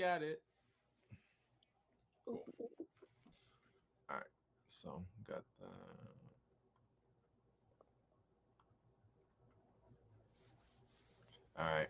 at 0.00 0.22
it. 0.22 0.42
Cool. 2.26 2.42
All 4.10 4.16
right, 4.16 4.24
so 4.68 5.04
got 5.28 5.42
the. 5.60 5.66
All 11.56 11.66
right. 11.66 11.86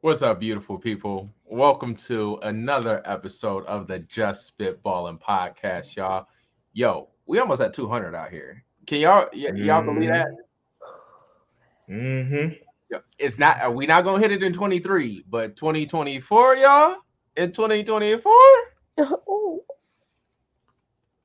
What's 0.00 0.22
up, 0.22 0.40
beautiful 0.40 0.78
people? 0.78 1.30
Welcome 1.44 1.94
to 1.96 2.40
another 2.42 3.00
episode 3.04 3.64
of 3.66 3.86
the 3.86 4.00
Just 4.00 4.58
Spitballin 4.58 5.20
podcast, 5.20 5.94
y'all. 5.94 6.26
Yo, 6.72 7.08
we 7.26 7.38
almost 7.38 7.60
at 7.60 7.72
200 7.72 8.14
out 8.16 8.30
here. 8.30 8.64
Can 8.86 8.98
y'all 8.98 9.28
y- 9.32 9.52
y'all 9.54 9.84
believe 9.84 10.08
that? 10.08 10.28
Mm-hmm. 11.88 12.54
It's 13.18 13.38
not. 13.38 13.60
Are 13.60 13.72
we 13.72 13.86
not 13.86 14.04
gonna 14.04 14.20
hit 14.20 14.32
it 14.32 14.42
in 14.42 14.52
23, 14.52 15.24
but 15.28 15.56
2024, 15.56 16.56
y'all. 16.56 16.96
In 17.36 17.52
2024, 17.52 18.32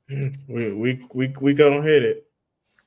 hmm, 0.10 0.28
We 0.48 0.72
we 0.74 1.06
we 1.14 1.34
we 1.42 1.54
gonna 1.54 1.82
hit 1.82 2.04
it. 2.04 2.28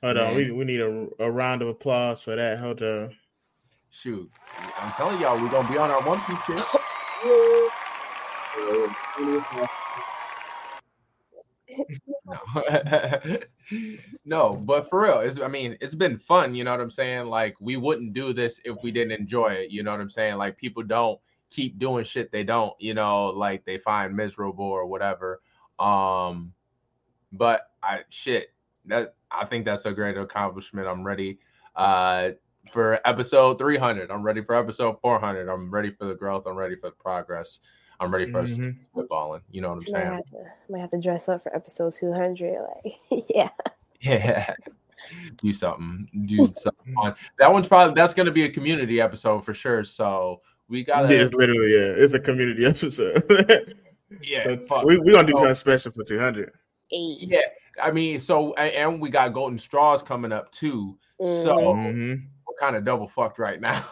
Hold 0.02 0.18
on, 0.18 0.37
we, 0.37 0.52
we 0.52 0.64
need 0.64 0.80
a, 0.80 1.09
a 1.20 1.30
round 1.30 1.62
of 1.62 1.68
applause 1.68 2.23
for 2.23 2.37
that. 2.37 2.60
Hold 2.60 2.82
on. 2.82 3.16
shoot, 3.91 4.30
I'm 4.79 4.92
telling 4.92 5.20
y'all, 5.20 5.42
we're 5.42 5.51
gonna 5.51 5.68
be 5.68 5.79
on 5.79 5.90
our 5.90 6.02
one 6.02 6.20
piece 6.23 6.38
shit. 6.46 6.65
no. 14.24 14.55
but 14.55 14.88
for 14.88 15.02
real, 15.02 15.20
it's 15.20 15.41
I 15.41 15.48
mean, 15.48 15.77
it's 15.80 15.95
been 15.95 16.18
fun, 16.18 16.54
you 16.54 16.64
know 16.64 16.70
what 16.73 16.80
I'm 16.80 16.91
saying? 16.91 17.27
Like 17.27 17.56
we 17.60 17.77
wouldn't 17.77 18.12
do 18.12 18.32
this 18.32 18.60
if 18.64 18.77
we 18.82 18.91
didn't 18.91 19.12
enjoy 19.12 19.48
it, 19.48 19.70
you 19.70 19.82
know 19.82 19.91
what 19.91 20.01
I'm 20.01 20.10
saying? 20.10 20.37
Like 20.37 20.56
people 20.56 20.82
don't 20.82 21.18
keep 21.51 21.79
doing 21.79 22.04
shit 22.04 22.30
they 22.30 22.45
don't, 22.45 22.74
you 22.79 22.95
know, 22.95 23.26
like 23.26 23.65
they 23.65 23.79
find 23.79 24.15
miserable 24.15 24.65
or 24.65 24.87
whatever. 24.87 25.40
Um 25.79 26.52
but 27.32 27.71
I 27.82 28.01
shit, 28.10 28.54
that 28.87 29.15
I 29.30 29.45
think 29.45 29.65
that's 29.65 29.87
a 29.87 29.93
great 29.93 30.16
accomplishment. 30.16 30.88
I'm 30.88 31.04
ready 31.04 31.38
uh 31.76 32.30
for 32.73 33.01
episode 33.06 33.59
300. 33.59 34.10
I'm 34.10 34.23
ready 34.23 34.43
for 34.43 34.54
episode 34.54 35.01
400. 35.01 35.49
I'm 35.49 35.71
ready 35.71 35.90
for 35.90 36.04
the 36.04 36.15
growth. 36.15 36.45
I'm 36.46 36.56
ready 36.56 36.76
for 36.76 36.90
the 36.90 36.96
progress. 36.96 37.60
I'm 38.01 38.13
ready 38.13 38.30
for 38.30 38.41
us 38.41 38.52
Mhm. 38.52 38.77
footballing. 38.95 39.41
You 39.51 39.60
know 39.63 39.71
what 39.71 39.74
I'm 39.88 39.93
Might 39.93 40.01
saying? 40.01 40.13
have, 40.15 40.24
to, 40.30 40.45
might 40.71 40.79
have 40.80 40.91
to 40.93 41.01
dress 41.01 41.29
up 41.29 41.43
for 41.43 41.54
episode 41.54 41.93
200. 41.93 42.59
Like, 42.85 43.24
yeah. 43.35 43.49
Yeah. 44.01 44.55
Do 45.38 45.52
something. 45.52 46.09
Do 46.27 46.45
something 46.57 46.95
fun. 46.95 47.15
That 47.38 47.52
one's 47.52 47.66
probably 47.68 47.95
that's 47.95 48.15
gonna 48.15 48.32
be 48.32 48.45
a 48.45 48.49
community 48.51 49.01
episode 49.01 49.45
for 49.45 49.55
sure. 49.55 49.85
So 49.85 50.40
we 50.68 50.82
gotta 50.85 51.13
Yeah, 51.15 51.23
it's 51.23 51.35
literally 51.35 51.73
yeah, 51.73 51.95
it's 52.05 52.15
a 52.15 52.21
community 52.21 52.65
episode. 52.66 53.74
yeah, 54.23 54.43
so 54.45 54.57
fuck. 54.66 54.85
we 54.85 54.99
we 54.99 55.12
gonna 55.12 55.27
do 55.29 55.35
something 55.37 55.55
special 55.55 55.93
for 55.93 56.02
two 56.05 56.18
hundred. 56.18 56.52
Eight. 56.90 57.18
yeah. 57.23 57.40
I 57.83 57.90
mean, 57.93 58.18
so 58.18 58.55
and 58.55 59.01
we 59.01 59.09
got 59.09 59.33
golden 59.33 59.59
straws 59.59 60.02
coming 60.02 60.33
up 60.33 60.51
too. 60.51 60.99
So 61.23 61.57
Mhm. 61.57 61.93
hmm 61.93 62.15
we're 62.46 62.57
kind 62.60 62.74
of 62.77 62.85
double 62.85 63.07
fucked 63.07 63.38
right 63.38 63.60
now. 63.60 63.85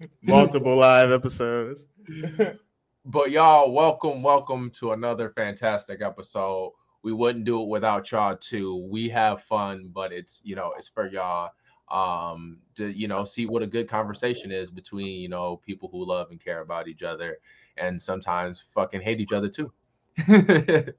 Multiple 0.22 0.76
live 0.76 1.10
episodes. 1.12 1.84
but 3.04 3.30
y'all, 3.30 3.72
welcome, 3.72 4.22
welcome 4.22 4.70
to 4.70 4.92
another 4.92 5.30
fantastic 5.30 6.00
episode. 6.00 6.72
We 7.02 7.12
wouldn't 7.12 7.44
do 7.44 7.62
it 7.62 7.68
without 7.68 8.10
y'all 8.10 8.36
too. 8.36 8.86
We 8.90 9.08
have 9.10 9.42
fun, 9.44 9.90
but 9.92 10.12
it's 10.12 10.40
you 10.44 10.56
know, 10.56 10.72
it's 10.76 10.88
for 10.88 11.08
y'all 11.08 11.50
um 11.90 12.58
to 12.76 12.88
you 12.88 13.08
know 13.08 13.24
see 13.24 13.46
what 13.46 13.62
a 13.62 13.66
good 13.66 13.88
conversation 13.88 14.52
is 14.52 14.70
between 14.70 15.20
you 15.20 15.28
know 15.28 15.56
people 15.56 15.88
who 15.90 16.06
love 16.06 16.30
and 16.30 16.42
care 16.42 16.60
about 16.60 16.86
each 16.86 17.02
other 17.02 17.38
and 17.78 18.00
sometimes 18.00 18.62
fucking 18.72 19.00
hate 19.00 19.20
each 19.20 19.32
other 19.32 19.48
too. 19.48 19.72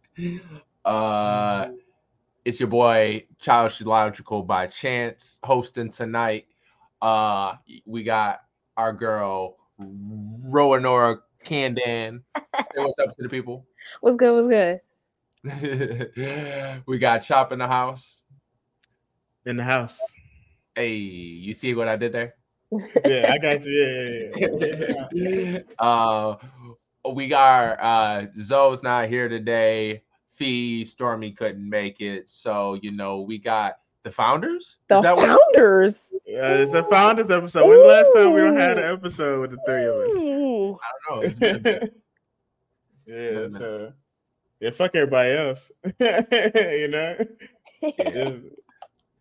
uh 0.85 1.69
it's 2.43 2.59
your 2.59 2.67
boy 2.67 3.25
Childish 3.39 3.81
Logical 3.81 4.43
by 4.43 4.67
Chance 4.67 5.39
hosting 5.43 5.89
tonight. 5.89 6.45
Uh 7.01 7.53
we 7.85 8.03
got 8.03 8.41
our 8.77 8.93
girl 8.93 9.57
Roanora 9.79 11.19
Candan. 11.45 12.21
Say 12.35 12.77
what's 12.77 12.99
up 12.99 13.15
to 13.15 13.23
the 13.23 13.29
people. 13.29 13.65
What's 14.01 14.17
good? 14.17 14.35
What's 14.35 14.47
good? 14.47 14.79
we 16.87 16.99
got 16.99 17.23
Chop 17.23 17.51
in 17.51 17.59
the 17.59 17.67
house. 17.67 18.23
In 19.45 19.57
the 19.57 19.63
house. 19.63 19.99
Hey, 20.75 20.93
you 20.93 21.53
see 21.53 21.73
what 21.73 21.87
I 21.87 21.95
did 21.95 22.13
there? 22.13 22.35
Yeah, 23.05 23.33
I 23.33 23.37
got 23.37 23.65
you. 23.65 24.31
Yeah, 24.35 25.07
yeah, 25.11 25.11
yeah. 25.11 25.59
uh 25.79 26.35
we 27.13 27.27
got 27.27 27.79
uh 27.81 28.27
Zoe's 28.41 28.83
not 28.83 29.09
here 29.09 29.27
today. 29.27 30.03
Fee 30.35 30.85
Stormy 30.85 31.31
couldn't 31.31 31.67
make 31.67 31.99
it. 31.99 32.29
So 32.29 32.77
you 32.81 32.91
know 32.91 33.21
we 33.21 33.39
got 33.39 33.77
the 34.03 34.11
founders. 34.11 34.79
The 34.87 34.97
Is 34.97 35.03
that 35.03 35.15
what- 35.17 35.27
founders. 35.53 36.11
Yeah, 36.25 36.53
it's 36.55 36.71
the 36.71 36.83
founders 36.85 37.29
episode. 37.31 37.67
When's 37.67 37.81
the 37.81 37.87
last 37.87 38.13
time 38.15 38.33
we 38.33 38.41
don't 38.41 38.57
had 38.57 38.77
an 38.79 38.93
episode 38.93 39.41
with 39.41 39.51
the 39.51 39.57
three 39.65 39.85
of 39.85 39.95
us? 39.95 40.09
Ooh. 40.15 40.73
I 40.73 41.09
don't 41.09 41.15
know. 41.15 41.21
It's 41.21 41.37
been 41.39 41.55
a 41.55 41.59
bit. 41.59 42.01
yeah, 43.05 43.49
so 43.49 43.93
yeah, 44.59 44.69
fuck 44.71 44.95
everybody 44.95 45.31
else. 45.31 45.71
you 45.99 46.87
know? 46.87 47.17
It's- 47.81 48.39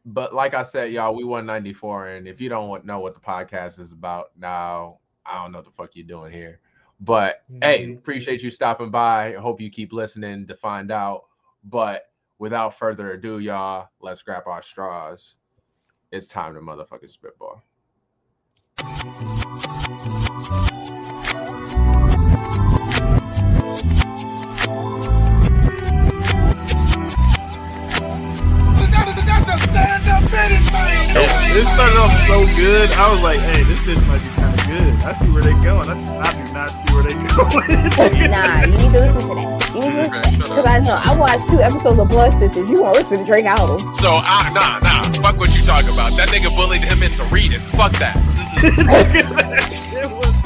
but 0.06 0.34
like 0.34 0.54
I 0.54 0.62
said, 0.62 0.92
y'all, 0.92 1.14
we 1.14 1.24
won 1.24 1.44
94. 1.46 2.08
And 2.08 2.26
if 2.26 2.40
you 2.40 2.48
don't 2.48 2.84
know 2.86 3.00
what 3.00 3.14
the 3.14 3.20
podcast 3.20 3.78
is 3.78 3.92
about 3.92 4.30
now, 4.38 4.98
I 5.26 5.42
don't 5.42 5.52
know 5.52 5.58
what 5.58 5.66
the 5.66 5.70
fuck 5.72 5.90
you're 5.94 6.06
doing 6.06 6.32
here. 6.32 6.60
But 7.00 7.42
hey, 7.62 7.86
Mhm. 7.86 7.98
appreciate 7.98 8.42
you 8.42 8.50
stopping 8.50 8.90
by. 8.90 9.34
I 9.36 9.38
hope 9.40 9.60
you 9.60 9.70
keep 9.70 9.92
listening 9.92 10.46
to 10.46 10.56
find 10.56 10.90
out. 10.90 11.24
But 11.64 12.09
without 12.40 12.76
further 12.76 13.12
ado, 13.12 13.38
y'all, 13.38 13.88
let's 14.00 14.22
grab 14.22 14.44
our 14.46 14.62
straws. 14.62 15.36
It's 16.10 16.26
time 16.26 16.54
to 16.54 16.60
motherfucking 16.60 17.08
spitball. 17.08 17.62
This 31.52 31.68
started 31.74 31.98
off 31.98 32.12
so 32.26 32.46
good. 32.56 32.90
I 32.92 33.12
was 33.12 33.22
like, 33.22 33.40
"Hey, 33.40 33.64
this 33.64 33.84
shit 33.84 33.98
might 34.06 34.22
be 34.22 34.39
good." 34.70 34.94
I 35.04 35.12
see 35.18 35.30
where 35.32 35.42
they're 35.42 35.62
going. 35.62 35.88
I, 35.90 35.94
I 36.22 36.30
do 36.32 36.52
not 36.54 36.70
see 36.70 36.94
where 36.94 37.02
they're 37.02 37.18
going. 37.26 38.30
nah, 38.30 38.60
you 38.62 38.72
need 38.72 38.92
to 38.94 39.00
listen 39.02 39.28
to 39.28 39.34
that. 39.34 39.70
You 39.74 39.80
need 39.80 39.90
to 39.90 39.98
listen 39.98 40.12
to 40.12 40.38
that. 40.38 40.38
Because 40.38 40.66
I 40.66 40.78
know 40.78 40.94
I 40.94 41.14
watched 41.18 41.48
two 41.50 41.60
episodes 41.60 41.98
of 41.98 42.08
Blood 42.08 42.32
Sisters. 42.38 42.68
You 42.68 42.82
want 42.82 42.94
to 42.96 43.00
listen 43.02 43.18
to 43.18 43.24
Drake 43.24 43.46
album. 43.46 43.78
So, 43.94 44.20
uh, 44.22 44.50
nah, 44.54 44.78
nah. 44.80 45.02
Fuck 45.22 45.36
what 45.38 45.54
you 45.56 45.62
talk 45.64 45.84
about. 45.84 46.16
That 46.16 46.28
nigga 46.30 46.54
bullied 46.54 46.82
him 46.82 47.02
into 47.02 47.22
reading. 47.24 47.60
Fuck 47.74 47.92
that. 47.98 48.14
That 48.62 50.10
was- 50.10 50.40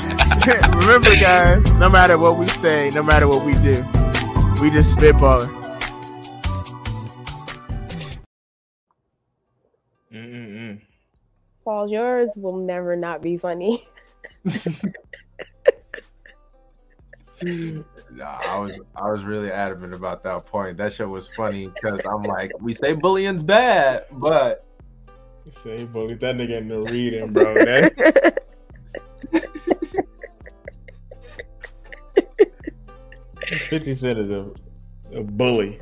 Remember, 0.77 1.09
guys, 1.21 1.73
no 1.75 1.89
matter 1.89 2.19
what 2.19 2.37
we 2.39 2.47
say, 2.49 2.91
no 2.95 3.03
matter 3.03 3.27
what 3.27 3.45
we 3.47 3.55
do, 3.55 3.83
we 4.61 4.71
just 4.71 4.95
spitballing. 4.97 5.51
Paul, 11.65 11.89
yours 11.89 12.31
will 12.37 12.59
never 12.59 12.95
not 12.97 13.23
be 13.23 13.37
funny. 13.37 13.87
Nah, 17.43 18.38
I 18.47 18.59
was 18.59 18.81
I 18.97 19.10
was 19.10 19.25
really 19.25 19.50
adamant 19.50 19.93
about 19.93 20.22
that 20.22 20.47
point. 20.47 20.78
That 20.78 20.93
shit 20.93 21.09
was 21.09 21.27
funny 21.28 21.66
because 21.66 22.06
I'm 22.06 22.22
like, 22.22 22.53
we 22.60 22.72
say 22.72 22.94
bullying's 22.94 23.43
bad, 23.43 24.04
but 24.12 24.66
Say, 25.50 25.84
bully 25.84 26.15
that 26.15 26.37
nigga 26.37 26.59
in 26.59 26.69
the 26.69 26.81
reading, 26.81 27.30
bro. 27.33 27.53
That, 27.54 28.42
Fifty 33.69 33.95
Cent 33.95 34.19
is 34.19 34.30
a, 34.30 34.51
a 35.13 35.22
bully. 35.22 35.78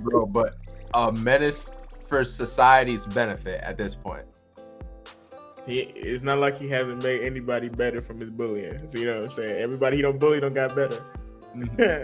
bro, 0.00 0.26
but 0.26 0.56
a 0.92 1.10
menace 1.10 1.70
for 2.06 2.22
society's 2.22 3.06
benefit 3.06 3.62
at 3.62 3.78
this 3.78 3.94
point. 3.94 4.26
He, 5.66 5.80
it's 5.80 6.22
not 6.22 6.38
like 6.38 6.58
he 6.58 6.68
hasn't 6.68 7.02
made 7.02 7.22
anybody 7.22 7.68
better 7.68 8.00
from 8.02 8.20
his 8.20 8.30
bullying. 8.30 8.88
So 8.88 8.98
you 8.98 9.06
know 9.06 9.14
what 9.16 9.24
I'm 9.24 9.30
saying? 9.30 9.62
Everybody 9.62 9.96
he 9.96 10.02
don't 10.02 10.18
bully 10.18 10.40
don't 10.40 10.54
got 10.54 10.74
better. 10.76 11.02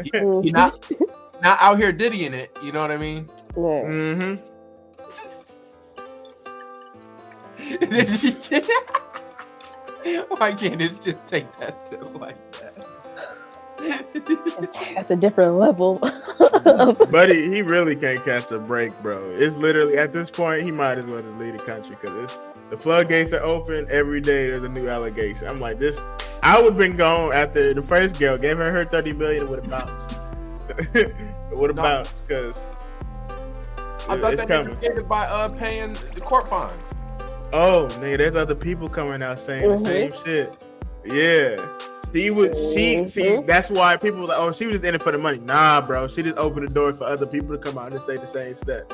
He, 0.05 0.11
he 0.43 0.51
not 0.53 0.75
not 1.43 1.59
out 1.61 1.79
here 1.79 1.93
diddying 1.93 2.35
it. 2.35 2.51
You 2.63 2.73
know 2.73 2.83
what 2.83 2.91
I 2.91 2.97
mean? 2.99 3.29
Yeah. 3.57 3.85
hmm 3.89 4.35
Why 10.39 10.55
can't 10.55 10.83
it 10.83 11.03
just 11.03 11.27
take 11.29 11.47
that 11.61 11.77
shit 11.91 12.03
like 12.15 12.39
that? 12.53 12.87
That's 14.95 15.11
a 15.11 15.17
different 15.17 15.55
level. 15.57 16.01
But 17.11 17.31
he, 17.31 17.49
he 17.55 17.63
really 17.63 17.97
can't 17.97 18.23
catch 18.25 18.51
a 18.53 18.59
break, 18.59 18.93
bro. 19.03 19.31
It's 19.31 19.57
literally 19.57 19.97
at 19.99 20.13
this 20.13 20.31
point 20.31 20.65
he 20.65 20.71
might 20.73 20.99
as 20.99 21.07
well 21.07 21.23
just 21.23 21.39
leave 21.39 21.55
the 21.55 21.61
country 21.65 21.97
because 22.01 22.25
it's 22.25 22.39
The 22.73 22.79
floodgates 22.79 23.35
are 23.35 23.43
open 23.43 23.87
every 23.91 24.23
day. 24.23 24.49
There's 24.49 24.63
a 24.63 24.69
new 24.71 24.89
allegation. 24.89 25.47
I'm 25.47 25.61
like, 25.61 25.79
this. 25.79 26.01
I 26.43 26.57
would 26.59 26.71
have 26.71 26.79
been 26.79 26.97
gone 26.97 27.35
after 27.35 27.75
the 27.75 27.83
first 27.83 28.19
girl 28.19 28.39
gave 28.39 28.57
her 28.57 28.73
her 28.73 28.83
30 28.87 29.13
million. 29.13 29.47
Would 29.51 29.61
have 29.61 29.71
bounced. 29.71 30.17
would 31.53 31.69
have 31.69 31.77
No. 31.77 31.83
bounced 31.83 32.27
because 32.27 32.57
I 34.09 34.17
thought 34.17 34.33
it's 34.33 34.41
that 34.41 34.49
coming. 34.49 34.75
nigga 34.75 34.79
did 34.81 34.99
it 35.01 35.07
by 35.07 35.27
uh 35.27 35.51
paying 35.51 35.93
the 36.15 36.21
court 36.23 36.49
fines. 36.49 36.81
Oh, 37.53 37.89
nigga, 38.01 38.17
there's 38.17 38.37
other 38.37 38.55
people 38.55 38.89
coming 38.89 39.23
out 39.23 39.39
saying 39.39 39.65
Mhm. 39.69 39.79
the 39.81 39.85
same 39.85 40.13
shit. 40.25 40.55
Yeah. 41.05 41.57
She 42.15 42.31
was 42.31 42.57
she 42.73 43.07
see 43.07 43.23
Mhm. 43.23 43.47
that's 43.47 43.69
why 43.69 43.99
people 43.99 44.21
were 44.21 44.29
like, 44.29 44.39
oh, 44.39 44.51
she 44.53 44.65
was 44.65 44.77
just 44.77 44.85
in 44.87 44.95
it 44.95 45.03
for 45.03 45.13
the 45.13 45.19
money. 45.19 45.41
Nah, 45.45 45.83
bro. 45.83 46.09
She 46.09 46.23
just 46.23 46.39
opened 46.39 46.67
the 46.69 46.73
door 46.73 46.95
for 46.95 47.05
other 47.05 47.27
people 47.27 47.55
to 47.55 47.59
come 47.63 47.77
out 47.77 47.93
and 47.93 48.01
say 48.01 48.17
the 48.17 48.27
same 48.27 48.55
stuff. 48.55 48.85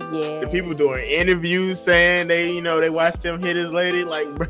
Yeah. 0.00 0.40
The 0.40 0.48
people 0.50 0.74
doing 0.74 1.04
interviews 1.08 1.80
saying 1.80 2.28
they, 2.28 2.50
you 2.52 2.60
know, 2.60 2.80
they 2.80 2.90
watched 2.90 3.24
him 3.24 3.40
hit 3.40 3.56
his 3.56 3.70
lady, 3.72 4.04
like 4.04 4.32
bro. 4.34 4.46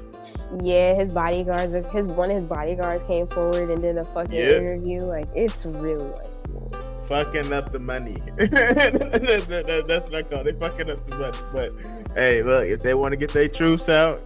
Yeah, 0.62 0.94
his 0.94 1.12
bodyguards, 1.12 1.86
his 1.86 2.10
one 2.10 2.30
of 2.30 2.36
his 2.36 2.46
bodyguards 2.46 3.06
came 3.06 3.26
forward 3.26 3.70
and 3.70 3.82
did 3.82 3.96
a 3.98 4.04
fucking 4.06 4.32
Yeah. 4.32 4.56
interview. 4.56 5.00
Like 5.00 5.26
it's 5.34 5.66
really 5.66 6.02
like 6.02 7.08
fucking 7.08 7.52
up 7.52 7.70
the 7.72 7.78
money. 7.78 8.16
That- 8.36 9.46
that- 9.48 9.66
that- 9.66 9.84
that's 9.86 10.04
what 10.04 10.14
I 10.14 10.22
call 10.22 10.46
it. 10.46 10.58
They 10.58 10.66
fucking 10.68 10.90
up 10.90 11.06
the 11.06 11.16
money. 11.16 11.38
But 11.52 12.14
hey, 12.16 12.42
look, 12.42 12.66
if 12.66 12.82
they 12.82 12.94
want 12.94 13.12
to 13.12 13.16
get 13.16 13.30
their 13.32 13.48
truths 13.48 13.88
out, 13.88 14.20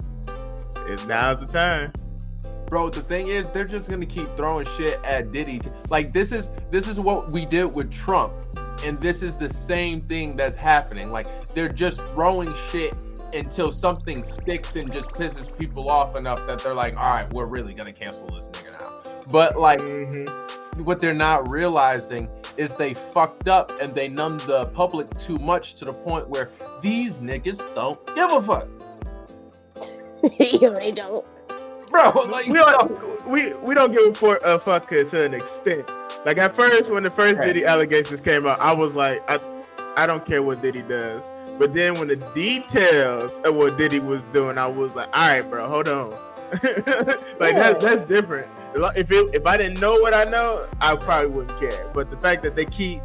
it's 0.86 1.04
now's 1.06 1.40
the 1.40 1.46
time. 1.46 1.92
Bro, 2.66 2.90
the 2.90 3.00
thing 3.00 3.28
is, 3.28 3.48
they're 3.50 3.64
just 3.64 3.88
gonna 3.88 4.06
keep 4.06 4.28
throwing 4.36 4.66
shit 4.76 5.00
at 5.04 5.32
Diddy. 5.32 5.60
Like 5.90 6.12
this 6.12 6.30
is 6.32 6.50
this 6.70 6.86
is 6.86 7.00
what 7.00 7.32
we 7.32 7.44
did 7.46 7.74
with 7.74 7.90
Trump, 7.90 8.32
and 8.84 8.96
this 8.98 9.22
is 9.22 9.36
the 9.36 9.48
same 9.52 10.00
thing 10.00 10.36
that's 10.36 10.56
happening. 10.56 11.10
Like 11.10 11.26
they're 11.54 11.68
just 11.68 12.00
throwing 12.14 12.52
shit 12.70 12.94
until 13.34 13.70
something 13.70 14.24
sticks 14.24 14.74
and 14.76 14.90
just 14.92 15.10
pisses 15.10 15.56
people 15.58 15.90
off 15.90 16.16
enough 16.16 16.46
that 16.46 16.60
they're 16.60 16.74
like, 16.74 16.96
all 16.96 17.10
right, 17.10 17.32
we're 17.32 17.44
really 17.46 17.74
gonna 17.74 17.92
cancel 17.92 18.26
this 18.30 18.48
nigga 18.48 18.72
now. 18.72 18.92
But 19.30 19.58
like, 19.58 19.80
Mhm. 19.80 20.28
what 20.84 21.00
they're 21.00 21.12
not 21.12 21.48
realizing 21.48 22.28
is 22.56 22.74
they 22.74 22.94
fucked 22.94 23.48
up 23.48 23.70
and 23.80 23.94
they 23.94 24.08
numbed 24.08 24.40
the 24.40 24.66
public 24.66 25.14
too 25.18 25.38
much 25.38 25.74
to 25.74 25.84
the 25.84 25.92
point 25.92 26.28
where 26.28 26.50
these 26.80 27.18
niggas 27.18 27.58
don't 27.74 27.98
give 28.14 28.32
a 28.32 28.40
fuck, 28.42 28.66
yo, 30.38 30.70
they 30.72 30.90
don't. 30.92 31.24
Bro. 31.88 32.10
Like, 32.28 32.46
we 32.46 32.54
don't 32.54 33.26
we 33.26 33.52
we 33.54 33.74
don't 33.74 33.92
give 33.92 34.06
a, 34.06 34.14
for, 34.14 34.36
a 34.44 34.58
fuck 34.58 34.88
to 34.88 35.24
an 35.24 35.34
extent. 35.34 35.88
Like 36.26 36.38
at 36.38 36.54
first, 36.56 36.90
when 36.90 37.02
the 37.02 37.10
first. 37.10 37.40
Diddy 37.40 37.64
allegations 37.64 38.20
came 38.20 38.46
out, 38.46 38.60
I 38.60 38.72
was 38.72 38.94
like, 38.94 39.22
I 39.30 39.38
I 39.96 40.06
don't 40.06 40.24
care 40.24 40.42
what 40.42 40.62
Diddy 40.62 40.82
does. 40.82 41.30
But 41.58 41.74
then 41.74 41.98
when 41.98 42.06
the 42.08 42.16
details 42.34 43.40
of 43.40 43.56
what 43.56 43.76
Diddy 43.78 43.98
was 44.00 44.22
doing, 44.32 44.58
I 44.58 44.66
was 44.66 44.94
like, 44.94 45.08
all 45.12 45.28
right, 45.28 45.40
bro, 45.42 45.66
hold 45.68 45.88
on. 45.88 46.10
like 46.62 47.54
Yeah. 47.54 47.72
that's 47.72 47.84
that's 47.84 48.08
different. 48.08 48.48
If 48.74 49.10
it, 49.10 49.34
if 49.34 49.44
I 49.46 49.56
didn't 49.56 49.80
know 49.80 49.94
what 49.96 50.14
I 50.14 50.24
know, 50.24 50.66
I 50.80 50.94
probably 50.96 51.30
wouldn't 51.30 51.58
care. 51.60 51.84
But 51.94 52.10
the 52.10 52.18
fact 52.18 52.42
that 52.42 52.54
they 52.54 52.64
keep 52.64 53.02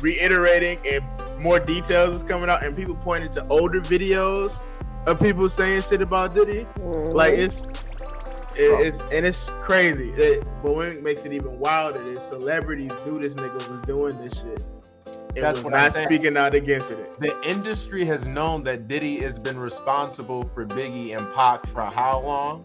reiterating 0.00 0.78
and 0.90 1.42
more 1.42 1.58
details 1.60 2.14
is 2.14 2.22
coming 2.22 2.48
out, 2.48 2.64
and 2.64 2.76
people 2.76 2.96
pointing 2.96 3.30
to 3.32 3.46
older 3.48 3.80
videos 3.80 4.62
of 5.06 5.20
people 5.20 5.48
saying 5.48 5.82
shit 5.82 6.02
about 6.02 6.34
Diddy, 6.34 6.66
Mhm. 6.80 7.12
like 7.14 7.34
it's 7.34 7.66
it, 8.58 8.86
it's 8.86 9.00
and 9.12 9.26
it's 9.26 9.48
crazy. 9.62 10.10
It, 10.10 10.46
but 10.62 10.74
what 10.74 11.02
makes 11.02 11.24
it 11.24 11.32
even 11.32 11.58
wilder 11.58 12.06
is 12.06 12.22
celebrities 12.22 12.92
knew 13.06 13.20
this 13.20 13.34
nigga 13.34 13.68
was 13.68 13.80
doing 13.86 14.18
this 14.18 14.40
shit. 14.40 14.64
And 15.06 15.44
That's 15.44 15.58
was 15.58 15.64
what 15.64 15.74
I'm 15.74 15.92
not 15.92 15.94
speaking 15.94 16.36
out 16.36 16.54
against 16.54 16.90
it. 16.90 17.20
the 17.20 17.38
industry 17.46 18.06
has 18.06 18.24
known 18.24 18.64
that 18.64 18.88
Diddy 18.88 19.20
has 19.20 19.38
been 19.38 19.58
responsible 19.58 20.50
for 20.54 20.64
Biggie 20.64 21.16
and 21.16 21.30
Pac 21.34 21.66
for 21.66 21.82
how 21.82 22.20
long? 22.20 22.64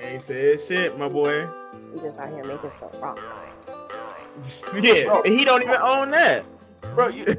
Ain't 0.00 0.22
said 0.22 0.60
shit, 0.60 0.96
my 0.96 1.08
boy. 1.08 1.48
He's 1.92 2.02
just 2.02 2.18
out 2.18 2.32
here 2.32 2.44
making 2.44 2.70
some 2.70 2.88
rock. 3.00 3.18
yeah, 4.80 5.04
Bro. 5.04 5.22
he 5.24 5.44
don't 5.44 5.62
even 5.62 5.74
own 5.74 6.12
that. 6.12 6.44
Bro, 6.94 7.08
you, 7.08 7.24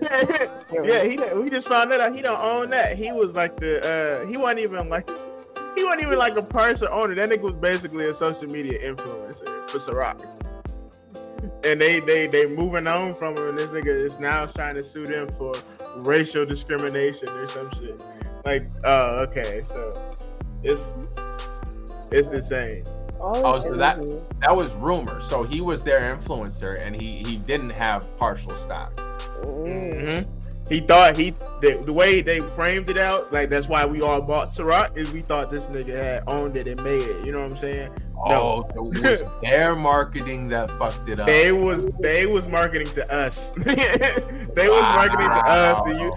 yeah, 0.84 1.04
he 1.04 1.18
we 1.34 1.50
just 1.50 1.68
found 1.68 1.92
that 1.92 2.02
out. 2.02 2.14
He 2.14 2.22
don't 2.22 2.40
own 2.40 2.70
that. 2.72 2.98
He 2.98 3.12
was 3.12 3.36
like 3.36 3.58
the 3.58 3.80
uh 3.82 4.26
he 4.28 4.38
wasn't 4.38 4.60
even 4.60 4.90
like 4.90 5.10
he 5.76 5.84
wasn't 5.84 6.04
even 6.04 6.18
like 6.18 6.36
a 6.38 6.42
person 6.44 6.88
owner. 6.92 7.16
That 7.16 7.30
nigga 7.30 7.42
was 7.42 7.54
basically 7.56 8.08
a 8.08 8.14
social 8.14 8.48
media 8.48 8.80
influencer 8.80 9.70
for 9.70 9.80
Ciroc. 9.80 10.26
And 11.64 11.80
they 11.82 12.00
they 12.00 12.28
they 12.28 12.46
moving 12.48 12.88
on 12.88 13.16
from 13.16 13.38
him, 13.38 13.50
and 13.50 13.60
this 13.60 13.70
nigga 13.70 13.88
is 13.88 14.20
now 14.20 14.46
trying 14.46 14.76
to 14.76 14.84
sue 14.84 15.08
them 15.08 15.30
for 15.38 15.54
racial 15.98 16.46
discrimination 16.46 17.30
or 17.30 17.48
some 17.48 17.70
shit. 17.72 18.00
Like, 18.46 18.68
oh, 18.84 19.20
okay, 19.24 19.62
so 19.66 19.92
it's 20.64 21.00
it's 22.12 22.28
insane. 22.30 22.84
Oh, 23.20 23.54
this 23.54 23.62
so 23.62 23.70
shit 23.70 23.78
that- 23.80 23.98
is- 24.00 24.30
that 24.42 24.56
was 24.56 24.74
rumor. 24.76 25.20
So 25.22 25.44
he 25.44 25.62
was 25.62 25.84
their 25.84 26.00
influencer 26.14 26.80
and 26.82 27.00
he 27.00 27.22
he 27.24 27.38
didn't 27.38 27.74
have 27.76 28.04
partial 28.18 28.56
stock. 28.58 28.94
Mm. 28.96 30.28
He 30.72 30.80
thought 30.80 31.18
he 31.18 31.32
the, 31.60 31.84
the 31.86 31.92
way 31.92 32.22
they 32.22 32.40
framed 32.40 32.88
it 32.88 32.98
out, 32.98 33.34
like 33.34 33.50
that's 33.50 33.68
why 33.68 33.86
we 33.86 34.00
all 34.02 34.22
bought 34.22 34.48
Ciroc, 34.48 34.96
is 34.96 35.12
we 35.12 35.20
thought 35.20 35.52
this 35.52 35.68
nigga 35.68 36.02
had 36.02 36.24
owned 36.28 36.56
it 36.56 36.66
and 36.66 36.82
made 36.82 37.02
it. 37.02 37.26
You 37.26 37.34
know 37.34 37.42
what 37.42 37.52
I'm 37.52 37.58
saying? 37.58 37.92
Oh, 38.24 38.66
it 38.74 38.82
was 38.82 39.26
their 39.42 39.76
marketing 39.76 40.48
that 40.48 40.72
fucked 40.78 41.10
it 41.10 41.20
up. 41.20 41.28
They 41.28 41.52
was 41.52 41.92
they 42.00 42.26
was 42.26 42.48
marketing 42.48 42.88
to 42.94 43.14
us. 43.14 43.52
they 43.58 44.70
was 44.70 44.84
marketing 44.96 45.28
to 45.28 45.44
us. 45.46 45.82
And 45.86 46.00
you, 46.00 46.16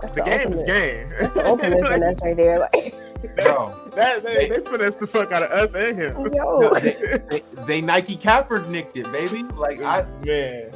That's 0.00 0.14
the 0.14 0.22
game 0.22 0.52
is 0.52 0.64
game. 0.64 1.08
That's 1.20 1.34
the 1.34 1.46
ultimate 1.46 1.86
finesse 1.86 2.20
right 2.22 2.36
there. 2.36 2.58
Like, 2.58 2.96
Bro, 3.36 3.92
that, 3.94 4.24
they, 4.24 4.48
they 4.48 4.60
finessed 4.60 4.98
the 4.98 5.06
fuck 5.06 5.30
out 5.30 5.44
of 5.44 5.52
us 5.52 5.74
and 5.74 5.96
him. 5.96 6.16
yo, 6.32 6.74
they, 6.80 7.42
they 7.64 7.80
Nike 7.80 8.16
Kaepernicked 8.16 8.96
it, 8.96 9.10
baby. 9.12 9.44
Like 9.54 9.80
I, 9.82 10.02
man, 10.24 10.72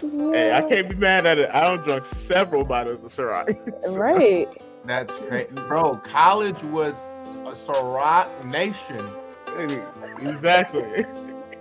hey, 0.00 0.52
I 0.52 0.62
can't 0.62 0.88
be 0.88 0.94
mad 0.94 1.26
at 1.26 1.38
it. 1.38 1.50
I 1.52 1.62
don't 1.62 1.86
drunk 1.86 2.04
several 2.04 2.64
bottles 2.64 3.02
of 3.02 3.10
Ciroc. 3.10 3.96
right. 3.96 4.46
that's 4.84 5.14
crazy, 5.28 5.52
bro. 5.52 5.96
College 5.96 6.62
was 6.64 7.04
a 7.46 7.52
Ciroc 7.52 8.44
nation. 8.44 9.10
exactly. 10.20 11.04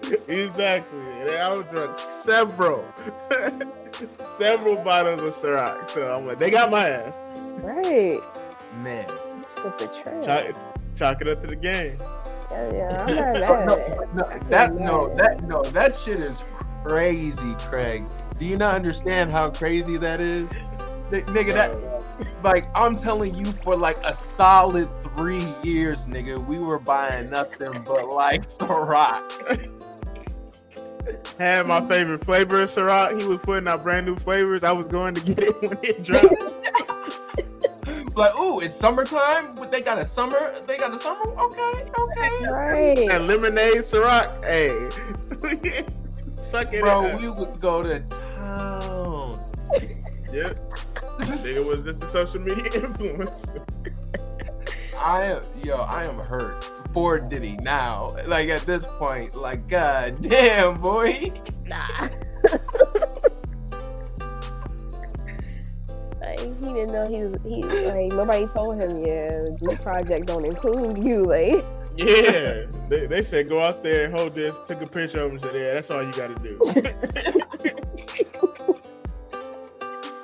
exactly. 0.28 1.00
And 1.00 1.32
I 1.32 1.54
was 1.54 1.66
drunk 1.72 2.00
several, 2.00 2.86
several 4.38 4.76
bottles 4.78 5.22
of 5.22 5.34
Ciroc. 5.34 5.90
So 5.90 6.14
I'm 6.14 6.28
like, 6.28 6.40
they 6.40 6.52
got 6.52 6.70
my 6.70 6.90
ass. 6.90 7.20
Right. 7.62 8.22
Man, 8.82 9.08
With 9.64 9.78
the. 9.78 9.88
Chalk, 10.24 10.56
chalk 10.96 11.22
it 11.22 11.28
up 11.28 11.42
to 11.42 11.48
the 11.48 11.56
game. 11.56 11.96
Yeah, 12.52 12.74
yeah, 12.74 13.06
I'm 13.06 13.16
not 13.16 13.34
no, 13.34 13.76
mad 13.76 14.16
no, 14.16 14.30
no, 14.30 14.40
that 14.48 14.74
no, 14.76 15.14
that 15.16 15.42
no, 15.44 15.64
that 15.64 16.00
shit 16.00 16.22
is 16.22 16.42
crazy, 16.84 17.56
Craig. 17.60 18.08
Do 18.38 18.46
you 18.46 18.58
not 18.58 18.76
understand 18.76 19.32
how 19.32 19.50
crazy 19.50 19.98
that 19.98 20.22
is? 20.22 20.50
Th- 21.12 21.24
Nigga, 21.26 21.54
that 21.54 22.44
like 22.44 22.70
I'm 22.76 22.96
telling 22.96 23.34
you, 23.34 23.46
for 23.46 23.76
like 23.76 23.98
a 24.04 24.14
solid 24.14 24.92
three 25.16 25.54
years, 25.64 26.06
nigga, 26.06 26.44
we 26.46 26.60
were 26.60 26.80
buying 26.80 27.30
nothing 27.30 27.72
but 27.86 28.08
like 28.10 28.46
Ciroc. 28.48 29.72
had 31.40 31.66
my 31.66 31.86
favorite 31.88 32.26
flavor 32.26 32.62
of 32.62 32.70
Ciroc. 32.70 33.20
He 33.20 33.26
was 33.26 33.40
putting 33.40 33.68
out 33.68 33.84
brand 33.84 34.06
new 34.06 34.16
flavors. 34.18 34.64
I 34.64 34.72
was 34.74 34.88
going 34.88 35.14
to 35.16 35.22
get 35.22 35.40
it 35.40 35.62
when 35.68 35.78
it 35.84 36.04
dropped. 36.04 36.34
Like, 38.16 38.36
ooh, 38.40 38.60
it's 38.62 38.74
summertime. 38.74 39.56
What, 39.56 39.72
They 39.72 39.80
got 39.82 40.00
a 40.00 40.04
summer. 40.06 40.56
They 40.66 40.76
got 40.76 40.92
a 40.92 40.98
summer. 41.00 41.22
Okay, 41.40 41.86
okay. 42.00 42.52
Right. 42.52 43.08
that 43.10 43.22
lemonade 43.22 43.78
Ciroc, 43.84 44.44
hey, 44.44 44.90
fuck 46.52 46.74
it 46.74 46.82
Bro, 46.82 47.06
up. 47.06 47.22
we 47.22 47.30
would 47.30 47.62
go 47.62 47.84
to 47.84 48.00
town. 48.00 48.20
Yep. 50.38 50.56
Nigga 51.18 51.68
was 51.68 51.82
just 51.82 52.04
a 52.04 52.08
social 52.08 52.40
media 52.42 52.64
influencer. 52.70 53.66
I 54.96 55.24
am, 55.24 55.42
yo, 55.64 55.78
I 55.78 56.04
am 56.04 56.14
hurt 56.14 56.64
for 56.94 57.18
Diddy 57.20 57.58
now. 57.62 58.16
Like 58.28 58.50
at 58.50 58.62
this 58.62 58.86
point, 59.00 59.36
like, 59.36 59.68
god 59.68 60.22
damn, 60.22 60.80
boy. 60.80 61.32
Nah. 61.66 61.88
like, 66.22 66.40
he 66.40 66.74
didn't 66.74 66.92
know 66.92 67.08
he 67.10 67.24
was 67.24 67.42
he 67.44 67.64
like 67.64 68.10
nobody 68.10 68.46
told 68.46 68.82
him 68.82 68.96
yeah 68.98 69.50
this 69.60 69.82
project 69.82 70.28
don't 70.28 70.46
include 70.46 70.98
you 70.98 71.26
like 71.26 71.66
Yeah, 71.98 72.66
they, 72.90 73.08
they 73.08 73.24
said 73.24 73.50
go 73.50 73.60
out 73.60 73.82
there 73.82 74.06
and 74.06 74.16
hold 74.16 74.36
this. 74.36 74.56
Took 74.68 74.84
a 74.84 74.88
picture 74.88 75.22
of 75.22 75.32
him 75.32 75.38
and 75.38 75.42
said, 75.42 75.56
"Yeah, 75.56 75.74
that's 75.74 75.90
all 75.90 76.04
you 76.04 76.14
got 76.14 76.28
to 76.28 76.40
do." 76.44 77.42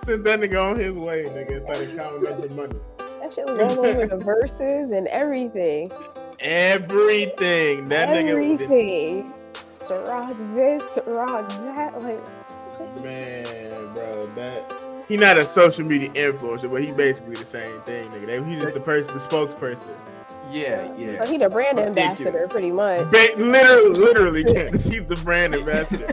Sent 0.04 0.24
that 0.26 0.40
nigga 0.42 0.72
on 0.72 0.78
his 0.78 0.94
way, 0.94 1.24
nigga. 1.24 1.58
and 1.58 1.66
Started 1.66 1.96
counting 1.96 2.28
up 2.28 2.42
the 2.42 2.50
money. 2.50 2.76
that 2.98 3.32
shit 3.32 3.46
was 3.46 3.78
all 3.78 3.86
over 3.86 4.06
the 4.06 4.18
verses 4.18 4.92
and 4.92 5.08
everything 5.08 5.92
Everything 6.40 7.88
that 7.88 8.10
nigga 8.10 8.38
was 8.38 8.62
everything 8.62 9.34
this 10.56 10.84
Ciroc 10.84 11.50
that 11.50 12.02
like 12.04 12.20
Man, 13.02 13.94
bro, 13.94 14.30
that 14.36 14.74
he 15.08 15.16
not 15.18 15.38
a 15.38 15.46
social 15.46 15.86
media 15.86 16.10
influencer, 16.10 16.70
but 16.72 16.84
he 16.84 16.92
basically 16.92 17.36
the 17.36 17.46
same 17.46 17.82
thing, 17.82 18.10
nigga. 18.12 18.46
He's 18.48 18.62
just 18.62 18.74
the 18.74 18.80
person, 18.80 19.14
the 19.14 19.20
spokesperson. 19.20 19.96
Yeah, 20.54 20.96
yeah. 20.96 21.24
So 21.24 21.32
he 21.32 21.38
the 21.40 21.50
brand 21.50 21.80
ambassador, 21.80 22.48
pretty 22.48 22.72
much. 22.72 23.10
Ba- 23.10 23.30
literally, 23.38 24.00
literally, 24.00 24.44
Candace, 24.54 24.88
he's 24.88 25.04
the 25.06 25.16
brand 25.18 25.56
ambassador. 25.56 26.08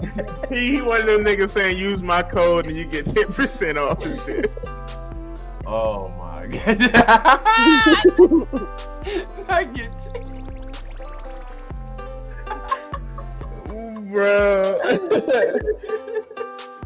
he, 0.48 0.76
he 0.76 0.82
one 0.82 1.00
of 1.00 1.06
them 1.06 1.22
niggas 1.24 1.50
saying, 1.50 1.76
"Use 1.78 2.02
my 2.02 2.22
code 2.22 2.66
and 2.66 2.76
you 2.76 2.86
get 2.86 3.04
ten 3.04 3.26
percent 3.26 3.76
off 3.76 4.02
and 4.04 4.18
shit." 4.18 4.50
Oh 5.72 6.08
my 6.18 6.46
god. 6.48 6.66
I 9.48 9.62
get 9.72 9.88
Bro. 14.10 14.80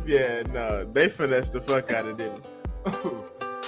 yeah, 0.04 0.42
no, 0.52 0.84
they 0.92 1.08
finessed 1.08 1.54
the 1.54 1.62
fuck 1.62 1.92
out 1.92 2.06
of 2.06 2.20
it. 2.20 2.30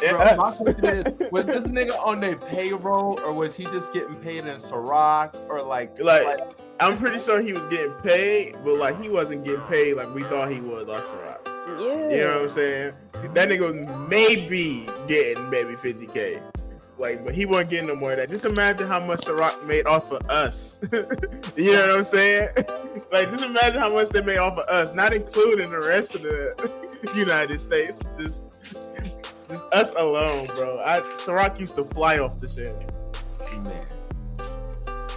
Bro, 0.00 0.18
my 0.18 0.34
question 0.34 0.84
is, 0.84 1.04
was 1.32 1.46
this 1.46 1.64
nigga 1.64 1.98
on 2.04 2.20
their 2.20 2.36
payroll 2.36 3.18
or 3.20 3.32
was 3.32 3.54
he 3.54 3.64
just 3.64 3.92
getting 3.92 4.16
paid 4.16 4.46
in 4.46 4.60
Ciroc 4.60 5.34
or 5.48 5.62
like 5.62 5.98
like, 6.00 6.40
I'm 6.80 6.98
pretty 6.98 7.18
sure 7.18 7.40
he 7.40 7.52
was 7.52 7.66
getting 7.68 7.92
paid, 8.02 8.56
but 8.64 8.78
like 8.78 9.00
he 9.00 9.08
wasn't 9.08 9.44
getting 9.44 9.62
paid 9.62 9.94
like 9.94 10.12
we 10.14 10.22
thought 10.24 10.50
he 10.50 10.60
was 10.60 10.88
on 10.88 11.02
Ciroc. 11.02 11.38
Yeah. 11.78 12.16
You 12.16 12.24
know 12.24 12.34
what 12.34 12.42
I'm 12.42 12.50
saying? 12.50 12.92
That 13.34 13.48
nigga 13.48 13.60
was 13.60 14.08
maybe 14.08 14.88
getting 15.08 15.50
maybe 15.50 15.74
50k. 15.74 16.42
Like, 16.98 17.24
but 17.24 17.34
he 17.34 17.44
wasn't 17.44 17.70
getting 17.70 17.88
no 17.88 17.96
more 17.96 18.12
of 18.12 18.18
that. 18.18 18.30
Just 18.30 18.46
imagine 18.46 18.88
how 18.88 19.00
much 19.00 19.20
Ciroc 19.20 19.66
made 19.66 19.86
off 19.86 20.10
of 20.12 20.28
us. 20.30 20.80
you 20.92 21.72
know 21.72 21.88
what 21.88 21.96
I'm 21.96 22.04
saying? 22.04 22.48
like, 23.12 23.30
just 23.30 23.44
imagine 23.44 23.80
how 23.80 23.92
much 23.92 24.10
they 24.10 24.22
made 24.22 24.38
off 24.38 24.56
of 24.56 24.66
us, 24.68 24.94
not 24.94 25.12
including 25.12 25.70
the 25.70 25.80
rest 25.80 26.14
of 26.14 26.22
the 26.22 27.12
United 27.14 27.60
States. 27.60 28.02
Just, 28.18 28.45
just 29.48 29.62
us 29.72 29.92
alone, 29.96 30.46
bro. 30.54 30.80
I 30.84 31.00
Ciroc 31.00 31.58
used 31.60 31.76
to 31.76 31.84
fly 31.84 32.18
off 32.18 32.38
the 32.38 32.48
shit. 32.48 32.74
Man. 33.64 33.84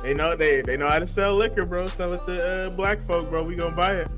They 0.04 0.14
know 0.14 0.36
they 0.36 0.62
they 0.62 0.78
know 0.78 0.88
how 0.88 1.00
to 1.00 1.08
sell 1.08 1.36
liquor, 1.36 1.66
bro. 1.66 1.88
Sell 1.88 2.14
it 2.14 2.24
to 2.24 2.68
uh, 2.68 2.76
black 2.76 3.02
folk, 3.02 3.30
bro. 3.30 3.44
We 3.44 3.56
gonna 3.56 3.76
buy 3.76 3.94
it. 3.94 4.10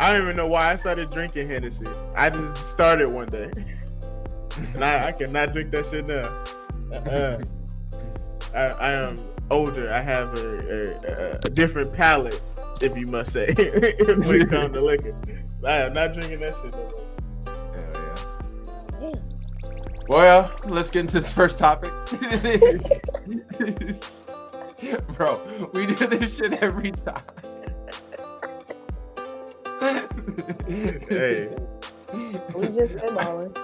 I 0.00 0.12
don't 0.12 0.22
even 0.22 0.36
know 0.36 0.48
why 0.48 0.72
I 0.72 0.76
started 0.76 1.08
drinking 1.08 1.48
Hennessy. 1.48 1.86
I 2.16 2.30
just 2.30 2.56
started 2.70 3.08
one 3.08 3.28
day. 3.28 3.50
and 4.74 4.84
I, 4.84 5.08
I 5.08 5.12
cannot 5.12 5.52
drink 5.52 5.70
that 5.70 5.86
shit 5.86 6.06
now. 6.06 6.42
Uh, 7.10 7.40
I, 8.54 8.88
I 8.88 8.92
am 8.92 9.12
older. 9.50 9.92
I 9.92 10.00
have 10.00 10.36
a, 10.36 10.96
a, 11.08 11.38
a 11.46 11.50
different 11.50 11.92
palate, 11.92 12.40
if 12.80 12.98
you 12.98 13.06
must 13.06 13.32
say, 13.32 13.54
when 13.56 14.40
it 14.40 14.50
comes 14.50 14.74
to 14.74 14.80
liquor. 14.80 15.12
I 15.64 15.76
am 15.82 15.92
not 15.92 16.14
drinking 16.14 16.40
that 16.40 16.56
shit 16.60 16.72
no 16.72 16.78
more. 16.78 17.11
Well, 20.08 20.50
let's 20.66 20.90
get 20.90 21.00
into 21.00 21.14
this 21.14 21.32
first 21.32 21.58
topic. 21.58 21.92
Bro, 25.16 25.70
we 25.72 25.86
do 25.86 26.06
this 26.06 26.36
shit 26.36 26.54
every 26.54 26.92
time. 26.92 27.22
hey. 30.68 31.54
We 32.54 32.66
just 32.68 32.96
spitballing. 32.96 33.54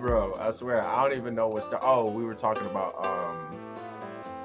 Bro, 0.00 0.34
I 0.40 0.50
swear, 0.50 0.84
I 0.84 1.08
don't 1.08 1.16
even 1.16 1.36
know 1.36 1.46
what's 1.46 1.68
the. 1.68 1.80
Oh, 1.80 2.10
we 2.10 2.24
were 2.24 2.34
talking 2.34 2.66
about 2.66 2.96
um, 2.98 3.56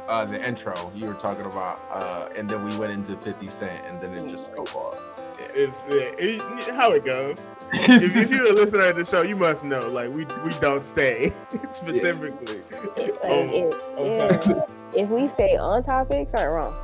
uh, 0.08 0.26
the 0.26 0.48
intro. 0.48 0.76
You 0.94 1.08
were 1.08 1.16
talking 1.16 1.46
about, 1.48 1.80
uh, 1.92 2.30
and 2.38 2.48
then 2.48 2.64
we 2.64 2.76
went 2.78 2.92
into 2.92 3.18
Fifty 3.18 3.50
Cent, 3.50 3.84
and 3.88 4.00
then 4.00 4.14
it 4.14 4.30
just 4.30 4.54
go 4.54 4.62
off. 4.62 4.98
Yeah. 5.00 5.15
It's 5.58 5.86
it, 5.88 6.76
how 6.76 6.92
it 6.92 7.06
goes. 7.06 7.50
if, 7.74 8.16
if, 8.16 8.30
you're 8.30 8.48
a 8.48 8.52
listener 8.52 8.92
to 8.92 9.00
the 9.00 9.06
show, 9.06 9.22
you 9.22 9.38
must 9.38 9.64
know. 9.64 9.88
Like 9.88 10.10
we 10.10 10.26
we 10.44 10.52
don't 10.60 10.84
stay 10.84 11.34
specifically. 11.70 12.62
Yeah. 12.70 12.78
On, 13.24 13.50
if, 13.50 13.74
on 13.98 14.06
yeah. 14.06 14.66
if 14.94 15.10
we 15.10 15.30
say 15.30 15.56
on 15.56 15.82
topic, 15.82 16.28
something 16.30 16.50
wrong. 16.50 16.76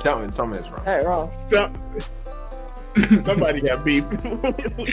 Something, 0.00 0.30
something 0.30 0.64
is 0.64 0.72
wrong. 0.72 0.84
Something 0.86 1.06
wrong. 1.06 1.28
Some, 1.28 3.22
somebody 3.22 3.60
got 3.60 3.84
beef. 3.84 4.04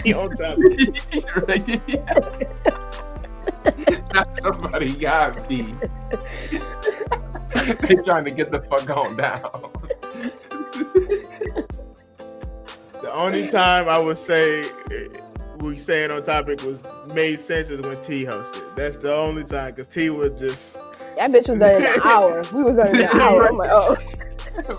we 0.03 0.13
on 0.13 0.35
topic. 0.35 0.99
somebody 4.41 4.93
got 4.93 5.47
beef. 5.47 5.73
they 7.81 7.95
trying 8.03 8.25
to 8.25 8.31
get 8.31 8.51
the 8.51 8.61
fuck 8.69 8.89
on 8.89 9.15
down. 9.15 9.71
The 13.05 13.13
only 13.13 13.47
time 13.47 13.87
I 13.87 13.99
would 13.99 14.17
say 14.17 14.63
we 15.57 15.77
saying 15.77 16.09
on 16.09 16.23
topic 16.23 16.63
was 16.63 16.87
made 17.13 17.39
sense 17.39 17.69
is 17.69 17.79
when 17.79 18.01
T 18.01 18.25
hosted. 18.25 18.75
That's 18.75 18.97
the 18.97 19.13
only 19.13 19.43
time 19.43 19.75
because 19.75 19.87
T 19.87 20.09
was 20.09 20.31
just 20.39 20.79
that 21.17 21.29
bitch 21.29 21.47
was 21.47 21.59
done 21.59 21.83
in 21.83 21.85
an 21.85 22.01
hour. 22.03 22.43
We 22.51 22.63
was 22.63 22.77
done 22.77 22.95
in 22.95 23.03
an 23.03 23.21
hour. 23.21 23.47
I'm 23.47 23.57
like, 23.57 23.69
oh. 23.71 23.95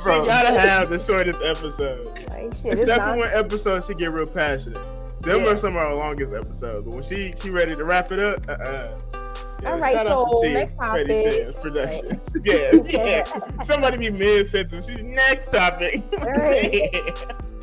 Bro. 0.03 0.23
She 0.23 0.29
gotta 0.29 0.59
have 0.59 0.91
the 0.91 0.99
shortest 0.99 1.41
episode. 1.41 2.05
Like, 2.31 2.53
shit, 2.57 2.81
Except 2.81 3.05
for 3.05 3.17
when 3.17 3.31
episodes 3.33 3.87
she 3.87 3.95
get 3.95 4.11
real 4.11 4.27
passionate. 4.27 4.75
Them 5.21 5.45
yeah. 5.45 5.51
are 5.51 5.57
some 5.57 5.77
of 5.77 5.83
our 5.83 5.95
longest 5.95 6.33
episodes. 6.35 6.85
But 6.85 6.95
when 6.95 7.05
she 7.05 7.33
she 7.41 7.51
ready 7.51 7.77
to 7.77 7.85
wrap 7.85 8.11
it 8.11 8.19
up, 8.19 8.41
uh-uh. 8.49 9.26
Yeah, 9.63 9.73
All 9.73 9.79
right, 9.79 10.07
so 10.07 10.43
next 10.45 10.77
topic. 10.77 11.55
Productions. 11.61 12.31
Right. 12.37 12.45
Yeah, 12.45 12.73
yeah. 12.85 13.63
Somebody 13.63 13.97
be 13.97 14.11
mid 14.11 14.47
sentence. 14.47 14.87
She's 14.87 15.03
next 15.03 15.51
topic. 15.51 16.03
All 16.21 16.33
right. 16.33 16.93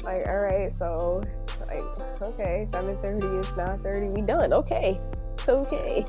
like, 0.03 0.25
all 0.27 0.41
right, 0.41 0.71
so 0.73 1.21
like, 1.67 1.83
okay, 2.21 2.65
seven 2.69 2.93
thirty 2.95 3.27
is 3.37 3.57
nine 3.57 3.79
thirty. 3.79 4.09
We 4.13 4.21
done. 4.21 4.51
Okay, 4.53 4.99
okay. 5.47 6.05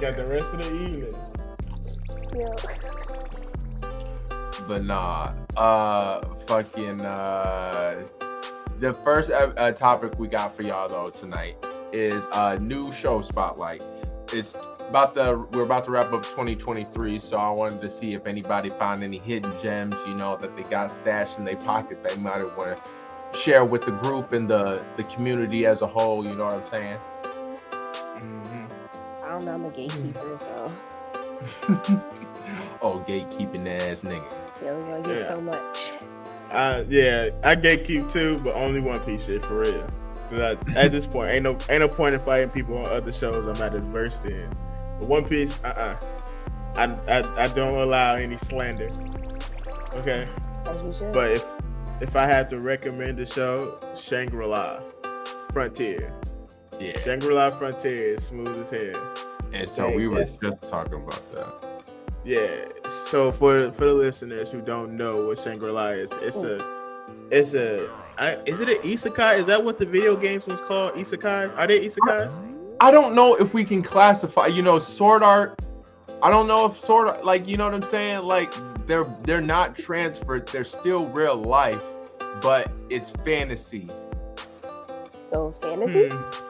got 0.00 0.16
the 0.16 0.26
rest 0.26 0.44
of 0.44 0.62
the 0.62 0.74
evening. 0.74 1.12
Yeah 2.34 2.92
but 4.66 4.84
nah. 4.84 5.32
Uh, 5.56 6.24
fucking 6.46 7.00
uh, 7.02 8.02
the 8.80 8.94
first 9.04 9.30
uh, 9.30 9.72
topic 9.72 10.18
we 10.18 10.28
got 10.28 10.56
for 10.56 10.62
y'all 10.62 10.88
though 10.88 11.10
tonight 11.10 11.56
is 11.92 12.26
a 12.34 12.58
new 12.58 12.90
show 12.92 13.20
spotlight. 13.20 13.82
It's 14.32 14.54
about 14.92 15.14
the 15.14 15.46
we're 15.52 15.62
about 15.62 15.86
to 15.86 15.90
wrap 15.90 16.12
up 16.12 16.22
2023, 16.22 17.18
so 17.18 17.38
I 17.38 17.48
wanted 17.48 17.80
to 17.80 17.88
see 17.88 18.12
if 18.12 18.26
anybody 18.26 18.68
found 18.78 19.02
any 19.02 19.16
hidden 19.16 19.50
gems, 19.58 19.96
you 20.06 20.12
know, 20.12 20.36
that 20.36 20.54
they 20.54 20.64
got 20.64 20.90
stashed 20.90 21.38
in 21.38 21.46
their 21.46 21.56
pocket 21.56 22.04
they 22.04 22.14
might 22.16 22.40
have 22.40 22.54
want 22.58 22.76
to 22.76 23.38
share 23.38 23.64
with 23.64 23.86
the 23.86 23.92
group 23.92 24.34
and 24.34 24.50
the 24.50 24.84
the 24.98 25.04
community 25.04 25.64
as 25.64 25.80
a 25.80 25.86
whole. 25.86 26.26
You 26.26 26.34
know 26.34 26.44
what 26.44 26.54
I'm 26.56 26.66
saying? 26.66 26.98
Mm-hmm. 27.22 29.24
I 29.24 29.28
don't 29.30 29.46
know. 29.46 29.54
I'm 29.54 29.64
a 29.64 29.70
gatekeeper, 29.70 30.36
so. 30.38 30.72
oh, 32.82 33.02
gatekeeping 33.08 33.66
ass 33.80 34.00
nigga. 34.00 34.30
Yeah, 34.62 34.74
we're 34.74 34.86
gonna 34.88 35.08
get 35.08 35.20
yeah. 35.20 35.28
so 35.28 35.40
much. 35.40 35.94
Uh, 36.50 36.84
yeah, 36.90 37.30
I 37.42 37.56
gatekeep 37.56 38.12
too, 38.12 38.40
but 38.44 38.54
only 38.56 38.80
One 38.80 39.00
Piece 39.00 39.24
shit 39.24 39.40
for 39.40 39.60
real. 39.60 39.88
I, 40.32 40.58
at 40.76 40.92
this 40.92 41.06
point, 41.06 41.30
ain't 41.30 41.44
no 41.44 41.56
ain't 41.70 41.80
no 41.80 41.88
point 41.88 42.14
in 42.14 42.20
fighting 42.20 42.50
people 42.50 42.76
on 42.76 42.90
other 42.90 43.10
shows 43.10 43.46
I'm 43.46 43.58
not 43.58 43.74
as 43.74 43.84
versed 43.84 44.26
in. 44.26 44.46
But 45.02 45.08
One 45.08 45.24
Piece, 45.24 45.58
uh, 45.64 45.68
uh-uh. 45.76 46.76
I, 46.76 46.84
I 47.12 47.44
I 47.44 47.48
don't 47.48 47.78
allow 47.78 48.14
any 48.14 48.36
slander. 48.36 48.88
Okay, 49.96 50.28
but 51.12 51.32
if 51.32 51.44
if 52.00 52.16
I 52.16 52.24
had 52.24 52.48
to 52.50 52.60
recommend 52.60 53.18
a 53.18 53.26
show, 53.26 53.78
Shangri 53.96 54.46
La, 54.46 54.80
Frontier. 55.52 56.14
Yeah, 56.78 56.98
Shangri 57.00 57.34
La 57.34 57.50
Frontier 57.58 58.14
is 58.14 58.24
smooth 58.24 58.62
as 58.62 58.70
hell. 58.70 59.14
And 59.52 59.68
so 59.68 59.90
we 59.90 60.06
were 60.06 60.24
just 60.24 60.40
talking 60.70 60.94
about 60.94 61.32
that. 61.32 61.84
Yeah. 62.24 62.66
So 63.06 63.32
for 63.32 63.72
for 63.72 63.84
the 63.84 63.94
listeners 63.94 64.50
who 64.50 64.60
don't 64.60 64.96
know 64.96 65.26
what 65.26 65.40
Shangri-La 65.40 65.88
is, 65.88 66.12
it's 66.22 66.36
a 66.36 66.58
it's 67.30 67.54
a 67.54 67.90
I, 68.18 68.36
is 68.46 68.60
it 68.60 68.68
an 68.68 68.76
isekai? 68.76 69.38
Is 69.38 69.46
that 69.46 69.64
what 69.64 69.78
the 69.78 69.86
video 69.86 70.14
games 70.14 70.46
was 70.46 70.60
called? 70.60 70.94
Isekais? 70.94 71.56
Are 71.58 71.66
they 71.66 71.80
isekais? 71.80 72.51
I 72.82 72.90
don't 72.90 73.14
know 73.14 73.36
if 73.36 73.54
we 73.54 73.64
can 73.64 73.82
classify. 73.82 74.46
You 74.48 74.62
know, 74.62 74.78
sword 74.78 75.22
art. 75.22 75.60
I 76.22 76.30
don't 76.30 76.48
know 76.48 76.66
if 76.66 76.84
sword 76.84 77.08
art, 77.08 77.24
like 77.24 77.46
you 77.48 77.56
know 77.56 77.64
what 77.64 77.74
I'm 77.74 77.82
saying. 77.82 78.24
Like 78.24 78.52
they're 78.86 79.06
they're 79.22 79.40
not 79.40 79.76
transferred. 79.76 80.48
They're 80.48 80.64
still 80.64 81.06
real 81.06 81.36
life, 81.36 81.80
but 82.40 82.70
it's 82.90 83.10
fantasy. 83.24 83.88
So 85.26 85.52
fantasy. 85.52 86.08
Hmm 86.08 86.48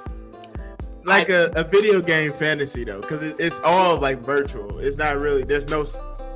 like 1.04 1.30
I, 1.30 1.34
a, 1.34 1.50
a 1.52 1.64
video 1.64 2.00
game 2.00 2.32
fantasy 2.32 2.84
though, 2.84 3.00
because 3.00 3.22
it, 3.22 3.36
it's 3.38 3.60
all 3.60 3.98
like 3.98 4.20
virtual. 4.20 4.78
It's 4.78 4.96
not 4.96 5.20
really. 5.20 5.42
There's 5.42 5.68
no. 5.68 5.86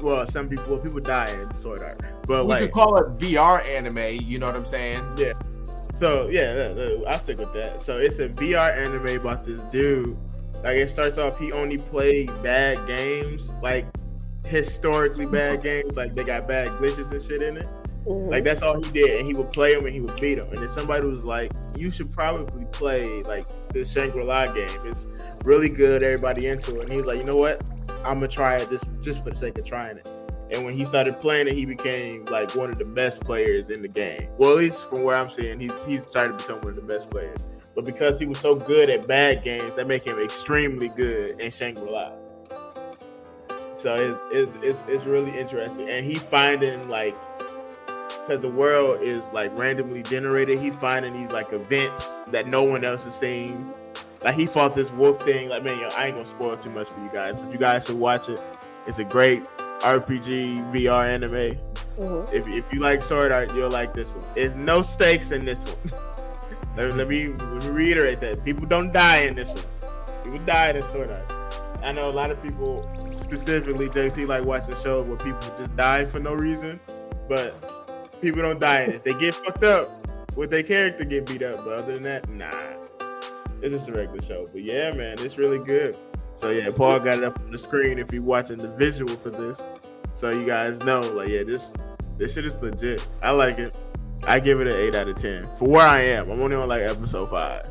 Well, 0.00 0.26
some 0.26 0.48
people 0.48 0.66
well, 0.68 0.78
people 0.78 1.00
die 1.00 1.30
in 1.30 1.54
Sword 1.54 1.82
Art, 1.82 1.98
but 2.26 2.44
we 2.44 2.50
like 2.50 2.60
could 2.62 2.72
call 2.72 2.96
it 2.98 3.18
VR 3.18 3.66
anime. 3.70 4.20
You 4.22 4.38
know 4.38 4.46
what 4.46 4.56
I'm 4.56 4.66
saying? 4.66 5.04
Yeah. 5.16 5.32
So 5.96 6.28
yeah, 6.28 6.74
I 7.08 7.16
stick 7.16 7.38
with 7.38 7.54
that. 7.54 7.80
So 7.80 7.96
it's 7.96 8.18
a 8.18 8.28
VR 8.28 8.76
anime 8.76 9.16
about 9.18 9.46
this 9.46 9.60
dude. 9.70 10.16
Like 10.62 10.76
it 10.76 10.90
starts 10.90 11.16
off, 11.16 11.38
he 11.38 11.52
only 11.52 11.78
played 11.78 12.30
bad 12.42 12.86
games, 12.86 13.52
like 13.62 13.86
historically 14.46 15.24
bad 15.24 15.62
games, 15.62 15.96
like 15.96 16.12
they 16.12 16.22
got 16.22 16.46
bad 16.46 16.68
glitches 16.72 17.10
and 17.10 17.22
shit 17.22 17.40
in 17.40 17.56
it. 17.56 17.72
Mhm. 18.06 18.30
Like 18.30 18.44
that's 18.44 18.60
all 18.60 18.82
he 18.82 18.90
did, 18.90 19.20
and 19.20 19.26
he 19.26 19.34
would 19.34 19.48
play 19.48 19.74
them 19.74 19.86
and 19.86 19.94
he 19.94 20.00
would 20.00 20.20
beat 20.20 20.34
them. 20.34 20.48
And 20.52 20.58
then 20.58 20.66
somebody 20.66 21.06
was 21.06 21.24
like, 21.24 21.50
"You 21.78 21.90
should 21.90 22.12
probably 22.12 22.66
play 22.72 23.22
like 23.22 23.46
the 23.68 23.84
Shangri 23.84 24.22
La 24.22 24.52
game. 24.52 24.68
It's 24.84 25.06
really 25.44 25.70
good. 25.70 26.02
Everybody 26.02 26.48
into 26.48 26.76
it." 26.76 26.82
And 26.82 26.90
he 26.90 26.98
was 26.98 27.06
like, 27.06 27.16
"You 27.16 27.24
know 27.24 27.36
what? 27.36 27.64
I'm 28.04 28.16
gonna 28.20 28.28
try 28.28 28.56
it 28.56 28.68
just 28.68 28.84
just 29.00 29.24
for 29.24 29.30
the 29.30 29.36
sake 29.36 29.56
of 29.56 29.64
trying 29.64 29.96
it." 29.96 30.06
And 30.50 30.64
when 30.64 30.74
he 30.74 30.84
started 30.84 31.20
playing 31.20 31.48
it, 31.48 31.54
he 31.54 31.66
became 31.66 32.24
like 32.26 32.54
one 32.54 32.70
of 32.70 32.78
the 32.78 32.84
best 32.84 33.22
players 33.22 33.68
in 33.68 33.82
the 33.82 33.88
game. 33.88 34.28
Well, 34.38 34.52
at 34.52 34.58
least 34.58 34.88
from 34.88 35.02
where 35.02 35.16
I'm 35.16 35.28
seeing, 35.28 35.58
he's 35.58 35.72
he's 35.84 36.02
started 36.06 36.38
to 36.38 36.46
become 36.46 36.60
one 36.60 36.70
of 36.70 36.76
the 36.76 36.82
best 36.82 37.10
players. 37.10 37.38
But 37.74 37.84
because 37.84 38.18
he 38.18 38.26
was 38.26 38.38
so 38.38 38.54
good 38.54 38.88
at 38.88 39.06
bad 39.06 39.44
games, 39.44 39.76
that 39.76 39.86
made 39.86 40.02
him 40.02 40.18
extremely 40.18 40.88
good 40.88 41.40
in 41.40 41.50
Shangri 41.50 41.90
La. 41.90 42.12
So 43.76 44.18
it's, 44.32 44.54
it's 44.54 44.64
it's 44.64 44.84
it's 44.88 45.04
really 45.04 45.36
interesting, 45.36 45.88
and 45.88 46.06
he 46.06 46.14
finding 46.14 46.88
like 46.88 47.14
because 47.86 48.40
the 48.40 48.48
world 48.48 49.02
is 49.02 49.32
like 49.32 49.56
randomly 49.56 50.02
generated. 50.02 50.58
He 50.58 50.70
finding 50.70 51.12
these 51.12 51.30
like 51.30 51.52
events 51.52 52.18
that 52.28 52.46
no 52.46 52.62
one 52.62 52.84
else 52.84 53.04
has 53.04 53.18
seen. 53.18 53.72
Like 54.24 54.34
he 54.34 54.46
fought 54.46 54.74
this 54.74 54.90
wolf 54.92 55.22
thing. 55.24 55.48
Like 55.48 55.62
man, 55.62 55.78
yo, 55.78 55.88
I 55.88 56.06
ain't 56.06 56.14
gonna 56.14 56.26
spoil 56.26 56.56
too 56.56 56.70
much 56.70 56.88
for 56.88 57.00
you 57.02 57.10
guys, 57.12 57.34
but 57.34 57.52
you 57.52 57.58
guys 57.58 57.86
should 57.86 57.98
watch 57.98 58.28
it. 58.28 58.40
It's 58.86 58.98
a 58.98 59.04
great 59.04 59.42
RPG 59.80 60.72
VR 60.72 61.06
anime. 61.06 61.58
Mhm. 61.98 62.32
If, 62.32 62.46
if 62.48 62.64
you 62.72 62.80
like 62.80 63.02
sword 63.02 63.32
art, 63.32 63.52
you'll 63.54 63.70
like 63.70 63.92
this 63.94 64.14
one. 64.14 64.24
There's 64.34 64.56
no 64.56 64.82
stakes 64.82 65.30
in 65.30 65.44
this 65.44 65.64
one. 65.64 66.00
let, 66.76 66.94
let 66.94 67.08
me 67.08 67.28
let 67.28 67.64
me 67.64 67.70
reiterate 67.70 68.20
that 68.20 68.44
people 68.44 68.66
don't 68.66 68.92
die 68.92 69.20
in 69.20 69.34
this 69.34 69.54
one. 69.54 69.64
People 70.24 70.38
die 70.46 70.70
in 70.70 70.82
sword 70.82 71.10
art. 71.10 71.32
I 71.84 71.92
know 71.92 72.10
a 72.10 72.12
lot 72.12 72.30
of 72.30 72.42
people, 72.42 72.82
specifically 73.12 73.88
JT, 73.88 74.26
like 74.26 74.44
watching 74.44 74.76
shows 74.78 75.06
where 75.06 75.16
people 75.18 75.40
just 75.58 75.76
die 75.76 76.04
for 76.04 76.18
no 76.18 76.34
reason, 76.34 76.80
but 77.28 78.20
people 78.20 78.42
don't 78.42 78.58
die 78.58 78.82
in 78.82 78.90
this. 78.90 79.02
They 79.02 79.14
get 79.14 79.34
fucked 79.34 79.64
up 79.64 80.06
with 80.36 80.50
their 80.50 80.62
character 80.62 81.04
get 81.04 81.26
beat 81.26 81.42
up, 81.42 81.64
but 81.64 81.74
other 81.74 81.94
than 81.94 82.02
that, 82.04 82.28
nah. 82.28 82.50
It's 83.62 83.72
just 83.72 83.88
a 83.88 83.92
regular 83.92 84.20
show. 84.20 84.48
But 84.52 84.62
yeah, 84.62 84.90
man, 84.92 85.16
it's 85.20 85.38
really 85.38 85.58
good. 85.58 85.96
So 86.36 86.50
yeah, 86.50 86.70
Paul 86.70 87.00
got 87.00 87.18
it 87.18 87.24
up 87.24 87.40
on 87.40 87.50
the 87.50 87.58
screen 87.58 87.98
if 87.98 88.12
you're 88.12 88.22
watching 88.22 88.58
the 88.58 88.68
visual 88.68 89.14
for 89.16 89.30
this. 89.30 89.68
So 90.12 90.30
you 90.30 90.46
guys 90.46 90.78
know, 90.80 91.00
like, 91.00 91.28
yeah, 91.28 91.42
this 91.42 91.72
this 92.18 92.34
shit 92.34 92.44
is 92.44 92.54
legit. 92.56 93.06
I 93.22 93.30
like 93.30 93.58
it. 93.58 93.74
I 94.26 94.40
give 94.40 94.60
it 94.60 94.66
an 94.66 94.74
eight 94.74 94.94
out 94.94 95.10
of 95.10 95.18
ten 95.18 95.42
for 95.56 95.68
where 95.68 95.86
I 95.86 96.00
am. 96.02 96.30
I'm 96.30 96.40
only 96.40 96.56
on 96.56 96.68
like 96.68 96.82
episode 96.82 97.30
five. 97.30 97.62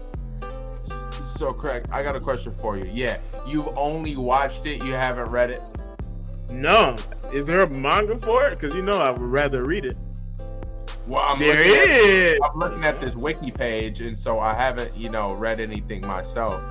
So, 1.37 1.51
Craig, 1.51 1.83
I 1.91 2.01
got 2.01 2.15
a 2.15 2.19
question 2.19 2.55
for 2.55 2.77
you. 2.77 2.89
Yeah, 2.93 3.17
you've 3.45 3.67
only 3.77 4.15
watched 4.15 4.65
it, 4.65 4.83
you 4.83 4.93
haven't 4.93 5.29
read 5.29 5.51
it. 5.51 5.61
No, 6.49 6.95
is 7.33 7.45
there 7.45 7.61
a 7.61 7.69
manga 7.69 8.17
for 8.17 8.47
it? 8.47 8.51
Because 8.51 8.73
you 8.73 8.81
know 8.81 8.99
I 8.99 9.09
would 9.11 9.19
rather 9.19 9.63
read 9.63 9.85
it. 9.85 9.97
Well, 11.07 11.21
I'm 11.21 11.37
There 11.37 11.55
looking 11.55 12.41
at. 12.41 12.49
I'm 12.49 12.55
looking 12.55 12.83
at 12.85 12.99
this 12.99 13.15
wiki 13.15 13.51
page, 13.51 14.01
and 14.01 14.17
so 14.17 14.39
I 14.39 14.55
haven't, 14.55 14.95
you 14.95 15.09
know, 15.09 15.35
read 15.37 15.59
anything 15.59 16.05
myself. 16.07 16.63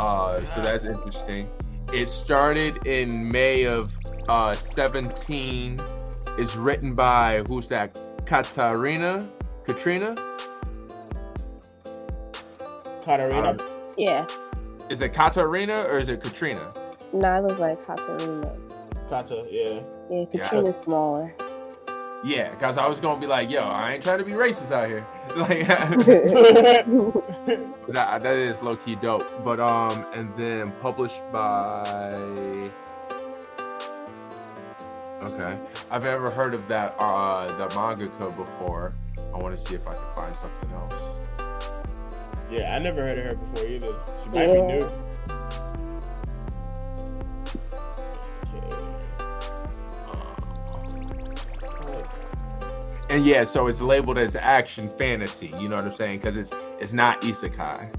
Uh, 0.00 0.42
so 0.46 0.62
that's 0.62 0.86
interesting. 0.86 1.46
It 1.92 2.08
started 2.08 2.86
in 2.86 3.30
May 3.30 3.64
of 3.64 3.94
uh 4.30 4.54
17. 4.54 5.76
It's 6.38 6.56
written 6.56 6.94
by 6.94 7.42
who's 7.46 7.68
that? 7.68 7.94
Katarina, 8.24 9.28
Katrina. 9.66 10.16
Katarina. 13.04 13.58
Yeah. 13.98 14.26
Is 14.88 15.02
it 15.02 15.12
Katarina 15.12 15.82
or 15.82 15.98
is 15.98 16.08
it 16.08 16.22
Katrina? 16.22 16.72
No, 17.12 17.36
it 17.36 17.42
was 17.42 17.58
like 17.58 17.84
Katarina. 17.84 18.56
Kata, 19.10 19.46
yeah. 19.50 19.80
Yeah, 20.10 20.24
Yeah. 20.32 20.42
Katrina's 20.44 20.78
smaller. 20.78 21.34
Yeah, 22.24 22.50
because 22.52 22.78
I 22.78 22.88
was 22.88 23.00
gonna 23.00 23.20
be 23.20 23.26
like, 23.26 23.50
yo, 23.50 23.60
I 23.60 23.92
ain't 23.92 24.02
trying 24.02 24.18
to 24.18 24.24
be 24.24 24.32
racist 24.32 24.70
out 24.70 24.88
here. 24.88 25.06
Like, 25.36 25.66
that, 27.88 28.22
that 28.22 28.36
is 28.36 28.60
low 28.62 28.76
key 28.76 28.94
dope. 28.96 29.24
But 29.44 29.60
um, 29.60 30.06
and 30.14 30.34
then 30.36 30.72
published 30.80 31.20
by. 31.32 32.70
Okay, 35.22 35.58
I've 35.90 36.02
never 36.02 36.30
heard 36.30 36.54
of 36.54 36.66
that 36.68 36.94
uh 36.98 37.46
the 37.58 37.68
mangaka 37.74 38.34
before. 38.36 38.90
I 39.18 39.36
want 39.36 39.58
to 39.58 39.64
see 39.64 39.74
if 39.74 39.86
I 39.86 39.92
can 39.94 40.14
find 40.14 40.34
something 40.36 40.70
else. 40.72 40.92
yeah, 42.50 42.74
I 42.74 42.78
never 42.78 43.06
heard 43.06 43.18
of 43.18 43.24
her 43.26 43.36
before 43.36 43.66
either. 43.68 43.94
She 44.24 44.30
might 44.30 44.48
Yeah. 44.48 44.54
be 44.54 44.62
new. 44.80 44.90
And 53.10 53.26
yeah, 53.26 53.42
so 53.42 53.66
it's 53.66 53.80
labeled 53.80 54.18
as 54.18 54.36
action 54.36 54.88
fantasy. 54.96 55.48
You 55.58 55.68
know 55.68 55.74
what 55.74 55.84
I'm 55.84 55.92
saying? 55.92 56.20
Because 56.20 56.36
it's 56.36 56.52
it's 56.78 56.92
not 56.92 57.20
isekai. 57.22 57.92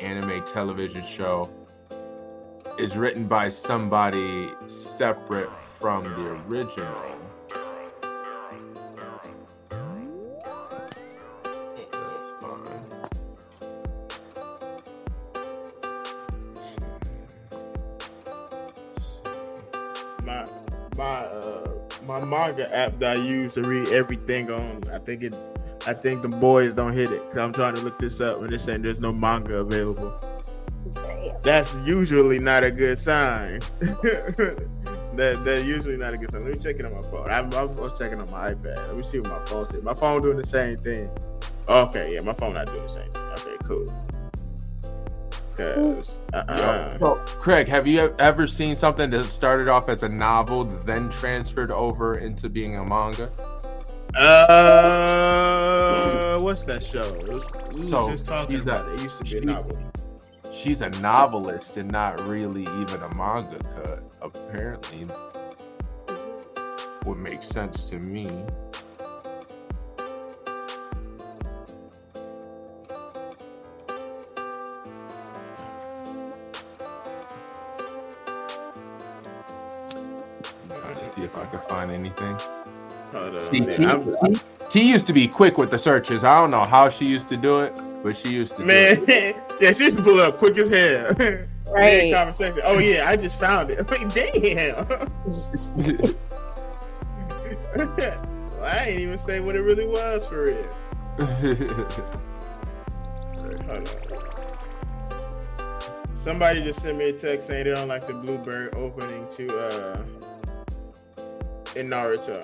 Anime 0.00 0.42
television 0.46 1.04
show 1.04 1.50
is 2.78 2.96
written 2.96 3.28
by 3.28 3.50
somebody 3.50 4.50
separate 4.66 5.50
from 5.78 6.04
the 6.04 6.56
original. 6.56 7.18
My 20.28 20.46
my 20.96 21.20
uh 21.20 21.70
my 22.06 22.24
manga 22.24 22.74
app 22.74 22.98
that 22.98 23.16
I 23.16 23.20
use 23.20 23.54
to 23.54 23.62
read 23.62 23.88
everything 23.88 24.50
on. 24.50 24.84
I 24.92 24.98
think 24.98 25.22
it. 25.22 25.34
I 25.86 25.94
think 25.94 26.22
the 26.22 26.28
boys 26.28 26.74
don't 26.74 26.92
hit 26.92 27.10
it 27.12 27.22
because 27.24 27.38
I'm 27.38 27.52
trying 27.52 27.74
to 27.76 27.80
look 27.80 27.98
this 27.98 28.20
up 28.20 28.42
and 28.42 28.52
it's 28.52 28.64
saying 28.64 28.82
there's 28.82 29.00
no 29.00 29.12
manga 29.12 29.58
available. 29.58 30.12
Damn. 30.90 31.40
That's 31.40 31.74
usually 31.86 32.38
not 32.38 32.64
a 32.64 32.70
good 32.70 32.98
sign. 32.98 33.60
that 33.80 35.40
that's 35.44 35.64
usually 35.64 35.96
not 35.96 36.12
a 36.12 36.16
good 36.16 36.30
sign. 36.30 36.42
Let 36.42 36.54
me 36.54 36.58
check 36.58 36.78
it 36.78 36.84
on 36.84 36.94
my 36.94 37.00
phone. 37.00 37.30
I'm, 37.30 37.52
I 37.54 37.62
was 37.64 37.98
checking 37.98 38.20
on 38.20 38.30
my 38.30 38.52
iPad. 38.52 38.88
Let 38.88 38.96
me 38.96 39.04
see 39.04 39.20
what 39.20 39.30
my 39.30 39.44
phone 39.46 39.68
says. 39.68 39.82
My 39.82 39.94
phone 39.94 40.22
doing 40.22 40.36
the 40.36 40.46
same 40.46 40.78
thing. 40.78 41.08
Okay, 41.68 42.14
yeah, 42.14 42.20
my 42.20 42.34
phone 42.34 42.54
not 42.54 42.66
doing 42.66 42.82
the 42.82 42.88
same 42.88 43.10
thing. 43.10 43.22
Okay, 43.22 43.56
cool. 43.64 44.07
Cause 45.58 46.18
uh, 46.32 46.44
Yo, 46.48 46.54
uh 46.62 46.98
so, 47.00 47.14
Craig, 47.40 47.66
have 47.68 47.86
you 47.86 48.08
ever 48.20 48.46
seen 48.46 48.74
something 48.76 49.10
that 49.10 49.24
started 49.24 49.68
off 49.68 49.88
as 49.88 50.04
a 50.04 50.08
novel, 50.08 50.64
then 50.64 51.10
transferred 51.10 51.72
over 51.72 52.18
into 52.18 52.48
being 52.48 52.76
a 52.76 52.84
manga? 52.84 53.28
Uh, 54.98 56.38
what's 56.38 56.62
that 56.64 56.82
show? 56.82 57.10
Was, 57.26 57.44
we 57.74 57.82
So, 57.82 58.10
just 58.10 58.26
talking 58.26 58.56
she's 58.56 58.66
a- 58.68 58.86
it. 58.92 58.94
It 58.94 59.02
used 59.02 59.18
to 59.18 59.24
be 59.24 59.38
a 59.38 59.40
novel. 59.52 59.78
She's 60.52 60.80
a 60.80 60.90
novelist 61.00 61.76
and 61.76 61.90
not 61.90 62.20
really 62.26 62.62
even 62.62 63.02
a 63.02 63.08
mangaka. 63.10 64.00
Apparently, 64.22 65.06
would 67.04 67.18
make 67.18 67.42
sense 67.42 67.82
to 67.90 67.98
me. 67.98 68.28
Find 81.78 81.92
anything. 81.92 82.36
Hold 83.12 83.42
See, 83.42 83.60
man. 83.60 83.76
T, 83.76 83.86
I'm- 83.86 84.34
T- 84.34 84.40
T 84.68 84.82
used 84.82 85.06
to 85.06 85.12
be 85.12 85.28
quick 85.28 85.58
with 85.58 85.70
the 85.70 85.78
searches. 85.78 86.24
I 86.24 86.30
don't 86.40 86.50
know 86.50 86.64
how 86.64 86.88
she 86.88 87.04
used 87.04 87.28
to 87.28 87.36
do 87.36 87.60
it, 87.60 87.72
but 88.02 88.16
she 88.16 88.32
used 88.32 88.52
to. 88.52 88.58
do 88.58 88.64
Man, 88.64 89.04
yeah, 89.60 89.72
she 89.72 89.84
used 89.84 89.96
to 89.96 90.02
pull 90.02 90.20
up 90.20 90.38
quick 90.38 90.56
as 90.58 90.68
hell. 90.68 91.14
Right. 91.70 92.14
Conversation. 92.14 92.62
Oh 92.64 92.78
yeah, 92.78 93.06
I 93.10 93.14
just 93.14 93.38
found 93.38 93.68
it. 93.68 93.78
I'm 93.78 93.84
like, 93.98 94.14
damn. 94.14 94.88
well, 97.76 98.64
I 98.64 98.84
ain't 98.86 99.00
even 99.00 99.18
say 99.18 99.40
what 99.40 99.54
it 99.54 99.60
really 99.60 99.86
was 99.86 100.24
for 100.24 100.44
real. 100.44 100.66
Hold 103.66 103.68
on. 103.68 103.84
Somebody 106.16 106.64
just 106.64 106.80
sent 106.80 106.96
me 106.96 107.10
a 107.10 107.12
text 107.12 107.48
saying 107.48 107.64
they 107.64 107.74
don't 107.74 107.86
like 107.86 108.06
the 108.06 108.14
Bluebird 108.14 108.74
opening 108.74 109.26
to 109.36 109.58
uh 109.58 110.02
in 111.76 111.88
Naruto. 111.88 112.42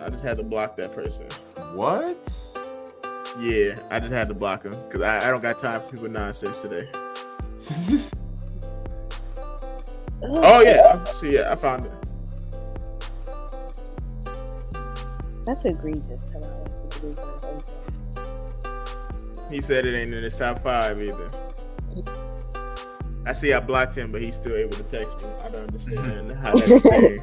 I 0.00 0.08
just 0.10 0.24
had 0.24 0.36
to 0.38 0.42
block 0.42 0.76
that 0.76 0.92
person. 0.92 1.26
what? 1.74 2.16
Yeah, 3.38 3.78
I 3.90 4.00
just 4.00 4.12
had 4.12 4.28
to 4.28 4.34
block 4.34 4.64
him 4.64 4.76
because 4.88 5.00
I, 5.02 5.26
I 5.26 5.30
don't 5.30 5.40
got 5.40 5.58
time 5.58 5.80
for 5.80 5.88
people 5.90 6.08
nonsense 6.08 6.60
today. 6.60 6.88
Oh 10.24 10.60
yeah, 10.60 11.02
I- 11.04 11.12
see, 11.14 11.34
yeah, 11.34 11.50
I 11.50 11.54
found 11.56 11.86
it. 11.86 11.92
That's 15.44 15.64
egregious 15.64 16.22
to 16.22 16.38
not 16.38 16.42
like 16.42 16.90
the 16.90 16.98
Bluebird 17.00 17.42
open. 17.42 17.62
He 19.50 19.60
said 19.60 19.84
it 19.84 19.96
ain't 20.00 20.14
in 20.14 20.22
his 20.22 20.36
top 20.36 20.60
five 20.60 21.02
either. 21.02 21.26
I 23.26 23.32
see 23.32 23.52
I 23.52 23.60
blocked 23.60 23.94
him, 23.94 24.10
but 24.10 24.22
he's 24.22 24.34
still 24.36 24.56
able 24.56 24.72
to 24.76 24.82
text 24.84 25.22
me. 25.22 25.28
I 25.44 25.48
don't 25.50 25.62
understand 25.62 26.32
how 26.42 26.54
that's 26.54 26.82
fair. 26.82 27.14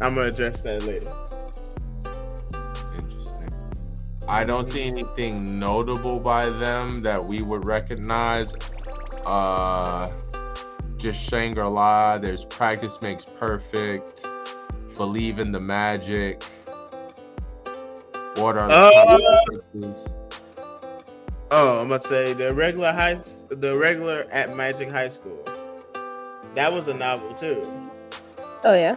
I'm 0.00 0.14
gonna 0.14 0.28
address 0.28 0.60
that 0.62 0.82
later. 0.84 1.12
Interesting. 2.98 3.78
I 4.28 4.44
don't 4.44 4.68
see 4.68 4.82
anything 4.84 5.58
notable 5.58 6.20
by 6.20 6.46
them 6.50 6.98
that 6.98 7.22
we 7.24 7.42
would 7.42 7.64
recognize. 7.64 8.52
Uh, 9.26 10.10
just 10.98 11.18
Shangri-La. 11.20 12.18
There's 12.18 12.44
practice 12.44 12.98
makes 13.00 13.24
perfect. 13.38 14.24
Believe 14.96 15.38
in 15.38 15.52
the 15.52 15.60
magic. 15.60 16.42
What 18.36 18.56
are 18.56 18.68
the 18.68 18.74
Uh, 18.74 19.18
consequences? 19.48 20.06
Oh, 21.50 21.80
I'm 21.80 21.88
gonna 21.88 22.00
say 22.02 22.32
the 22.32 22.54
regular 22.54 22.92
high, 22.92 23.20
the 23.50 23.76
regular 23.76 24.26
at 24.30 24.54
Magic 24.56 24.90
High 24.90 25.08
School. 25.08 25.38
That 26.54 26.72
was 26.72 26.88
a 26.88 26.94
novel 26.94 27.34
too. 27.34 27.70
Oh 28.64 28.74
yeah. 28.74 28.96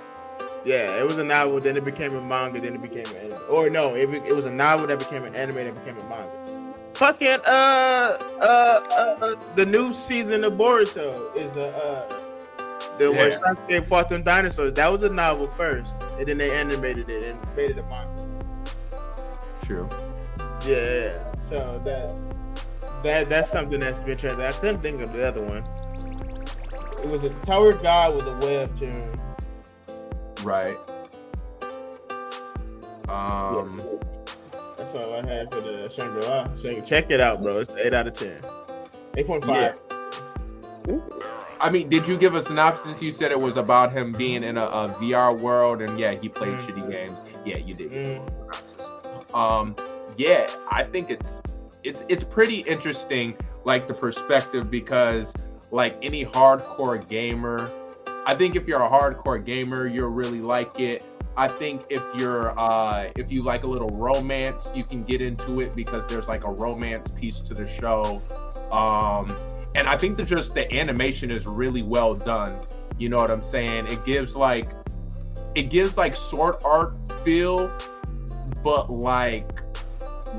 Yeah, 0.66 0.98
it 0.98 1.06
was 1.06 1.18
a 1.18 1.24
novel. 1.24 1.60
Then 1.60 1.76
it 1.76 1.84
became 1.84 2.16
a 2.16 2.22
manga. 2.22 2.62
Then 2.62 2.76
it 2.76 2.82
became 2.82 3.06
an 3.16 3.32
anime. 3.32 3.42
Or 3.50 3.70
no, 3.70 3.96
it, 3.96 4.10
be- 4.10 4.28
it 4.28 4.36
was 4.36 4.46
a 4.46 4.52
novel 4.52 4.88
that 4.88 5.00
became 5.00 5.24
an 5.26 5.36
anime 5.36 5.56
that 5.56 5.76
became 5.76 5.98
a 5.98 6.10
manga. 6.10 6.74
Fucking 6.94 7.40
uh 7.46 8.18
uh 8.42 8.46
uh 8.46 9.36
the 9.56 9.66
new 9.66 9.94
season 9.94 10.44
of 10.44 10.54
Boruto 10.54 11.36
is 11.36 11.56
a 11.58 11.68
uh 11.76 12.20
the 13.00 13.12
where 13.12 13.30
Yeah. 13.30 13.40
Sasuke 13.40 13.88
fought 13.88 14.10
them 14.10 14.24
dinosaurs. 14.24 14.76
That 14.76 14.92
was 14.92 15.04
a 15.04 15.10
novel 15.10 15.48
first, 15.48 16.02
and 16.20 16.28
then 16.28 16.38
they 16.38 16.52
animated 16.52 17.10
it 17.10 17.24
and 17.24 17.58
made 17.58 17.72
it 17.72 17.78
a 17.80 17.84
manga. 17.84 18.28
True. 19.66 19.88
Yeah, 20.66 21.14
so 21.50 21.80
that 21.84 22.14
that 23.04 23.30
that's 23.30 23.50
something 23.52 23.80
that's 23.80 24.04
been. 24.04 24.18
I 24.42 24.52
couldn't 24.52 24.82
think 24.82 25.02
of 25.02 25.14
the 25.14 25.28
other 25.28 25.42
one. 25.42 25.64
It 27.04 27.12
was 27.22 27.30
a 27.30 27.34
Tower 27.46 27.74
guy 27.74 28.10
with 28.10 28.22
a 28.22 28.40
webtoon. 28.42 29.20
Right. 30.44 30.78
Um. 33.10 33.82
That's 34.78 34.96
all 34.96 35.14
I 35.14 35.26
had 35.26 35.52
for 35.54 35.62
the 35.62 35.90
Shangri-La. 35.90 36.82
Check 36.82 37.10
it 37.12 37.22
out, 37.22 37.42
bro. 37.42 37.60
It's 37.60 37.72
eight 37.74 37.94
out 37.94 38.08
of 38.08 38.14
ten. 38.14 38.42
Eight 39.16 39.28
point 39.28 39.46
five. 39.46 39.76
I 41.62 41.70
mean, 41.70 41.88
did 41.88 42.08
you 42.08 42.18
give 42.18 42.36
a 42.36 42.44
synopsis? 42.44 43.02
You 43.02 43.12
said 43.14 43.32
it 43.32 43.40
was 43.40 43.56
about 43.56 43.94
him 43.94 44.12
being 44.12 44.44
in 44.44 44.58
a, 44.58 44.66
a 44.66 44.90
VR 45.00 45.38
world, 45.38 45.82
and 45.82 45.98
yeah, 45.98 46.14
he 46.14 46.28
played 46.28 46.58
Mm. 46.58 46.66
shitty 46.66 46.92
games. 46.92 47.20
Yeah, 47.46 47.58
you 47.58 47.74
did. 47.74 47.92
Mm. 47.92 49.34
Um, 49.34 49.76
yeah, 50.18 50.48
I 50.70 50.84
think 50.84 51.10
it's 51.10 51.42
it's 51.84 52.04
it's 52.10 52.24
pretty 52.24 52.60
interesting, 52.60 53.36
like 53.66 53.88
the 53.88 53.94
perspective, 53.94 54.70
because 54.70 55.34
like 55.72 55.98
any 56.02 56.26
hardcore 56.26 57.08
gamer, 57.08 57.70
I 58.26 58.36
think 58.36 58.56
if 58.56 58.68
you're 58.68 58.82
a 58.82 58.90
hardcore 58.90 59.44
gamer, 59.44 59.88
you'll 59.88 60.10
really 60.10 60.42
like 60.42 60.80
it. 60.80 61.04
I 61.36 61.48
think 61.48 61.84
if 61.90 62.04
you're 62.18 62.58
uh 62.58 63.10
if 63.18 63.32
you 63.32 63.42
like 63.42 63.64
a 63.64 63.68
little 63.68 63.90
romance, 63.90 64.70
you 64.76 64.84
can 64.84 65.04
get 65.04 65.22
into 65.22 65.60
it 65.60 65.76
because 65.76 66.06
there's 66.06 66.28
like 66.28 66.46
a 66.46 66.52
romance 66.52 67.10
piece 67.10 67.40
to 67.42 67.54
the 67.54 67.68
show. 67.68 68.22
Um 68.72 69.36
and 69.76 69.88
I 69.88 69.98
think 69.98 70.18
that 70.18 70.28
just 70.28 70.54
the 70.54 70.72
animation 70.72 71.32
is 71.32 71.48
really 71.48 71.82
well 71.82 72.14
done. 72.14 72.60
You 73.00 73.10
know 73.10 73.20
what 73.20 73.32
I'm 73.32 73.40
saying? 73.40 73.88
It 73.88 74.06
gives 74.06 74.36
like 74.36 74.70
it 75.56 75.70
gives 75.70 75.98
like 75.98 76.16
sword 76.16 76.56
art 76.64 76.94
feel, 77.26 77.72
but 78.64 78.92
like 78.92 79.63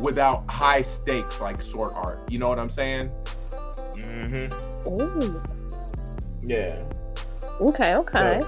without 0.01 0.49
high 0.51 0.81
stakes 0.81 1.41
like 1.41 1.63
sword 1.63 1.93
art. 1.97 2.31
You 2.31 2.39
know 2.39 2.49
what 2.49 2.59
I'm 2.59 2.71
saying? 2.71 3.11
Mm-hmm. 3.95 4.89
Ooh. 4.89 5.41
Yeah. 6.43 6.83
Okay. 7.61 7.95
Okay. 7.95 8.39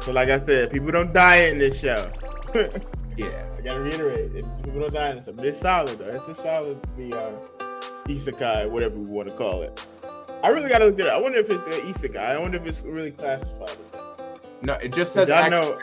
So 0.00 0.12
like 0.12 0.28
I 0.28 0.38
said, 0.38 0.70
people 0.70 0.90
don't 0.90 1.12
die 1.12 1.44
in 1.46 1.58
this 1.58 1.78
show. 1.80 2.08
Yeah. 3.16 3.48
I 3.56 3.60
gotta 3.60 3.78
reiterate, 3.80 4.32
people 4.64 4.80
don't 4.80 4.92
die 4.92 5.10
in 5.10 5.16
this 5.18 5.26
show. 5.26 5.32
But 5.34 5.46
it's 5.46 5.60
solid 5.60 5.98
though. 6.00 6.06
It's 6.06 6.26
a 6.26 6.34
solid 6.34 6.82
VR 6.98 7.38
isekai, 8.06 8.68
whatever 8.68 8.96
we 8.96 9.04
want 9.06 9.28
to 9.28 9.34
call 9.36 9.62
it. 9.62 9.86
I 10.42 10.48
really 10.48 10.68
gotta 10.68 10.86
look 10.86 10.98
at 10.98 11.06
it. 11.06 11.10
I 11.12 11.16
wonder 11.16 11.38
if 11.38 11.48
it's 11.48 11.64
an 11.64 11.82
isekai. 11.84 12.16
I 12.18 12.36
wonder 12.38 12.58
if 12.58 12.66
it's 12.66 12.82
really 12.82 13.12
classified. 13.12 13.70
No, 14.62 14.72
it 14.74 14.92
just 14.92 15.12
says 15.12 15.28
Y'all 15.28 15.48
know- 15.48 15.78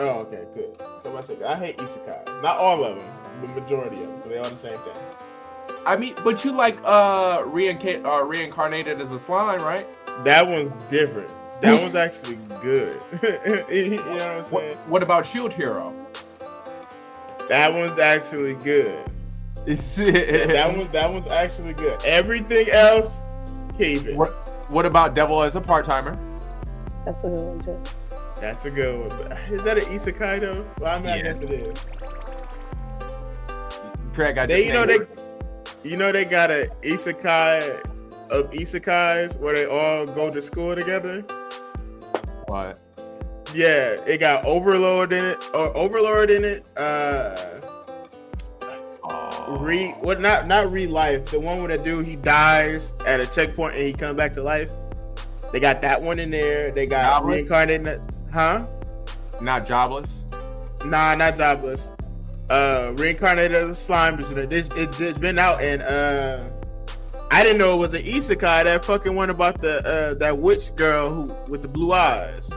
Oh, 0.00 0.08
okay, 0.26 0.42
good. 0.52 0.76
So 1.04 1.16
I 1.16 1.22
said, 1.22 1.42
I 1.44 1.56
hate 1.56 1.76
isekai. 1.78 2.42
Not 2.42 2.56
all 2.58 2.82
of 2.84 2.96
them, 2.96 3.06
the 3.40 3.48
majority 3.48 4.02
of 4.02 4.08
them. 4.08 4.22
They 4.28 4.38
all 4.38 4.50
the 4.50 4.56
same 4.56 4.78
thing. 4.80 5.76
I 5.86 5.96
mean, 5.96 6.14
but 6.24 6.44
you 6.44 6.52
like 6.52 6.78
uh, 6.84 7.42
reinca- 7.42 8.04
uh 8.04 8.24
reincarnated 8.24 9.00
as 9.00 9.10
a 9.10 9.18
slime, 9.18 9.62
right? 9.62 9.86
That 10.24 10.46
one's 10.46 10.72
different. 10.90 11.30
That 11.60 11.80
one's 11.82 11.94
actually 11.94 12.38
good. 12.60 13.00
you 13.70 13.96
know 13.96 14.02
what 14.12 14.22
I'm 14.22 14.44
saying? 14.44 14.76
what 14.88 15.02
about 15.02 15.26
Shield 15.26 15.52
Hero? 15.52 15.94
That 17.48 17.72
one's 17.72 17.98
actually 17.98 18.54
good. 18.54 19.10
Yeah, 19.66 19.74
that 20.46 20.74
one, 20.76 20.90
that 20.92 21.12
one's 21.12 21.28
actually 21.28 21.74
good. 21.74 22.02
Everything 22.04 22.70
else, 22.70 23.26
keep 23.76 24.06
it. 24.06 24.16
What, 24.16 24.66
what 24.70 24.86
about 24.86 25.14
Devil 25.14 25.42
as 25.42 25.56
a 25.56 25.60
part 25.60 25.84
timer? 25.84 26.18
That's 27.04 27.24
a 27.24 27.28
good 27.28 27.38
one 27.38 27.58
too. 27.58 27.80
That's 28.40 28.64
a 28.64 28.70
good 28.70 29.08
one. 29.08 29.32
Is 29.50 29.62
that 29.64 29.78
an 29.78 29.84
isekai 29.84 30.42
though? 30.42 30.60
Well, 30.80 30.96
I 30.96 31.00
mean, 31.00 31.10
I 31.10 31.22
guess 31.22 31.40
it 31.40 31.50
is. 31.50 31.84
Craig, 34.14 34.38
I 34.38 34.46
They, 34.46 34.66
you 34.66 34.72
know, 34.72 34.86
they, 34.86 34.98
you 35.82 35.96
know, 35.96 36.12
they 36.12 36.24
got 36.24 36.50
a 36.50 36.68
isekai 36.82 37.80
of 38.30 38.50
isekais 38.50 39.36
where 39.38 39.54
they 39.54 39.66
all 39.66 40.06
go 40.06 40.30
to 40.30 40.40
school 40.42 40.74
together. 40.74 41.22
what? 42.46 42.78
Yeah, 43.54 44.00
it 44.06 44.18
got 44.18 44.44
Overlord 44.44 45.12
in 45.12 45.24
it, 45.24 45.44
or 45.54 45.76
Overlord 45.76 46.30
in 46.30 46.44
it. 46.44 46.64
Uh, 46.76 47.36
Oh. 49.02 49.56
re 49.58 49.88
what? 50.00 50.20
Not 50.20 50.46
not 50.46 50.70
re 50.70 50.86
life. 50.86 51.24
The 51.26 51.40
one 51.40 51.62
with 51.62 51.72
a 51.72 51.82
dude 51.82 52.06
he 52.06 52.14
dies 52.16 52.92
at 53.06 53.18
a 53.18 53.26
checkpoint 53.26 53.74
and 53.74 53.82
he 53.82 53.92
comes 53.92 54.16
back 54.16 54.34
to 54.34 54.42
life. 54.42 54.70
They 55.52 55.58
got 55.58 55.80
that 55.82 56.00
one 56.00 56.20
in 56.20 56.30
there. 56.30 56.70
They 56.70 56.86
got 56.86 57.14
Jobless? 57.14 57.34
reincarnated. 57.34 58.00
Huh? 58.32 58.66
Not 59.40 59.66
jobless. 59.66 60.12
Nah, 60.84 61.14
not 61.16 61.36
jobless. 61.36 61.90
Uh, 62.50 62.92
reincarnated 62.96 63.56
as 63.56 63.68
a 63.68 63.74
slime. 63.74 64.16
This 64.16 64.70
it, 64.72 65.00
it's 65.00 65.18
been 65.18 65.38
out 65.38 65.62
and 65.62 65.82
uh, 65.82 66.42
I 67.30 67.44
didn't 67.44 67.58
know 67.58 67.74
it 67.74 67.78
was 67.78 67.94
an 67.94 68.02
isekai. 68.02 68.64
That 68.64 68.84
fucking 68.84 69.14
one 69.14 69.30
about 69.30 69.62
the 69.62 69.86
uh 69.86 70.14
that 70.14 70.36
witch 70.36 70.74
girl 70.74 71.10
who 71.10 71.20
with 71.48 71.62
the 71.62 71.68
blue 71.68 71.92
eyes. 71.92 72.50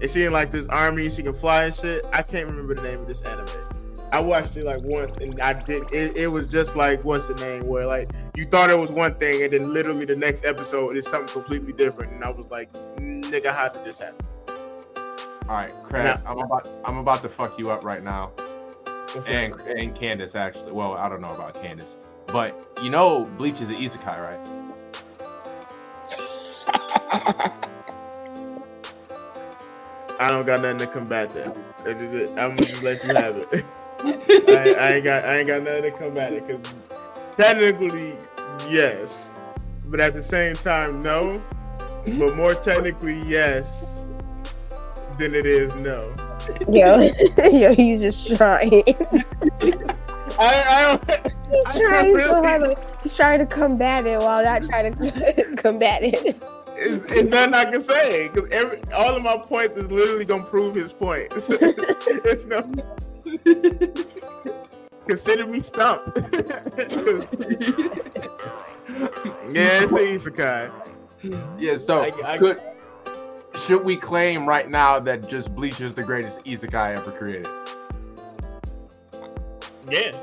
And 0.00 0.08
she 0.08 0.22
in 0.22 0.32
like 0.32 0.52
this 0.52 0.66
army. 0.68 1.10
She 1.10 1.24
can 1.24 1.34
fly 1.34 1.64
and 1.64 1.74
shit. 1.74 2.04
I 2.12 2.22
can't 2.22 2.48
remember 2.48 2.74
the 2.74 2.82
name 2.82 3.00
of 3.00 3.08
this 3.08 3.22
anime. 3.22 3.48
I 4.12 4.20
watched 4.20 4.56
it 4.56 4.64
like 4.66 4.82
once 4.82 5.16
and 5.16 5.40
I 5.40 5.54
did. 5.54 5.92
It, 5.92 6.16
it 6.16 6.28
was 6.28 6.48
just 6.48 6.76
like 6.76 7.02
what's 7.04 7.26
the 7.26 7.34
name? 7.34 7.66
Where 7.66 7.86
like 7.86 8.12
you 8.36 8.44
thought 8.44 8.70
it 8.70 8.78
was 8.78 8.92
one 8.92 9.16
thing 9.16 9.42
and 9.42 9.52
then 9.52 9.74
literally 9.74 10.04
the 10.04 10.14
next 10.14 10.44
episode 10.44 10.96
is 10.96 11.08
something 11.08 11.32
completely 11.32 11.72
different. 11.72 12.12
And 12.12 12.22
I 12.22 12.30
was 12.30 12.46
like, 12.52 12.72
nigga, 12.98 13.52
how 13.52 13.68
did 13.68 13.84
this 13.84 13.98
happen? 13.98 14.24
All 15.48 15.56
right, 15.56 15.72
Craig. 15.82 16.04
Nah. 16.04 16.30
I'm 16.30 16.38
about 16.38 16.68
I'm 16.84 16.98
about 16.98 17.22
to 17.22 17.28
fuck 17.28 17.58
you 17.58 17.70
up 17.70 17.82
right 17.82 18.04
now. 18.04 18.30
And 19.28 19.54
and 19.60 19.94
Candace 19.94 20.34
actually. 20.34 20.72
Well, 20.72 20.94
I 20.94 21.08
don't 21.08 21.20
know 21.20 21.34
about 21.34 21.54
Candace, 21.54 21.96
but 22.26 22.68
you 22.82 22.90
know 22.90 23.24
Bleach 23.36 23.60
is 23.60 23.68
an 23.68 23.76
isekai, 23.76 24.20
right? 24.20 24.40
I 30.18 30.28
don't 30.30 30.46
got 30.46 30.62
nothing 30.62 30.78
to 30.78 30.86
combat 30.86 31.32
that. 31.34 31.56
I'm 31.86 32.34
gonna 32.34 32.56
just 32.56 32.82
let 32.82 33.04
you 33.04 33.14
have 33.14 33.36
it. 33.36 33.64
I, 34.48 34.74
I 34.78 34.92
ain't 34.94 35.04
got 35.04 35.24
I 35.24 35.38
ain't 35.38 35.46
got 35.46 35.62
nothing 35.62 35.82
to 35.82 35.90
combat 35.92 36.32
it 36.32 36.46
because 36.46 36.74
technically 37.36 38.16
yes, 38.68 39.30
but 39.86 40.00
at 40.00 40.14
the 40.14 40.22
same 40.22 40.54
time 40.54 41.00
no. 41.00 41.42
But 42.18 42.36
more 42.36 42.54
technically 42.54 43.20
yes 43.22 44.02
than 45.18 45.34
it 45.34 45.46
is 45.46 45.74
no. 45.76 46.12
Yo, 46.70 46.98
yo, 47.50 47.74
he's 47.74 48.00
just 48.00 48.36
trying. 48.36 48.82
I, 50.38 50.64
I 50.68 50.82
don't. 50.82 51.10
He's 51.50 51.66
I 51.66 51.78
trying 51.80 52.10
so 52.10 52.14
really- 52.16 52.28
hard. 52.48 52.62
like, 52.62 53.02
He's 53.02 53.14
trying 53.14 53.38
to 53.40 53.46
combat 53.46 54.06
it 54.06 54.18
while 54.18 54.42
not 54.42 54.62
trying 54.68 54.92
to 54.94 55.54
combat 55.56 56.02
it. 56.02 56.40
It's, 56.76 57.12
it's 57.12 57.30
nothing 57.30 57.54
I 57.54 57.64
can 57.66 57.80
say 57.80 58.28
because 58.28 58.50
every 58.50 58.82
all 58.92 59.14
of 59.14 59.22
my 59.22 59.36
points 59.36 59.76
is 59.76 59.88
literally 59.90 60.24
gonna 60.24 60.42
prove 60.44 60.74
his 60.74 60.92
point. 60.92 61.28
it's 61.36 62.46
no. 62.46 62.64
Consider 65.06 65.46
me 65.46 65.60
stumped. 65.60 66.14
'Cause- 66.14 67.28
yeah, 69.52 69.82
it's 69.82 69.92
an 69.92 69.98
isekai. 69.98 70.70
Yeah. 71.58 71.76
So 71.76 72.00
I- 72.00 72.32
I- 72.34 72.38
could 72.38 72.60
should 73.56 73.84
we 73.84 73.96
claim 73.96 74.46
right 74.46 74.68
now 74.68 74.98
that 75.00 75.28
just 75.28 75.54
Bleach 75.54 75.80
is 75.80 75.94
the 75.94 76.02
greatest 76.02 76.40
isekai 76.44 76.96
ever 76.96 77.12
created? 77.12 77.48
Yeah. 79.90 80.18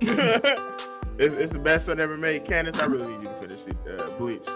it's, 0.00 1.34
it's 1.34 1.52
the 1.52 1.58
best 1.58 1.88
one 1.88 2.00
ever 2.00 2.16
made. 2.16 2.44
Candace, 2.44 2.78
I 2.78 2.86
really 2.86 3.06
need 3.06 3.22
you 3.22 3.28
to 3.28 3.40
finish 3.40 3.60
uh, 3.88 4.10
Bleach. 4.18 4.46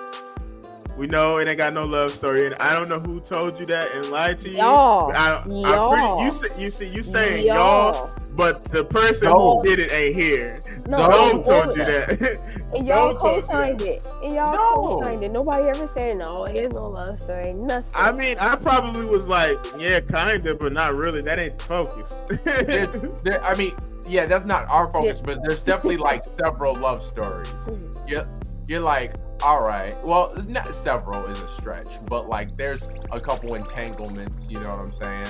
We 1.01 1.07
know 1.07 1.39
it 1.39 1.49
ain't 1.49 1.57
got 1.57 1.73
no 1.73 1.87
love 1.87 2.11
story, 2.11 2.45
and 2.45 2.55
I 2.57 2.75
don't 2.75 2.87
know 2.87 3.01
who 3.01 3.21
told 3.21 3.59
you 3.59 3.65
that 3.65 3.91
and 3.93 4.11
lied 4.11 4.37
to 4.41 4.51
you. 4.51 4.59
Y'all. 4.59 5.07
but 5.07 5.17
I, 5.17 5.37
I'm 5.45 5.49
Y'all. 5.49 6.17
pretty, 6.19 6.25
you 6.27 6.31
say, 6.31 6.63
you 6.63 6.71
see 6.71 6.87
you 6.89 7.03
saying 7.03 7.47
y'all, 7.47 8.13
but 8.37 8.71
the 8.71 8.85
person 8.85 9.29
No. 9.29 9.63
who 9.63 9.63
did 9.67 9.79
it 9.79 9.91
ain't 9.95 10.15
here. 10.15 10.61
No, 10.87 10.99
Zoe 11.11 11.33
no, 11.39 11.43
told 11.43 11.75
you 11.75 11.85
no. 11.85 11.85
that. 11.87 12.71
And 12.75 12.87
y'all 12.87 13.13
Zoe 13.15 13.19
told 13.19 13.19
co-signed 13.19 13.81
it. 13.81 14.07
And 14.23 14.35
y'all 14.35 14.53
No. 14.53 14.75
co-signed 14.99 15.25
it. 15.25 15.33
Nobody 15.33 15.71
ever 15.71 15.89
said 15.89 16.19
no. 16.19 16.47
There's 16.53 16.75
no 16.75 16.89
love 16.89 17.19
story. 17.19 17.55
Nothing. 17.55 17.85
I 17.95 18.13
mean, 18.13 18.37
I 18.39 18.57
probably 18.57 19.07
was 19.07 19.27
like, 19.27 19.57
yeah, 19.79 20.01
kinda, 20.01 20.55
but 20.55 20.75
not 20.75 20.95
really. 20.95 21.23
That 21.23 21.39
ain't 21.39 21.57
the 21.57 21.65
focus. 21.65 22.25
There, 22.45 22.87
there, 23.25 23.43
I 23.43 23.55
mean, 23.57 23.73
yeah, 24.07 24.27
that's 24.27 24.45
not 24.45 24.69
our 24.69 24.93
focus, 24.93 25.23
but 25.23 25.39
there's 25.47 25.63
definitely 25.63 25.97
like 25.97 26.23
several 26.25 26.77
love 26.77 27.03
stories. 27.03 27.51
You're, 28.07 28.25
you're 28.71 28.79
like, 28.79 29.17
all 29.43 29.61
right, 29.61 29.97
well, 30.05 30.33
not 30.47 30.73
several 30.73 31.27
is 31.27 31.41
a 31.41 31.49
stretch, 31.49 32.07
but 32.07 32.29
like 32.29 32.55
there's 32.55 32.85
a 33.11 33.19
couple 33.19 33.57
entanglements. 33.57 34.47
You 34.49 34.61
know 34.61 34.71
what 34.71 34.79
I'm 34.79 34.93
saying? 34.93 35.27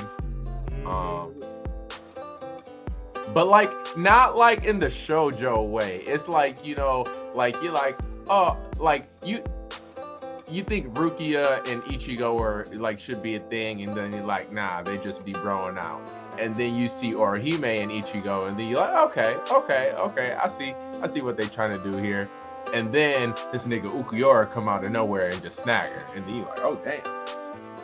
Um, 0.85 1.43
but 3.33 3.49
like 3.49 3.71
not 3.97 4.37
like 4.37 4.65
in 4.65 4.79
the 4.79 4.89
shojo 4.89 5.67
way. 5.67 6.03
It's 6.07 6.29
like 6.29 6.63
you 6.65 6.75
know, 6.75 7.07
like 7.35 7.55
you're 7.63 7.73
like, 7.73 7.99
oh, 8.29 8.59
like 8.79 9.09
you. 9.25 9.43
You 10.47 10.65
think 10.65 10.93
Rukia 10.95 11.59
and 11.71 11.81
Ichigo 11.85 12.39
are 12.41 12.67
like 12.73 12.99
should 12.99 13.23
be 13.23 13.37
a 13.37 13.41
thing, 13.41 13.83
and 13.83 13.97
then 13.97 14.13
you're 14.13 14.27
like, 14.27 14.53
nah, 14.53 14.83
they 14.83 14.99
just 14.99 15.25
be 15.25 15.31
growing 15.31 15.79
out. 15.79 16.03
And 16.41 16.57
then 16.57 16.75
you 16.75 16.89
see 16.89 17.13
Orihime 17.13 17.85
and 17.85 17.93
Ichigo, 17.93 18.49
and 18.49 18.59
then 18.59 18.67
you're 18.67 18.81
like, 18.81 19.11
okay, 19.11 19.37
okay, 19.49 19.93
okay, 19.97 20.33
I 20.33 20.49
see, 20.49 20.75
I 21.01 21.07
see 21.07 21.21
what 21.21 21.37
they're 21.37 21.49
trying 21.49 21.81
to 21.81 21.85
do 21.89 21.99
here. 21.99 22.29
And 22.75 22.93
then 22.93 23.35
this 23.53 23.67
nigga 23.67 23.85
Ulquiorra 23.93 24.51
come 24.53 24.69
out 24.69 24.85
of 24.85 24.93
nowhere 24.93 25.29
and 25.29 25.43
just 25.43 25.59
snag 25.61 25.93
her, 25.93 26.07
and 26.15 26.25
then 26.27 26.37
you're 26.37 26.47
like, 26.47 26.61
oh 26.61 26.77
damn. 26.85 27.03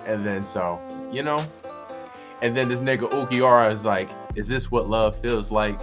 And 0.07 0.25
then 0.25 0.45
so, 0.45 0.81
you 1.13 1.23
know, 1.23 1.39
and 2.43 2.57
then 2.57 2.69
this 2.69 2.81
nigga 2.81 3.11
Ulquiorra 3.11 3.73
is 3.73 3.85
like, 3.85 4.09
is 4.37 4.47
this 4.47 4.71
what 4.71 4.89
love 4.89 5.19
feels 5.21 5.51
like? 5.51 5.77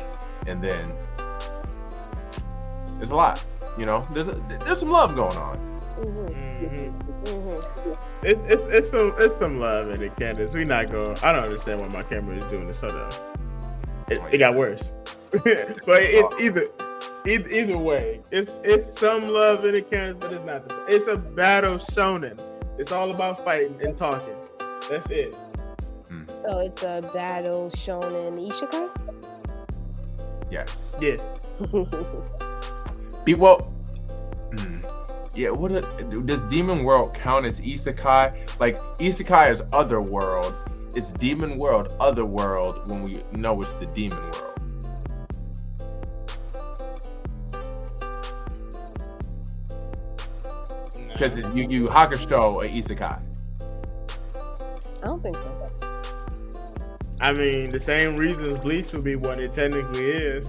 And 0.47 0.63
then 0.63 0.89
there's 2.97 3.11
a 3.11 3.15
lot, 3.15 3.43
you 3.77 3.85
know, 3.85 4.01
there's 4.13 4.29
a, 4.29 4.33
there's 4.65 4.79
some 4.79 4.91
love 4.91 5.15
going 5.15 5.37
on. 5.37 5.57
Mhm, 5.57 6.33
Mhm. 6.63 7.23
mhm. 7.23 8.25
It, 8.25 8.37
it, 8.49 8.59
it's 8.73 8.89
some 8.89 9.13
it's 9.19 9.37
some 9.37 9.53
love 9.53 9.89
in 9.89 10.01
it, 10.01 10.15
Candace. 10.15 10.53
We 10.53 10.63
not 10.63 10.89
going. 10.89 11.17
I 11.21 11.33
don't 11.33 11.43
understand 11.43 11.81
why 11.81 11.87
my 11.87 12.03
camera 12.03 12.35
is 12.35 12.41
doing 12.43 12.65
this. 12.67 12.79
Hold 12.79 12.93
on. 12.95 13.11
It, 14.09 14.21
it 14.31 14.37
got 14.37 14.55
worse. 14.55 14.93
but 15.31 15.43
it, 16.03 16.25
either, 16.39 16.67
either 17.25 17.49
either 17.49 17.77
way, 17.77 18.21
it's 18.31 18.55
it's 18.63 18.87
some 18.99 19.27
love 19.29 19.65
in 19.65 19.75
it, 19.75 19.89
Candace, 19.89 20.17
but 20.19 20.33
it's 20.33 20.45
not. 20.45 20.67
The, 20.67 20.85
it's 20.87 21.07
a 21.07 21.17
battle 21.17 21.75
shonen. 21.75 22.39
It's 22.77 22.91
all 22.91 23.11
about 23.11 23.43
fighting 23.45 23.79
and 23.83 23.95
talking. 23.97 24.35
That's 24.89 25.07
it. 25.09 25.33
So 26.35 26.59
it's 26.59 26.83
a 26.83 27.09
battle 27.13 27.69
shonen 27.71 28.39
isekai. 28.49 28.89
Yes. 30.51 30.95
Yeah. 30.99 31.15
Be 33.25 33.33
well. 33.35 33.71
mm, 34.51 35.35
Yeah, 35.35 35.51
what 35.51 35.71
a, 35.71 35.81
does 36.25 36.43
Demon 36.45 36.83
World 36.83 37.15
count 37.15 37.45
as 37.45 37.59
Isekai? 37.61 38.59
Like 38.59 38.75
Isekai 38.99 39.49
is 39.51 39.63
other 39.71 40.01
world. 40.01 40.61
It's 40.95 41.11
Demon 41.11 41.57
World, 41.57 41.95
other 41.99 42.25
world 42.25 42.87
when 42.89 43.01
we 43.01 43.17
know 43.31 43.59
it's 43.61 43.73
the 43.75 43.85
Demon 43.87 44.21
World. 44.31 44.52
Because 51.13 51.35
it's 51.35 51.47
Yu 51.55 51.63
Yu 51.69 51.87
Hakusho 51.87 52.63
a 52.63 52.67
Isekai. 52.67 53.21
I 55.01 55.05
don't 55.05 55.21
think 55.21 55.35
so. 55.35 55.69
I 57.21 57.31
mean, 57.31 57.71
the 57.71 57.79
same 57.79 58.17
reasons 58.17 58.59
Bleach 58.59 58.91
would 58.91 59.03
be 59.03 59.15
what 59.15 59.39
it 59.39 59.53
technically 59.53 60.11
is, 60.11 60.45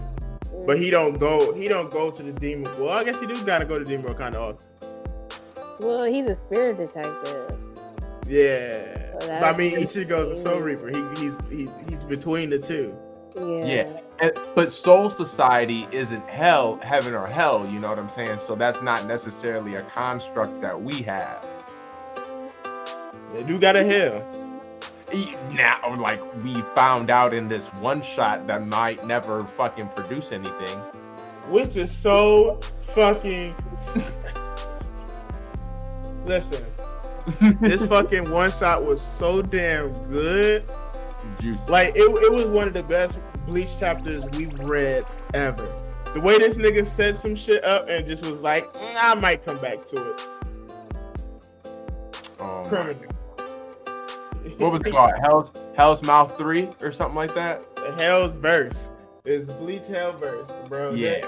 but 0.66 0.79
he 0.79 0.88
mm. 0.88 0.92
don't 0.92 1.18
go. 1.18 1.53
He 1.55 1.68
don't 1.68 1.90
go 1.90 2.11
to 2.11 2.22
the 2.22 2.33
demon. 2.33 2.72
Well, 2.81 2.90
I 2.90 3.05
guess 3.05 3.20
he 3.20 3.27
do 3.27 3.40
gotta 3.44 3.64
go 3.64 3.79
to 3.79 3.85
demon 3.85 4.05
world 4.07 4.18
kind 4.18 4.35
of 4.35 4.57
often. 4.57 4.88
Well, 5.79 6.05
he's 6.05 6.27
a 6.27 6.35
spirit 6.35 6.79
detective. 6.79 7.59
Yeah, 8.27 8.94
So 8.94 9.18
but 9.20 9.31
I 9.31 9.40
that's 9.40 9.59
mean, 9.59 9.74
the 9.74 9.83
Ichigo's 9.83 10.38
a 10.38 10.42
Soul. 10.42 10.61
Reaper. 10.61 10.88
He, 10.88 11.20
he's 11.20 11.33
he, 11.50 11.70
he's 11.88 12.03
between 12.05 12.50
the 12.50 12.59
two. 12.59 12.96
Yeah. 13.37 13.64
Yeah. 13.64 14.00
But 14.55 14.70
Soul 14.70 15.11
Society 15.11 15.88
isn't 15.92 16.27
hell, 16.29 16.79
heaven 16.83 17.14
or 17.14 17.27
hell. 17.27 17.68
You 17.68 17.81
know 17.81 17.88
what 17.88 17.98
I'm 17.98 18.09
saying? 18.11 18.38
So 18.40 18.55
that's 18.55 18.81
not 18.83 19.07
necessarily 19.07 19.74
a 19.74 19.83
construct 19.83 20.61
that 20.61 20.81
we 20.81 21.03
have. 21.03 21.44
They 23.33 23.42
do 23.42 23.59
got 23.59 23.77
a 23.77 23.85
hell. 23.85 24.24
Now, 25.53 25.96
like 26.00 26.20
we 26.42 26.62
found 26.74 27.11
out 27.11 27.35
in 27.35 27.48
this 27.48 27.68
one 27.74 28.03
shot 28.03 28.46
that 28.46 28.66
might 28.66 29.07
never 29.07 29.44
fucking 29.57 29.88
produce 29.96 30.33
anything. 30.33 30.79
which 31.48 31.77
is 31.77 31.92
so 31.92 32.59
fucking. 32.83 33.55
Listen, 36.27 36.64
this 37.61 37.85
fucking 37.87 38.31
one 38.31 38.50
shot 38.50 38.85
was 38.85 39.00
so 39.00 39.42
damn 39.42 39.92
good. 40.09 40.64
Juicy. 41.38 41.70
Like 41.70 41.90
it, 41.96 42.00
it 42.00 42.33
was 42.33 42.46
one 42.46 42.66
of 42.68 42.72
the 42.74 42.83
best 42.83 43.24
Bleach 43.47 43.79
chapters 43.79 44.25
we've 44.37 44.59
read 44.61 45.05
ever. 45.35 45.69
The 46.15 46.21
way 46.21 46.39
this 46.39 46.57
nigga 46.57 46.87
set 46.87 47.17
some 47.17 47.35
shit 47.37 47.65
up 47.65 47.89
and 47.89 48.07
just 48.07 48.25
was 48.27 48.41
like, 48.41 48.73
"Mm, 48.75 48.95
I 48.97 49.15
might 49.15 49.45
come 49.45 49.59
back 49.61 49.85
to 49.87 50.11
it. 50.13 50.29
Oh 52.41 52.65
Criminal. 52.69 53.11
what 54.59 54.73
was 54.73 54.83
it 54.83 54.91
called? 54.93 55.13
Hell's 55.21 55.53
Hell's 55.77 56.03
Mouth 56.03 56.37
Three 56.39 56.69
or 56.81 56.93
something 56.93 57.17
like 57.17 57.35
that. 57.35 57.63
The 57.77 57.93
Hell's 58.03 58.33
verse. 58.33 58.93
It's 59.25 59.51
Bleach 59.51 59.87
Hell 59.87 60.13
verse, 60.13 60.51
bro. 60.69 60.95
Yeah. 60.95 61.21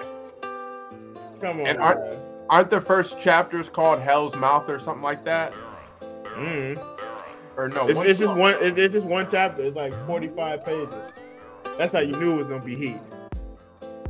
Come 1.41 1.61
on. 1.61 1.67
And 1.67 1.79
aren't- 1.79 2.01
bro. 2.01 2.23
Aren't 2.49 2.71
the 2.71 2.81
first 2.81 3.19
chapters 3.19 3.69
called 3.69 3.99
Hell's 4.01 4.37
Mouth 4.37 4.69
or 4.69 4.79
something 4.79 5.03
like 5.03 5.25
that? 5.25 5.53
Mm. 6.37 6.79
Or 7.57 7.69
no? 7.69 7.89
It's, 7.89 7.99
it's 7.99 8.21
just 8.21 8.35
one. 8.37 8.55
it- 8.63 8.79
It's 8.79 8.95
just 8.95 9.07
one 9.07 9.27
chapter. 9.29 9.63
It's 9.65 9.75
like 9.77 9.93
forty-five 10.07 10.65
pages. 10.65 10.95
That's 11.79 11.93
how 11.93 12.01
you 12.01 12.17
knew 12.17 12.35
it 12.35 12.39
was 12.39 12.49
gonna 12.49 12.65
be 12.65 12.75
heat. 12.75 12.99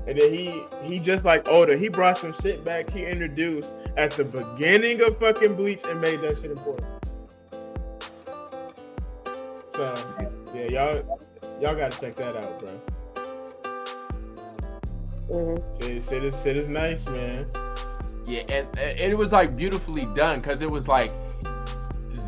And 0.07 0.21
then 0.21 0.33
he 0.33 0.63
he 0.85 0.99
just 1.01 1.25
like 1.25 1.49
older. 1.49 1.77
He 1.77 1.89
brought 1.89 2.19
some 2.19 2.33
shit 2.41 2.65
back. 2.65 2.89
He 2.91 3.05
introduced 3.05 3.75
at 3.97 4.13
the 4.13 4.25
beginning 4.25 5.03
of 5.03 5.19
fucking 5.19 5.57
Bleach 5.57 5.83
and 5.85 6.01
made 6.01 6.21
that 6.21 6.39
shit 6.39 6.51
important. 6.53 6.87
So 9.75 9.95
yeah, 10.55 10.69
y'all 10.69 11.21
y'all 11.61 11.75
gotta 11.75 12.01
check 12.01 12.15
that 12.17 12.37
out, 12.37 12.61
bro. 12.61 12.81
Mhm. 15.31 15.83
Shit, 15.83 16.05
shit 16.05 16.25
is 16.25 16.43
shit 16.43 16.57
is 16.57 16.69
nice, 16.69 17.07
man. 17.07 17.47
Yeah, 18.29 18.43
and, 18.49 18.79
and 18.79 18.99
it 19.01 19.17
was 19.17 19.33
like 19.33 19.57
beautifully 19.57 20.07
done 20.15 20.39
because 20.39 20.61
it 20.61 20.71
was 20.71 20.87
like 20.89 21.13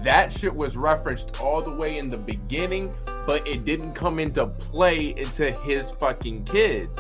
that 0.05 0.33
shit 0.33 0.55
was 0.55 0.77
referenced 0.77 1.41
all 1.41 1.61
the 1.63 1.71
way 1.71 1.99
in 1.99 2.07
the 2.07 2.17
beginning, 2.17 2.93
but 3.27 3.47
it 3.47 3.65
didn't 3.65 3.93
come 3.95 4.19
into 4.19 4.47
play 4.47 5.15
into 5.17 5.51
his 5.63 5.91
fucking 5.93 6.45
kids. 6.45 6.99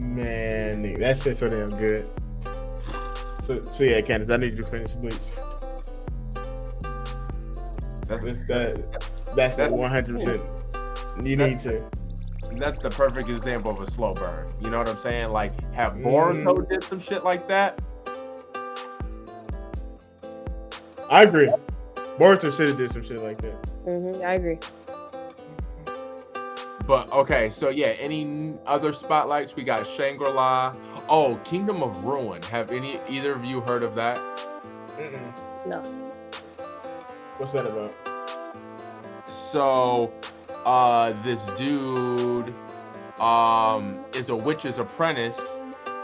Man, 0.00 0.82
nigga, 0.84 0.98
that 0.98 1.18
shit's 1.18 1.40
so 1.40 1.48
damn 1.48 1.68
good. 1.78 2.08
So, 3.44 3.60
so 3.62 3.84
yeah, 3.84 4.00
Candace, 4.00 4.30
I 4.30 4.36
need 4.36 4.54
you 4.54 4.62
to 4.62 4.66
finish 4.66 4.92
Bleach. 4.92 5.14
That's 8.08 8.22
That's 8.22 8.46
that. 8.48 9.00
That's 9.36 9.56
That's- 9.56 9.72
one 9.76 9.90
hundred 9.90 10.16
percent. 10.16 10.50
You 11.22 11.36
need 11.36 11.58
to. 11.60 11.84
that's 12.56 12.78
the 12.78 12.90
perfect 12.90 13.28
example 13.28 13.70
of 13.70 13.80
a 13.80 13.90
slow 13.90 14.12
burn. 14.12 14.52
You 14.62 14.70
know 14.70 14.78
what 14.78 14.88
I'm 14.88 14.98
saying? 14.98 15.30
Like, 15.30 15.60
have 15.72 15.92
Mm. 15.94 16.04
Boruto 16.04 16.68
did 16.68 16.82
some 16.84 17.00
shit 17.00 17.24
like 17.24 17.48
that. 17.48 17.80
I 21.10 21.22
agree. 21.22 21.50
Boruto 22.18 22.52
should 22.56 22.68
have 22.68 22.78
did 22.78 22.92
some 22.92 23.02
shit 23.02 23.20
like 23.22 23.40
that. 23.42 23.54
Mhm. 23.86 24.22
I 24.22 24.34
agree. 24.34 24.58
But 26.86 27.10
okay, 27.12 27.48
so 27.50 27.70
yeah, 27.70 27.88
any 27.98 28.54
other 28.66 28.92
spotlights? 28.92 29.56
We 29.56 29.64
got 29.64 29.86
Shangri 29.86 30.28
La. 30.30 30.74
Oh, 31.08 31.36
Kingdom 31.44 31.82
of 31.82 32.04
Ruin. 32.04 32.42
Have 32.44 32.70
any 32.70 33.00
either 33.08 33.32
of 33.32 33.44
you 33.44 33.60
heard 33.62 33.82
of 33.82 33.94
that? 33.94 34.18
Mm-mm. 34.98 35.32
No. 35.66 35.80
What's 37.38 37.52
that 37.52 37.66
about? 37.66 37.92
So, 39.28 40.12
uh, 40.64 41.14
this 41.22 41.40
dude, 41.56 42.54
um, 43.18 44.04
is 44.14 44.28
a 44.28 44.36
witch's 44.36 44.78
apprentice, 44.78 45.58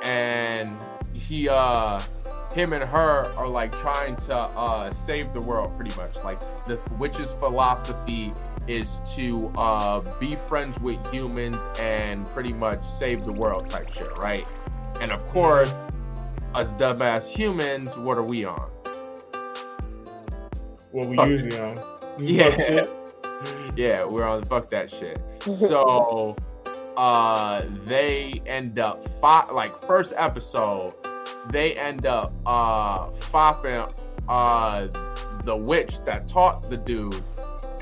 and 0.05 0.77
he, 1.12 1.49
uh, 1.49 2.01
him 2.52 2.72
and 2.72 2.82
her 2.82 3.32
are 3.36 3.46
like 3.48 3.70
trying 3.78 4.16
to 4.16 4.36
uh 4.36 4.90
save 4.90 5.32
the 5.32 5.40
world, 5.40 5.74
pretty 5.76 5.94
much. 5.96 6.16
Like 6.24 6.38
the 6.38 6.82
witch's 6.98 7.32
philosophy 7.38 8.32
is 8.68 9.00
to 9.14 9.48
uh 9.56 10.00
be 10.18 10.36
friends 10.48 10.80
with 10.80 11.04
humans 11.12 11.62
and 11.78 12.26
pretty 12.30 12.52
much 12.54 12.82
save 12.84 13.24
the 13.24 13.32
world 13.32 13.68
type 13.70 13.92
shit, 13.92 14.10
right? 14.18 14.46
And 15.00 15.12
of 15.12 15.24
course, 15.28 15.72
us 16.54 16.72
dumbass 16.72 17.28
humans, 17.28 17.96
what 17.96 18.18
are 18.18 18.24
we 18.24 18.44
on? 18.44 18.68
What 20.90 21.08
we 21.08 21.16
Fuck. 21.16 21.28
usually 21.28 21.58
on. 21.58 21.82
Yeah. 22.18 22.86
Yeah, 23.76 24.04
we're 24.04 24.26
on 24.26 24.44
fuck 24.46 24.70
that 24.70 24.90
shit. 24.90 25.20
So 25.40 26.36
uh 26.96 27.62
they 27.86 28.42
end 28.46 28.78
up 28.78 29.08
fi- 29.20 29.48
like 29.52 29.86
first 29.86 30.12
episode, 30.16 30.92
they 31.51 31.75
end 31.75 32.07
up 32.07 32.33
uh 32.47 33.11
fopping 33.21 33.85
uh 34.29 34.87
the 35.45 35.57
witch 35.57 36.03
that 36.05 36.29
taught 36.29 36.69
the 36.69 36.77
dude 36.77 37.23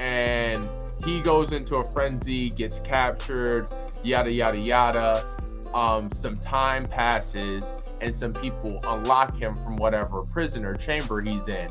and 0.00 0.68
he 1.04 1.20
goes 1.20 1.52
into 1.52 1.76
a 1.76 1.84
frenzy, 1.92 2.50
gets 2.50 2.80
captured, 2.80 3.66
yada 4.02 4.30
yada 4.30 4.58
yada. 4.58 5.28
Um 5.74 6.10
some 6.12 6.34
time 6.34 6.84
passes 6.84 7.82
and 8.00 8.14
some 8.14 8.32
people 8.32 8.78
unlock 8.84 9.36
him 9.36 9.52
from 9.52 9.76
whatever 9.76 10.22
prison 10.22 10.64
or 10.64 10.74
chamber 10.74 11.20
he's 11.20 11.46
in. 11.48 11.68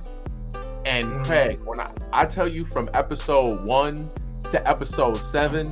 And 0.86 1.08
Mhm. 1.08 1.26
Craig, 1.26 1.60
when 1.66 1.80
I, 1.80 1.88
I 2.14 2.26
tell 2.26 2.48
you 2.48 2.66
from 2.66 2.90
episode 2.94 3.68
one 3.68 4.04
to 4.52 4.68
episode 4.68 5.18
seven, 5.18 5.68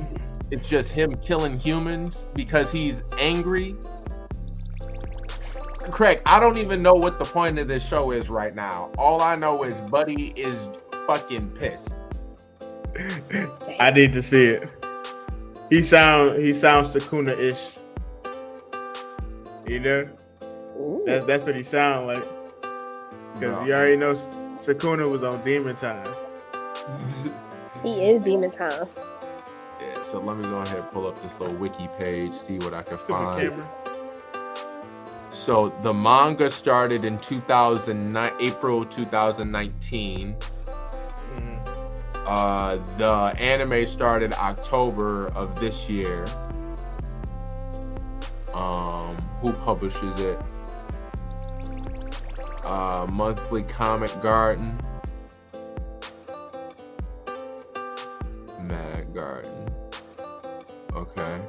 it's 0.50 0.68
just 0.68 0.92
him 0.92 1.14
killing 1.16 1.58
humans 1.58 2.24
because 2.34 2.70
he's 2.70 3.02
angry. 3.18 3.74
Craig, 5.90 6.20
I 6.26 6.38
don't 6.40 6.58
even 6.58 6.82
know 6.82 6.94
what 6.94 7.18
the 7.18 7.24
point 7.24 7.58
of 7.58 7.68
this 7.68 7.86
show 7.86 8.10
is 8.10 8.28
right 8.28 8.54
now. 8.54 8.90
All 8.98 9.22
I 9.22 9.36
know 9.36 9.62
is 9.64 9.80
Buddy 9.82 10.32
is 10.36 10.56
fucking 11.06 11.50
pissed. 11.52 11.94
I 13.78 13.90
need 13.90 14.12
to 14.14 14.22
see 14.22 14.44
it. 14.46 14.68
He 15.70 15.82
sound 15.82 16.42
he 16.42 16.52
sounds 16.54 16.94
Sukuna 16.94 17.36
ish. 17.38 17.76
You 19.66 19.80
know? 19.80 20.08
Ooh. 20.78 21.02
That's 21.06 21.24
that's 21.26 21.44
what 21.44 21.56
he 21.56 21.62
sound 21.62 22.06
like. 22.06 22.24
Because 23.34 23.56
No. 23.56 23.64
you 23.64 23.74
already 23.74 23.96
know 23.96 24.14
Sukuna 24.54 25.10
was 25.10 25.22
on 25.22 25.44
Demon 25.44 25.76
Time. 25.76 26.06
He 27.82 28.04
is 28.08 28.22
Demon 28.22 28.50
Time. 28.50 28.86
Yeah, 29.80 30.02
so 30.04 30.20
let 30.20 30.36
me 30.38 30.44
go 30.44 30.56
ahead 30.60 30.78
and 30.78 30.90
pull 30.92 31.06
up 31.06 31.20
this 31.22 31.38
little 31.38 31.54
wiki 31.56 31.88
page, 31.98 32.34
see 32.34 32.56
what 32.58 32.72
I 32.72 32.82
can 32.82 32.96
Stupid 32.96 33.12
find. 33.12 33.42
camera. 33.50 33.68
So 35.36 35.72
the 35.82 35.92
manga 35.92 36.50
started 36.50 37.04
in 37.04 37.18
2009, 37.18 38.32
April 38.40 38.84
2019. 38.86 40.34
Mhm. 41.36 42.26
Uh, 42.26 42.76
the 42.96 43.38
anime 43.38 43.86
started 43.86 44.32
October 44.32 45.28
of 45.36 45.54
this 45.60 45.88
year. 45.88 46.24
Um, 48.54 49.16
who 49.42 49.52
publishes 49.52 50.18
it? 50.20 50.36
Uh, 52.64 53.06
Monthly 53.12 53.62
Comic 53.64 54.10
Garden. 54.22 54.76
Mag 58.62 59.14
Garden. 59.14 59.70
Okay. 60.94 61.40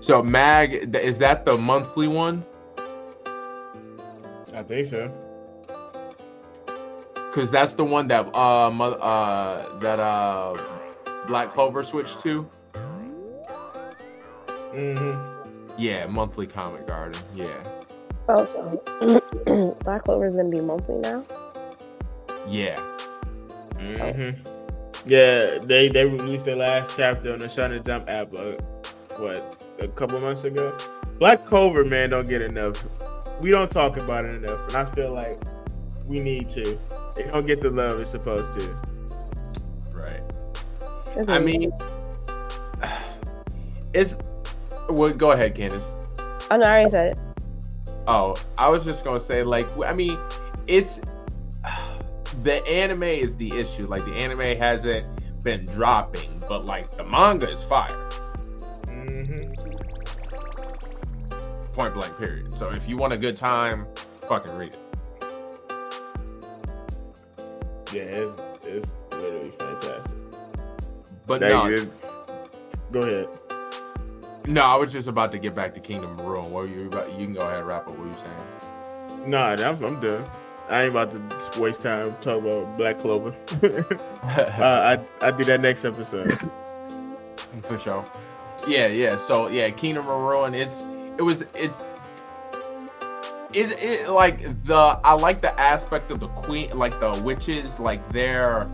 So 0.00 0.22
Mag, 0.22 0.96
is 0.96 1.18
that 1.18 1.44
the 1.44 1.56
monthly 1.56 2.08
one? 2.08 2.44
I 4.54 4.62
think 4.62 4.88
so. 4.88 5.12
Because 7.14 7.50
that's 7.50 7.74
the 7.74 7.84
one 7.84 8.06
that 8.08 8.26
uh, 8.32 8.68
uh 8.68 9.78
that 9.80 9.98
uh 9.98 10.56
Black 11.26 11.50
Clover 11.50 11.82
switched 11.82 12.20
to. 12.20 12.48
Mm-hmm. 14.72 15.70
Yeah, 15.76 16.06
monthly 16.06 16.46
comic 16.46 16.86
garden. 16.86 17.20
Yeah, 17.34 17.58
Oh, 18.28 18.44
so 18.44 18.82
Black 19.84 20.04
Clover 20.04 20.26
is 20.26 20.36
gonna 20.36 20.48
be 20.48 20.60
monthly 20.60 20.96
now. 20.98 21.24
yeah. 22.48 22.80
Mm-hmm. 23.74 24.48
Yeah, 25.06 25.58
they 25.62 25.88
they 25.88 26.06
released 26.06 26.46
their 26.46 26.56
last 26.56 26.96
chapter 26.96 27.32
on 27.32 27.40
the 27.40 27.46
Shonen 27.46 27.84
Jump 27.84 28.08
app. 28.08 28.32
Like, 28.32 28.60
what 29.18 29.60
a 29.80 29.88
couple 29.88 30.18
months 30.20 30.44
ago. 30.44 30.76
Black 31.18 31.44
Clover, 31.44 31.84
man, 31.84 32.10
don't 32.10 32.28
get 32.28 32.40
enough. 32.40 32.82
We 33.40 33.50
don't 33.50 33.70
talk 33.70 33.96
about 33.96 34.24
it 34.24 34.44
enough, 34.44 34.68
and 34.68 34.76
I 34.76 34.84
feel 34.84 35.12
like 35.12 35.36
we 36.06 36.20
need 36.20 36.48
to. 36.50 36.78
They 37.16 37.24
don't 37.24 37.46
get 37.46 37.60
the 37.60 37.70
love 37.70 38.00
it's 38.00 38.10
supposed 38.10 38.58
to. 38.58 38.66
Right. 39.92 40.22
That's 41.16 41.30
I 41.30 41.38
mean, 41.38 41.72
it's. 43.92 44.16
Well, 44.90 45.10
go 45.10 45.32
ahead, 45.32 45.54
Candace. 45.54 45.82
oh 46.50 46.56
no, 46.56 46.66
I 46.66 46.70
already 46.70 46.90
said 46.90 47.12
it. 47.12 47.18
Oh, 48.06 48.34
I 48.58 48.68
was 48.68 48.84
just 48.84 49.04
gonna 49.04 49.20
say, 49.20 49.42
like, 49.42 49.66
I 49.84 49.94
mean, 49.94 50.18
it's 50.66 51.00
the 52.42 52.64
anime 52.66 53.04
is 53.04 53.36
the 53.36 53.58
issue. 53.58 53.86
Like, 53.86 54.04
the 54.04 54.14
anime 54.14 54.58
hasn't 54.58 55.22
been 55.42 55.64
dropping, 55.66 56.42
but 56.48 56.66
like 56.66 56.88
the 56.96 57.04
manga 57.04 57.48
is 57.48 57.62
fire. 57.62 58.08
Point 61.74 61.94
blank. 61.94 62.16
Period. 62.18 62.50
So 62.52 62.68
if 62.70 62.88
you 62.88 62.96
want 62.96 63.12
a 63.12 63.16
good 63.18 63.36
time, 63.36 63.86
fucking 64.28 64.52
read 64.56 64.72
it. 64.74 64.78
Yeah, 67.92 68.02
it's 68.02 68.34
it's 68.64 68.92
literally 69.12 69.50
fantastic. 69.58 70.16
But 71.26 71.40
no, 71.40 71.66
is- 71.66 71.86
Go 72.92 73.02
ahead. 73.02 73.28
no, 74.46 74.60
I 74.62 74.76
was 74.76 74.92
just 74.92 75.08
about 75.08 75.32
to 75.32 75.38
get 75.38 75.54
back 75.54 75.74
to 75.74 75.80
Kingdom 75.80 76.20
Ruin. 76.20 76.44
What 76.50 76.64
were 76.64 76.66
you 76.66 76.86
about? 76.86 77.10
You 77.12 77.24
can 77.26 77.34
go 77.34 77.40
ahead 77.40 77.58
and 77.58 77.66
wrap 77.66 77.88
up 77.88 77.96
what 77.98 78.06
you're 78.06 78.16
saying. 78.18 79.30
Nah, 79.30 79.56
I'm, 79.58 79.82
I'm 79.82 80.00
done. 80.00 80.28
I 80.68 80.82
ain't 80.82 80.90
about 80.90 81.10
to 81.10 81.60
waste 81.60 81.82
time 81.82 82.14
talking 82.20 82.46
about 82.50 82.76
Black 82.78 82.98
Clover. 82.98 83.34
uh, 84.22 84.96
I 85.20 85.26
I 85.26 85.30
do 85.30 85.44
that 85.44 85.60
next 85.60 85.84
episode. 85.84 86.38
For 87.68 87.78
sure. 87.78 88.04
Yeah, 88.66 88.86
yeah. 88.86 89.16
So 89.16 89.48
yeah, 89.48 89.70
Kingdom 89.70 90.08
of 90.08 90.20
Ruin 90.20 90.54
is 90.54 90.84
it 91.18 91.22
was 91.22 91.42
it's 91.54 91.84
it's 93.52 93.72
it 93.82 94.08
like 94.08 94.42
the 94.64 94.74
I 95.04 95.14
like 95.14 95.40
the 95.40 95.58
aspect 95.60 96.10
of 96.10 96.20
the 96.20 96.28
queen 96.28 96.76
like 96.76 96.98
the 97.00 97.20
witches 97.24 97.78
like 97.78 98.06
they're 98.10 98.68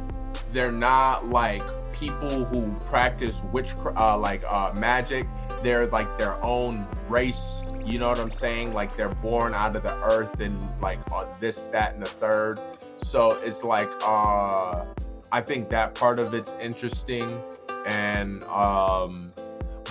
they're 0.52 0.72
not 0.72 1.28
like 1.28 1.62
people 1.92 2.44
who 2.44 2.74
practice 2.84 3.42
witch 3.52 3.72
uh 3.96 4.16
like 4.16 4.42
uh 4.50 4.72
magic. 4.76 5.26
They're 5.62 5.86
like 5.88 6.18
their 6.18 6.42
own 6.42 6.84
race 7.08 7.62
you 7.84 7.98
know 7.98 8.08
what 8.08 8.20
i'm 8.20 8.32
saying? 8.32 8.74
Like 8.74 8.94
they're 8.94 9.08
born 9.08 9.54
out 9.54 9.74
of 9.74 9.82
the 9.82 9.94
earth 10.04 10.40
and 10.40 10.62
like 10.80 10.98
uh, 11.10 11.24
this 11.40 11.66
that 11.72 11.94
and 11.94 12.02
the 12.04 12.10
third. 12.10 12.60
So 12.98 13.32
it's 13.32 13.64
like 13.64 13.88
uh 14.02 14.84
i 15.32 15.40
think 15.40 15.68
that 15.70 15.94
part 15.94 16.18
of 16.18 16.34
it's 16.34 16.54
interesting 16.60 17.40
and 17.86 18.42
um 18.44 19.29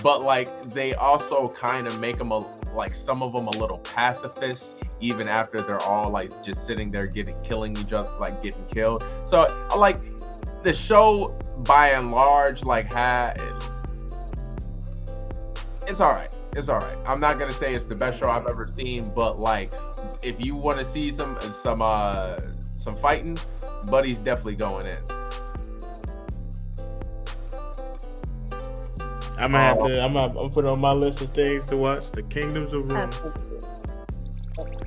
but 0.01 0.21
like 0.23 0.73
they 0.73 0.93
also 0.95 1.49
kind 1.57 1.87
of 1.87 1.99
make 1.99 2.17
them 2.17 2.31
a 2.31 2.45
like 2.73 2.93
some 2.93 3.23
of 3.23 3.33
them 3.33 3.47
a 3.47 3.51
little 3.51 3.79
pacifist 3.79 4.75
even 5.01 5.27
after 5.27 5.61
they're 5.61 5.81
all 5.83 6.09
like 6.09 6.43
just 6.43 6.65
sitting 6.65 6.91
there 6.91 7.07
getting 7.07 7.35
killing 7.41 7.75
each 7.77 7.93
other 7.93 8.11
like 8.19 8.41
getting 8.43 8.65
killed. 8.67 9.03
So 9.25 9.67
like 9.75 10.01
the 10.63 10.73
show 10.73 11.37
by 11.59 11.89
and 11.89 12.11
large 12.11 12.63
like 12.63 12.89
had 12.89 13.39
it's 15.87 15.99
all 15.99 16.11
right 16.11 16.31
it's 16.55 16.69
all 16.69 16.77
right 16.77 16.97
i'm 17.07 17.19
not 17.19 17.39
gonna 17.39 17.51
say 17.51 17.73
it's 17.73 17.85
the 17.85 17.95
best 17.95 18.19
show 18.19 18.29
i've 18.29 18.47
ever 18.47 18.69
seen 18.71 19.11
but 19.15 19.39
like 19.39 19.71
if 20.21 20.43
you 20.43 20.55
want 20.55 20.77
to 20.77 20.85
see 20.85 21.11
some 21.11 21.37
some 21.51 21.81
uh 21.81 22.37
some 22.75 22.95
fighting 22.97 23.37
buddy's 23.89 24.17
definitely 24.19 24.55
going 24.55 24.85
in 24.85 24.97
I'm 29.39 29.51
gonna 29.51 29.63
have 29.63 29.77
to. 29.85 30.01
I'm 30.03 30.13
gonna, 30.13 30.27
I'm 30.27 30.33
gonna 30.33 30.49
put 30.49 30.65
it 30.65 30.69
on 30.71 30.79
my 30.79 30.91
list 30.91 31.21
of 31.21 31.29
things 31.31 31.67
to 31.67 31.77
watch. 31.77 32.11
The 32.11 32.23
Kingdoms 32.23 32.73
of 32.73 32.89
Ruin. 32.89 33.01
Absolutely. 33.01 33.59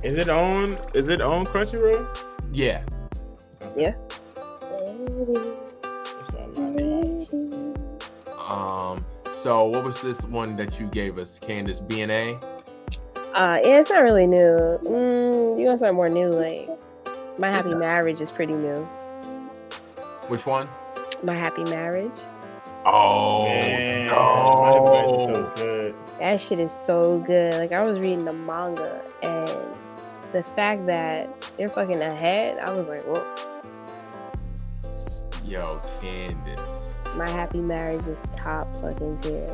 Is 0.03 0.19
it 0.19 0.29
on? 0.29 0.79
Is 0.95 1.09
it 1.09 1.21
on 1.21 1.45
Crunchyroll? 1.47 2.07
yeah 2.53 2.85
Yeah. 3.77 3.95
That's 5.83 6.35
all 6.35 6.51
I 6.57 6.71
need. 6.71 7.29
um 8.39 9.05
so 9.33 9.65
what 9.65 9.85
was 9.85 10.01
this 10.03 10.21
one 10.25 10.57
that 10.57 10.79
you 10.79 10.87
gave 10.89 11.17
us 11.19 11.39
candace 11.39 11.81
bna 11.81 12.41
Uh, 13.35 13.59
yeah, 13.65 13.81
it's 13.81 13.89
not 13.91 14.03
really 14.03 14.27
new. 14.27 14.79
Mm, 14.85 15.59
you 15.59 15.65
gonna 15.65 15.79
start 15.79 15.95
more 15.95 16.11
new. 16.11 16.29
Like, 16.29 16.69
My 17.39 17.51
Happy. 17.51 17.75
Marriage 17.75 18.21
is 18.21 18.31
pretty 18.31 18.53
new. 18.53 18.85
which 20.29 20.45
one? 20.45 20.69
My 21.23 21.35
Happy 21.35 21.65
Marriage. 21.65 22.19
Oh 22.85 23.45
Man, 23.45 24.07
no. 24.09 24.85
my 24.85 25.15
is 25.15 25.29
so 25.29 25.53
good. 25.55 25.95
That 26.19 26.41
shit 26.41 26.59
is 26.59 26.73
so 26.85 27.19
good. 27.19 27.55
Like 27.55 27.73
I 27.73 27.85
was 27.85 27.99
reading 27.99 28.25
the 28.25 28.33
manga 28.33 29.03
and 29.23 29.49
the 30.33 30.43
fact 30.43 30.87
that 30.87 31.53
they're 31.57 31.69
fucking 31.69 32.01
ahead, 32.01 32.59
I 32.59 32.73
was 32.73 32.89
like, 32.89 33.05
whoa. 33.05 33.25
Yo, 35.45 35.79
Candace. 36.01 36.59
My 37.17 37.29
Happy 37.29 37.61
Marriage 37.61 38.07
is 38.07 38.17
top 38.35 38.75
fucking 38.77 39.19
tier. 39.19 39.45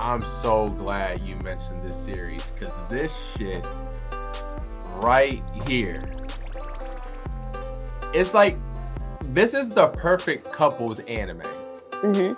I'm 0.00 0.22
so 0.42 0.68
glad 0.68 1.20
you 1.22 1.34
mentioned 1.42 1.82
this 1.82 1.96
series 1.96 2.52
because 2.52 2.72
this 2.88 3.14
shit 3.36 3.66
right 4.98 5.42
here. 5.66 6.02
It's 8.14 8.32
like 8.32 8.56
this 9.24 9.52
is 9.52 9.68
the 9.70 9.88
perfect 9.88 10.52
couples 10.52 11.00
anime. 11.00 11.42
Hmm 12.02 12.32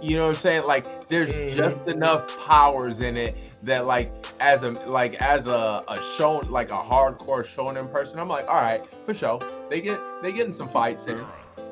You 0.00 0.16
know 0.16 0.26
what 0.26 0.36
I'm 0.36 0.42
saying? 0.42 0.64
Like 0.66 1.08
there's 1.08 1.30
Mhm. 1.30 1.54
just 1.56 1.88
enough 1.88 2.38
powers 2.44 3.00
in 3.00 3.16
it 3.16 3.36
that 3.64 3.86
like 3.86 4.12
as 4.40 4.64
a 4.64 4.70
like 4.70 5.14
as 5.16 5.46
a, 5.46 5.84
a 5.86 6.02
shown 6.16 6.50
like 6.50 6.70
a 6.70 6.82
hardcore 6.82 7.44
shonen 7.44 7.90
person, 7.92 8.18
I'm 8.18 8.28
like, 8.28 8.48
all 8.48 8.56
right, 8.56 8.82
for 9.06 9.14
sure. 9.14 9.38
They 9.70 9.80
get 9.80 10.00
they 10.22 10.32
getting 10.32 10.52
some 10.52 10.68
fights 10.68 11.06
in. 11.06 11.24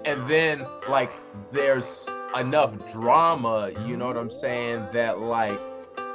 And 0.04 0.28
then 0.30 0.64
like 0.88 1.10
there's 1.52 2.06
enough 2.38 2.72
drama, 2.92 3.70
you 3.86 3.96
know 3.96 4.06
what 4.06 4.16
I'm 4.16 4.30
saying, 4.30 4.86
that 4.92 5.18
like 5.18 5.58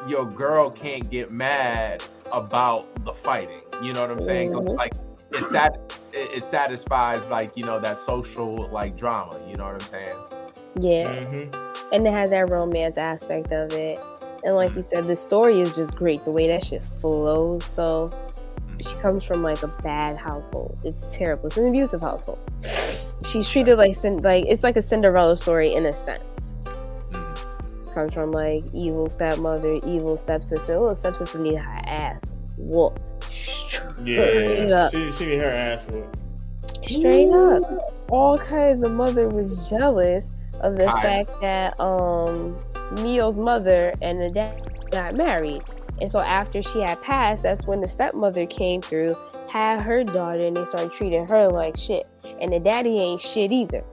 your 0.08 0.26
girl 0.26 0.70
can't 0.72 1.10
get 1.10 1.32
mad 1.32 2.04
about 2.32 2.86
the 3.04 3.14
fighting. 3.14 3.62
You 3.84 3.94
know 3.94 4.02
what 4.02 4.12
I'm 4.12 4.24
saying? 4.24 4.54
'Cause, 4.54 4.64
Mhm. 4.64 4.78
Like 4.78 4.94
it 5.32 5.44
sat 5.46 5.78
it, 6.14 6.32
it 6.38 6.44
satisfies 6.46 7.28
like, 7.28 7.52
you 7.58 7.66
know, 7.66 7.80
that 7.80 7.98
social 7.98 8.70
like 8.70 8.96
drama, 8.96 9.38
you 9.48 9.58
know 9.58 9.66
what 9.66 9.74
I'm 9.74 9.80
saying? 9.92 10.16
Yeah. 10.80 11.08
Mhm. 11.08 11.56
and 11.92 12.08
it 12.08 12.12
has 12.12 12.30
that 12.32 12.50
romance 12.50 12.98
aspect 12.98 13.52
of 13.54 13.72
it. 13.74 14.00
And 14.44 14.56
like 14.56 14.76
you 14.76 14.82
said, 14.84 15.08
the 15.08 15.16
story 15.16 15.62
is 15.62 15.76
just 15.76 15.96
great. 15.96 16.24
The 16.26 16.32
way 16.32 16.48
that 16.48 16.64
shit 16.64 16.84
flows. 16.84 17.64
So 17.64 18.10
she 18.80 18.94
comes 18.96 19.24
from 19.24 19.42
like 19.44 19.64
a 19.64 19.68
bad 19.84 20.22
household. 20.22 20.80
It's 20.84 21.06
terrible. 21.16 21.48
It's 21.48 21.58
an 21.58 21.68
abusive 21.68 22.02
household. 22.02 22.40
She's 23.26 23.48
treated 23.48 23.78
like 23.78 23.96
like 24.24 24.46
it's 24.48 24.64
like 24.64 24.76
a 24.78 24.82
Cinderella 24.82 25.38
story 25.38 25.74
in 25.74 25.86
a 25.86 25.96
sense. 25.96 26.56
Comes 27.94 28.14
from 28.14 28.32
like 28.32 28.62
evil 28.74 29.08
stepmother, 29.08 29.78
evil 29.88 30.18
stepsister. 30.18 30.74
Little 30.78 30.96
stepsister 30.96 31.40
need 31.40 31.56
her 31.56 31.82
ass 31.86 32.34
whooped. 32.58 33.24
Straight 33.24 34.68
Yeah, 34.68 34.76
up. 34.86 34.92
she 34.92 35.12
she 35.14 35.26
need 35.28 35.38
her 35.40 35.46
ass 35.46 35.88
whooped. 35.88 36.18
Straight 36.86 37.30
up. 37.32 37.62
All 38.10 38.38
because 38.38 38.80
the 38.80 38.90
mother 38.90 39.30
was 39.30 39.70
jealous 39.70 40.34
of 40.62 40.78
the 40.78 40.90
Hi. 40.90 41.02
fact 41.02 41.42
that 41.42 41.80
um 41.80 42.58
Miyo's 42.94 43.38
mother 43.38 43.94
and 44.02 44.20
the 44.20 44.30
dad 44.30 44.62
got 44.92 45.18
married. 45.18 45.62
And 46.02 46.12
so 46.12 46.20
after 46.20 46.62
she 46.62 46.82
had 46.82 47.02
passed, 47.02 47.44
that's 47.44 47.66
when 47.66 47.82
the 47.82 47.88
stepmother 47.88 48.46
came 48.46 48.82
through, 48.82 49.16
had 49.50 49.82
her 49.82 50.04
daughter, 50.04 50.46
and 50.46 50.58
they 50.58 50.66
started 50.66 50.92
treating 50.92 51.26
her 51.26 51.48
like 51.48 51.78
shit. 51.78 52.06
And 52.42 52.52
the 52.52 52.60
daddy 52.60 53.00
ain't 53.00 53.22
shit 53.22 53.52
either. 53.52 53.84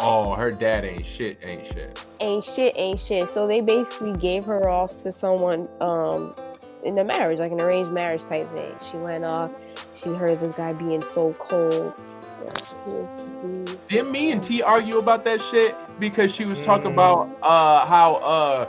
Oh, 0.00 0.34
her 0.34 0.50
dad 0.52 0.84
ain't 0.84 1.04
shit, 1.04 1.38
ain't 1.42 1.66
shit. 1.66 2.04
Ain't 2.20 2.44
shit, 2.44 2.72
ain't 2.76 3.00
shit. 3.00 3.28
So 3.28 3.46
they 3.46 3.60
basically 3.60 4.16
gave 4.16 4.44
her 4.44 4.68
off 4.68 5.02
to 5.02 5.12
someone 5.12 5.68
um 5.80 6.34
in 6.84 6.96
a 6.98 7.04
marriage, 7.04 7.40
like 7.40 7.52
an 7.52 7.60
arranged 7.60 7.90
marriage 7.90 8.24
type 8.24 8.50
thing. 8.52 8.72
She 8.90 8.96
went 8.96 9.24
off, 9.24 9.50
she 9.94 10.10
heard 10.10 10.40
this 10.40 10.52
guy 10.52 10.72
being 10.72 11.02
so 11.02 11.34
cold. 11.38 11.92
Didn't 13.88 14.10
me 14.12 14.32
and 14.32 14.42
T 14.42 14.62
argue 14.62 14.98
about 14.98 15.24
that 15.24 15.40
shit 15.40 15.74
because 15.98 16.34
she 16.34 16.44
was 16.44 16.60
talking 16.60 16.90
Mhm. 16.90 16.94
about 16.94 17.28
uh 17.42 17.86
how 17.86 18.14
uh 18.16 18.66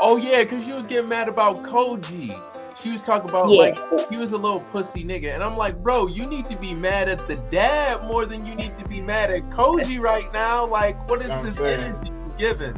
oh 0.00 0.16
yeah, 0.16 0.42
because 0.44 0.64
she 0.64 0.72
was 0.72 0.86
getting 0.86 1.08
mad 1.08 1.28
about 1.28 1.62
Koji. 1.62 2.38
She 2.82 2.90
was 2.92 3.02
talking 3.02 3.30
about 3.30 3.48
Yeah. 3.48 3.60
like 3.62 4.08
he 4.10 4.16
was 4.16 4.32
a 4.32 4.36
little 4.36 4.60
pussy 4.72 5.04
nigga, 5.04 5.32
and 5.34 5.42
I'm 5.44 5.56
like, 5.56 5.76
bro, 5.82 6.06
you 6.08 6.26
need 6.26 6.48
to 6.50 6.56
be 6.56 6.74
mad 6.74 7.08
at 7.08 7.26
the 7.28 7.36
dad 7.50 8.06
more 8.08 8.24
than 8.26 8.44
you 8.44 8.54
need 8.54 8.72
to 8.78 8.88
be 8.88 9.00
mad 9.00 9.30
at 9.30 9.48
Koji 9.50 10.00
right 10.10 10.30
now. 10.32 10.66
Like, 10.66 11.08
what 11.08 11.22
is 11.22 11.30
I'm 11.30 11.44
this 11.44 11.56
saying. 11.56 11.80
energy 11.80 12.10
giving? 12.36 12.74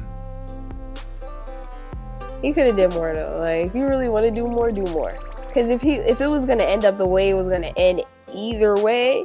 He 2.43 2.53
could 2.53 2.67
have 2.67 2.77
did 2.77 2.93
more 2.93 3.13
though. 3.15 3.39
Like 3.41 3.59
if 3.69 3.75
you 3.75 3.87
really 3.89 4.09
want 4.09 4.25
to 4.25 4.31
do 4.31 4.47
more, 4.47 4.71
do 4.71 4.83
more. 4.93 5.19
Because 5.49 5.71
if 5.71 5.81
he 5.81 5.95
if 5.95 6.21
it 6.21 6.29
was 6.29 6.45
gonna 6.45 6.65
end 6.65 6.85
up 6.85 6.99
the 6.99 7.09
way 7.09 7.31
it 7.31 7.35
was 7.35 7.49
gonna 7.49 7.73
end 7.77 8.03
either 8.33 8.77
way, 8.77 9.25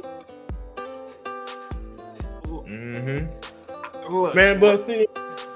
Mm-hmm. 3.02 4.14
Look, 4.14 4.34
Man, 4.34 4.60
but 4.60 4.86
see, 4.86 5.06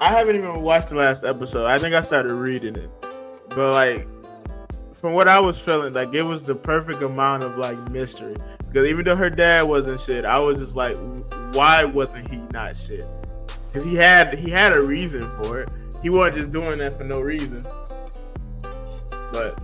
I 0.01 0.09
haven't 0.11 0.35
even 0.35 0.61
watched 0.61 0.89
the 0.89 0.95
last 0.95 1.23
episode. 1.23 1.65
I 1.65 1.77
think 1.77 1.95
I 1.95 2.01
started 2.01 2.33
reading 2.33 2.75
it, 2.75 2.89
but 3.49 3.71
like 3.73 4.07
from 4.95 5.13
what 5.13 5.27
I 5.27 5.39
was 5.39 5.57
feeling, 5.59 5.93
like 5.93 6.13
it 6.13 6.23
was 6.23 6.43
the 6.43 6.55
perfect 6.55 7.01
amount 7.01 7.43
of 7.43 7.57
like 7.57 7.77
mystery. 7.91 8.35
Because 8.67 8.87
even 8.87 9.05
though 9.05 9.15
her 9.15 9.29
dad 9.29 9.63
wasn't 9.63 9.99
shit, 9.99 10.25
I 10.25 10.39
was 10.39 10.59
just 10.59 10.75
like, 10.75 10.97
why 11.53 11.85
wasn't 11.85 12.29
he 12.29 12.39
not 12.51 12.75
shit? 12.75 13.05
Because 13.67 13.85
he 13.85 13.95
had 13.95 14.37
he 14.37 14.49
had 14.49 14.73
a 14.73 14.81
reason 14.81 15.29
for 15.31 15.59
it. 15.59 15.69
He 16.03 16.09
wasn't 16.09 16.37
just 16.37 16.51
doing 16.51 16.79
that 16.79 16.97
for 16.97 17.03
no 17.03 17.21
reason. 17.21 17.63
But 19.31 19.57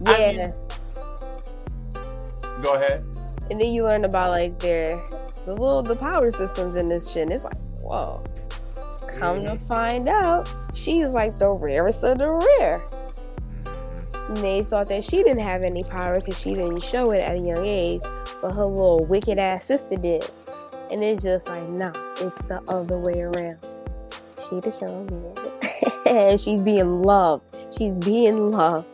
yeah. 0.00 0.12
I 0.12 0.18
mean- 0.32 0.54
go 2.62 2.74
ahead. 2.74 3.04
and 3.50 3.60
then 3.60 3.72
you 3.72 3.84
learn 3.84 4.04
about 4.04 4.30
like 4.30 4.58
their 4.58 5.00
the 5.48 5.54
little 5.54 5.82
the 5.82 5.96
power 5.96 6.30
systems 6.30 6.76
in 6.76 6.84
this 6.84 7.10
shit. 7.10 7.22
And 7.22 7.32
it's 7.32 7.42
like, 7.42 7.56
whoa. 7.80 8.22
Come 9.18 9.40
to 9.42 9.56
find 9.66 10.06
out, 10.06 10.46
she's 10.74 11.08
like 11.08 11.36
the 11.36 11.48
rarest 11.48 12.04
of 12.04 12.18
the 12.18 12.30
rare. 12.30 12.80
Mm-hmm. 13.62 14.34
And 14.34 14.36
they 14.36 14.62
thought 14.62 14.90
that 14.90 15.02
she 15.02 15.22
didn't 15.22 15.40
have 15.40 15.62
any 15.62 15.82
power 15.82 16.20
because 16.20 16.38
she 16.38 16.52
didn't 16.52 16.82
show 16.82 17.10
it 17.12 17.20
at 17.20 17.36
a 17.36 17.38
young 17.38 17.64
age, 17.64 18.02
but 18.42 18.52
her 18.52 18.66
little 18.66 19.06
wicked 19.06 19.38
ass 19.38 19.64
sister 19.64 19.96
did. 19.96 20.30
And 20.90 21.02
it's 21.02 21.22
just 21.22 21.48
like, 21.48 21.66
nah, 21.66 21.92
it's 22.20 22.42
the 22.42 22.62
other 22.68 22.98
way 22.98 23.22
around. 23.22 23.58
She 24.48 24.60
the 24.60 24.70
strong 24.70 25.08
and 26.06 26.38
she's 26.38 26.60
being 26.60 27.02
loved. 27.02 27.44
She's 27.76 27.98
being 27.98 28.50
loved. 28.50 28.86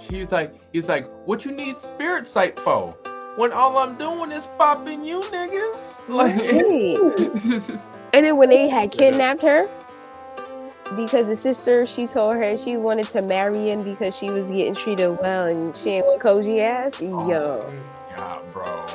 She's 0.00 0.32
like, 0.32 0.54
he's 0.72 0.88
like, 0.88 1.06
what 1.26 1.44
you 1.44 1.52
need 1.52 1.76
spirit 1.76 2.26
sight 2.26 2.58
for? 2.60 2.96
When 3.38 3.52
all 3.52 3.78
I'm 3.78 3.96
doing 3.96 4.32
is 4.32 4.48
popping 4.58 5.04
you 5.04 5.20
niggas. 5.20 6.00
Like, 6.08 6.34
And 8.12 8.26
then 8.26 8.36
when 8.36 8.50
they 8.50 8.68
had 8.68 8.90
kidnapped 8.90 9.42
her, 9.42 9.68
because 10.96 11.26
the 11.28 11.36
sister, 11.36 11.86
she 11.86 12.08
told 12.08 12.34
her 12.36 12.56
she 12.58 12.76
wanted 12.76 13.06
to 13.10 13.22
marry 13.22 13.70
him 13.70 13.84
because 13.84 14.16
she 14.16 14.28
was 14.30 14.50
getting 14.50 14.74
treated 14.74 15.10
well 15.20 15.46
and 15.46 15.76
she 15.76 15.90
ain't 15.90 16.06
want 16.06 16.20
Koji 16.20 16.60
ass. 16.62 16.94
Oh 17.00 17.30
Yo, 17.30 17.72
God, 18.16 18.52
bro. 18.52 18.86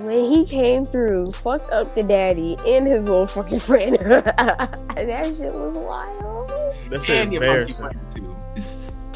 when 0.00 0.22
he 0.24 0.44
came 0.44 0.84
through, 0.84 1.26
fucked 1.32 1.70
up 1.70 1.94
the 1.94 2.02
daddy 2.02 2.56
and 2.66 2.86
his 2.86 3.06
little 3.08 3.26
fucking 3.26 3.60
friend. 3.60 3.94
that 4.00 5.24
shit 5.34 5.54
was 5.54 5.76
wild. 5.76 6.50
that's 6.90 7.08
And 7.08 7.32
your 7.32 7.40
monkey 7.42 7.72
embarrassing. 7.72 7.82
money 7.82 7.98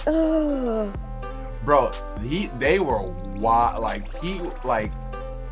too. 0.06 0.92
Bro 1.64 1.90
he 2.24 2.46
they 2.56 2.78
were 2.80 3.12
wild 3.38 3.82
like 3.82 4.12
he 4.22 4.40
like 4.64 4.92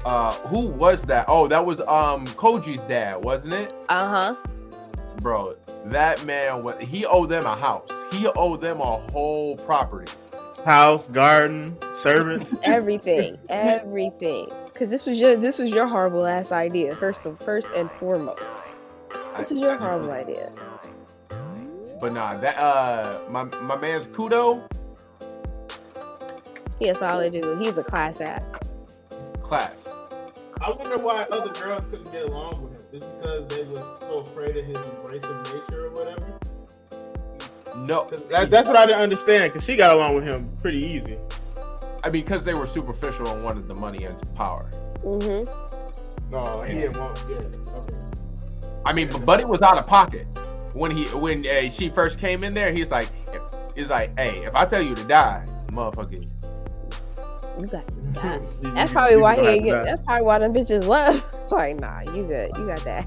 uh 0.05 0.33
who 0.49 0.67
was 0.67 1.03
that 1.03 1.27
oh 1.29 1.47
that 1.49 1.65
was 1.65 1.81
um 1.83 2.27
koji's 2.27 2.83
dad 2.85 3.23
wasn't 3.23 3.53
it 3.55 3.75
uh 3.89 4.09
huh. 4.09 4.37
bro 5.21 5.55
that 5.85 6.25
man 6.25 6.63
was 6.63 6.77
he 6.81 7.05
owed 7.05 7.29
them 7.29 7.45
a 7.47 7.55
house 7.55 7.91
he 8.13 8.27
owed 8.29 8.61
them 8.61 8.81
a 8.81 8.99
whole 9.11 9.57
property 9.59 10.11
House, 10.65 11.09
garden, 11.09 11.75
servants. 11.95 12.55
Everything, 12.65 13.39
everything. 13.49 14.51
Because 14.67 14.91
this 14.91 15.07
was 15.07 15.19
your 15.19 15.35
this 15.35 15.59
was 15.59 15.71
your 15.71 15.87
horrible 15.87 16.27
ass 16.27 16.53
idea. 16.53 16.95
First 16.97 17.25
and 17.25 17.39
first 17.41 17.69
and 17.75 17.91
foremost, 17.93 18.57
this 19.39 19.51
was 19.51 19.59
your 19.59 19.79
horrible 19.79 20.11
idea. 20.11 20.53
but 21.99 22.13
nah 22.13 22.37
that 22.39 22.59
uh 22.59 23.21
my 23.31 23.45
my 23.45 23.77
man's 23.77 24.07
kudo 24.09 24.69
He 26.81 26.89
a 26.89 26.95
solid 26.95 27.33
dude. 27.33 27.59
He's 27.61 27.79
a 27.79 27.85
class 27.85 28.21
act. 28.21 28.67
class 29.43 29.73
I 30.63 30.71
wonder 30.73 30.99
why 30.99 31.23
other 31.31 31.53
girls 31.63 31.85
couldn't 31.91 32.11
get 32.13 32.25
along 32.25 32.63
with 32.63 32.73
him. 32.73 32.81
Just 32.93 33.05
because 33.21 33.49
they 33.49 33.63
was 33.65 34.01
so 34.01 34.19
afraid 34.31 34.57
of 34.57 34.65
his 34.67 34.77
embracive 34.77 35.45
nature 35.55 35.87
or 35.87 35.91
whatever. 35.91 36.27
no 37.77 38.03
'Cause 38.05 38.21
That, 38.31 38.51
that's 38.51 38.67
what 38.67 38.77
I 38.77 38.85
didn't 38.87 39.01
understand. 39.01 39.53
Because 39.53 39.65
she 39.65 39.77
got 39.77 39.95
along 39.95 40.17
with 40.17 40.25
him 40.25 40.51
pretty 40.61 40.79
easy. 40.85 41.17
i 42.03 42.09
mean 42.11 42.23
because 42.25 42.45
they 42.45 42.55
were 42.55 42.67
superficial 42.67 43.27
and 43.29 43.43
wanted 43.45 43.69
the 43.69 43.75
money 43.75 44.05
and 44.05 44.35
power 44.35 44.69
Mm-hmm. 45.05 46.31
No, 46.31 46.63
he 46.63 46.75
didn't 46.75 46.99
want. 46.99 47.19
Yeah. 47.29 47.37
Okay. 47.37 47.95
i 48.87 48.93
mean 48.93 49.09
but 49.09 49.25
buddy 49.27 49.45
was 49.45 49.63
out 49.63 49.77
of 49.79 49.87
pocket 49.87 50.27
when 50.75 50.91
he 50.91 51.05
when 51.17 51.47
uh, 51.47 51.69
she 51.71 51.89
first 51.89 52.19
came 52.19 52.43
in 52.45 52.53
there 52.55 52.71
he's 52.73 52.91
like 52.91 53.09
he's 53.75 53.89
like 53.89 54.17
hey 54.19 54.43
if 54.45 54.55
i 54.55 54.65
tell 54.67 54.81
you 54.83 54.95
to 54.95 55.05
die 55.05 55.43
motherfucker 55.69 56.27
You 57.65 58.13
got 58.13 58.41
it. 58.41 58.43
You- 58.63 58.75
That's 58.75 58.93
probably 58.93 59.17
why 59.17 59.37
gonna 59.37 59.51
he 59.51 59.57
ain't 59.57 59.65
get. 59.67 59.73
die. 59.73 59.83
That's 59.85 60.03
probably 60.05 60.25
why 60.27 60.39
them 60.39 60.55
bitches 60.55 60.87
left. 60.87 61.51
like, 61.53 61.77
nah, 61.77 62.01
you 62.15 62.27
good. 62.27 62.51
You 62.57 62.65
got 62.67 62.81
that. 62.81 63.07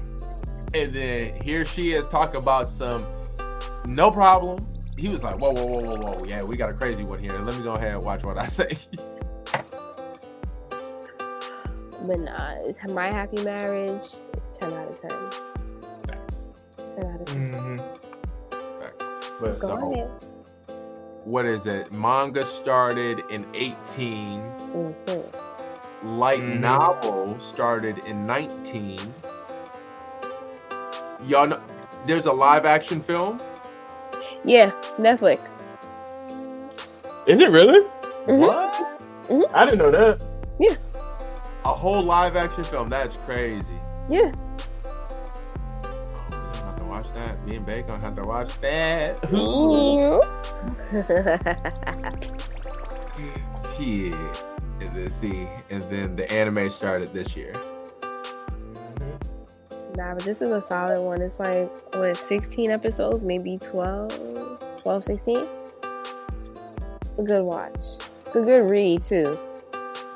And 0.74 0.92
then 0.92 1.40
here 1.42 1.64
she 1.64 1.92
is 1.94 2.06
talking 2.08 2.40
about 2.40 2.66
some 2.66 3.06
no 3.86 4.10
problem. 4.10 4.66
He 4.96 5.08
was 5.08 5.22
like, 5.22 5.38
whoa, 5.38 5.50
whoa, 5.52 5.66
whoa, 5.66 5.84
whoa, 5.84 5.96
whoa. 6.18 6.24
Yeah, 6.24 6.42
we 6.42 6.56
got 6.56 6.70
a 6.70 6.74
crazy 6.74 7.04
one 7.04 7.18
here. 7.18 7.38
Let 7.38 7.56
me 7.56 7.62
go 7.62 7.72
ahead 7.74 7.94
and 7.94 8.02
watch 8.04 8.24
what 8.24 8.38
I 8.38 8.46
say. 8.58 8.76
But 12.06 12.20
nah, 12.20 12.54
it's 12.60 12.78
my 12.86 13.06
happy 13.10 13.42
marriage. 13.42 14.02
Ten 14.52 14.72
out 14.72 14.88
of 14.88 15.00
ten. 15.00 15.10
Ten 16.94 17.06
out 17.06 17.20
of 17.20 17.26
ten. 17.26 17.50
Mhm. 17.52 17.98
But 19.40 19.58
Go 19.58 19.68
so, 19.68 19.92
ahead. 19.92 20.10
What 21.24 21.44
is 21.46 21.66
it? 21.66 21.90
Manga 21.92 22.44
started 22.44 23.22
in 23.30 23.46
18. 23.54 24.42
Mhm. 24.72 25.24
light 26.02 26.40
Mhm. 26.40 26.60
novel 26.60 27.34
started 27.38 27.98
in 28.06 28.26
19. 28.26 28.98
Y'all 31.26 31.46
know 31.46 31.58
there's 32.04 32.26
a 32.26 32.32
live 32.32 32.66
action 32.66 33.00
film. 33.00 33.40
Yeah, 34.44 34.70
Netflix. 34.98 35.62
Is 37.26 37.40
it 37.40 37.50
really? 37.50 37.86
Mhm. 38.26 38.38
What? 38.38 39.48
I 39.54 39.64
didn't 39.64 39.78
know 39.78 39.90
that. 39.90 40.22
Yeah. 40.58 40.74
A 41.64 41.68
whole 41.68 42.02
live 42.02 42.36
action 42.36 42.64
film. 42.64 42.90
That's 42.90 43.16
crazy. 43.26 43.64
Yeah. 44.10 44.30
Oh, 44.84 46.26
we 46.28 46.36
gonna 46.36 46.64
have 46.66 46.76
to 46.76 46.84
watch 46.84 47.06
that. 47.12 47.46
Me 47.46 47.56
and 47.56 47.64
Bay 47.64 47.80
gonna 47.80 48.02
have 48.02 48.16
to 48.16 48.22
watch 48.28 48.60
that. 48.60 49.22
Shit. 53.76 54.12
And 54.80 54.94
then 54.94 55.12
see, 55.20 55.48
and 55.70 55.82
then 55.90 56.16
the 56.16 56.30
anime 56.32 56.70
started 56.70 57.12
this 57.12 57.36
year. 57.36 57.52
Nah, 59.96 60.14
but 60.14 60.24
this 60.24 60.42
is 60.42 60.50
a 60.50 60.60
solid 60.60 61.00
one. 61.00 61.22
It's 61.22 61.38
like, 61.38 61.70
what, 61.94 62.16
16 62.16 62.70
episodes? 62.70 63.22
Maybe 63.22 63.58
12? 63.58 64.58
12, 64.82 65.04
16? 65.04 65.46
It's 67.04 67.18
a 67.18 67.22
good 67.22 67.44
watch. 67.44 67.84
It's 68.26 68.36
a 68.36 68.42
good 68.42 68.68
read, 68.68 69.02
too. 69.02 69.38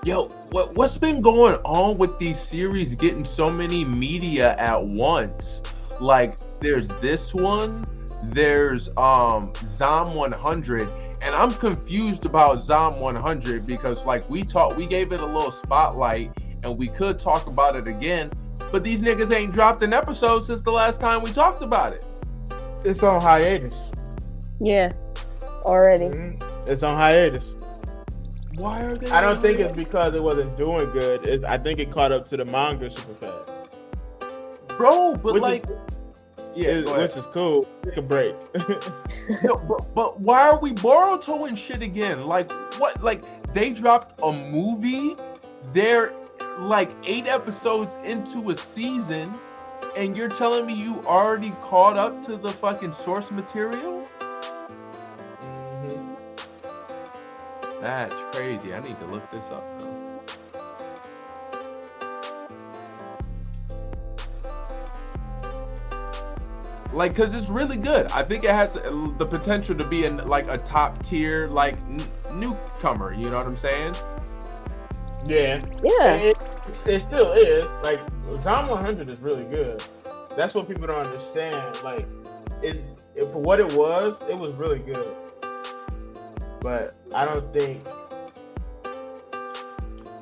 Yo, 0.04 0.28
what 0.50 0.74
what's 0.74 0.96
been 0.96 1.20
going 1.20 1.56
on 1.64 1.96
with 1.96 2.18
these 2.18 2.38
series 2.38 2.94
getting 2.94 3.24
so 3.24 3.50
many 3.50 3.84
media 3.84 4.56
at 4.56 4.82
once? 4.82 5.62
Like 6.00 6.38
there's 6.60 6.88
this 7.00 7.34
one, 7.34 7.84
there's 8.26 8.88
um 8.96 9.52
Zom 9.64 10.14
100, 10.14 10.88
and 11.22 11.34
I'm 11.34 11.50
confused 11.50 12.26
about 12.26 12.60
Zom 12.62 13.00
100 13.00 13.66
because 13.66 14.04
like 14.04 14.28
we 14.30 14.42
talked 14.42 14.76
we 14.76 14.86
gave 14.86 15.12
it 15.12 15.20
a 15.20 15.26
little 15.26 15.50
spotlight 15.52 16.30
and 16.64 16.76
we 16.76 16.88
could 16.88 17.18
talk 17.18 17.46
about 17.46 17.76
it 17.76 17.86
again, 17.86 18.30
but 18.72 18.82
these 18.82 19.00
niggas 19.02 19.32
ain't 19.34 19.52
dropped 19.52 19.82
an 19.82 19.92
episode 19.92 20.40
since 20.40 20.62
the 20.62 20.72
last 20.72 21.00
time 21.00 21.22
we 21.22 21.30
talked 21.32 21.62
about 21.62 21.92
it. 21.94 22.02
It's 22.84 23.02
on 23.02 23.20
hiatus. 23.20 23.92
Yeah, 24.60 24.90
already. 25.64 26.06
Mhm. 26.06 26.66
It's 26.68 26.82
on 26.82 26.96
hiatus. 26.96 27.54
Why 28.56 28.82
are 28.82 28.96
they 28.96 29.08
I 29.10 29.20
don't 29.20 29.40
think 29.40 29.60
it's 29.60 29.74
because 29.74 30.14
it 30.14 30.22
wasn't 30.22 30.56
doing 30.56 30.90
good. 30.90 31.26
It, 31.26 31.44
I 31.44 31.58
think 31.58 31.78
it 31.78 31.92
caught 31.92 32.10
up 32.10 32.28
to 32.30 32.36
the 32.36 32.44
manga 32.44 32.90
super 32.90 33.14
fast. 33.14 33.50
bro, 34.76 35.14
but 35.16 35.34
Which 35.34 35.42
like 35.42 35.64
is, 35.64 35.70
yeah, 36.58 36.68
is- 36.70 36.90
which 36.90 37.16
is 37.16 37.26
cool. 37.26 37.66
Take 37.84 37.96
a 37.98 38.02
break. 38.02 38.34
No, 39.44 39.54
but, 39.56 39.94
but 39.94 40.20
why 40.20 40.48
are 40.48 40.58
we 40.58 40.72
Boruto 40.72 41.46
and 41.48 41.58
shit 41.58 41.82
again? 41.82 42.26
Like 42.26 42.50
what? 42.80 43.02
Like 43.02 43.22
they 43.54 43.70
dropped 43.70 44.18
a 44.22 44.32
movie. 44.32 45.16
They're 45.72 46.12
like 46.58 46.90
eight 47.04 47.26
episodes 47.26 47.96
into 48.04 48.50
a 48.50 48.54
season, 48.56 49.34
and 49.96 50.16
you're 50.16 50.28
telling 50.30 50.66
me 50.66 50.74
you 50.74 51.00
already 51.06 51.50
caught 51.62 51.96
up 51.96 52.20
to 52.22 52.36
the 52.36 52.48
fucking 52.48 52.92
source 52.94 53.30
material? 53.30 54.08
Mhm. 55.42 56.16
That's 57.80 58.14
crazy. 58.36 58.74
I 58.74 58.80
need 58.80 58.98
to 58.98 59.06
look 59.06 59.30
this 59.30 59.46
up 59.50 59.64
now. 59.78 59.97
Like, 66.92 67.14
cause 67.14 67.36
it's 67.36 67.48
really 67.48 67.76
good. 67.76 68.10
I 68.12 68.22
think 68.22 68.44
it 68.44 68.50
has 68.50 68.72
the 68.72 69.26
potential 69.26 69.74
to 69.74 69.84
be 69.84 70.04
in 70.06 70.16
like 70.26 70.52
a 70.52 70.56
top 70.56 70.98
tier, 71.04 71.46
like 71.48 71.76
n- 71.76 72.00
newcomer. 72.32 73.12
You 73.12 73.30
know 73.30 73.36
what 73.36 73.46
I'm 73.46 73.56
saying? 73.56 73.94
Yeah. 75.26 75.62
Yeah. 75.82 76.14
It, 76.14 76.42
it 76.86 77.02
still 77.02 77.32
is. 77.32 77.64
Like 77.82 78.00
Zom 78.42 78.68
100 78.68 79.08
is 79.08 79.20
really 79.20 79.44
good. 79.44 79.82
That's 80.36 80.54
what 80.54 80.66
people 80.68 80.86
don't 80.86 81.06
understand. 81.06 81.82
Like 81.82 82.08
it, 82.62 82.82
it 83.14 83.30
for 83.32 83.38
what 83.38 83.60
it 83.60 83.72
was, 83.74 84.18
it 84.28 84.38
was 84.38 84.54
really 84.54 84.78
good. 84.78 85.14
But 86.60 86.94
I 87.14 87.24
don't 87.24 87.52
think 87.52 87.84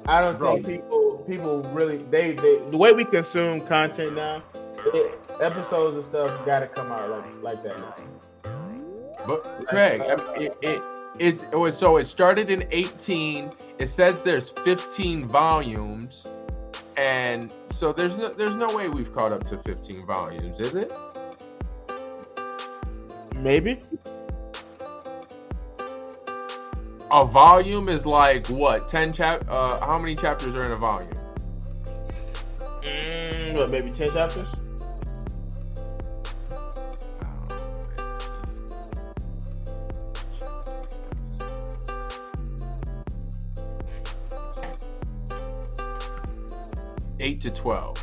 I 0.08 0.20
don't 0.20 0.38
Bro. 0.38 0.54
think 0.54 0.66
people 0.66 1.24
people 1.28 1.62
really 1.72 1.98
they, 2.10 2.32
they 2.32 2.58
the 2.70 2.76
way 2.78 2.92
we 2.92 3.04
consume 3.04 3.60
content 3.60 4.14
now, 4.14 4.42
it, 4.86 5.20
episodes 5.40 5.96
and 5.96 6.04
stuff 6.04 6.46
got 6.46 6.60
to 6.60 6.66
come 6.68 6.90
out 6.92 7.10
like 7.10 7.24
like 7.42 7.62
that. 7.64 7.98
But 9.26 9.66
Craig, 9.66 10.00
I- 10.02 10.34
it, 10.38 10.56
it 10.62 10.82
is 11.18 11.46
was 11.52 11.76
so 11.76 11.96
it 11.96 12.06
started 12.06 12.50
in 12.50 12.66
18. 12.70 13.50
It 13.78 13.88
says 13.88 14.22
there's 14.22 14.50
15 14.64 15.26
volumes, 15.28 16.26
and 16.96 17.50
so 17.70 17.92
there's 17.92 18.16
no 18.16 18.32
there's 18.32 18.56
no 18.56 18.74
way 18.76 18.88
we've 18.88 19.12
caught 19.12 19.32
up 19.32 19.44
to 19.48 19.58
15 19.62 20.06
volumes, 20.06 20.60
is 20.60 20.74
it? 20.74 20.90
Maybe 23.34 23.82
A 27.10 27.24
volume 27.26 27.88
is 27.88 28.04
like 28.06 28.46
what 28.48 28.88
10 28.88 29.12
chap? 29.12 29.44
Uh, 29.48 29.78
how 29.80 29.98
many 29.98 30.14
chapters 30.16 30.56
are 30.58 30.64
in 30.66 30.72
a 30.72 30.76
volume? 30.76 31.12
mm, 32.80 33.54
what 33.54 33.70
maybe 33.70 33.90
ten 33.90 34.10
chapters. 34.12 34.52
Eight 47.18 47.40
to 47.42 47.50
twelve. 47.50 48.02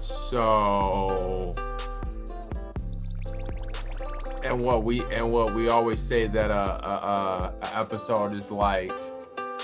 So, 0.00 1.52
and 4.44 4.58
what 4.60 4.82
we 4.84 5.00
and 5.12 5.30
what 5.32 5.54
we 5.54 5.68
always 5.68 6.00
say 6.00 6.26
that 6.26 6.50
a, 6.50 6.54
a, 6.54 6.88
a, 6.88 7.54
a 7.62 7.78
episode 7.80 8.34
is 8.34 8.50
like 8.50 8.92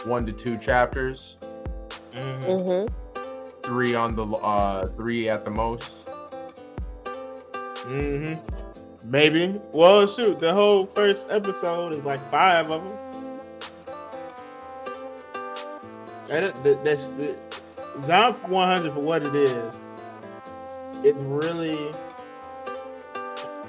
one 0.05 0.25
to 0.27 0.33
two 0.33 0.57
chapters, 0.59 1.37
Mhm. 2.13 2.45
Mm-hmm. 2.47 3.63
three 3.65 3.95
on 3.95 4.15
the 4.17 4.25
uh 4.27 4.87
three 4.97 5.29
at 5.29 5.45
the 5.45 5.51
most. 5.51 6.07
hmm 7.85 8.35
Maybe. 9.03 9.61
Well, 9.73 10.07
shoot, 10.07 10.39
the 10.39 10.53
whole 10.55 10.87
first 10.87 11.27
episode 11.31 11.95
is 11.95 12.05
like 12.05 12.21
five 12.31 12.71
of 12.71 12.83
them. 12.85 12.93
And 16.31 16.47
it, 16.47 16.65
that, 16.65 16.85
that's 16.85 17.05
the 17.17 17.37
Zom 18.07 18.35
100 18.49 18.93
for 18.95 19.01
what 19.01 19.23
it 19.23 19.35
is. 19.35 19.81
It 21.05 21.15
really, 21.19 21.95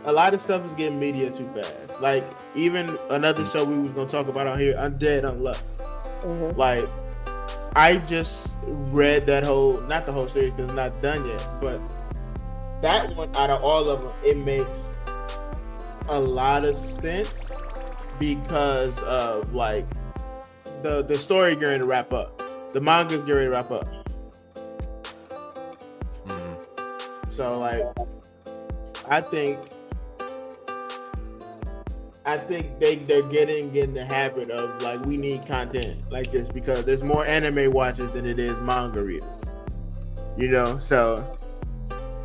a 0.05 0.11
lot 0.11 0.33
of 0.33 0.41
stuff 0.41 0.65
is 0.65 0.75
getting 0.75 0.99
media 0.99 1.31
too 1.31 1.49
fast. 1.53 2.01
Like 2.01 2.29
even 2.55 2.97
another 3.09 3.45
show 3.45 3.63
we 3.63 3.77
was 3.79 3.93
gonna 3.93 4.09
talk 4.09 4.27
about 4.27 4.47
on 4.47 4.59
here, 4.59 4.75
Undead 4.75 5.23
Unluck. 5.23 5.61
Mm-hmm. 6.23 6.57
Like 6.57 6.87
I 7.75 7.97
just 7.99 8.53
read 8.67 9.25
that 9.27 9.45
whole, 9.45 9.79
not 9.81 10.05
the 10.05 10.11
whole 10.11 10.27
series 10.27 10.51
because 10.51 10.67
it's 10.67 10.75
not 10.75 11.01
done 11.01 11.25
yet, 11.25 11.47
but 11.61 11.79
that 12.81 13.15
one 13.15 13.33
out 13.35 13.49
of 13.49 13.63
all 13.63 13.89
of 13.89 14.05
them, 14.05 14.13
it 14.23 14.37
makes 14.37 14.91
a 16.09 16.19
lot 16.19 16.65
of 16.65 16.75
sense 16.75 17.51
because 18.19 19.01
of 19.03 19.53
like 19.53 19.85
the 20.81 21.03
the 21.03 21.15
story 21.15 21.55
going 21.55 21.79
to 21.79 21.85
wrap 21.85 22.11
up, 22.11 22.40
the 22.73 22.81
manga's 22.81 23.23
getting 23.23 23.43
to 23.43 23.49
wrap 23.49 23.71
up. 23.71 23.87
Mhm. 26.27 26.55
So 27.29 27.59
like, 27.59 27.83
I 29.09 29.21
think, 29.21 29.59
I 32.25 32.37
think 32.37 32.79
they 32.79 32.95
they're 32.95 33.23
getting 33.23 33.75
in 33.75 33.93
the 33.93 34.05
habit 34.05 34.51
of 34.51 34.81
like 34.81 35.03
we 35.05 35.17
need 35.17 35.45
content 35.45 36.09
like 36.11 36.31
this 36.31 36.47
because 36.47 36.85
there's 36.85 37.03
more 37.03 37.25
anime 37.25 37.71
watchers 37.71 38.11
than 38.11 38.27
it 38.27 38.39
is 38.39 38.57
manga 38.59 39.01
readers. 39.01 39.41
You 40.37 40.49
know, 40.49 40.79
so 40.79 41.23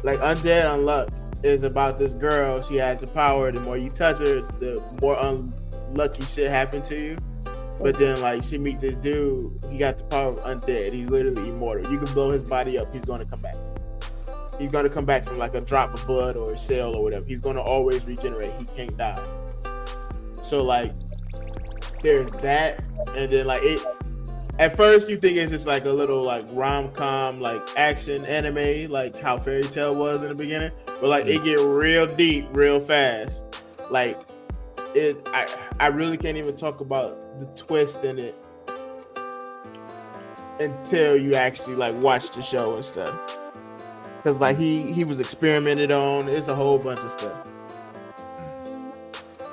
like 0.02 0.20
Undead 0.20 0.64
Unluck 0.64 1.44
is 1.44 1.62
about 1.62 1.98
this 1.98 2.14
girl. 2.14 2.62
She 2.62 2.76
has 2.76 3.00
the 3.00 3.06
power. 3.08 3.50
The 3.50 3.60
more 3.60 3.76
you 3.76 3.90
touch 3.90 4.18
her, 4.18 4.40
the 4.40 4.82
more 5.00 5.16
unlucky 5.20 6.22
shit 6.24 6.50
happen 6.50 6.82
to 6.82 6.94
you. 6.96 7.16
But 7.80 7.98
then 7.98 8.20
like 8.20 8.42
she 8.42 8.58
meet 8.58 8.80
this 8.80 8.94
dude, 8.96 9.64
he 9.70 9.78
got 9.78 9.98
the 9.98 10.04
power 10.04 10.32
of 10.32 10.38
undead. 10.38 10.92
He's 10.92 11.10
literally 11.10 11.48
immortal. 11.48 11.90
You 11.90 11.98
can 11.98 12.12
blow 12.14 12.30
his 12.30 12.42
body 12.42 12.78
up, 12.78 12.88
he's 12.90 13.04
gonna 13.04 13.26
come 13.26 13.40
back. 13.40 13.54
He's 14.58 14.72
gonna 14.72 14.88
come 14.88 15.04
back 15.04 15.24
from 15.24 15.38
like 15.38 15.54
a 15.54 15.60
drop 15.60 15.92
of 15.92 16.06
blood 16.06 16.36
or 16.36 16.54
a 16.54 16.58
shell 16.58 16.94
or 16.94 17.02
whatever. 17.02 17.24
He's 17.24 17.40
gonna 17.40 17.60
always 17.60 18.04
regenerate. 18.04 18.52
He 18.58 18.64
can't 18.76 18.96
die. 18.96 19.22
So 20.42 20.62
like 20.62 20.92
there's 22.02 22.32
that 22.34 22.84
and 23.16 23.28
then 23.28 23.46
like 23.46 23.62
it 23.62 23.84
at 24.58 24.76
first 24.76 25.08
you 25.08 25.16
think 25.16 25.36
it's 25.36 25.50
just 25.50 25.66
like 25.66 25.84
a 25.84 25.90
little 25.90 26.22
like 26.22 26.44
rom 26.50 26.90
com 26.92 27.40
like 27.40 27.60
action 27.76 28.24
anime 28.26 28.90
like 28.90 29.18
how 29.18 29.38
Fairy 29.38 29.62
Tail 29.64 29.94
was 29.94 30.22
in 30.22 30.28
the 30.28 30.34
beginning. 30.34 30.72
But 30.86 31.10
like 31.10 31.26
it 31.26 31.42
mm. 31.42 31.44
get 31.44 31.60
real 31.60 32.06
deep 32.06 32.48
real 32.52 32.80
fast. 32.80 33.62
Like 33.90 34.18
it 34.94 35.20
I 35.26 35.46
I 35.78 35.88
really 35.88 36.16
can't 36.16 36.38
even 36.38 36.56
talk 36.56 36.80
about 36.80 37.18
the 37.38 37.46
twist 37.54 38.04
in 38.04 38.18
it 38.18 38.38
until 40.60 41.16
you 41.16 41.34
actually 41.34 41.76
like 41.76 41.94
watch 41.96 42.30
the 42.30 42.42
show 42.42 42.74
and 42.74 42.84
stuff. 42.84 43.38
Cause 44.22 44.38
like 44.38 44.58
he 44.58 44.92
he 44.92 45.04
was 45.04 45.20
experimented 45.20 45.92
on. 45.92 46.28
It's 46.28 46.48
a 46.48 46.54
whole 46.54 46.78
bunch 46.78 47.00
of 47.00 47.12
stuff. 47.12 47.46
Mm. 48.64 48.92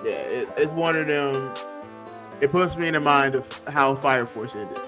Yeah, 0.03 0.11
it, 0.11 0.49
it's 0.57 0.71
one 0.71 0.95
of 0.95 1.07
them. 1.07 1.53
It 2.41 2.51
puts 2.51 2.75
me 2.75 2.87
in 2.87 2.93
the 2.93 2.99
mind 2.99 3.35
of 3.35 3.61
how 3.67 3.95
Fire 3.95 4.25
Force 4.25 4.55
ended, 4.55 4.79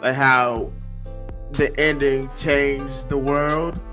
like 0.00 0.14
how 0.14 0.70
the 1.52 1.78
ending 1.78 2.28
changed 2.36 3.08
the 3.08 3.18
world. 3.18 3.84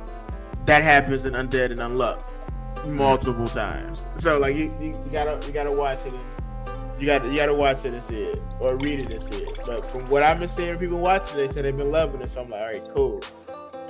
That 0.66 0.84
happens 0.84 1.26
in 1.26 1.34
Undead 1.34 1.72
and 1.72 1.80
Unluck 1.80 2.44
multiple 2.86 3.48
times. 3.48 4.06
So 4.22 4.38
like 4.38 4.56
you, 4.56 4.74
you, 4.80 4.90
you 4.90 5.10
gotta 5.12 5.46
you 5.46 5.54
gotta 5.54 5.72
watch 5.72 6.06
it. 6.06 6.16
And, 6.16 6.33
you 7.04 7.08
got 7.08 7.26
you 7.26 7.36
gotta 7.36 7.54
watch 7.54 7.84
it 7.84 7.94
and 7.94 8.02
see 8.02 8.16
it, 8.16 8.42
or 8.62 8.78
read 8.78 9.02
it 9.02 9.12
and 9.12 9.22
see 9.22 9.42
it. 9.42 9.60
But 9.66 9.84
from 9.92 10.08
what 10.08 10.24
I've 10.24 10.40
been 10.40 10.48
seeing, 10.48 10.78
people 10.78 11.00
watching, 11.00 11.36
they 11.36 11.50
said 11.50 11.66
they've 11.66 11.76
been 11.76 11.92
loving 11.92 12.22
it. 12.22 12.30
So 12.30 12.42
I'm 12.42 12.50
like, 12.50 12.62
all 12.62 12.68
right, 12.68 12.90
cool. 12.96 13.22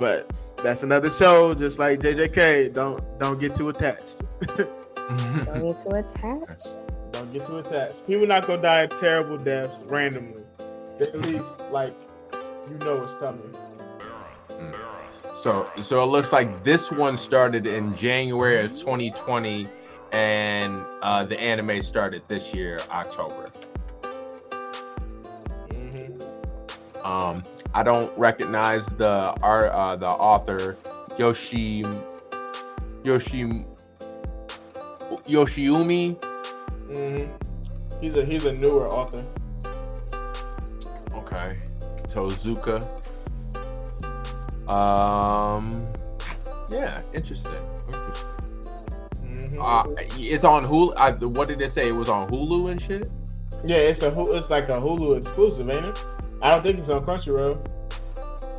But 0.00 0.32
that's 0.64 0.82
another 0.82 1.10
show, 1.10 1.54
just 1.54 1.78
like 1.78 2.00
JJK. 2.00 2.74
Don't 2.74 3.00
don't 3.20 3.38
get 3.38 3.54
too 3.56 3.68
attached. 3.70 4.20
Mm-hmm. 5.04 5.44
Don't 5.52 5.62
get 5.66 5.82
too 5.82 5.90
attached. 5.90 6.86
don't 7.12 7.30
get 7.30 7.46
too 7.46 7.58
attached. 7.58 8.06
People 8.06 8.26
not 8.26 8.46
gonna 8.46 8.62
die 8.62 8.86
terrible 8.86 9.36
deaths 9.36 9.82
randomly. 9.84 10.40
At 10.98 11.14
least 11.26 11.44
like 11.70 11.94
you 12.32 12.78
know 12.78 13.04
it's 13.04 13.12
coming. 13.16 13.54
Mm. 14.48 14.74
So 15.34 15.70
so 15.82 16.02
it 16.02 16.06
looks 16.06 16.32
like 16.32 16.64
this 16.64 16.90
one 16.90 17.18
started 17.18 17.66
in 17.66 17.94
January 17.94 18.64
of 18.64 18.70
2020 18.70 19.68
and 20.14 20.80
uh, 21.02 21.24
the 21.24 21.38
anime 21.38 21.82
started 21.82 22.22
this 22.28 22.54
year, 22.54 22.78
October. 22.90 23.50
Mm-hmm. 25.70 26.22
Um, 27.04 27.44
I 27.74 27.82
don't 27.82 28.16
recognize 28.16 28.86
the 28.86 29.34
art, 29.42 29.72
uh, 29.72 29.96
the 29.96 30.06
author, 30.06 30.76
Yoshi, 31.18 31.84
Yoshi, 33.02 33.64
Yoshiumi. 35.28 36.16
Mm-hmm. 36.16 38.00
He's 38.00 38.16
a 38.16 38.24
he's 38.24 38.46
a 38.46 38.52
newer 38.52 38.86
author. 38.86 39.24
Okay, 41.16 41.54
Tozuka. 42.04 42.78
Um, 44.68 45.88
yeah, 46.70 47.02
interesting. 47.12 47.52
interesting. 47.92 48.33
Uh, 49.60 49.84
it's 50.18 50.44
on 50.44 50.64
Hulu. 50.66 50.94
I, 50.96 51.12
what 51.12 51.48
did 51.48 51.60
it 51.60 51.70
say? 51.70 51.88
It 51.88 51.92
was 51.92 52.08
on 52.08 52.28
Hulu 52.28 52.70
and 52.70 52.80
shit. 52.80 53.08
yeah, 53.64 53.76
it's 53.76 54.02
a 54.02 54.08
it's 54.32 54.50
like 54.50 54.68
a 54.68 54.74
Hulu 54.74 55.16
exclusive, 55.18 55.70
ain't 55.70 55.86
it? 55.86 56.04
I 56.42 56.50
don't 56.50 56.62
think 56.62 56.78
it's 56.78 56.88
on 56.88 57.04
Crunchyroll. 57.04 57.58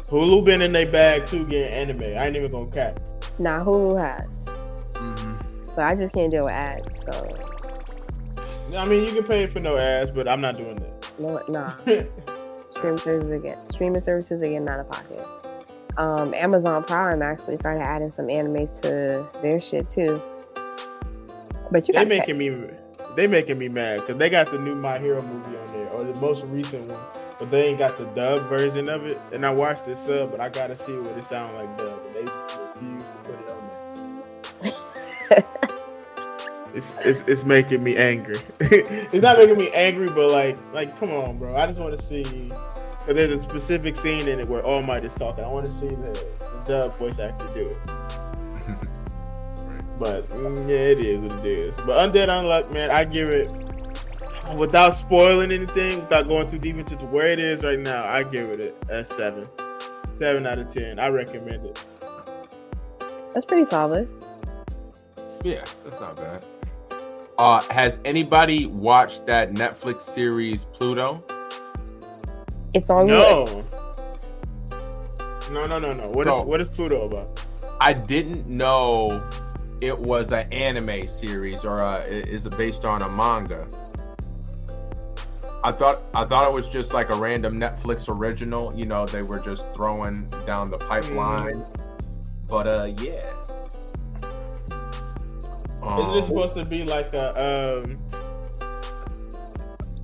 Hulu 0.09 0.45
been 0.45 0.61
in 0.61 0.71
their 0.71 0.89
bag 0.91 1.25
too 1.25 1.45
getting 1.45 1.73
anime. 1.73 2.17
I 2.17 2.27
ain't 2.27 2.35
even 2.35 2.51
gonna 2.51 2.71
cap. 2.71 2.99
Nah, 3.39 3.63
Hulu 3.63 3.97
has, 3.97 4.47
hmm 4.95 5.31
but 5.75 5.83
I 5.83 5.95
just 5.95 6.13
can't 6.13 6.31
deal 6.31 6.45
with 6.45 6.53
ads. 6.53 7.03
So 7.03 8.77
I 8.77 8.85
mean, 8.85 9.05
you 9.05 9.13
can 9.13 9.23
pay 9.23 9.47
for 9.47 9.59
no 9.59 9.77
ads, 9.77 10.11
but 10.11 10.27
I'm 10.27 10.41
not 10.41 10.57
doing 10.57 10.77
it. 10.77 11.11
no, 11.19 11.41
nah. 11.49 11.75
that. 11.85 12.07
Streaming 12.69 12.97
services 12.97 13.31
again. 13.31 13.65
Streaming 13.65 14.01
services 14.01 14.41
again, 14.41 14.67
out 14.67 14.79
of 14.79 14.89
pocket. 14.89 15.25
Um, 15.97 16.33
Amazon 16.33 16.83
Prime 16.83 17.21
actually 17.21 17.55
started 17.57 17.81
adding 17.81 18.11
some 18.11 18.27
animes 18.27 18.81
to 18.81 19.25
their 19.41 19.61
shit 19.61 19.87
too. 19.89 20.21
But 21.71 21.87
you 21.87 21.93
they 21.93 22.01
got 22.01 22.07
making 22.07 22.37
me 22.37 22.49
they 23.15 23.27
making 23.27 23.57
me 23.57 23.69
mad 23.69 24.01
because 24.01 24.17
they 24.17 24.29
got 24.29 24.51
the 24.51 24.59
new 24.59 24.75
My 24.75 24.99
Hero 24.99 25.21
movie 25.21 25.57
on 25.57 25.73
there 25.73 25.89
or 25.89 26.03
the 26.03 26.13
most 26.15 26.43
recent 26.45 26.87
one, 26.87 26.99
but 27.39 27.49
they 27.49 27.67
ain't 27.67 27.79
got 27.79 27.97
the 27.97 28.05
dub 28.07 28.49
version 28.49 28.89
of 28.89 29.05
it. 29.05 29.19
And 29.31 29.45
I 29.45 29.51
watched 29.51 29.85
the 29.85 29.95
sub, 29.95 30.31
but 30.31 30.39
I 30.39 30.49
gotta 30.49 30.77
see 30.77 30.97
what 30.97 31.17
it 31.17 31.25
sounds 31.25 31.55
like 31.55 31.77
dub. 31.77 32.01
And 32.07 32.15
they 32.15 32.21
refuse 32.21 33.03
to 33.03 33.17
put 33.23 33.39
it 33.39 33.49
on 33.49 34.23
there. 34.61 35.43
It's, 36.75 36.93
it's, 37.05 37.23
it's 37.25 37.45
making 37.45 37.81
me 37.85 37.95
angry. 37.95 38.35
it's 38.59 39.21
not 39.21 39.37
making 39.37 39.57
me 39.57 39.71
angry, 39.71 40.09
but 40.09 40.29
like 40.29 40.57
like 40.73 40.99
come 40.99 41.09
on, 41.11 41.37
bro. 41.37 41.55
I 41.55 41.67
just 41.67 41.79
want 41.79 41.97
to 41.97 42.05
see. 42.05 42.23
Cause 42.25 43.13
there's 43.15 43.31
a 43.31 43.39
specific 43.39 43.95
scene 43.95 44.27
in 44.27 44.41
it 44.41 44.47
where 44.49 44.61
All 44.61 44.83
Might 44.83 45.05
is 45.05 45.13
talking. 45.13 45.45
I 45.45 45.47
want 45.47 45.67
to 45.67 45.71
see 45.71 45.87
the, 45.87 46.25
the 46.39 46.65
dub 46.67 46.97
voice 46.97 47.17
actor 47.17 47.47
do 47.53 47.69
it. 47.69 48.89
But 49.99 50.27
mm, 50.27 50.69
yeah, 50.69 50.75
it 50.75 50.99
is 50.99 51.29
what 51.29 51.39
it 51.39 51.45
is. 51.45 51.77
But 51.77 51.99
Undead 51.99 52.27
Unluck, 52.29 52.71
man, 52.71 52.91
I 52.91 53.05
give 53.05 53.29
it 53.29 53.49
without 54.57 54.91
spoiling 54.91 55.51
anything, 55.51 56.01
without 56.01 56.27
going 56.27 56.49
too 56.49 56.59
deep 56.59 56.75
into 56.77 56.95
where 57.05 57.27
it 57.27 57.39
is 57.39 57.63
right 57.63 57.79
now. 57.79 58.03
I 58.03 58.23
give 58.23 58.49
it 58.49 58.75
a, 58.89 58.99
a 58.99 59.05
seven, 59.05 59.47
seven 60.19 60.45
out 60.45 60.59
of 60.59 60.71
ten. 60.73 60.99
I 60.99 61.07
recommend 61.07 61.65
it. 61.65 61.85
that's 63.33 63.45
pretty 63.45 63.65
solid. 63.65 64.09
Yeah, 65.43 65.63
that's 65.83 65.99
not 66.01 66.15
bad. 66.15 66.43
Uh, 67.37 67.61
has 67.63 67.99
anybody 68.05 68.65
watched 68.65 69.25
that 69.25 69.51
Netflix 69.51 70.01
series 70.01 70.65
Pluto? 70.65 71.23
It's 72.73 72.89
on 72.89 73.07
No, 73.07 73.63
no, 75.51 75.67
no, 75.67 75.79
no, 75.79 75.93
no. 75.93 76.03
What 76.11 76.27
is 76.27 76.33
So- 76.33 76.41
what 76.43 76.59
is 76.61 76.67
Pluto 76.67 77.05
about? 77.05 77.41
I 77.79 77.93
didn't 77.93 78.47
know 78.47 79.19
it 79.81 79.97
was 79.97 80.31
an 80.31 80.51
anime 80.53 81.07
series 81.07 81.65
or 81.65 81.83
uh, 81.83 81.99
it 81.99 82.27
is 82.27 82.45
based 82.47 82.85
on 82.85 83.01
a 83.01 83.09
manga. 83.09 83.67
I 85.63 85.71
thought 85.71 86.03
I 86.13 86.25
thought 86.25 86.47
it 86.47 86.53
was 86.53 86.67
just 86.67 86.93
like 86.93 87.11
a 87.11 87.15
random 87.17 87.59
Netflix 87.59 88.07
original. 88.07 88.71
You 88.75 88.85
know, 88.85 89.05
they 89.05 89.23
were 89.23 89.39
just 89.39 89.65
throwing 89.75 90.27
down 90.45 90.69
the 90.69 90.77
pipeline. 90.77 91.65
But 92.47 92.67
uh, 92.67 92.93
yeah. 92.99 93.31
Isn't 95.85 95.99
it 95.99 96.21
Um, 96.21 96.25
supposed 96.25 96.55
to 96.55 96.65
be 96.65 96.83
like 96.83 97.13
a 97.13 97.83
um? 97.83 97.97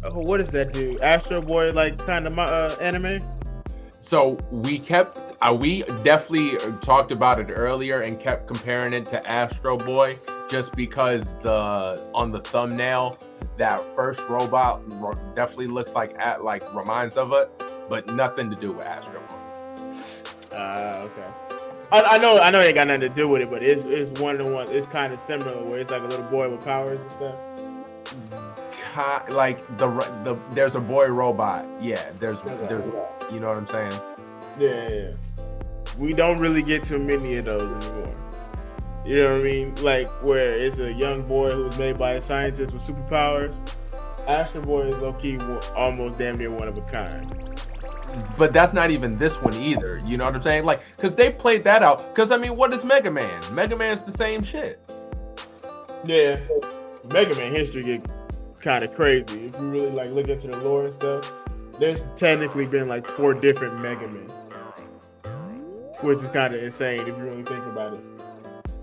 Oh, 0.04 0.20
what 0.22 0.38
does 0.38 0.50
that 0.50 0.74
do? 0.74 0.98
Astro 1.04 1.42
Boy, 1.42 1.72
like 1.72 1.96
kind 2.00 2.26
of 2.26 2.34
my 2.34 2.44
uh, 2.46 2.76
anime. 2.82 3.20
So 4.00 4.40
we 4.52 4.80
kept, 4.80 5.31
uh, 5.42 5.54
we 5.54 5.84
definitely 6.04 6.58
talked 6.82 7.12
about 7.12 7.40
it 7.40 7.50
earlier 7.52 8.02
and 8.02 8.20
kept 8.20 8.48
comparing 8.48 8.94
it 8.94 9.08
to 9.10 9.28
Astro 9.30 9.78
Boy 9.78 10.20
just 10.50 10.76
because 10.76 11.36
the 11.42 12.08
on 12.14 12.32
the 12.32 12.40
thumbnail 12.42 13.18
that 13.58 13.82
first 13.96 14.22
robot 14.30 14.82
ro- 15.00 15.18
definitely 15.36 15.68
looks 15.68 15.94
like 15.94 16.14
at 16.20 16.44
like 16.44 16.64
reminds 16.76 17.18
of 17.18 17.32
it, 17.34 17.50
but 17.90 18.08
nothing 18.08 18.50
to 18.50 18.56
do 18.56 18.72
with 18.72 18.86
Astro 18.86 19.20
Boy. 19.20 19.92
Ah, 20.54 20.98
okay. 21.00 21.28
I, 21.92 22.02
I 22.02 22.18
know, 22.20 22.40
I 22.40 22.50
know, 22.52 22.62
it 22.62 22.68
ain't 22.68 22.76
got 22.76 22.88
nothing 22.88 23.02
to 23.02 23.10
do 23.10 23.28
with 23.28 23.42
it, 23.42 23.50
but 23.50 23.64
it's 23.64 23.86
it's 23.86 24.20
one 24.22 24.40
of 24.40 24.46
the 24.46 24.52
ones. 24.52 24.70
It's 24.72 24.88
kind 24.88 25.12
of 25.12 25.20
similar 25.22 25.64
where 25.64 25.80
it's 25.80 25.92
like 25.92 26.02
a 26.02 26.06
little 26.06 26.26
boy 26.26 26.50
with 26.50 26.64
powers 26.64 27.00
and 27.02 27.12
stuff. 27.12 27.36
Like 29.30 29.66
the 29.78 29.88
the 30.24 30.38
there's 30.54 30.76
a 30.76 30.80
boy 30.80 31.08
robot. 31.08 31.66
Yeah, 31.82 32.12
there's 32.20 32.42
Okay. 32.42 32.68
there, 32.68 32.84
you 33.32 33.40
know 33.40 33.48
what 33.48 33.58
I'm 33.58 33.68
saying. 33.68 33.94
Yeah, 34.60 34.90
yeah, 34.90 34.90
yeah. 34.90 35.12
We 35.98 36.14
don't 36.14 36.40
really 36.40 36.64
get 36.64 36.84
too 36.84 37.00
many 37.00 37.38
of 37.38 37.46
those 37.46 37.60
anymore. 37.60 38.12
You 39.06 39.24
know 39.24 39.32
what 39.32 39.42
I 39.42 39.44
mean? 39.44 39.76
Like 39.76 40.08
where 40.24 40.54
it's 40.54 40.78
a 40.80 40.94
young 40.94 41.22
boy 41.22 41.52
who's 41.52 41.78
made 41.78 41.98
by 41.98 42.14
a 42.14 42.22
scientist 42.22 42.74
with 42.74 42.84
superpowers. 42.84 43.56
Astro 44.28 44.62
Boy 44.62 44.84
is 44.84 44.92
low 44.92 45.14
key 45.14 45.38
almost 45.76 46.18
damn 46.18 46.38
near 46.38 46.52
one 46.52 46.68
of 46.68 46.78
a 46.78 46.82
kind. 46.82 47.28
But 48.38 48.54
that's 48.54 48.74
not 48.74 48.92
even 48.92 49.18
this 49.18 49.42
one 49.42 49.54
either. 49.56 50.00
You 50.06 50.18
know 50.18 50.26
what 50.26 50.36
I'm 50.36 50.42
saying? 50.42 50.66
Like, 50.66 50.82
cause 50.98 51.16
they 51.16 51.32
played 51.32 51.64
that 51.64 51.82
out. 51.82 52.14
Cause 52.14 52.32
I 52.32 52.38
mean, 52.38 52.56
what 52.56 52.74
is 52.74 52.84
Mega 52.84 53.10
Man? 53.10 53.42
Mega 53.54 53.76
Man's 53.76 54.04
the 54.04 54.12
same 54.12 54.44
shit. 54.44 54.80
Yeah, 56.06 56.40
Mega 57.06 57.36
Man 57.38 57.52
history 57.52 57.84
get 57.84 58.06
kind 58.60 58.84
of 58.84 58.94
crazy 58.94 59.46
if 59.46 59.54
you 59.54 59.70
really 59.70 59.90
like 59.90 60.12
look 60.12 60.28
into 60.28 60.48
the 60.48 60.58
lore 60.58 60.86
and 60.86 60.94
stuff. 60.94 61.34
There's 61.80 62.06
technically 62.16 62.68
been 62.68 62.88
like 62.88 63.08
four 63.08 63.34
different 63.34 63.80
Mega 63.82 64.08
Men, 64.08 64.32
which 66.02 66.20
is 66.20 66.30
kind 66.30 66.54
of 66.54 66.62
insane 66.64 67.02
if 67.02 67.08
you 67.08 67.14
really 67.16 67.44
think 67.44 67.66
about 67.66 67.94
it. 67.94 68.00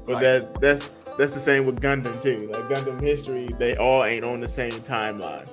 But 0.06 0.14
Like- 0.14 0.22
that 0.22 0.60
that's 0.60 0.90
that's 1.18 1.32
the 1.32 1.40
same 1.40 1.66
with 1.66 1.80
Gundam 1.80 2.20
too. 2.22 2.48
Like 2.52 2.62
Gundam 2.64 3.00
history, 3.00 3.48
they 3.58 3.76
all 3.76 4.04
ain't 4.04 4.24
on 4.24 4.40
the 4.40 4.48
same 4.48 4.72
timeline. 4.72 5.46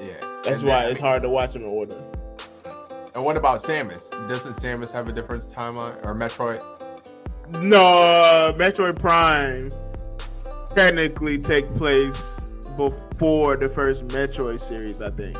Yeah. 0.00 0.14
That's 0.42 0.60
And 0.60 0.68
why 0.68 0.82
then- 0.82 0.92
it's 0.92 1.00
hard 1.00 1.22
to 1.22 1.28
watch 1.28 1.52
them 1.52 1.62
in 1.62 1.68
order. 1.68 1.96
And 3.14 3.24
what 3.24 3.36
about 3.36 3.62
Samus? 3.62 4.10
Doesn't 4.28 4.54
Samus 4.56 4.90
have 4.92 5.08
a 5.08 5.12
different 5.12 5.48
timeline 5.48 6.04
or 6.04 6.14
Metroid? 6.14 6.62
No, 7.62 7.80
uh, 8.02 8.52
Metroid 8.54 8.98
Prime 8.98 9.70
technically 10.74 11.38
take 11.38 11.64
place 11.76 12.40
before 12.76 13.56
the 13.56 13.68
first 13.68 14.06
Metroid 14.08 14.60
series. 14.60 15.00
I 15.00 15.10
think 15.10 15.34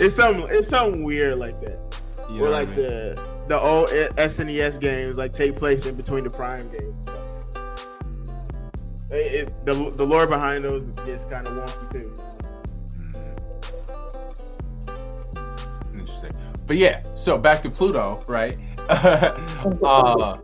it's 0.00 0.14
some 0.16 0.44
it's 0.48 0.68
something 0.68 1.02
weird 1.04 1.38
like 1.38 1.60
that. 1.62 1.78
You 2.30 2.36
or 2.36 2.38
know 2.38 2.44
what 2.46 2.54
I 2.54 2.58
like 2.62 2.68
mean? 2.70 2.76
the 2.86 3.37
the 3.48 3.58
old 3.60 3.88
SNES 3.88 4.78
games 4.80 5.14
like 5.16 5.32
take 5.32 5.56
place 5.56 5.86
in 5.86 5.94
between 5.96 6.24
the 6.24 6.30
Prime 6.30 6.62
games. 6.70 7.08
It, 9.10 9.48
it- 9.48 9.64
the 9.66 9.90
the 9.90 10.04
lore 10.04 10.26
behind 10.26 10.64
those 10.64 10.82
gets 11.06 11.24
kind 11.24 11.46
of 11.46 11.52
wonky 11.54 11.98
too. 11.98 12.14
Mhm. 15.92 16.66
but 16.66 16.76
yeah, 16.76 17.00
so 17.16 17.38
back 17.38 17.62
to 17.62 17.70
Pluto, 17.70 18.22
right? 18.28 18.56
uh, 18.88 20.36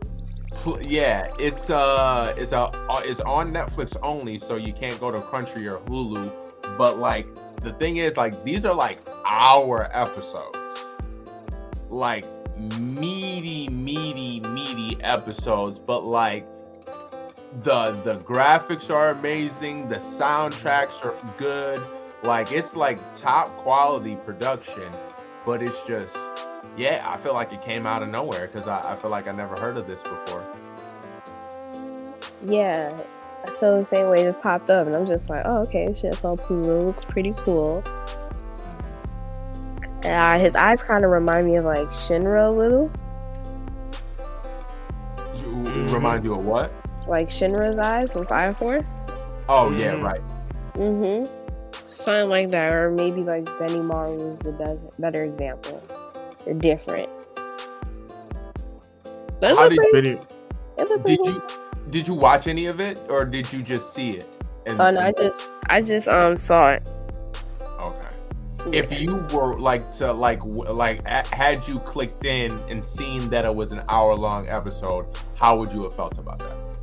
Pl- 0.61 0.81
yeah, 0.81 1.23
it's 1.39 1.69
uh, 1.69 2.33
it's 2.37 2.51
a 2.51 2.61
uh, 2.61 3.01
it's 3.03 3.21
on 3.21 3.51
Netflix 3.51 3.95
only, 4.01 4.37
so 4.39 4.55
you 4.55 4.73
can't 4.73 4.99
go 4.99 5.11
to 5.11 5.19
Crunchy 5.21 5.65
or 5.71 5.77
Hulu. 5.89 6.31
But 6.77 6.97
like, 6.99 7.27
the 7.61 7.73
thing 7.73 7.97
is, 7.97 8.17
like, 8.17 8.43
these 8.43 8.65
are 8.65 8.73
like 8.73 8.99
our 9.25 9.89
episodes, 9.95 10.57
like 11.89 12.25
meaty, 12.57 13.69
meaty, 13.69 14.39
meaty 14.41 14.97
episodes. 15.03 15.79
But 15.79 16.03
like, 16.03 16.47
the 17.63 17.91
the 18.03 18.17
graphics 18.19 18.93
are 18.93 19.11
amazing, 19.11 19.89
the 19.89 19.95
soundtracks 19.95 21.03
are 21.03 21.15
good. 21.37 21.81
Like, 22.23 22.51
it's 22.51 22.75
like 22.75 22.99
top 23.17 23.55
quality 23.57 24.15
production, 24.25 24.91
but 25.45 25.61
it's 25.61 25.79
just 25.81 26.17
yeah, 26.77 27.05
I 27.07 27.17
feel 27.17 27.33
like 27.33 27.53
it 27.53 27.61
came 27.61 27.85
out 27.85 28.03
of 28.03 28.09
nowhere 28.09 28.47
because 28.47 28.67
I, 28.67 28.93
I 28.93 28.95
feel 28.97 29.09
like 29.09 29.27
I 29.27 29.31
never 29.31 29.55
heard 29.55 29.77
of 29.77 29.87
this 29.87 30.01
before. 30.01 30.45
Yeah, 32.43 32.95
I 33.45 33.49
feel 33.59 33.79
the 33.79 33.85
same 33.85 34.09
way. 34.09 34.21
It 34.21 34.25
just 34.25 34.41
popped 34.41 34.69
up, 34.69 34.85
and 34.85 34.95
I'm 34.95 35.05
just 35.05 35.29
like, 35.29 35.41
oh, 35.45 35.63
okay, 35.63 35.87
shit. 35.93 36.13
So 36.15 36.35
Pluto 36.35 36.83
looks 36.83 37.05
pretty 37.05 37.31
cool. 37.37 37.81
Uh, 40.05 40.37
his 40.39 40.55
eyes 40.55 40.83
kind 40.83 41.03
of 41.03 41.11
remind 41.11 41.47
me 41.47 41.55
of 41.55 41.65
like 41.65 41.87
Shinra 41.87 42.47
a 42.47 42.49
little, 42.49 42.91
You- 45.37 45.93
Remind 45.93 46.23
you 46.23 46.33
of 46.33 46.45
what? 46.45 46.73
like 47.07 47.27
Shinra's 47.29 47.77
eyes 47.77 48.11
from 48.11 48.25
Fire 48.25 48.53
Force. 48.53 48.93
Oh 49.49 49.71
yeah, 49.71 49.93
Mhm. 49.93 50.03
right. 50.03 50.21
Mm-hmm. 50.75 51.25
Something 51.87 52.29
like 52.29 52.51
that, 52.51 52.73
or 52.73 52.91
maybe 52.91 53.21
like 53.21 53.45
Benimaru 53.45 54.17
was 54.29 54.39
the 54.39 54.51
best, 54.51 54.79
better 54.99 55.23
example. 55.23 55.81
They're 56.43 56.53
different. 56.55 57.09
But 59.39 59.51
it's 59.51 59.59
How 59.59 59.69
did- 59.69 59.77
pretty, 59.77 60.15
Benny, 60.15 60.21
it's 60.77 60.91
a 60.91 60.97
Did 61.07 61.19
you 61.25 61.41
did 61.91 62.07
you 62.07 62.13
watch 62.15 62.47
any 62.47 62.65
of 62.65 62.79
it 62.79 62.97
or 63.09 63.25
did 63.25 63.51
you 63.53 63.61
just 63.61 63.93
see 63.93 64.11
it? 64.17 64.27
And- 64.65 64.81
Oh 64.81 64.89
no, 64.91 64.99
I 65.01 65.11
just 65.11 65.53
I 65.69 65.81
just 65.81 66.07
um 66.07 66.35
saw 66.35 66.71
it. 66.71 66.87
If 68.71 68.91
you 68.99 69.25
were 69.31 69.59
like 69.59 69.91
to 69.93 70.11
like 70.11 70.43
like 70.43 71.03
had 71.05 71.67
you 71.67 71.75
clicked 71.75 72.25
in 72.25 72.59
and 72.69 72.83
seen 72.83 73.29
that 73.29 73.45
it 73.45 73.53
was 73.53 73.71
an 73.71 73.81
hour 73.89 74.15
long 74.15 74.47
episode, 74.47 75.05
how 75.37 75.57
would 75.57 75.71
you 75.71 75.81
have 75.83 75.95
felt 75.95 76.17
about 76.17 76.39
that? 76.39 76.75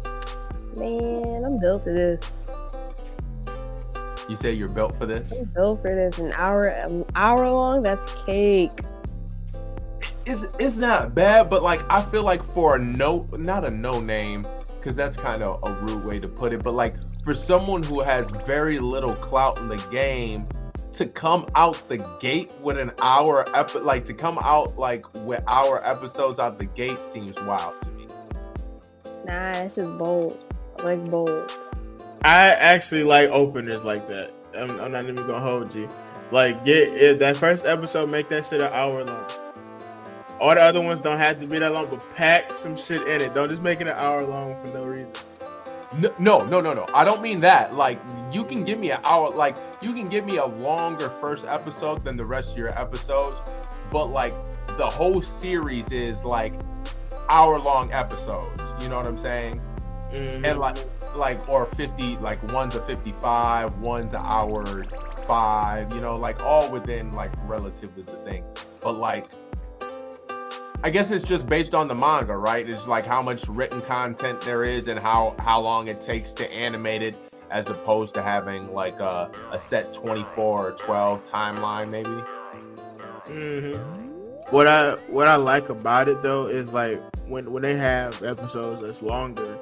Man, 0.76 1.44
I'm 1.44 1.58
built 1.58 1.84
for 1.84 1.92
this. 1.92 2.30
You 4.28 4.36
say 4.36 4.52
you're 4.52 4.68
built 4.68 4.96
for 4.96 5.06
this? 5.06 5.32
I'm 5.32 5.44
built 5.46 5.82
for 5.82 5.94
this. 5.94 6.18
An 6.18 6.32
hour 6.34 6.80
um, 6.84 6.92
an 6.92 7.04
hour 7.16 7.50
long, 7.50 7.80
that's 7.80 8.14
cake. 8.24 8.72
It's 10.24 10.54
it's 10.60 10.76
not 10.76 11.14
bad, 11.14 11.50
but 11.50 11.62
like 11.62 11.80
I 11.90 12.00
feel 12.00 12.22
like 12.22 12.44
for 12.44 12.76
a 12.76 12.78
no 12.78 13.28
not 13.32 13.68
a 13.68 13.70
no 13.70 14.00
name, 14.00 14.42
because 14.78 14.94
that's 14.94 15.16
kind 15.16 15.42
of 15.42 15.58
a 15.64 15.72
rude 15.82 16.06
way 16.06 16.18
to 16.20 16.28
put 16.28 16.54
it, 16.54 16.62
but 16.62 16.74
like 16.74 16.94
for 17.24 17.34
someone 17.34 17.82
who 17.82 18.00
has 18.00 18.30
very 18.46 18.78
little 18.78 19.16
clout 19.16 19.56
in 19.58 19.68
the 19.68 19.84
game 19.90 20.46
to 20.94 21.06
come 21.06 21.46
out 21.54 21.88
the 21.88 21.98
gate 22.20 22.50
with 22.60 22.78
an 22.78 22.92
hour 23.00 23.48
epi- 23.56 23.78
like 23.80 24.04
to 24.04 24.14
come 24.14 24.38
out 24.42 24.78
like 24.78 25.04
with 25.14 25.42
hour 25.46 25.86
episodes 25.86 26.38
out 26.38 26.58
the 26.58 26.66
gate 26.66 27.04
seems 27.04 27.36
wild 27.42 27.80
to 27.82 27.90
me. 27.90 28.06
Nah, 29.24 29.50
it's 29.52 29.76
just 29.76 29.96
bold. 29.96 30.38
I 30.78 30.82
like 30.82 31.10
bold. 31.10 31.58
I 32.24 32.50
actually 32.50 33.04
like 33.04 33.30
openers 33.30 33.84
like 33.84 34.06
that. 34.08 34.32
I'm, 34.56 34.78
I'm 34.80 34.92
not 34.92 35.04
even 35.04 35.16
gonna 35.16 35.40
hold 35.40 35.74
you. 35.74 35.88
Like, 36.30 36.64
get 36.64 36.88
it, 36.88 37.18
that 37.18 37.36
first 37.36 37.64
episode, 37.66 38.08
make 38.08 38.28
that 38.30 38.46
shit 38.46 38.60
an 38.60 38.72
hour 38.72 39.04
long. 39.04 39.26
All 40.40 40.54
the 40.54 40.62
other 40.62 40.80
ones 40.80 41.00
don't 41.00 41.18
have 41.18 41.38
to 41.40 41.46
be 41.46 41.58
that 41.58 41.72
long, 41.72 41.88
but 41.90 42.02
pack 42.14 42.54
some 42.54 42.76
shit 42.76 43.02
in 43.02 43.20
it. 43.20 43.34
Don't 43.34 43.48
just 43.48 43.62
make 43.62 43.80
it 43.80 43.86
an 43.86 43.96
hour 43.96 44.26
long 44.26 44.60
for 44.62 44.68
no 44.68 44.84
reason. 44.84 45.12
No, 45.98 46.12
no, 46.18 46.44
no, 46.46 46.60
no, 46.60 46.72
no. 46.72 46.86
I 46.94 47.04
don't 47.04 47.20
mean 47.22 47.40
that. 47.40 47.74
Like, 47.74 48.00
you 48.30 48.44
can 48.44 48.64
give 48.64 48.78
me 48.78 48.90
an 48.90 49.00
hour. 49.04 49.30
Like, 49.30 49.56
you 49.80 49.92
can 49.92 50.08
give 50.08 50.24
me 50.24 50.38
a 50.38 50.46
longer 50.46 51.10
first 51.20 51.44
episode 51.44 52.02
than 52.04 52.16
the 52.16 52.24
rest 52.24 52.52
of 52.52 52.58
your 52.58 52.76
episodes, 52.78 53.48
but 53.90 54.06
like 54.06 54.32
the 54.78 54.86
whole 54.86 55.20
series 55.20 55.90
is 55.92 56.24
like 56.24 56.54
hour 57.28 57.58
long 57.58 57.92
episodes. 57.92 58.60
You 58.80 58.88
know 58.88 58.96
what 58.96 59.06
I'm 59.06 59.18
saying? 59.18 59.56
Mhm. 60.12 60.44
And 60.48 60.58
like, 60.58 60.76
like 61.14 61.46
or 61.48 61.66
50, 61.66 62.16
like 62.18 62.42
one's 62.52 62.74
a 62.74 62.84
55, 62.86 63.78
one's 63.78 64.14
an 64.14 64.20
hour 64.22 64.84
five. 65.26 65.90
You 65.90 66.00
know, 66.00 66.16
like 66.16 66.40
all 66.42 66.70
within 66.70 67.08
like 67.14 67.32
relatively 67.46 68.02
the 68.02 68.16
thing. 68.24 68.44
But 68.80 68.92
like, 68.92 69.26
I 70.84 70.90
guess 70.90 71.12
it's 71.12 71.24
just 71.24 71.46
based 71.48 71.74
on 71.74 71.86
the 71.86 71.94
manga, 71.94 72.36
right? 72.36 72.68
It's 72.68 72.88
like 72.88 73.06
how 73.06 73.22
much 73.22 73.46
written 73.46 73.80
content 73.82 74.40
there 74.40 74.64
is 74.64 74.88
and 74.88 74.98
how 74.98 75.36
how 75.38 75.60
long 75.60 75.86
it 75.86 76.00
takes 76.00 76.32
to 76.34 76.50
animate 76.50 77.02
it, 77.02 77.14
as 77.52 77.68
opposed 77.68 78.14
to 78.14 78.22
having 78.22 78.72
like 78.72 78.98
a, 78.98 79.30
a 79.52 79.58
set 79.60 79.92
24 79.92 80.68
or 80.68 80.72
12 80.72 81.22
timeline, 81.24 81.88
maybe. 81.88 82.10
hmm 83.28 83.76
What 84.50 84.66
I 84.66 84.94
what 85.06 85.28
I 85.28 85.36
like 85.36 85.68
about 85.68 86.08
it 86.08 86.20
though 86.20 86.48
is 86.48 86.72
like 86.72 87.00
when 87.28 87.52
when 87.52 87.62
they 87.62 87.76
have 87.76 88.20
episodes 88.24 88.82
that's 88.82 89.02
longer. 89.02 89.56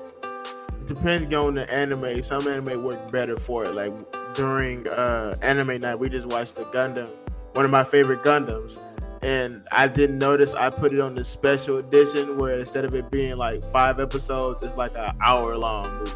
Depending 0.87 1.35
on 1.35 1.55
the 1.55 1.71
anime, 1.71 2.23
some 2.23 2.49
anime 2.49 2.83
work 2.83 3.13
better 3.13 3.39
for 3.39 3.67
it. 3.67 3.75
Like 3.75 3.93
during 4.33 4.89
uh 4.89 5.37
anime 5.43 5.83
night, 5.83 5.97
we 5.97 6.09
just 6.09 6.27
watched 6.29 6.57
the 6.57 6.65
Gundam, 6.65 7.11
one 7.53 7.67
of 7.67 7.71
my 7.71 7.85
favorite 7.85 8.23
Gundams, 8.25 8.81
and 9.23 9.67
I 9.73 9.89
didn't 9.89 10.19
notice 10.19 10.55
I 10.55 10.71
put 10.71 10.93
it 10.93 11.01
on 11.01 11.15
the 11.15 11.25
special 11.25 11.79
edition 11.79 12.37
where 12.37 12.59
instead 12.59 12.85
of 12.85 12.95
it 12.95 13.11
being 13.11 13.37
like 13.37 13.63
five 13.73 14.01
episodes, 14.01 14.63
it's 14.63 14.77
like 14.77 14.93
an 14.97 15.17
hour 15.23 15.57
long 15.57 15.99
movie, 15.99 16.13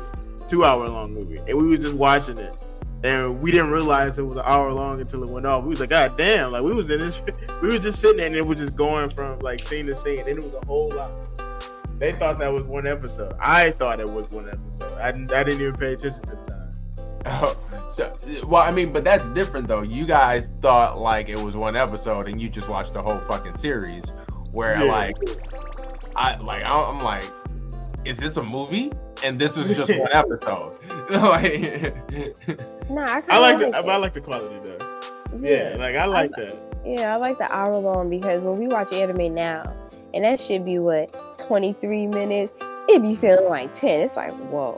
two 0.48 0.64
hour 0.64 0.88
long 0.88 1.10
movie, 1.14 1.38
and 1.46 1.58
we 1.58 1.68
were 1.68 1.76
just 1.76 1.94
watching 1.94 2.38
it 2.38 2.74
and 3.04 3.42
we 3.42 3.50
didn't 3.50 3.70
realize 3.70 4.18
it 4.18 4.22
was 4.22 4.38
an 4.38 4.44
hour 4.46 4.72
long 4.72 4.98
until 4.98 5.22
it 5.22 5.28
went 5.28 5.44
off. 5.44 5.62
We 5.62 5.68
was 5.68 5.80
like, 5.80 5.90
God 5.90 6.16
damn! 6.16 6.50
Like 6.50 6.62
we 6.62 6.74
was 6.74 6.90
in 6.90 7.00
this, 7.00 7.20
we 7.62 7.68
were 7.68 7.78
just 7.78 8.00
sitting 8.00 8.16
there, 8.16 8.26
and 8.26 8.34
it 8.34 8.44
was 8.44 8.58
just 8.58 8.74
going 8.74 9.10
from 9.10 9.38
like 9.40 9.62
scene 9.62 9.86
to 9.86 9.94
scene, 9.94 10.20
and 10.20 10.28
it 10.28 10.40
was 10.40 10.54
a 10.54 10.64
whole 10.66 10.88
lot. 10.88 11.14
They 11.98 12.12
thought 12.12 12.38
that 12.38 12.52
was 12.52 12.62
one 12.62 12.86
episode. 12.86 13.34
I 13.38 13.72
thought 13.72 14.00
it 14.00 14.10
was 14.10 14.32
one 14.32 14.48
episode. 14.48 14.98
I 14.98 15.12
didn't, 15.12 15.32
I 15.32 15.44
didn't 15.44 15.60
even 15.60 15.76
pay 15.76 15.92
attention 15.92 16.22
to. 16.22 16.43
Oh, 17.26 17.56
so 17.90 18.10
well, 18.46 18.62
I 18.62 18.70
mean, 18.70 18.90
but 18.90 19.04
that's 19.04 19.32
different 19.32 19.66
though. 19.66 19.82
You 19.82 20.04
guys 20.06 20.50
thought 20.60 20.98
like 20.98 21.28
it 21.28 21.38
was 21.38 21.56
one 21.56 21.76
episode, 21.76 22.28
and 22.28 22.40
you 22.40 22.48
just 22.48 22.68
watched 22.68 22.92
the 22.94 23.02
whole 23.02 23.18
fucking 23.20 23.56
series. 23.56 24.04
Where 24.52 24.82
Yeah. 24.84 24.90
like, 24.92 25.16
I 26.16 26.36
like 26.38 26.62
I'm 26.64 27.02
like, 27.02 27.24
is 28.04 28.16
this 28.18 28.36
a 28.36 28.42
movie? 28.42 28.92
And 29.22 29.38
this 29.38 29.56
was 29.56 29.68
just 29.68 29.90
one 29.98 30.08
episode. 30.12 30.76
like, 31.10 31.94
Nah, 32.90 33.04
I, 33.06 33.22
I 33.28 33.38
like, 33.38 33.58
like 33.58 33.58
the, 33.58 33.68
it. 33.68 33.74
I 33.74 33.96
like 33.96 34.12
the 34.12 34.20
quality 34.20 34.56
though. 34.62 35.00
Yeah, 35.40 35.76
like 35.78 35.96
I 35.96 36.04
like 36.04 36.30
that. 36.36 36.56
Yeah, 36.84 37.14
I 37.14 37.16
like 37.16 37.38
the 37.38 37.50
hour 37.50 37.78
long 37.78 38.10
because 38.10 38.42
when 38.42 38.58
we 38.58 38.66
watch 38.68 38.92
anime 38.92 39.34
now, 39.34 39.74
and 40.12 40.24
that 40.24 40.38
should 40.38 40.64
be 40.64 40.78
what 40.78 41.10
23 41.38 42.06
minutes, 42.08 42.52
it 42.88 43.02
be 43.02 43.16
feeling 43.16 43.48
like 43.48 43.72
10. 43.74 44.00
It's 44.00 44.16
like, 44.16 44.32
whoa. 44.50 44.76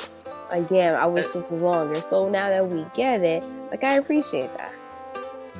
Like, 0.51 0.69
damn, 0.69 0.95
I 0.95 1.07
wish 1.07 1.27
this 1.33 1.51
was 1.51 1.63
longer. 1.63 2.01
So 2.01 2.29
now 2.29 2.49
that 2.49 2.69
we 2.69 2.87
get 2.95 3.23
it, 3.23 3.43
like, 3.71 3.85
I 3.85 3.95
appreciate 3.95 4.51
that. 4.57 4.73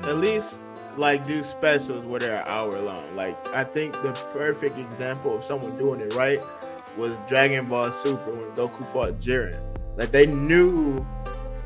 At 0.05 0.17
least 0.17 0.61
like 0.99 1.27
do 1.27 1.45
specials 1.45 2.05
where 2.07 2.21
they're 2.21 2.37
an 2.37 2.45
hour 2.47 2.81
long. 2.81 3.15
Like 3.15 3.37
I 3.49 3.65
think 3.65 3.93
the 4.03 4.13
perfect 4.33 4.79
example 4.79 5.37
of 5.37 5.45
someone 5.45 5.77
doing 5.77 6.01
it 6.01 6.15
right 6.15 6.41
was 6.97 7.19
Dragon 7.29 7.67
Ball 7.67 7.93
Super 7.93 8.33
when 8.33 8.51
Goku 8.57 8.91
fought 8.93 9.21
Jiren. 9.21 9.61
Like 9.97 10.11
they 10.13 10.27
knew 10.27 11.07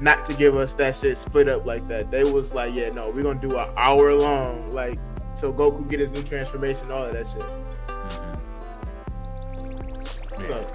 not 0.01 0.27
to 0.27 0.35
give 0.35 0.57
us 0.57 0.75
that 0.77 0.97
shit 0.97 1.19
split 1.19 1.49
up 1.49 1.67
like 1.67 1.87
that. 1.89 2.11
They 2.11 2.25
was 2.25 2.55
like, 2.55 2.75
yeah, 2.75 2.89
no, 2.91 3.11
we're 3.15 3.23
gonna 3.23 3.41
do 3.41 3.57
an 3.57 3.71
hour 3.77 4.13
long, 4.15 4.67
like 4.69 4.99
so 5.35 5.53
Goku 5.53 5.89
get 5.89 6.01
his 6.01 6.11
new 6.11 6.23
transformation, 6.23 6.91
all 6.91 7.05
of 7.05 7.13
that 7.13 7.27
shit. 7.27 7.47
Mm-hmm. 7.87 8.41
So, 10.53 10.67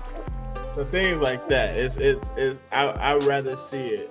so 0.76 0.86
things 0.86 1.20
like 1.22 1.48
that. 1.50 1.76
It's 1.76 1.96
it's, 1.98 2.22
it's 2.36 2.62
I 2.72 2.86
I 2.88 3.16
rather 3.18 3.56
see 3.58 3.88
it. 3.88 4.10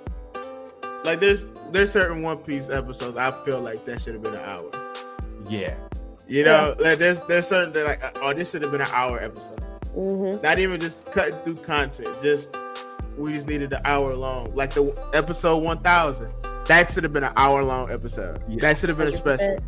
Like 1.05 1.21
there's 1.21 1.47
there's 1.71 1.93
certain 1.93 2.23
One 2.23 2.39
Piece 2.39 2.71
episodes 2.71 3.17
I 3.17 3.31
feel 3.45 3.61
like 3.61 3.85
that 3.85 4.01
should 4.01 4.15
have 4.15 4.23
been 4.23 4.35
an 4.35 4.41
hour. 4.45 4.71
yeah, 5.49 5.75
You 6.27 6.45
know, 6.45 6.75
like 6.79 6.99
there's 6.99 7.21
there's 7.29 7.47
certain 7.47 7.73
that 7.75 7.85
like 7.85 8.19
oh 8.23 8.33
this 8.33 8.51
should 8.51 8.63
have 8.63 8.71
been 8.71 8.81
an 8.81 8.89
hour 8.93 9.21
episode. 9.21 9.61
hmm 9.95 10.37
Not 10.43 10.59
even 10.59 10.81
just 10.81 11.05
cutting 11.07 11.37
through 11.45 11.57
content. 11.57 12.09
Just 12.23 12.57
we 13.19 13.33
just 13.33 13.47
needed 13.47 13.73
an 13.73 13.81
hour 13.85 14.15
long. 14.15 14.55
Like 14.55 14.73
the 14.73 14.85
episode 15.13 15.59
one 15.63 15.79
thousand. 15.81 16.33
That 16.67 16.91
should 16.91 17.05
have 17.05 17.13
been 17.13 17.25
an 17.25 17.33
hour 17.37 17.63
long 17.63 17.91
episode. 17.91 18.43
Yeah. 18.49 18.57
That 18.61 18.79
should 18.79 18.89
have 18.89 18.97
been 18.97 19.09
a 19.09 19.13
special. 19.13 19.59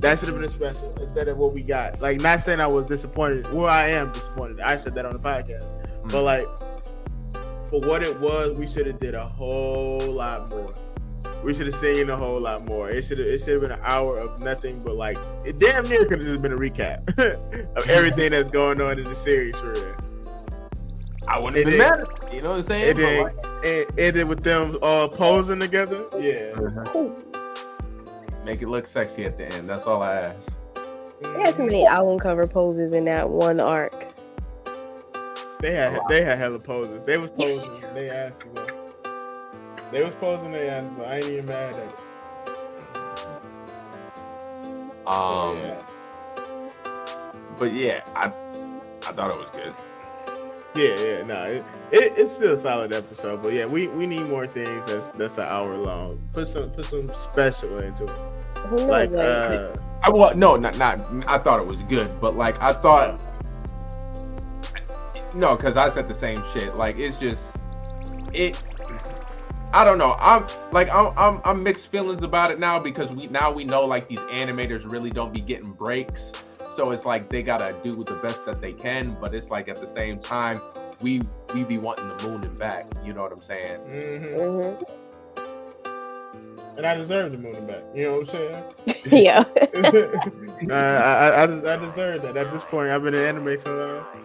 That 0.00 0.18
should 0.18 0.28
have 0.28 0.36
been 0.36 0.44
a 0.46 0.48
special 0.48 0.86
instead 1.02 1.28
of 1.28 1.36
what 1.36 1.52
we 1.52 1.62
got. 1.62 2.00
Like 2.00 2.20
not 2.20 2.40
saying 2.40 2.60
I 2.60 2.66
was 2.66 2.86
disappointed. 2.86 3.52
Well, 3.52 3.66
I 3.66 3.88
am 3.88 4.10
disappointed. 4.12 4.60
I 4.62 4.76
said 4.78 4.94
that 4.94 5.04
on 5.04 5.12
the 5.12 5.18
podcast. 5.18 5.81
But 6.04 6.12
Mm. 6.12 6.24
like 6.24 6.46
for 7.70 7.80
what 7.88 8.02
it 8.02 8.18
was, 8.20 8.56
we 8.58 8.66
should 8.66 8.86
have 8.86 9.00
did 9.00 9.14
a 9.14 9.24
whole 9.24 10.00
lot 10.00 10.50
more. 10.50 10.70
we 11.44 11.52
should 11.54 11.66
have 11.66 11.74
seen 11.76 12.08
a 12.10 12.16
whole 12.16 12.38
lot 12.40 12.64
more. 12.66 12.88
It 12.90 13.02
should 13.04 13.18
have 13.18 13.26
it 13.26 13.38
should 13.40 13.54
have 13.54 13.62
been 13.62 13.72
an 13.72 13.80
hour 13.82 14.16
of 14.18 14.38
nothing 14.40 14.80
but 14.84 14.94
like 14.94 15.16
it 15.44 15.58
damn 15.58 15.88
near 15.88 16.04
could 16.04 16.20
have 16.20 16.28
just 16.28 16.42
been 16.42 16.52
a 16.52 16.56
recap 16.56 17.08
of 17.76 17.90
everything 17.90 18.30
that's 18.30 18.48
going 18.48 18.80
on 18.80 18.98
in 18.98 19.04
the 19.08 19.16
series 19.16 19.54
for 19.56 19.72
real. 19.72 19.90
I 21.28 21.38
wouldn't 21.40 21.56
It 21.56 21.66
have 21.68 21.98
been 21.98 22.06
mad. 22.06 22.34
You 22.34 22.42
know 22.42 22.48
what 22.50 22.56
I'm 22.58 22.62
saying? 22.64 22.90
And 22.90 22.98
then 22.98 23.30
it 23.64 23.92
ended 23.98 24.28
with 24.28 24.42
them 24.44 24.78
all 24.82 25.08
posing 25.08 25.58
together. 25.60 26.04
Yeah. 26.20 26.52
But, 26.56 26.94
uh, 26.96 27.10
make 28.44 28.60
it 28.62 28.68
look 28.68 28.86
sexy 28.86 29.24
at 29.24 29.36
the 29.38 29.46
end. 29.54 29.68
That's 29.68 29.86
all 29.86 30.02
I 30.02 30.14
ask. 30.16 30.48
They 31.22 31.40
had 31.42 31.54
too 31.56 31.64
many 31.64 31.86
album 31.86 32.18
cover 32.18 32.46
poses 32.46 32.92
in 32.92 33.04
that 33.06 33.28
one 33.30 33.60
arc. 33.60 34.06
They 35.62 35.72
had 35.76 36.00
they 36.08 36.24
had 36.24 36.38
hella 36.38 36.58
poses. 36.58 37.04
They 37.04 37.16
was 37.18 37.30
posing. 37.30 37.80
they 37.94 38.10
asked 38.10 38.44
me. 38.46 38.60
They 39.92 40.02
was 40.02 40.12
posing. 40.16 40.50
They 40.50 40.68
asked. 40.68 40.96
So 40.96 41.04
I 41.04 41.16
ain't 41.18 41.26
even 41.26 41.46
mad 41.46 41.74
at 41.74 41.86
it. 41.86 41.98
Um, 45.06 45.56
yeah. 45.58 45.82
but 47.60 47.72
yeah, 47.72 48.00
I 48.16 48.26
I 49.06 49.12
thought 49.12 49.30
it 49.30 49.38
was 49.38 49.50
good. 49.52 49.72
Yeah, 50.74 51.00
yeah, 51.04 51.22
no, 51.22 51.44
it, 51.44 51.64
it, 51.92 52.14
it's 52.16 52.32
still 52.32 52.54
a 52.54 52.58
solid 52.58 52.92
episode, 52.92 53.42
but 53.42 53.52
yeah, 53.52 53.66
we, 53.66 53.88
we 53.88 54.06
need 54.06 54.22
more 54.22 54.46
things 54.46 54.86
that's 54.86 55.10
that's 55.12 55.36
an 55.36 55.44
hour 55.44 55.76
long. 55.76 56.18
Put 56.32 56.48
some 56.48 56.70
put 56.70 56.86
some 56.86 57.06
special 57.06 57.78
into 57.78 58.04
it, 58.04 58.80
like 58.88 59.12
Like, 59.12 59.12
uh, 59.12 59.74
I 60.02 60.10
well, 60.10 60.34
no, 60.34 60.56
not 60.56 60.78
not. 60.78 60.98
I 61.28 61.38
thought 61.38 61.60
it 61.60 61.66
was 61.66 61.82
good, 61.82 62.16
but 62.18 62.36
like 62.36 62.60
I 62.60 62.72
thought 62.72 63.20
no, 65.34 65.56
because 65.56 65.76
I 65.76 65.88
said 65.88 66.08
the 66.08 66.14
same 66.14 66.42
shit. 66.52 66.76
Like 66.76 66.98
it's 66.98 67.16
just 67.16 67.56
it. 68.32 68.60
I 69.72 69.84
don't 69.84 69.96
know. 69.98 70.16
I'm 70.18 70.46
like 70.72 70.90
I'm, 70.90 71.16
I'm 71.16 71.40
I'm 71.44 71.62
mixed 71.62 71.90
feelings 71.90 72.22
about 72.22 72.50
it 72.50 72.58
now 72.58 72.78
because 72.78 73.10
we 73.10 73.26
now 73.28 73.50
we 73.50 73.64
know 73.64 73.84
like 73.84 74.08
these 74.08 74.18
animators 74.20 74.90
really 74.90 75.10
don't 75.10 75.32
be 75.32 75.40
getting 75.40 75.72
breaks. 75.72 76.32
So 76.68 76.90
it's 76.90 77.04
like 77.04 77.28
they 77.28 77.42
gotta 77.42 77.74
do 77.82 78.04
the 78.04 78.14
best 78.16 78.44
that 78.46 78.60
they 78.60 78.72
can, 78.72 79.16
but 79.20 79.34
it's 79.34 79.50
like 79.50 79.68
at 79.68 79.80
the 79.80 79.86
same 79.86 80.18
time 80.18 80.60
we 81.00 81.22
we 81.54 81.64
be 81.64 81.78
wanting 81.78 82.08
the 82.08 82.28
moon 82.28 82.44
and 82.44 82.58
back. 82.58 82.86
You 83.04 83.12
know 83.12 83.22
what 83.22 83.32
I'm 83.32 83.42
saying? 83.42 83.80
mhm. 83.80 84.34
mhm. 84.34 84.84
and 86.76 86.86
I 86.86 86.94
deserve 86.94 87.32
the 87.32 87.38
moon 87.38 87.66
back. 87.66 87.82
You 87.94 88.04
know 88.04 88.18
what 88.18 88.20
I'm 88.20 88.26
saying? 88.26 88.64
yeah. 89.24 89.44
uh, 90.70 90.74
I, 90.74 91.28
I 91.28 91.44
I 91.44 91.76
deserve 91.76 92.22
that. 92.22 92.36
At 92.36 92.52
this 92.52 92.64
point, 92.64 92.90
I've 92.90 93.02
been 93.02 93.14
in 93.14 93.20
anime 93.22 93.58
so 93.58 93.74
long. 93.74 94.21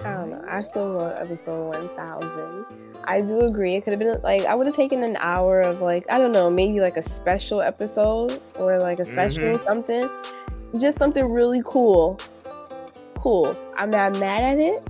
I 0.00 0.12
don't 0.12 0.30
know. 0.30 0.44
I 0.48 0.62
still 0.62 0.94
want 0.94 1.16
episode 1.18 1.70
1000. 1.96 2.66
I 3.04 3.20
do 3.20 3.40
agree. 3.40 3.74
It 3.74 3.82
could 3.84 3.92
have 3.92 3.98
been 3.98 4.20
like, 4.22 4.42
I 4.44 4.54
would 4.54 4.66
have 4.66 4.76
taken 4.76 5.02
an 5.02 5.16
hour 5.18 5.60
of 5.60 5.80
like, 5.80 6.04
I 6.08 6.18
don't 6.18 6.32
know, 6.32 6.50
maybe 6.50 6.80
like 6.80 6.96
a 6.96 7.02
special 7.02 7.60
episode 7.60 8.40
or 8.58 8.78
like 8.78 9.00
a 9.00 9.04
special 9.04 9.42
Mhm. 9.44 9.64
something. 9.64 10.08
Just 10.76 10.98
something 10.98 11.24
really 11.24 11.62
cool. 11.64 12.18
Cool. 13.18 13.56
I'm 13.76 13.90
not 13.90 14.18
mad 14.20 14.44
at 14.44 14.58
it 14.58 14.82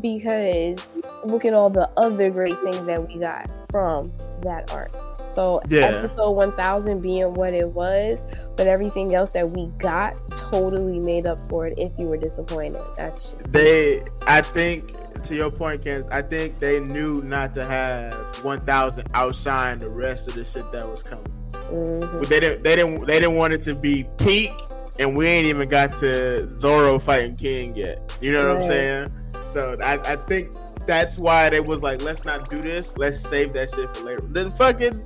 because 0.00 0.84
look 1.24 1.44
at 1.44 1.54
all 1.54 1.70
the 1.70 1.88
other 1.96 2.30
great 2.30 2.58
things 2.60 2.80
that 2.86 3.06
we 3.06 3.18
got 3.18 3.48
from 3.70 4.12
that 4.42 4.72
arc. 4.72 4.90
So 5.36 5.60
Yeah. 5.68 5.84
episode 5.88 6.30
1000 6.30 7.02
being 7.02 7.34
what 7.34 7.52
it 7.52 7.68
was, 7.68 8.22
but 8.56 8.66
everything 8.66 9.14
else 9.14 9.34
that 9.34 9.50
we 9.50 9.66
got 9.76 10.14
totally 10.28 10.98
made 11.00 11.26
up 11.26 11.38
for 11.38 11.66
it 11.66 11.76
if 11.76 11.92
you 11.98 12.06
were 12.06 12.16
disappointed. 12.16 12.80
That's 12.96 13.32
just 13.32 13.52
They, 13.52 14.02
I 14.26 14.40
think, 14.40 14.92
to 15.24 15.34
your 15.34 15.50
point, 15.50 15.84
Ken, 15.84 16.06
I 16.10 16.22
think 16.22 16.58
they 16.58 16.80
knew 16.80 17.20
not 17.22 17.52
to 17.52 17.66
have 17.66 18.12
1,000 18.42 19.10
outshine 19.12 19.76
the 19.76 19.90
rest 19.90 20.26
of 20.26 20.36
the 20.36 20.44
shit 20.46 20.72
that 20.72 20.88
was 20.88 21.02
coming. 21.02 21.26
Mhm. 21.52 22.26
They 22.28 22.40
didn't, 22.40 22.62
they 22.62 22.74
didn't, 22.76 23.04
they 23.04 23.20
didn't 23.20 23.36
want 23.36 23.52
it 23.52 23.60
to 23.64 23.74
be 23.74 24.06
peak, 24.16 24.52
and 24.98 25.18
we 25.18 25.26
ain't 25.26 25.48
even 25.48 25.68
got 25.68 25.94
to 25.96 26.50
Zoro 26.54 26.98
fighting 26.98 27.36
King 27.36 27.76
yet. 27.76 28.16
You 28.22 28.32
know 28.32 28.54
what 28.54 28.62
I'm 28.62 28.66
saying? 28.66 29.08
So 29.48 29.76
I, 29.84 29.98
I 30.12 30.16
think 30.16 30.52
that's 30.86 31.18
why 31.18 31.50
they 31.50 31.60
was 31.60 31.82
like, 31.82 32.00
let's 32.02 32.24
not 32.24 32.48
do 32.48 32.62
this. 32.62 32.96
Let's 32.96 33.20
save 33.20 33.52
that 33.52 33.74
shit 33.74 33.94
for 33.94 34.04
later. 34.04 34.22
Then 34.30 34.50
fucking 34.52 35.02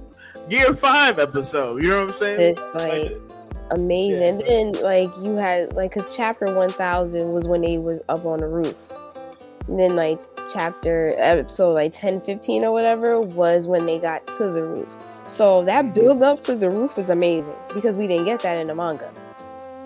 Gear 0.51 0.75
Five 0.75 1.19
episode. 1.19 1.83
You 1.83 1.91
know 1.91 2.01
what 2.07 2.15
I'm 2.15 2.19
saying? 2.19 2.55
Just 2.57 2.67
like 2.75 3.03
Like, 3.13 3.21
amazing. 3.71 4.41
Yeah, 4.41 4.47
then 4.47 4.73
like 4.83 5.11
you 5.23 5.37
had 5.37 5.73
like 5.75 5.91
because 5.95 6.11
chapter 6.15 6.53
one 6.55 6.69
thousand 6.71 7.33
was 7.33 7.47
when 7.49 7.63
they 7.63 7.79
was 7.79 8.01
up 8.09 8.27
on 8.27 8.41
the 8.41 8.49
roof. 8.49 8.75
And 9.69 9.79
then 9.79 9.97
like 9.97 10.19
chapter 10.53 11.15
episode 11.19 11.75
like 11.75 11.93
10, 11.93 12.21
15 12.23 12.65
or 12.65 12.73
whatever 12.73 13.21
was 13.21 13.69
when 13.69 13.87
they 13.87 13.99
got 14.01 14.27
to 14.27 14.45
the 14.47 14.63
roof. 14.65 14.89
So 15.29 15.65
that 15.67 15.95
build 15.95 16.23
up 16.25 16.41
for 16.45 16.57
the 16.57 16.69
roof 16.69 16.97
was 16.97 17.09
amazing 17.09 17.55
because 17.73 17.97
we 17.97 18.09
didn't 18.09 18.25
get 18.25 18.41
that 18.41 18.59
in 18.59 18.67
the 18.67 18.75
manga. 18.75 19.09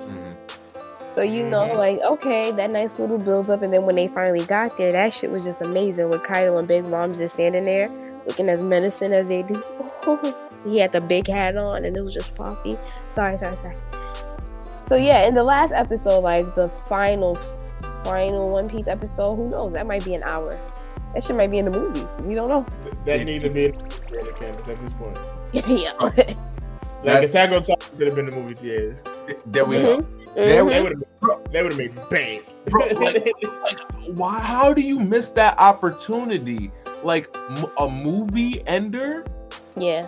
Mhm. 0.00 0.34
So 1.06 1.20
you 1.20 1.44
know, 1.44 1.68
Mhm. 1.68 1.76
like 1.76 1.98
okay, 2.00 2.50
that 2.52 2.70
nice 2.70 2.98
little 2.98 3.18
build 3.18 3.50
up, 3.50 3.60
and 3.60 3.72
then 3.72 3.84
when 3.84 3.96
they 3.96 4.08
finally 4.08 4.44
got 4.46 4.78
there, 4.78 4.92
that 4.92 5.12
shit 5.12 5.30
was 5.30 5.44
just 5.44 5.60
amazing. 5.60 6.08
With 6.08 6.22
Kaido 6.22 6.56
and 6.56 6.66
Big 6.66 6.86
Mom 6.86 7.14
just 7.14 7.34
standing 7.34 7.66
there, 7.66 7.90
looking 8.26 8.48
as 8.48 8.62
menacing 8.62 9.12
as 9.12 9.26
they 9.28 9.42
do. 9.42 9.62
he 10.64 10.78
had 10.78 10.92
the 10.92 11.00
big 11.00 11.26
hat 11.26 11.56
on, 11.56 11.84
and 11.84 11.96
it 11.96 12.02
was 12.02 12.14
just 12.14 12.34
poppy. 12.34 12.76
Sorry, 13.08 13.36
sorry, 13.36 13.56
sorry. 13.58 13.76
So 14.86 14.96
yeah, 14.96 15.26
in 15.26 15.34
the 15.34 15.42
last 15.44 15.72
episode, 15.72 16.20
like 16.20 16.54
the 16.56 16.68
final, 16.68 17.36
final 18.04 18.50
One 18.50 18.68
Piece 18.68 18.86
episode, 18.88 19.36
who 19.36 19.48
knows? 19.48 19.72
That 19.72 19.86
might 19.86 20.04
be 20.04 20.14
an 20.14 20.22
hour. 20.24 20.58
That 21.14 21.22
shit 21.22 21.36
might 21.36 21.50
be 21.50 21.58
in 21.58 21.66
the 21.68 21.78
movies. 21.78 22.16
We 22.20 22.34
don't 22.34 22.48
know. 22.48 22.60
that 23.06 23.24
need 23.24 23.42
to 23.42 23.50
be 23.50 23.66
in 23.66 23.78
the 23.78 23.84
theater 23.88 24.32
campus 24.32 24.68
at 24.68 24.80
this 24.80 24.92
point. 24.94 25.16
yeah. 25.52 25.92
Like 26.00 26.36
That's- 27.04 27.30
Attack 27.30 27.50
on 27.52 27.62
Titan 27.62 27.98
could 27.98 28.06
have 28.08 28.16
been 28.16 28.28
in 28.28 28.34
the 28.34 28.40
movie 28.40 28.54
theaters. 28.54 28.98
There 29.46 29.64
we 29.64 29.76
go. 29.76 29.98
Mhm. 30.02 30.34
There 30.34 30.64
we- 30.64 30.72
They 30.72 30.82
would 30.82 30.92
have 30.92 31.52
they 31.52 31.62
would 31.62 31.72
have 31.72 31.78
made 31.78 32.08
bank. 32.10 32.44
Bro, 32.66 32.86
like- 32.96 33.32
Why? 34.06 34.38
How 34.40 34.72
do 34.74 34.80
you 34.82 34.98
miss 34.98 35.30
that 35.32 35.58
opportunity? 35.58 36.70
Like 37.04 37.28
m- 37.58 37.70
a 37.78 37.88
movie 37.88 38.66
ender? 38.66 39.24
Yeah, 39.76 40.06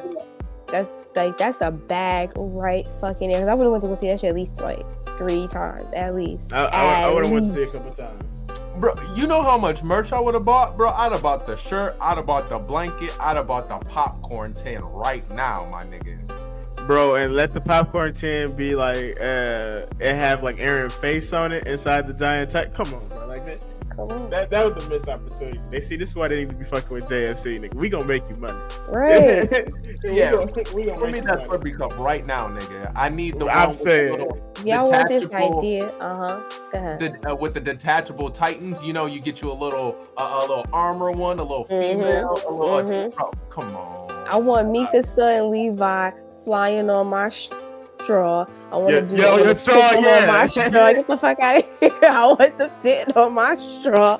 that's 0.68 0.94
like 1.14 1.38
that's 1.38 1.60
a 1.60 1.70
bag 1.70 2.30
right 2.36 2.86
fucking 3.00 3.30
there. 3.30 3.40
Cause 3.40 3.48
I 3.48 3.54
would 3.54 3.64
have 3.64 3.72
went 3.72 3.82
to 3.82 3.88
go 3.88 3.94
see 3.94 4.06
that 4.08 4.20
shit 4.20 4.30
at 4.30 4.34
least 4.34 4.60
like 4.60 4.80
three 5.18 5.46
times 5.46 5.92
at 5.94 6.14
least. 6.14 6.52
I, 6.52 6.64
I, 6.64 7.12
would 7.12 7.24
have 7.24 7.32
went 7.32 7.48
to 7.48 7.54
see 7.54 7.62
it 7.62 7.74
a 7.74 7.84
least. 7.84 7.96
couple 7.96 8.04
times. 8.04 8.36
Bro, 8.76 8.92
you 9.14 9.26
know 9.26 9.40
how 9.42 9.56
much 9.56 9.82
merch 9.82 10.12
I 10.12 10.20
would 10.20 10.34
have 10.34 10.44
bought, 10.44 10.76
bro? 10.76 10.90
I'd 10.90 11.12
have 11.12 11.22
bought 11.22 11.46
the 11.46 11.56
shirt, 11.56 11.96
I'd 11.98 12.18
have 12.18 12.26
bought 12.26 12.50
the 12.50 12.58
blanket, 12.58 13.16
I'd 13.18 13.36
have 13.36 13.46
bought 13.46 13.68
the 13.68 13.82
popcorn 13.86 14.52
tin 14.52 14.82
right 14.82 15.28
now, 15.30 15.66
my 15.70 15.82
nigga. 15.84 16.45
Bro, 16.86 17.16
and 17.16 17.34
let 17.34 17.52
the 17.52 17.60
popcorn 17.60 18.14
tin 18.14 18.52
be 18.54 18.76
like 18.76 19.20
uh 19.20 19.86
it 19.98 20.14
have 20.14 20.42
like 20.44 20.58
Eren 20.58 20.90
face 20.92 21.32
on 21.32 21.50
it 21.52 21.66
inside 21.66 22.06
the 22.06 22.14
giant 22.14 22.50
type. 22.50 22.74
Come 22.74 22.94
on, 22.94 23.04
bro. 23.06 23.26
Like 23.26 23.44
that 23.44 23.72
Come 23.96 24.10
on, 24.10 24.28
that, 24.28 24.50
that 24.50 24.74
was 24.74 24.84
a 24.84 24.88
missed 24.90 25.08
opportunity. 25.08 25.58
They 25.70 25.80
see 25.80 25.96
this 25.96 26.10
is 26.10 26.14
why 26.16 26.28
they 26.28 26.36
need 26.36 26.50
to 26.50 26.56
be 26.56 26.64
fucking 26.66 26.90
with 26.90 27.06
JSE, 27.06 27.58
nigga. 27.60 27.74
We 27.74 27.88
gonna 27.88 28.04
make 28.04 28.22
you 28.28 28.36
money. 28.36 28.58
right? 28.90 29.50
Yeah. 30.04 30.34
we 30.34 30.46
gonna, 30.46 30.52
we 30.74 30.84
gonna 30.84 31.00
Give 31.00 31.00
make 31.00 31.12
me 31.14 31.18
you 31.18 31.22
that 31.24 31.48
money. 31.48 31.72
Slurpee 31.72 31.76
cup 31.78 31.98
right 31.98 32.24
now, 32.24 32.46
nigga. 32.48 32.92
I 32.94 33.08
need 33.08 33.34
the 33.40 33.46
I'm 33.48 33.58
one 33.60 33.68
with 33.70 33.78
the 33.78 33.84
saying. 33.84 34.10
little- 34.12 34.52
Y'all 34.64 34.90
want 34.90 35.08
this 35.08 35.30
idea? 35.32 35.88
Uh 35.98 36.14
huh. 36.16 36.50
Go 36.72 36.78
ahead. 36.78 36.98
the, 37.00 37.30
uh, 37.30 37.34
with 37.34 37.54
the 37.54 37.60
detachable 37.60 38.30
titans, 38.30 38.84
you 38.84 38.92
know, 38.92 39.06
you 39.06 39.20
get 39.20 39.40
you 39.42 39.50
a 39.50 39.54
little 39.54 39.96
uh, 40.16 40.38
a 40.38 40.40
little 40.42 40.66
armor 40.72 41.10
one, 41.10 41.38
a 41.38 41.42
little 41.42 41.64
Mhm, 41.64 41.68
female, 41.80 42.30
a 42.46 42.52
little. 42.52 42.82
mhm. 42.82 43.16
Bro, 43.16 43.32
come 43.50 43.74
on. 43.74 44.26
I 44.28 44.36
want 44.36 44.68
Mikasa 44.68 45.38
and 45.40 45.50
Levi 45.50 46.10
flying 46.46 46.88
on 46.88 47.08
my 47.08 47.28
straw. 47.28 48.46
I 48.72 48.76
want 48.76 48.94
Yeah, 48.94 49.00
to 49.00 49.06
do 49.06 49.16
yo, 49.16 49.36
your 49.38 49.54
straw, 49.56 49.90
yeah. 49.92 50.20
on 50.22 50.26
my 50.28 50.46
straw. 50.46 50.92
Get 50.92 51.06
the 51.08 51.18
fuck 51.18 51.40
out 51.40 51.56
of 51.58 51.64
here! 51.80 51.90
I 52.04 52.26
want 52.26 52.56
them 52.56 52.70
sitting 52.82 53.14
on 53.16 53.34
my 53.34 53.56
straw. 53.56 54.18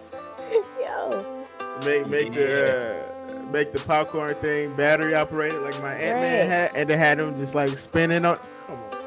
Yo, 0.83 1.47
Make 1.85 2.09
make 2.09 2.35
the 2.35 3.07
uh, 3.33 3.43
make 3.53 3.73
the 3.73 3.79
popcorn 3.81 4.35
thing 4.41 4.75
battery 4.75 5.15
operated 5.15 5.63
like 5.63 5.81
my 5.81 5.95
Ant 5.95 6.21
Man 6.21 6.41
Right. 6.41 6.49
had, 6.51 6.71
and 6.75 6.91
they 6.91 6.97
had 6.97 7.19
them 7.19 7.37
just 7.37 7.55
like 7.55 7.77
spinning 7.79 8.25
on. 8.25 8.39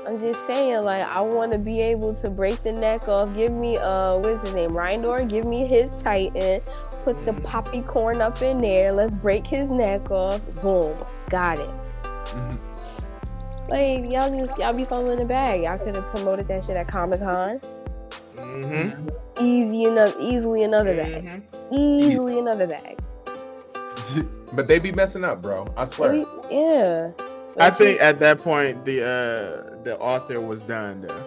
I'm 0.08 0.18
just 0.18 0.48
saying, 0.48 0.84
like, 0.86 1.04
I 1.04 1.22
want 1.22 1.52
to 1.52 1.60
be 1.60 1.82
able 1.82 2.16
to 2.16 2.32
break 2.32 2.64
the 2.64 2.72
neck 2.72 3.08
off. 3.08 3.32
Give 3.36 3.52
me, 3.52 3.78
uh, 3.78 4.16
what's 4.18 4.44
his 4.44 4.56
name, 4.56 4.72
Rindor? 4.72 5.30
Give 5.30 5.46
me 5.46 5.68
his 5.68 5.94
Titan. 6.02 6.62
Put 7.04 7.20
the 7.26 7.40
poppy 7.44 7.82
corn 7.82 8.20
up 8.20 8.42
in 8.42 8.60
there. 8.60 8.92
Let's 8.92 9.14
break 9.20 9.46
his 9.46 9.70
neck 9.70 10.10
off. 10.10 10.42
Boom, 10.64 10.98
got 11.30 11.60
it. 11.60 11.70
Mhm. 12.02 12.60
Like 13.70 14.12
y'all 14.12 14.36
just 14.36 14.58
y'all 14.58 14.74
be 14.74 14.86
fumbling 14.86 15.18
the 15.18 15.26
bag. 15.26 15.64
Y'all 15.64 15.78
could 15.78 15.94
have 15.96 16.06
promoted 16.14 16.48
that 16.48 16.64
shit 16.64 16.76
at 16.78 16.88
Comic 16.88 17.22
Con. 17.22 17.60
Mm-hmm. 18.36 19.10
Easy 19.40 19.86
enough, 19.86 20.16
easily 20.20 20.64
another 20.64 20.96
bag. 20.96 21.24
Mhm. 21.26 21.42
Easily 21.72 22.40
another 22.40 22.68
bag. 22.68 23.00
but 24.54 24.68
they 24.68 24.80
be 24.80 24.92
messing 24.92 25.24
up, 25.24 25.42
bro. 25.42 25.68
I 25.78 25.86
swear. 25.86 26.12
We- 26.14 26.26
yeah. 26.50 27.12
I 27.60 27.66
Like, 27.66 27.76
think 27.76 28.02
at 28.02 28.20
that 28.20 28.40
point 28.42 28.86
the 28.86 29.04
uh 29.04 29.84
the 29.84 29.98
author 30.00 30.40
was 30.40 30.62
done 30.62 31.02
though. 31.02 31.24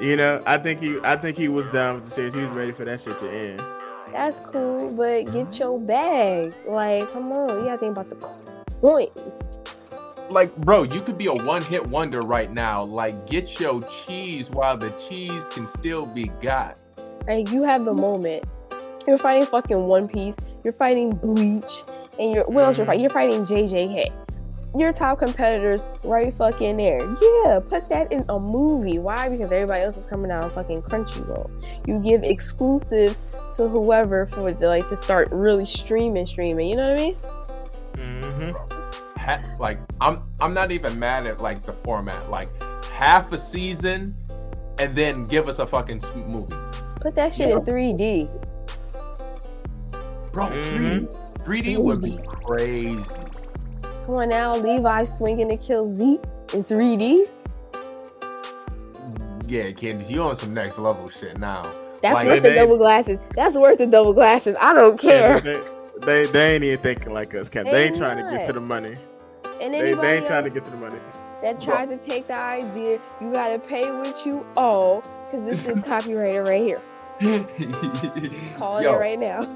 You 0.00 0.16
know, 0.16 0.42
I 0.46 0.58
think 0.58 0.82
he 0.82 0.98
I 1.04 1.16
think 1.16 1.36
he 1.36 1.48
was 1.48 1.66
done 1.68 1.96
with 1.96 2.04
the 2.06 2.10
series. 2.10 2.34
He 2.34 2.40
was 2.40 2.54
ready 2.56 2.72
for 2.72 2.84
that 2.84 3.00
shit 3.00 3.18
to 3.18 3.30
end. 3.30 3.62
that's 4.12 4.40
cool, 4.52 4.90
but 4.90 5.30
get 5.32 5.58
your 5.58 5.78
bag. 5.78 6.52
Like, 6.66 7.12
come 7.12 7.30
on, 7.32 7.58
you 7.58 7.64
gotta 7.66 7.78
think 7.78 7.92
about 7.96 8.08
the 8.08 8.16
coins. 8.16 9.48
Like, 10.30 10.56
bro, 10.56 10.84
you 10.84 11.00
could 11.00 11.18
be 11.18 11.26
a 11.26 11.34
one-hit 11.34 11.86
wonder 11.86 12.22
right 12.22 12.52
now. 12.52 12.84
Like, 12.84 13.26
get 13.26 13.60
your 13.60 13.82
cheese 13.82 14.50
while 14.50 14.76
the 14.76 14.90
cheese 15.08 15.44
can 15.50 15.66
still 15.66 16.06
be 16.06 16.30
got. 16.40 16.78
Like 17.26 17.50
you 17.50 17.62
have 17.62 17.84
the 17.84 17.94
moment. 17.94 18.44
You're 19.06 19.18
fighting 19.18 19.46
fucking 19.46 19.86
One 19.86 20.08
Piece. 20.08 20.36
You're 20.64 20.72
fighting 20.72 21.10
Bleach, 21.10 21.84
and 22.18 22.34
you're 22.34 22.44
what 22.44 22.64
else? 22.64 22.76
You're 22.76 22.86
fighting? 22.86 23.02
You're 23.02 23.10
fighting 23.10 23.44
JJK. 23.44 24.12
Your 24.76 24.92
top 24.92 25.18
competitors 25.18 25.82
right 26.04 26.32
fucking 26.32 26.76
there. 26.76 26.98
Yeah, 26.98 27.60
put 27.68 27.86
that 27.86 28.12
in 28.12 28.24
a 28.28 28.38
movie. 28.38 28.98
Why? 28.98 29.28
Because 29.28 29.46
everybody 29.46 29.82
else 29.82 29.96
is 29.96 30.06
coming 30.06 30.30
out 30.30 30.42
on 30.42 30.50
fucking 30.50 30.82
Crunchyroll. 30.82 31.88
You 31.88 32.00
give 32.02 32.22
exclusives 32.22 33.22
to 33.56 33.68
whoever 33.68 34.26
for 34.26 34.52
like 34.52 34.88
to 34.88 34.96
start 34.96 35.28
really 35.32 35.66
streaming, 35.66 36.24
streaming. 36.24 36.70
You 36.70 36.76
know 36.76 36.90
what 36.90 37.00
I 37.00 37.02
mean? 37.02 37.16
Mm-hmm. 37.94 38.89
Ha- 39.20 39.40
like, 39.58 39.78
I'm 40.00 40.22
I'm 40.40 40.54
not 40.54 40.72
even 40.72 40.98
mad 40.98 41.26
at 41.26 41.40
like 41.40 41.60
the 41.62 41.72
format. 41.72 42.30
Like, 42.30 42.48
half 42.90 43.32
a 43.32 43.38
season, 43.38 44.14
and 44.78 44.96
then 44.96 45.24
give 45.24 45.46
us 45.48 45.58
a 45.58 45.66
fucking 45.66 46.00
movie, 46.26 46.54
Put 47.00 47.14
that 47.16 47.34
shit 47.34 47.50
in 47.50 47.58
3D. 47.60 48.28
bro. 50.32 50.46
Mhm. 50.46 51.12
3D, 51.44 51.44
3D 51.44 51.76
would 51.78 52.00
be 52.00 52.18
crazy. 52.26 52.98
Come 54.04 54.14
on 54.16 54.28
now, 54.28 54.54
Levi 54.54 55.04
swinging 55.04 55.48
to 55.50 55.56
kill 55.56 55.92
Zeke 55.96 56.22
in 56.54 56.64
3D. 56.64 57.26
Yeah, 59.46 59.70
Candace, 59.72 60.10
you 60.10 60.22
on 60.22 60.36
some 60.36 60.54
next 60.54 60.78
level 60.78 61.08
shit 61.08 61.38
now. 61.38 61.70
That's 62.02 62.14
Like, 62.14 62.26
worth 62.26 62.42
the 62.42 62.48
they- 62.50 62.54
double 62.54 62.78
glasses. 62.78 63.18
That's 63.34 63.56
worth 63.56 63.78
the 63.78 63.86
double 63.86 64.12
glasses. 64.12 64.56
I 64.60 64.72
don't 64.74 65.02
Yeah, 65.02 65.40
care. 65.40 65.40
they, 65.40 65.60
they 66.24 66.26
they 66.32 66.54
ain't 66.54 66.64
even 66.64 66.80
thinking 66.82 67.12
like 67.12 67.34
us, 67.34 67.48
Cam. 67.50 67.64
They, 67.64 67.70
They 67.72 67.84
ain't 67.86 67.96
trying 67.96 68.24
to 68.24 68.30
get 68.30 68.46
to 68.46 68.52
the 68.54 68.60
money. 68.60 68.96
And 69.60 69.74
They, 69.74 69.80
anybody 69.80 70.06
they 70.08 70.16
ain't 70.18 70.26
trying 70.26 70.44
to 70.44 70.50
get 70.50 70.64
to 70.64 70.70
the 70.70 70.76
money. 70.76 70.98
that 71.42 71.60
tries 71.60 71.88
to 71.90 71.96
take 71.96 72.26
the 72.26 72.34
idea, 72.34 72.98
you 73.20 73.30
gotta 73.32 73.58
pay 73.58 73.90
what 73.90 74.24
you 74.24 74.46
owe, 74.56 75.02
because 75.30 75.46
this 75.46 75.66
is 75.66 75.84
copyrighted 75.84 76.48
right 76.48 76.62
here. 76.62 76.80
Calling 78.56 78.84
yo, 78.84 78.94
it 78.94 78.98
right 78.98 79.18
now. 79.18 79.46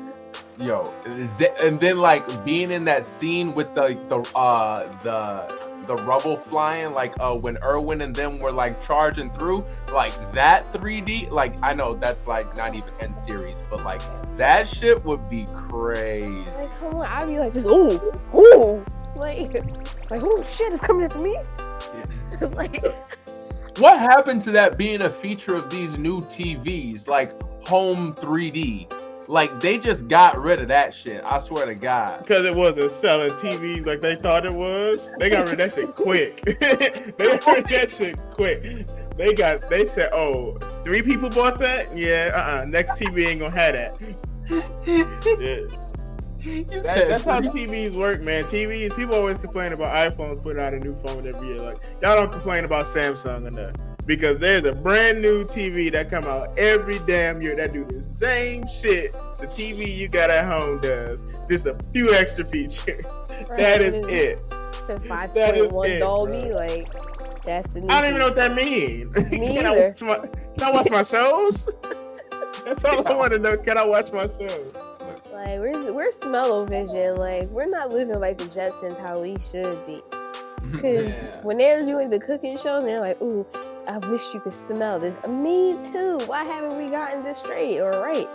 yo, 0.58 0.92
and 1.06 1.80
then 1.80 1.98
like 1.98 2.44
being 2.44 2.70
in 2.70 2.84
that 2.84 3.06
scene 3.06 3.54
with 3.54 3.74
the 3.74 3.98
the 4.08 4.18
uh 4.38 4.86
the 5.02 5.64
the 5.86 5.96
rubble 6.04 6.36
flying, 6.36 6.92
like 6.92 7.14
uh 7.20 7.34
when 7.34 7.56
Erwin 7.64 8.02
and 8.02 8.14
them 8.14 8.36
were 8.38 8.52
like 8.52 8.82
charging 8.84 9.30
through, 9.32 9.64
like 9.92 10.12
that 10.32 10.70
3D, 10.74 11.30
like 11.30 11.54
I 11.62 11.72
know 11.74 11.94
that's 11.94 12.26
like 12.26 12.54
not 12.56 12.74
even 12.74 12.90
end 13.00 13.18
series, 13.18 13.62
but 13.70 13.82
like 13.84 14.02
that 14.36 14.68
shit 14.68 15.02
would 15.04 15.28
be 15.30 15.46
crazy. 15.54 16.50
Like, 16.50 16.78
come 16.78 16.94
on, 16.96 17.06
I'd 17.06 17.26
be 17.26 17.38
like, 17.38 17.54
just 17.54 17.66
ooh, 17.66 18.00
ooh, 18.34 18.84
like, 19.16 19.52
like, 20.10 20.22
oh 20.22 20.42
shit, 20.44 20.72
it's 20.72 20.82
coming 20.84 21.08
for 21.08 21.18
me. 21.18 21.38
like, 22.56 22.84
What 23.78 23.98
happened 23.98 24.40
to 24.42 24.52
that 24.52 24.78
being 24.78 25.02
a 25.02 25.10
feature 25.10 25.56
of 25.56 25.68
these 25.68 25.98
new 25.98 26.20
TVs, 26.22 27.08
like 27.08 27.32
home 27.66 28.14
3D? 28.14 28.92
Like 29.26 29.58
they 29.58 29.78
just 29.78 30.06
got 30.06 30.40
rid 30.40 30.60
of 30.60 30.68
that 30.68 30.94
shit. 30.94 31.22
I 31.24 31.38
swear 31.38 31.66
to 31.66 31.74
God. 31.74 32.20
Because 32.20 32.44
it 32.44 32.54
wasn't 32.54 32.92
selling 32.92 33.32
TVs 33.32 33.84
like 33.84 34.00
they 34.00 34.14
thought 34.14 34.46
it 34.46 34.52
was. 34.52 35.12
They 35.18 35.28
got 35.28 35.48
rid 35.48 35.52
of 35.52 35.58
that 35.58 35.72
shit 35.72 35.94
quick. 35.94 36.40
they 36.44 37.38
got 37.38 37.46
rid 37.46 37.64
of 37.64 37.70
that 37.70 37.90
shit 37.90 38.16
quick. 38.30 38.86
They 39.16 39.34
got 39.34 39.68
they 39.68 39.84
said, 39.84 40.10
oh, 40.12 40.54
three 40.82 41.02
people 41.02 41.28
bought 41.30 41.58
that? 41.58 41.96
Yeah, 41.96 42.30
uh-uh. 42.34 42.66
Next 42.66 42.92
TV 42.92 43.26
ain't 43.26 43.40
gonna 43.40 43.56
have 43.56 43.74
that. 43.74 44.20
Yeah. 44.86 45.93
That- 46.44 47.08
that's 47.08 47.24
how 47.24 47.40
TVs 47.40 47.94
work, 47.94 48.20
man. 48.22 48.44
TVs, 48.44 48.94
people 48.96 49.14
always 49.14 49.38
complain 49.38 49.72
about 49.72 49.94
iPhones 49.94 50.42
putting 50.42 50.62
out 50.62 50.74
a 50.74 50.78
new 50.80 50.94
phone 50.96 51.26
every 51.26 51.48
year. 51.48 51.56
Like 51.56 51.76
y'all 52.02 52.16
don't 52.16 52.30
complain 52.30 52.64
about 52.64 52.86
Samsung 52.86 53.50
enough 53.50 53.74
because 54.06 54.38
there's 54.38 54.64
a 54.64 54.72
brand 54.78 55.22
new 55.22 55.44
TV 55.44 55.90
that 55.92 56.10
come 56.10 56.24
out 56.24 56.56
every 56.58 56.98
damn 57.06 57.40
year 57.40 57.56
that 57.56 57.72
do 57.72 57.84
the 57.84 58.02
same 58.02 58.66
shit 58.68 59.12
the 59.40 59.46
TV 59.46 59.94
you 59.96 60.08
got 60.08 60.30
at 60.30 60.44
home 60.44 60.78
does, 60.80 61.22
just 61.48 61.66
a 61.66 61.74
few 61.92 62.14
extra 62.14 62.44
features. 62.44 63.04
that 63.56 63.80
is 63.80 64.02
it. 64.04 64.46
The 64.86 65.00
five 65.06 65.34
point 65.34 65.72
one 65.72 65.98
Dolby, 65.98 66.48
bro. 66.48 66.56
like, 66.56 66.92
that's 67.44 67.70
the. 67.70 67.80
New 67.80 67.88
I 67.88 68.00
don't 68.00 68.10
even 68.10 68.20
know 68.20 68.26
what 68.26 68.36
that 68.36 68.54
means. 68.54 69.16
Me 69.16 69.54
can, 69.56 69.66
I 69.66 69.70
either. 69.70 69.88
watch 69.88 70.02
my, 70.02 70.18
can 70.18 70.62
I 70.62 70.70
watch 70.70 70.90
my 70.90 71.02
shows? 71.02 71.68
That's 72.64 72.82
all 72.84 73.06
I 73.06 73.14
want 73.14 73.32
to 73.32 73.38
know. 73.38 73.58
Can 73.58 73.76
I 73.76 73.84
watch 73.84 74.10
my 74.10 74.26
shows? 74.26 74.72
Like, 75.44 75.60
we're 75.60 75.92
we're 75.92 76.12
smell-o-vision. 76.12 77.16
Like, 77.16 77.48
we're 77.50 77.68
not 77.68 77.90
living 77.92 78.18
like 78.18 78.38
the 78.38 78.44
Jetsons 78.44 78.98
how 78.98 79.20
we 79.20 79.36
should 79.38 79.84
be. 79.86 80.02
Because 80.72 81.12
Yeah. 81.12 81.40
when 81.42 81.58
they're 81.58 81.84
doing 81.84 82.08
the 82.08 82.18
cooking 82.18 82.56
shows, 82.56 82.78
and 82.78 82.86
they're 82.88 82.98
like, 83.00 83.20
"Ooh, 83.20 83.44
I 83.86 83.98
wish 83.98 84.22
you 84.32 84.40
could 84.40 84.54
smell 84.54 84.98
this." 84.98 85.14
Me 85.28 85.76
too. 85.92 86.18
Why 86.26 86.42
haven't 86.42 86.78
we 86.78 86.88
gotten 86.88 87.22
this 87.22 87.38
straight 87.38 87.80
or 87.80 87.90
right? 87.90 88.26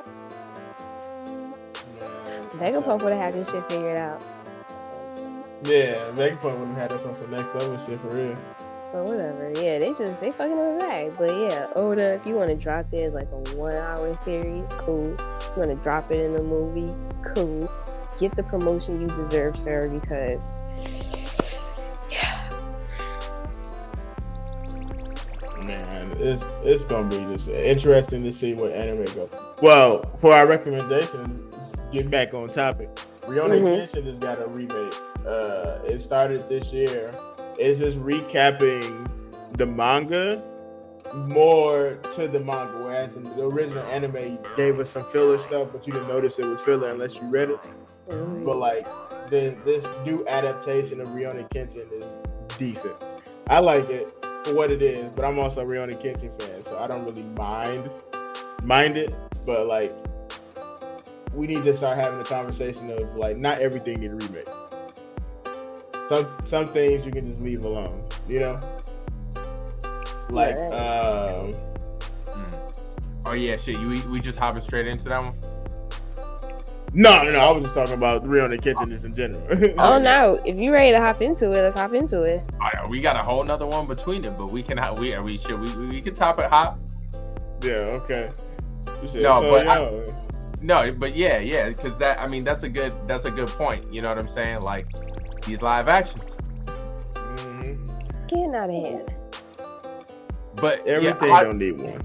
Vegapunk 2.57 3.01
would 3.03 3.13
have 3.13 3.21
had 3.21 3.33
this 3.33 3.49
shit 3.49 3.63
figured 3.71 3.97
out. 3.97 4.21
Yeah, 5.63 6.11
Vegapunk 6.11 6.59
would 6.59 6.67
have 6.69 6.77
had 6.77 6.91
us 6.93 7.03
on 7.05 7.15
some 7.15 7.31
next 7.31 7.53
level 7.55 7.77
shit 7.83 7.99
for 8.01 8.09
real. 8.09 8.35
But 8.93 9.05
whatever. 9.05 9.51
Yeah, 9.55 9.79
they 9.79 9.89
just 9.89 10.19
they 10.21 10.31
fucking 10.31 10.57
up 10.57 10.79
back. 10.79 11.09
But 11.17 11.31
yeah, 11.35 11.67
Oda, 11.75 12.13
if 12.13 12.25
you 12.27 12.35
want 12.35 12.49
to 12.49 12.55
drop 12.55 12.85
it 12.91 12.99
as 13.05 13.13
like 13.13 13.27
a 13.31 13.55
one-hour 13.55 14.17
series, 14.17 14.69
cool. 14.77 15.13
If 15.49 15.57
you 15.57 15.63
want 15.63 15.73
to 15.73 15.79
drop 15.79 16.11
it 16.11 16.23
in 16.23 16.35
a 16.35 16.43
movie, 16.43 16.93
cool. 17.33 17.69
Get 18.19 18.33
the 18.35 18.43
promotion 18.43 18.99
you 19.01 19.05
deserve, 19.07 19.57
sir, 19.57 19.89
because 19.91 20.57
Man, 25.65 26.11
it's 26.19 26.43
it's 26.63 26.83
gonna 26.85 27.09
be 27.09 27.17
just 27.35 27.49
interesting 27.49 28.23
to 28.23 28.31
see 28.31 28.53
what 28.53 28.71
anime 28.71 29.05
goes. 29.15 29.29
Well, 29.61 30.03
for 30.19 30.33
our 30.33 30.47
recommendation, 30.47 31.51
get 31.91 32.09
back 32.09 32.33
on 32.33 32.49
topic. 32.49 32.89
Rurouni 33.23 33.61
Mhm. 33.61 33.87
Kenshin 33.87 34.05
has 34.05 34.17
got 34.19 34.41
a 34.41 34.47
remake. 34.47 34.93
Uh, 35.27 35.79
it 35.85 36.01
started 36.01 36.47
this 36.49 36.71
year. 36.71 37.13
It's 37.57 37.79
just 37.79 37.97
recapping 37.99 39.07
the 39.57 39.65
manga 39.65 40.41
more 41.13 41.97
to 42.15 42.27
the 42.27 42.39
manga, 42.39 42.77
whereas 42.83 43.15
in 43.15 43.23
the 43.23 43.43
original 43.43 43.83
anime 43.85 44.37
gave 44.55 44.79
us 44.79 44.89
some 44.89 45.05
filler 45.09 45.39
stuff, 45.39 45.69
but 45.71 45.85
you 45.87 45.93
didn't 45.93 46.07
notice 46.07 46.39
it 46.39 46.45
was 46.45 46.61
filler 46.61 46.89
unless 46.91 47.15
you 47.15 47.23
read 47.29 47.49
it. 47.51 47.59
mm, 48.09 48.45
But 48.45 48.57
like 48.57 48.85
the 49.29 49.55
this 49.65 49.85
new 50.05 50.25
adaptation 50.27 51.01
of 51.01 51.09
Rurouni 51.09 51.49
Kenshin 51.51 51.87
is 51.91 52.57
decent. 52.57 52.95
I 53.47 53.59
like 53.59 53.89
it 53.89 54.13
for 54.45 54.53
what 54.53 54.71
it 54.71 54.81
is, 54.81 55.11
but 55.15 55.25
I'm 55.25 55.39
also 55.39 55.61
a 55.61 55.65
Rurouni 55.65 56.01
Kenshin 56.01 56.31
fan, 56.41 56.63
so 56.65 56.77
I 56.77 56.87
don't 56.87 57.03
really 57.05 57.23
mind 57.23 57.89
mind 58.63 58.97
it. 58.97 59.13
But 59.45 59.67
like 59.67 59.93
we 61.33 61.47
need 61.47 61.63
to 61.63 61.77
start 61.77 61.97
having 61.97 62.19
a 62.19 62.23
conversation 62.23 62.89
of 62.91 63.15
like 63.15 63.37
not 63.37 63.59
everything 63.59 63.99
need 63.99 64.11
remake. 64.11 64.47
Some 66.09 66.27
some 66.43 66.73
things 66.73 67.05
you 67.05 67.11
can 67.11 67.29
just 67.29 67.43
leave 67.43 67.63
alone, 67.63 68.03
you 68.27 68.39
know? 68.39 68.57
Like 70.29 70.55
um 70.73 71.51
Oh 73.25 73.33
yeah, 73.33 73.57
shit. 73.57 73.79
You 73.79 73.89
we, 73.89 74.01
we 74.11 74.19
just 74.19 74.37
hopping 74.39 74.61
straight 74.61 74.87
into 74.87 75.09
that 75.09 75.21
one. 75.21 75.33
no, 76.93 77.23
no, 77.23 77.31
no. 77.31 77.39
I 77.39 77.51
was 77.51 77.63
just 77.63 77.75
talking 77.75 77.93
about 77.93 78.21
Rurouni 78.23 78.59
Kenshin 78.61 78.89
just 78.89 79.05
in 79.05 79.13
general. 79.15 79.43
oh 79.79 79.99
no, 79.99 80.41
if 80.45 80.55
you 80.55 80.71
ready 80.71 80.91
to 80.91 81.01
hop 81.01 81.21
into 81.21 81.45
it, 81.49 81.61
let's 81.61 81.75
hop 81.77 81.93
into 81.93 82.21
it. 82.23 82.43
We 82.89 83.01
got 83.01 83.15
a 83.15 83.19
whole 83.19 83.43
nother 83.43 83.67
one 83.67 83.85
between 83.85 84.25
it, 84.25 84.35
but 84.37 84.51
we 84.51 84.63
can 84.63 84.79
we 84.99 85.13
are 85.13 85.21
we 85.21 85.37
should 85.37 85.59
we, 85.59 85.87
we 85.89 85.99
can 85.99 86.13
top 86.13 86.39
it 86.39 86.49
hop. 86.49 86.79
Yeah, 87.61 87.71
okay. 88.07 88.27
No, 89.13 89.41
so, 89.43 89.51
but 89.51 89.67
I- 89.67 90.03
No, 90.61 90.91
but 90.91 91.15
yeah, 91.15 91.37
yeah, 91.39 91.69
because 91.69 91.97
that 91.99 92.19
I 92.19 92.27
mean 92.27 92.43
that's 92.43 92.63
a 92.63 92.69
good 92.69 92.97
that's 93.07 93.25
a 93.25 93.31
good 93.31 93.47
point. 93.49 93.85
You 93.93 94.01
know 94.01 94.09
what 94.09 94.17
I'm 94.17 94.27
saying? 94.27 94.61
Like 94.61 94.87
these 95.45 95.61
live 95.61 95.87
actions, 95.87 96.29
Mhm. 97.13 98.27
Getting 98.27 98.55
out 98.55 98.69
of 98.69 98.75
hand. 98.75 99.13
But 100.61 100.85
everything 100.87 101.29
yeah, 101.29 101.35
I- 101.35 101.43
don't 101.43 101.57
need 101.57 101.79
one. 101.79 102.01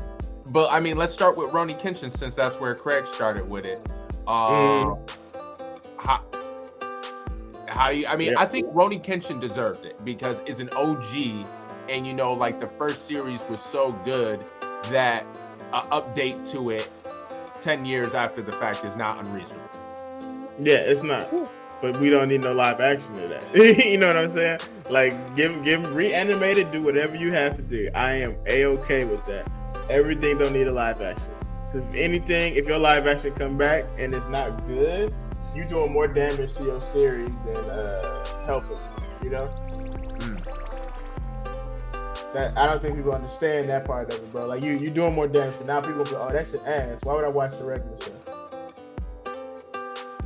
but 0.47 0.71
I 0.71 0.81
mean 0.81 0.97
let's 0.97 1.13
start 1.13 1.37
with 1.37 1.51
Rurouni 1.51 1.81
Kenshin 1.81 2.17
since 2.17 2.35
that's 2.35 2.57
where 2.61 2.75
Craig 2.75 3.07
started 3.07 3.49
with 3.49 3.65
it. 3.65 3.81
Uh, 4.27 4.51
Mm. 4.51 5.11
how, 5.99 6.21
how 7.69 7.91
do 7.91 7.97
you? 7.99 8.07
I 8.07 8.17
mean, 8.17 8.33
Yeah. 8.33 8.41
I 8.41 8.47
think 8.47 8.67
Rurouni 8.73 9.03
Kenshin 9.03 9.41
deserved 9.41 9.85
it 9.85 10.03
because 10.05 10.41
it's 10.47 10.61
an 10.61 10.71
OG, 10.71 11.45
and 11.89 12.07
you 12.07 12.13
know, 12.13 12.33
like 12.33 12.61
the 12.61 12.69
first 12.79 13.07
series 13.07 13.41
was 13.51 13.61
so 13.61 13.93
good 14.05 14.41
that 14.91 15.25
an 15.73 15.83
update 15.91 16.49
to 16.53 16.71
it 16.71 16.89
ten 17.61 17.85
years 17.85 18.15
after 18.15 18.43
the 18.43 18.53
fact 18.53 18.85
is 18.85 18.95
not 18.97 19.19
unreasonable. 19.19 19.69
Yeah, 20.61 20.77
it's 20.77 21.03
not. 21.03 21.35
But 21.83 21.99
we 21.99 22.09
don't 22.11 22.29
need 22.29 22.41
no 22.43 22.53
live 22.53 22.81
action 22.81 23.19
of 23.19 23.31
that. 23.31 23.45
you 23.87 23.99
know 23.99 24.07
what 24.07 24.17
I'm 24.17 24.31
saying? 24.31 24.61
Like, 24.91 25.37
give 25.37 25.65
give 25.65 25.83
'em 25.83 25.95
reanimated, 25.95 26.71
do 26.71 26.83
whatever 26.83 27.17
you 27.17 27.33
have 27.33 27.57
to 27.57 27.63
do. 27.63 27.89
I 27.95 28.13
am 28.13 28.37
a 28.47 28.65
okay 28.67 29.05
with 29.05 29.25
that. 29.27 29.51
Everything 29.89 30.39
don't 30.39 30.53
need 30.53 30.67
a 30.67 30.73
live 30.73 31.01
action. 31.01 31.33
'Cause 31.67 31.83
if 31.83 31.95
anything, 31.95 32.55
if 32.55 32.69
your 32.69 32.79
live 32.79 33.07
action 33.07 33.33
come 33.33 33.57
back 33.57 33.87
and 33.99 34.13
it's 34.13 34.29
not 34.29 34.67
good, 34.69 35.13
you 35.55 35.65
doing 35.65 35.93
more 35.93 36.07
damage 36.07 36.53
to 36.55 36.65
your 36.65 36.79
series 36.79 37.31
than 37.51 37.57
uh, 37.71 38.25
helping. 38.47 38.79
You 39.23 39.31
know? 39.31 39.45
Mm. 40.19 40.45
That 42.35 42.57
I 42.59 42.67
don't 42.67 42.83
think 42.83 42.97
people 42.97 43.13
understand 43.13 43.69
that 43.71 43.85
part 43.85 44.13
of 44.13 44.19
it, 44.19 44.31
bro. 44.33 44.47
Like 44.47 44.63
you, 44.63 44.73
you 44.73 44.91
doing 44.91 45.15
more 45.15 45.29
damage. 45.29 45.55
But 45.59 45.67
now 45.67 45.81
people 45.81 46.05
go, 46.05 46.27
oh, 46.29 46.33
that's 46.33 46.53
an 46.53 46.61
ass. 46.67 47.01
Why 47.05 47.15
would 47.15 47.25
I 47.25 47.29
watch 47.29 47.57
the 47.59 47.65
regular 47.65 47.97
show? 48.01 48.13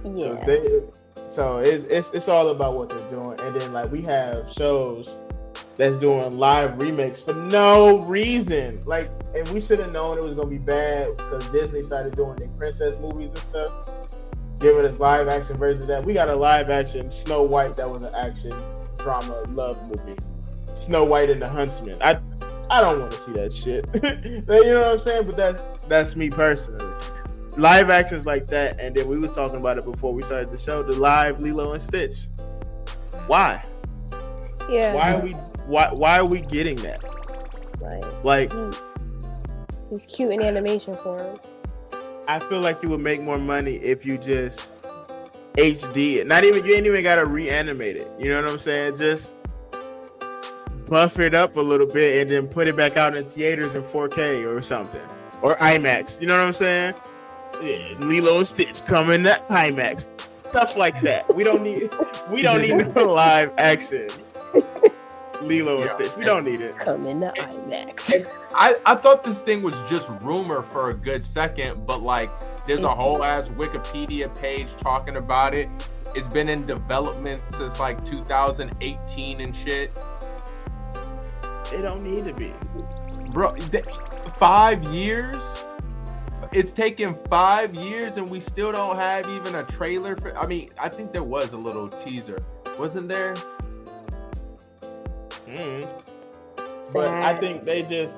Yeah. 0.05 0.43
they, 0.45 0.81
so 1.29 1.59
it, 1.59 1.85
it's 1.91 2.11
it's 2.13 2.29
all 2.29 2.49
about 2.49 2.75
what 2.75 2.89
they're 2.89 3.11
doing, 3.11 3.39
and 3.41 3.55
then 3.55 3.73
like 3.73 3.93
we 3.93 4.01
have 4.03 4.51
shows 4.51 5.15
that's 5.77 5.97
doing 5.99 6.39
live 6.39 6.79
remakes 6.79 7.21
for 7.21 7.35
no 7.35 7.99
reason. 8.01 8.83
Like, 8.85 9.11
and 9.35 9.47
we 9.49 9.61
should 9.61 9.79
have 9.79 9.93
known 9.93 10.19
it 10.19 10.25
was 10.25 10.35
gonna 10.35 10.49
be 10.49 10.59
bad 10.59 11.15
because 11.15 11.47
Disney 11.49 11.83
started 11.83 12.17
doing 12.17 12.37
their 12.37 12.49
princess 12.49 12.99
movies 12.99 13.29
and 13.29 13.39
stuff, 13.39 14.61
giving 14.61 14.85
us 14.85 14.99
live 14.99 15.29
action 15.29 15.57
versions 15.57 15.83
of 15.83 15.89
that. 15.89 16.05
We 16.05 16.15
got 16.15 16.31
a 16.31 16.35
live 16.35 16.71
action 16.71 17.13
Snow 17.13 17.43
White 17.43 17.75
that 17.75 17.89
was 17.89 18.03
an 18.03 18.15
action 18.15 18.61
drama 18.97 19.35
love 19.53 19.79
movie. 19.91 20.19
Snow 20.77 21.05
White 21.05 21.29
and 21.29 21.41
the 21.41 21.49
Huntsman. 21.49 21.99
I 22.01 22.19
I 22.71 22.81
don't 22.81 23.01
want 23.01 23.13
to 23.13 23.19
see 23.19 23.33
that 23.33 23.53
shit. 23.53 23.87
you 24.03 24.73
know 24.73 24.81
what 24.81 24.89
I'm 24.89 24.99
saying? 24.99 25.27
But 25.27 25.37
that's 25.37 25.85
that's 25.85 26.17
me 26.17 26.31
personally 26.31 26.91
live 27.59 27.91
actions 27.91 28.25
like 28.25 28.47
that, 28.47 28.79
and 28.81 28.95
then 28.95 29.09
we 29.09 29.19
was 29.19 29.35
talking 29.35 29.59
about 29.61 29.77
it 29.77 29.85
before 29.85 30.15
we 30.15 30.23
started 30.23 30.51
the 30.51 30.59
show. 30.59 30.83
The 30.83 30.97
live 30.97 31.43
Lilo 31.43 31.73
and 31.73 31.83
Stitch. 31.83 32.29
Why? 33.27 33.63
Yeah. 34.71 34.95
Why 34.95 35.15
are 35.15 35.21
we? 35.21 35.31
Why? 35.67 35.93
Why 35.93 36.19
are 36.19 36.27
we 36.27 36.41
getting 36.41 36.77
that? 36.77 37.05
Like, 37.81 38.25
Like, 38.25 38.51
hmm. 38.51 38.71
he's 39.91 40.07
cute 40.07 40.33
in 40.33 40.43
animation 40.43 40.97
form. 40.97 41.39
I 42.27 42.41
feel 42.41 42.61
like 42.61 42.83
you 42.83 42.89
would 42.91 43.01
make 43.01 43.23
more 43.23 43.39
money 43.39 43.77
if 43.77 44.05
you 44.05 44.19
just 44.19 44.73
HD 45.57 46.17
it. 46.17 46.27
Not 46.27 46.45
even 46.45 46.65
you 46.65 46.75
ain't 46.75 46.87
even 46.87 47.03
gotta 47.03 47.25
reanimate 47.25 47.97
it. 47.97 48.11
You 48.19 48.31
know 48.31 48.43
what 48.43 48.51
I'm 48.51 48.59
saying? 48.59 48.99
Just 48.99 49.35
buff 50.87 51.19
it 51.19 51.35
up 51.35 51.57
a 51.57 51.61
little 51.61 51.87
bit 51.87 52.23
and 52.23 52.31
then 52.31 52.47
put 52.47 52.67
it 52.67 52.77
back 52.77 52.97
out 52.97 53.17
in 53.17 53.29
theaters 53.31 53.75
in 53.75 53.83
4K 53.83 54.47
or 54.47 54.63
something. 54.63 55.01
Or 55.43 55.57
IMAX. 55.57 56.21
You 56.21 56.27
know 56.27 56.37
what 56.37 56.47
I'm 56.47 56.53
saying? 56.53 56.95
Yeah, 57.63 57.95
Lilo 57.99 58.39
and 58.39 58.47
Stitch 58.47 58.85
coming 58.87 59.25
to 59.25 59.43
IMAX. 59.51 60.11
Stuff 60.51 60.77
like 60.77 61.01
that. 61.03 61.35
We 61.35 61.45
don't 61.45 61.63
need 61.63 61.91
we 62.31 62.43
don't 62.43 62.63
need 62.63 62.95
no 62.95 63.05
live 63.13 63.53
action. 63.59 64.09
Lilo 65.43 65.83
and 65.83 65.85
Yeah. 65.91 65.95
Stitch. 65.95 66.17
We 66.17 66.25
don't 66.25 66.45
need 66.45 66.61
it. 66.61 66.79
Coming 66.79 67.21
to 67.21 67.27
IMAX. 67.29 68.27
I, 68.55 68.77
I 68.87 68.95
thought 68.97 69.23
this 69.25 69.41
thing 69.41 69.63
was 69.63 69.79
just 69.89 70.09
rumor 70.23 70.63
for 70.63 70.89
a 70.89 70.95
good 70.95 71.25
second, 71.25 71.87
but 71.87 72.03
like 72.03 72.31
there's 72.67 72.83
a 72.83 72.89
whole 72.89 73.23
ass 73.23 73.49
Wikipedia 73.51 74.37
page 74.41 74.69
talking 74.79 75.17
about 75.17 75.55
it. 75.55 75.69
It's 76.15 76.31
been 76.33 76.49
in 76.49 76.63
development 76.63 77.43
since 77.53 77.79
like 77.79 78.05
2018 78.07 79.41
and 79.41 79.55
shit. 79.55 79.97
It 81.73 81.83
don't 81.83 82.03
need 82.03 82.27
to 82.29 82.35
be. 82.35 82.53
Bro, 83.31 83.57
th- 83.57 83.85
five 84.41 84.83
years? 84.85 85.35
It's 86.53 86.73
taken 86.73 87.17
five 87.29 87.75
years 87.75 88.17
and 88.17 88.31
we 88.31 88.41
still 88.41 88.73
don't 88.73 88.97
have 88.97 89.29
even 89.29 89.55
a 89.57 89.65
trailer 89.65 90.17
for 90.17 90.37
I 90.37 90.47
mean, 90.47 90.71
I 90.79 90.89
think 90.89 91.13
there 91.13 91.23
was 91.25 91.53
a 91.53 91.57
little 91.59 91.89
teaser. 91.89 92.43
Wasn't 92.79 93.09
there? 93.09 93.35
Mm. 95.47 95.89
But 96.93 97.09
I 97.09 97.39
think 97.39 97.65
they 97.65 97.83
just. 97.83 98.13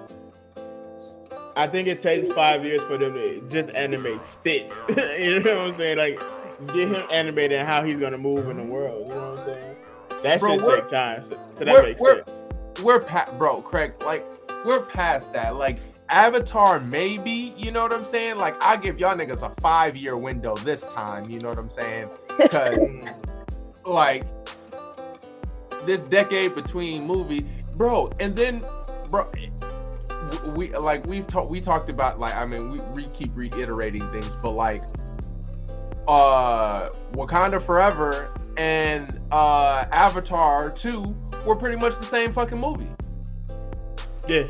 I 1.56 1.66
think 1.66 1.88
it 1.88 2.02
takes 2.02 2.32
five 2.32 2.64
years 2.64 2.80
for 2.82 2.96
them 2.96 3.14
to 3.14 3.40
just 3.50 3.70
animate 3.70 4.24
Stitch. 4.24 4.70
you 5.18 5.40
know 5.40 5.56
what 5.56 5.74
I'm 5.74 5.78
saying? 5.78 5.98
Like, 5.98 6.20
get 6.74 6.88
him 6.88 7.02
animated 7.10 7.58
and 7.58 7.68
how 7.68 7.82
he's 7.84 7.98
gonna 7.98 8.18
move 8.18 8.48
in 8.48 8.56
the 8.56 8.62
world. 8.62 9.08
You 9.08 9.14
know 9.14 9.30
what 9.32 9.40
I'm 9.40 9.44
saying? 9.54 9.76
That 10.22 10.40
Bro, 10.40 10.58
should 10.58 10.74
take 10.82 10.88
time. 10.88 11.22
So, 11.22 11.38
so 11.54 11.64
that 11.64 11.72
we're- 11.72 11.82
makes 11.88 12.00
we're- 12.00 12.22
sense. 12.24 12.44
we're 12.82 13.00
past 13.00 13.36
bro 13.38 13.60
craig 13.60 13.92
like 14.04 14.24
we're 14.64 14.82
past 14.82 15.32
that 15.32 15.56
like 15.56 15.78
avatar 16.10 16.80
maybe 16.80 17.54
you 17.56 17.70
know 17.70 17.82
what 17.82 17.92
i'm 17.92 18.04
saying 18.04 18.36
like 18.36 18.60
i 18.64 18.76
give 18.76 18.98
y'all 18.98 19.16
niggas 19.16 19.42
a 19.42 19.60
five 19.60 19.96
year 19.96 20.16
window 20.16 20.56
this 20.56 20.82
time 20.82 21.30
you 21.30 21.38
know 21.38 21.48
what 21.50 21.58
i'm 21.58 21.70
saying 21.70 22.08
because 22.38 22.76
like 23.86 24.24
this 25.86 26.00
decade 26.02 26.54
between 26.54 27.06
movie 27.06 27.46
bro 27.76 28.10
and 28.18 28.34
then 28.34 28.60
bro 29.08 29.30
we 30.54 30.74
like 30.76 31.04
we've 31.06 31.26
talked 31.26 31.48
we 31.50 31.60
talked 31.60 31.88
about 31.88 32.18
like 32.18 32.34
i 32.34 32.44
mean 32.44 32.70
we, 32.70 32.78
we 32.94 33.02
keep 33.08 33.30
reiterating 33.34 34.06
things 34.08 34.36
but 34.42 34.50
like 34.50 34.82
uh 36.08 36.88
wakanda 37.12 37.62
forever 37.62 38.26
and 38.56 39.20
uh 39.30 39.84
avatar 39.92 40.70
2 40.70 41.16
were 41.46 41.54
pretty 41.56 41.80
much 41.80 41.96
the 41.98 42.04
same 42.04 42.32
fucking 42.32 42.58
movie 42.58 42.88
Yeah. 44.28 44.44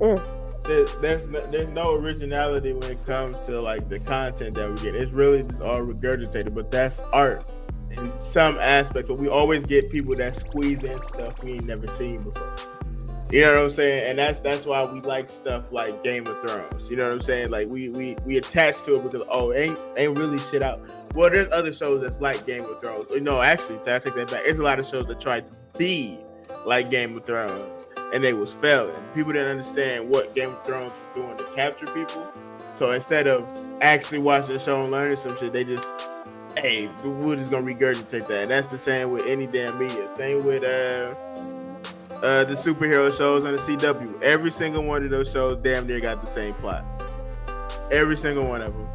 Mm. 0.00 0.33
There, 0.64 0.84
there's 1.00 1.24
no, 1.26 1.46
there's 1.48 1.72
no 1.72 1.94
originality 1.94 2.72
when 2.72 2.90
it 2.90 3.04
comes 3.04 3.38
to 3.40 3.60
like 3.60 3.88
the 3.88 3.98
content 3.98 4.54
that 4.54 4.68
we 4.68 4.76
get. 4.76 4.94
It's 4.94 5.12
really 5.12 5.42
just 5.42 5.62
all 5.62 5.80
regurgitated, 5.80 6.54
but 6.54 6.70
that's 6.70 7.00
art 7.12 7.50
in 7.90 8.16
some 8.16 8.58
aspect. 8.58 9.08
But 9.08 9.18
we 9.18 9.28
always 9.28 9.66
get 9.66 9.90
people 9.90 10.14
that 10.16 10.34
squeeze 10.34 10.82
in 10.82 11.00
stuff 11.02 11.42
we 11.44 11.54
ain't 11.54 11.66
never 11.66 11.86
seen 11.88 12.22
before. 12.22 12.54
You 13.30 13.40
know 13.40 13.56
what 13.56 13.64
I'm 13.64 13.70
saying? 13.72 14.10
And 14.10 14.18
that's 14.18 14.40
that's 14.40 14.64
why 14.64 14.84
we 14.84 15.00
like 15.00 15.28
stuff 15.28 15.64
like 15.70 16.04
Game 16.04 16.26
of 16.26 16.40
Thrones. 16.48 16.88
You 16.88 16.96
know 16.96 17.08
what 17.08 17.14
I'm 17.14 17.22
saying? 17.22 17.50
Like 17.50 17.68
we 17.68 17.88
we 17.88 18.16
we 18.24 18.36
attach 18.36 18.82
to 18.82 18.96
it 18.96 19.02
because 19.02 19.26
oh 19.28 19.52
ain't 19.52 19.78
ain't 19.96 20.16
really 20.16 20.38
shit 20.38 20.62
out. 20.62 20.80
Well, 21.14 21.30
there's 21.30 21.50
other 21.52 21.72
shows 21.72 22.02
that's 22.02 22.20
like 22.20 22.46
Game 22.46 22.64
of 22.64 22.80
Thrones. 22.80 23.06
No, 23.20 23.40
actually, 23.40 23.78
I 23.80 23.98
take 23.98 24.14
that 24.14 24.30
back. 24.30 24.42
It's 24.44 24.58
a 24.58 24.62
lot 24.62 24.78
of 24.78 24.86
shows 24.86 25.06
that 25.06 25.20
try 25.20 25.40
to 25.40 25.46
be 25.78 26.18
like 26.66 26.90
Game 26.90 27.16
of 27.16 27.24
Thrones, 27.24 27.86
and 28.14 28.22
they 28.22 28.32
was 28.32 28.52
failing. 28.52 28.94
People 29.12 29.32
didn't 29.32 29.50
understand 29.50 30.08
what 30.08 30.34
Game 30.36 30.50
of 30.50 30.64
Thrones 30.64 30.92
was 30.92 31.14
doing 31.14 31.36
to 31.36 31.44
capture 31.56 31.86
people. 31.88 32.26
So 32.72 32.92
instead 32.92 33.26
of 33.26 33.44
actually 33.80 34.18
watching 34.18 34.54
the 34.54 34.60
show 34.60 34.82
and 34.82 34.92
learning 34.92 35.16
some 35.16 35.36
shit, 35.36 35.52
they 35.52 35.64
just, 35.64 35.86
hey, 36.56 36.88
we're 37.04 37.34
just 37.34 37.50
gonna 37.50 37.66
regurgitate 37.66 38.28
that. 38.28 38.42
And 38.42 38.50
that's 38.52 38.68
the 38.68 38.78
same 38.78 39.10
with 39.10 39.26
any 39.26 39.48
damn 39.48 39.78
media. 39.80 40.08
Same 40.14 40.44
with 40.44 40.62
uh, 40.62 41.12
uh, 42.22 42.44
the 42.44 42.54
superhero 42.54 43.12
shows 43.16 43.44
on 43.44 43.52
the 43.52 43.58
CW. 43.58 44.22
Every 44.22 44.52
single 44.52 44.84
one 44.84 45.02
of 45.02 45.10
those 45.10 45.30
shows 45.30 45.56
damn 45.56 45.88
near 45.88 45.98
got 45.98 46.22
the 46.22 46.28
same 46.28 46.54
plot. 46.54 46.84
Every 47.90 48.16
single 48.16 48.46
one 48.46 48.62
of 48.62 48.72
them. 48.72 48.88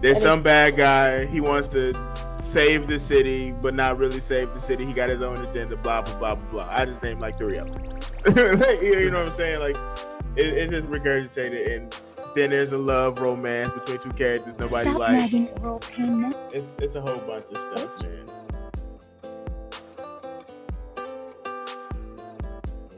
There's 0.00 0.22
some 0.22 0.44
bad 0.44 0.76
guy. 0.76 1.26
He 1.26 1.40
wants 1.40 1.70
to 1.70 1.92
save 2.40 2.86
the 2.86 3.00
city, 3.00 3.50
but 3.50 3.74
not 3.74 3.98
really 3.98 4.20
save 4.20 4.54
the 4.54 4.60
city. 4.60 4.84
He 4.84 4.92
got 4.92 5.08
his 5.08 5.22
own 5.22 5.44
agenda. 5.44 5.76
Blah 5.76 6.02
blah 6.02 6.18
blah 6.18 6.34
blah 6.36 6.50
blah. 6.52 6.68
I 6.70 6.86
just 6.86 7.02
named 7.02 7.20
like 7.20 7.36
three 7.36 7.56
of 7.58 7.74
them. 7.74 7.89
Like, 8.26 8.82
you 8.82 9.10
know 9.10 9.18
what 9.18 9.28
I'm 9.28 9.34
saying? 9.34 9.60
Like 9.60 9.76
it, 10.36 10.46
it's 10.46 10.72
just 10.72 10.86
regurgitated, 10.88 11.76
and 11.76 12.00
then 12.34 12.50
there's 12.50 12.72
a 12.72 12.78
love 12.78 13.18
romance 13.18 13.72
between 13.72 13.98
two 13.98 14.12
characters 14.12 14.58
nobody 14.58 14.90
Stop 14.90 14.98
likes. 14.98 15.12
nagging 15.12 15.48
It's, 16.52 16.66
it's 16.78 16.94
a 16.96 17.00
whole 17.00 17.18
bunch 17.18 17.46
of 17.52 17.78
stuff, 17.78 18.02
man. 18.02 18.30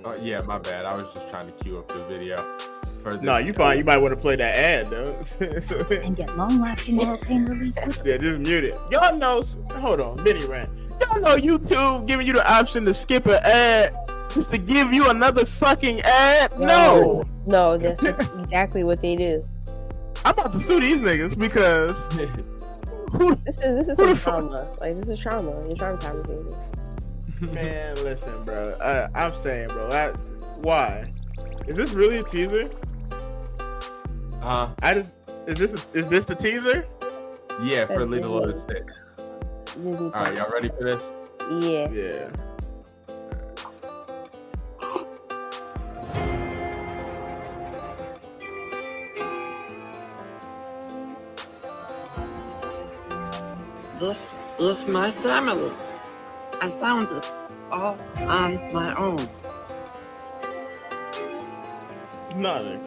Oh 0.04 0.16
yeah, 0.20 0.40
my 0.40 0.58
bad. 0.58 0.84
I 0.84 0.94
was 0.94 1.06
just 1.14 1.28
trying 1.28 1.46
to 1.46 1.52
queue 1.62 1.78
up 1.78 1.88
the 1.88 2.04
video. 2.06 2.58
For 3.02 3.16
this 3.16 3.22
No, 3.22 3.36
you 3.36 3.52
fine. 3.52 3.78
You 3.78 3.84
might 3.84 3.98
want 3.98 4.12
to 4.12 4.20
play 4.20 4.36
that 4.36 4.56
ad 4.56 4.90
though. 4.90 5.22
so, 5.60 5.86
and 5.90 6.16
get 6.16 6.36
long-lasting 6.36 7.00
oral 7.00 7.16
pain 7.18 7.44
relief. 7.44 7.74
yeah, 8.04 8.16
just 8.16 8.38
mute 8.38 8.64
it. 8.64 8.78
Y'all 8.90 9.16
know. 9.16 9.42
Hold 9.76 10.00
on, 10.00 10.22
mini 10.24 10.44
rant. 10.46 10.68
Y'all 11.08 11.20
know 11.20 11.36
YouTube 11.36 12.06
giving 12.06 12.26
you 12.26 12.32
the 12.32 12.50
option 12.50 12.84
to 12.84 12.94
skip 12.94 13.26
an 13.26 13.40
ad 13.44 13.94
just 14.32 14.50
to 14.52 14.58
give 14.58 14.92
you 14.92 15.08
another 15.10 15.44
fucking 15.44 16.00
ad. 16.02 16.58
No, 16.58 17.24
No, 17.46 17.76
that's 17.76 18.02
exactly 18.02 18.84
what 18.84 19.00
they 19.02 19.16
do. 19.16 19.42
I'm 20.24 20.32
about 20.34 20.52
to 20.52 20.58
sue 20.58 20.80
these 20.80 21.00
niggas 21.00 21.36
because 21.38 22.06
who 23.12 23.34
This 23.36 23.58
is 23.58 23.86
this 23.86 23.88
is 23.88 23.96
Who 23.98 24.04
some 24.04 24.08
the 24.10 24.16
fuck- 24.16 24.32
trauma. 24.34 24.70
Like 24.80 24.94
this 24.96 25.08
is 25.08 25.18
trauma. 25.18 25.50
You're 25.66 25.74
traumatizing 25.76 27.46
me. 27.46 27.52
Man, 27.52 27.96
listen, 28.04 28.40
bro. 28.42 28.68
I, 28.80 29.08
I'm 29.20 29.34
saying, 29.34 29.66
bro. 29.66 29.88
I, 29.90 30.08
why? 30.60 31.10
Is 31.66 31.76
this 31.76 31.90
really 31.90 32.18
a 32.18 32.22
teaser? 32.22 32.66
Uh, 34.40 34.70
I 34.82 34.94
just 34.94 35.16
is 35.46 35.58
this 35.58 35.86
is 35.92 36.08
this 36.08 36.24
the 36.24 36.34
teaser? 36.36 36.86
yeah, 37.62 37.86
for 37.86 37.98
That's 38.06 38.10
Lilo 38.10 38.44
and 38.44 38.58
Stitch. 38.58 38.86
Disney 39.74 39.96
All 39.96 40.10
right, 40.10 40.34
y'all 40.34 40.50
ready 40.50 40.68
for 40.68 40.84
this? 40.84 41.02
Yeah. 41.64 41.88
Yeah. 41.90 42.28
This 53.98 54.34
is 54.58 54.86
my 54.86 55.10
family. 55.10 55.72
I 56.60 56.68
found 56.68 57.08
it 57.16 57.32
all 57.70 57.96
on 58.16 58.72
my 58.74 58.94
own. 58.96 59.28
Not 62.36 62.64
like 62.64 62.84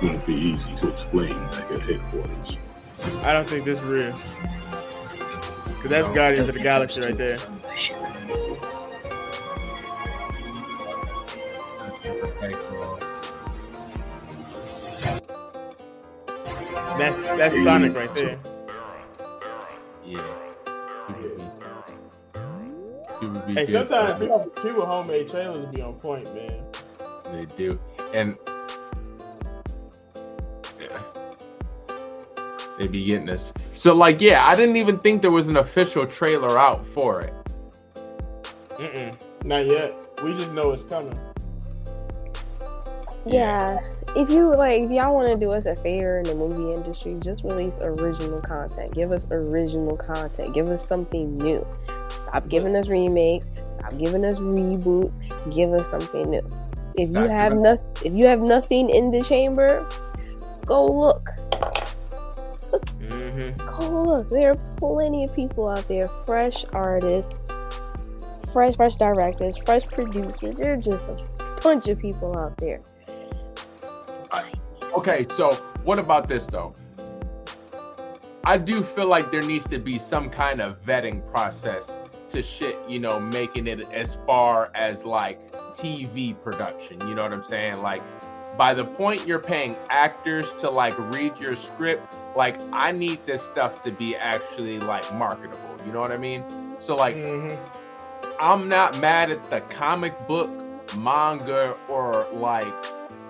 this 0.00 0.10
won't 0.10 0.26
be 0.26 0.34
easy 0.34 0.74
to 0.76 0.88
explain 0.88 1.34
back 1.50 1.70
at 1.70 1.80
headquarters. 1.80 2.58
I 3.22 3.32
don't 3.32 3.48
think 3.48 3.64
this 3.64 3.78
is 3.78 3.84
real. 3.88 4.12
Cause 5.80 5.90
that's 5.90 6.10
Guardians 6.10 6.48
of 6.48 6.54
the 6.54 6.60
Galaxy 6.60 7.00
right 7.00 7.16
there. 7.16 7.38
Okay, 12.12 12.54
cool. 12.68 12.98
That's 16.98 17.22
that's 17.22 17.62
Sonic 17.64 17.94
right 17.94 18.14
there. 18.14 18.38
Yeah. 20.04 20.22
People 23.20 23.40
be 23.46 23.54
Hey, 23.54 23.66
good. 23.66 23.88
sometimes 23.88 24.20
people, 24.20 24.50
people 24.62 24.86
homemade 24.86 25.28
trailers 25.28 25.74
be 25.74 25.82
on 25.82 25.94
point, 25.94 26.24
man. 26.34 26.62
They 27.32 27.46
do. 27.56 27.78
And 28.14 28.36
They 32.80 32.86
be 32.86 33.04
getting 33.04 33.26
this. 33.26 33.52
So 33.74 33.94
like 33.94 34.22
yeah, 34.22 34.46
I 34.46 34.54
didn't 34.54 34.76
even 34.76 34.98
think 35.00 35.20
there 35.20 35.30
was 35.30 35.50
an 35.50 35.58
official 35.58 36.06
trailer 36.06 36.58
out 36.58 36.86
for 36.86 37.20
it. 37.20 37.34
Mm-mm, 38.78 39.14
not 39.44 39.66
yet. 39.66 39.94
We 40.24 40.32
just 40.32 40.50
know 40.52 40.70
it's 40.72 40.84
coming. 40.84 41.18
Yeah. 43.26 43.78
If 44.16 44.30
you 44.30 44.46
like, 44.56 44.80
if 44.80 44.90
y'all 44.90 45.14
want 45.14 45.28
to 45.28 45.36
do 45.36 45.50
us 45.50 45.66
a 45.66 45.76
favor 45.76 46.20
in 46.20 46.24
the 46.24 46.34
movie 46.34 46.74
industry, 46.74 47.16
just 47.20 47.44
release 47.44 47.78
original 47.82 48.40
content. 48.40 48.94
Give 48.94 49.10
us 49.10 49.30
original 49.30 49.98
content. 49.98 50.54
Give 50.54 50.68
us 50.68 50.82
something 50.88 51.34
new. 51.34 51.60
Stop 52.08 52.48
giving 52.48 52.74
us 52.78 52.88
remakes. 52.88 53.50
Stop 53.78 53.98
giving 53.98 54.24
us 54.24 54.38
reboots. 54.38 55.54
Give 55.54 55.70
us 55.74 55.86
something 55.90 56.30
new. 56.30 56.46
If 56.96 57.10
you 57.10 57.28
have 57.28 57.50
giving- 57.50 57.62
no, 57.62 57.78
if 58.02 58.14
you 58.14 58.24
have 58.24 58.40
nothing 58.40 58.88
in 58.88 59.10
the 59.10 59.22
chamber, 59.22 59.86
go 60.64 60.86
look. 60.86 61.28
Mm-hmm. 63.10 63.66
Go 63.66 64.02
look. 64.02 64.28
There 64.28 64.52
are 64.52 64.56
plenty 64.78 65.24
of 65.24 65.34
people 65.34 65.68
out 65.68 65.86
there, 65.88 66.08
fresh 66.24 66.64
artists, 66.72 67.34
fresh, 68.52 68.76
fresh 68.76 68.96
directors, 68.96 69.58
fresh 69.58 69.86
producers. 69.86 70.54
There 70.54 70.74
are 70.74 70.76
just 70.76 71.08
a 71.40 71.60
bunch 71.62 71.88
of 71.88 71.98
people 71.98 72.36
out 72.38 72.56
there. 72.56 72.80
Okay, 74.94 75.24
so 75.36 75.52
what 75.84 76.00
about 76.00 76.26
this 76.26 76.46
though? 76.46 76.74
I 78.42 78.56
do 78.56 78.82
feel 78.82 79.06
like 79.06 79.30
there 79.30 79.42
needs 79.42 79.64
to 79.68 79.78
be 79.78 79.98
some 79.98 80.28
kind 80.28 80.60
of 80.60 80.84
vetting 80.84 81.24
process 81.30 82.00
to 82.28 82.42
shit, 82.42 82.76
you 82.88 82.98
know, 82.98 83.20
making 83.20 83.68
it 83.68 83.80
as 83.92 84.18
far 84.26 84.70
as 84.74 85.04
like 85.04 85.52
TV 85.74 86.40
production. 86.40 87.00
You 87.06 87.14
know 87.14 87.22
what 87.22 87.32
I'm 87.32 87.44
saying? 87.44 87.82
Like, 87.82 88.02
by 88.58 88.74
the 88.74 88.84
point 88.84 89.26
you're 89.26 89.38
paying 89.38 89.76
actors 89.90 90.52
to 90.58 90.68
like 90.68 90.98
read 91.14 91.36
your 91.38 91.54
script, 91.54 92.02
like, 92.36 92.56
I 92.72 92.92
need 92.92 93.24
this 93.26 93.42
stuff 93.42 93.82
to 93.84 93.90
be 93.90 94.16
actually 94.16 94.78
like 94.80 95.12
marketable. 95.14 95.76
You 95.86 95.92
know 95.92 96.00
what 96.00 96.12
I 96.12 96.16
mean? 96.18 96.76
So, 96.78 96.94
like, 96.94 97.16
Mm-hmm. 97.16 97.76
I'm 98.40 98.68
not 98.68 98.98
mad 99.00 99.30
at 99.30 99.50
the 99.50 99.60
comic 99.62 100.14
book, 100.26 100.50
manga, 100.96 101.76
or 101.88 102.26
like 102.32 102.72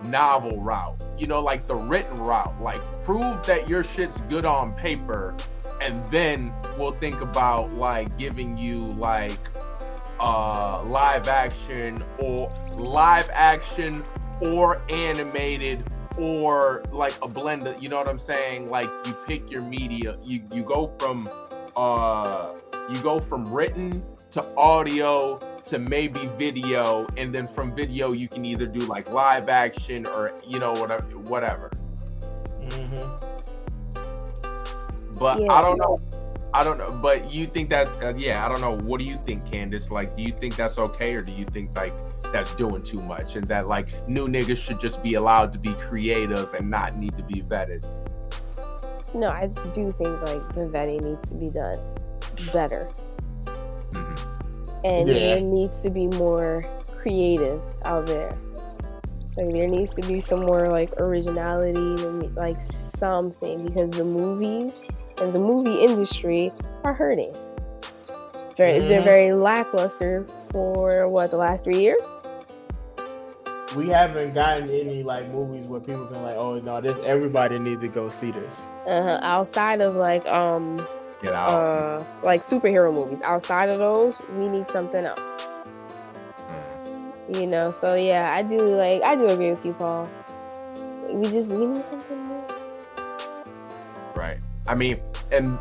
novel 0.04 0.60
route. 0.60 1.02
You 1.18 1.26
know, 1.26 1.40
like 1.40 1.66
the 1.66 1.74
written 1.74 2.18
route. 2.18 2.60
Like 2.62 2.80
prove 3.04 3.44
that 3.46 3.68
your 3.68 3.82
shit's 3.82 4.20
good 4.28 4.44
on 4.44 4.72
paper, 4.74 5.34
and 5.80 6.00
then 6.12 6.52
we'll 6.78 6.92
think 6.92 7.20
about 7.22 7.72
like 7.74 8.16
giving 8.18 8.56
you 8.56 8.78
like 8.78 9.38
uh 10.20 10.82
live 10.84 11.26
action 11.28 12.02
or 12.18 12.52
live 12.74 13.28
action 13.32 14.02
or 14.42 14.80
animated 14.90 15.90
or 16.18 16.82
like 16.92 17.14
a 17.22 17.28
blend 17.28 17.66
of, 17.66 17.82
you 17.82 17.88
know 17.88 17.96
what 17.96 18.08
I'm 18.08 18.18
saying? 18.18 18.68
Like 18.70 18.88
you 19.06 19.14
pick 19.26 19.50
your 19.50 19.62
media, 19.62 20.16
you 20.22 20.42
you 20.52 20.62
go 20.62 20.92
from 20.98 21.28
uh 21.76 22.52
you 22.92 23.00
go 23.02 23.20
from 23.20 23.52
written 23.52 24.02
to 24.32 24.44
audio 24.56 25.38
to 25.64 25.78
maybe 25.78 26.28
video 26.38 27.06
and 27.16 27.34
then 27.34 27.46
from 27.48 27.74
video 27.74 28.12
you 28.12 28.28
can 28.28 28.44
either 28.44 28.66
do 28.66 28.80
like 28.80 29.08
live 29.10 29.48
action 29.48 30.06
or 30.06 30.32
you 30.46 30.58
know 30.58 30.72
whatever 30.74 31.02
whatever 31.18 31.70
Mm-hmm. 32.60 33.06
but 35.18 35.40
Yeah. 35.40 35.52
i 35.52 35.60
don't 35.60 35.78
know 35.78 35.98
i 36.52 36.64
don't 36.64 36.78
know 36.78 36.90
but 36.90 37.32
you 37.32 37.46
think 37.46 37.70
that 37.70 37.86
uh, 38.04 38.12
yeah 38.16 38.44
i 38.44 38.48
don't 38.48 38.60
know 38.60 38.74
what 38.86 39.00
do 39.00 39.06
you 39.06 39.16
think 39.16 39.44
candace 39.50 39.90
like 39.90 40.16
do 40.16 40.22
you 40.22 40.32
think 40.32 40.56
that's 40.56 40.78
okay 40.78 41.14
or 41.14 41.22
do 41.22 41.30
you 41.32 41.44
think 41.44 41.74
like 41.76 41.94
that's 42.32 42.52
doing 42.54 42.82
too 42.82 43.00
much 43.02 43.36
and 43.36 43.44
that 43.46 43.66
like 43.66 43.86
new 44.08 44.26
niggas 44.26 44.56
should 44.56 44.80
just 44.80 45.02
be 45.02 45.14
allowed 45.14 45.52
to 45.52 45.58
be 45.58 45.72
creative 45.74 46.52
and 46.54 46.68
not 46.68 46.96
need 46.96 47.16
to 47.16 47.22
be 47.24 47.40
vetted 47.42 47.84
No, 49.14 49.26
I 49.26 49.46
do 49.74 49.90
think 49.98 50.22
like 50.22 50.42
the 50.54 50.70
vetting 50.72 51.02
needs 51.02 51.28
to 51.30 51.34
be 51.34 51.48
done 51.48 51.78
better, 52.52 52.86
Mhm. 53.90 54.84
and 54.84 55.08
Yeah. 55.08 55.14
there 55.14 55.40
needs 55.40 55.82
to 55.82 55.90
be 55.90 56.06
more 56.06 56.60
creative 56.96 57.60
out 57.84 58.06
there. 58.06 58.36
Like 59.36 59.50
there 59.52 59.66
needs 59.66 59.94
to 59.94 60.02
be 60.06 60.20
some 60.20 60.46
more 60.46 60.68
like 60.68 60.92
originality, 61.00 61.76
and, 62.06 62.34
like 62.36 62.60
something, 62.62 63.66
because 63.66 63.90
the 63.90 64.04
movies 64.04 64.80
and 65.20 65.32
the 65.32 65.38
movie 65.38 65.80
industry 65.80 66.52
are 66.84 66.94
hurting. 66.94 67.34
It's 68.20 68.40
very, 68.56 68.72
It's 68.72 68.86
been 68.86 69.02
Mhm. 69.02 69.04
very 69.04 69.32
lackluster 69.32 70.26
for 70.50 71.08
what 71.08 71.30
the 71.30 71.36
last 71.36 71.64
three 71.64 71.78
years. 71.78 72.04
We 73.76 73.86
haven't 73.88 74.34
gotten 74.34 74.68
any 74.68 75.02
like 75.04 75.28
movies 75.30 75.66
where 75.66 75.80
people 75.80 76.06
can 76.06 76.22
like, 76.22 76.36
oh 76.36 76.58
no, 76.58 76.80
this 76.80 76.96
everybody 77.04 77.58
needs 77.58 77.80
to 77.82 77.88
go 77.88 78.10
see 78.10 78.32
this. 78.32 78.54
Uh-huh. 78.86 79.18
Outside 79.22 79.80
of 79.80 79.94
like 79.94 80.26
um 80.26 80.84
get 81.22 81.32
out 81.34 81.50
uh 81.50 82.04
like 82.24 82.42
superhero 82.44 82.92
movies, 82.92 83.20
outside 83.22 83.68
of 83.68 83.78
those, 83.78 84.16
we 84.36 84.48
need 84.48 84.68
something 84.70 85.04
else. 85.04 85.20
Mhm. 87.30 87.38
you 87.40 87.46
know 87.46 87.70
so 87.70 87.94
yeah 87.94 88.32
i 88.34 88.42
do 88.42 88.60
like 88.74 89.02
i 89.04 89.14
do 89.14 89.26
agree 89.28 89.50
with 89.52 89.64
you 89.64 89.72
paul 89.74 90.08
we 91.14 91.22
just 91.30 91.48
we 91.52 91.64
need 91.64 91.84
something 91.86 92.00
new 92.00 92.09
Right. 92.09 92.09
I 94.66 94.74
mean, 94.74 95.00
and 95.32 95.58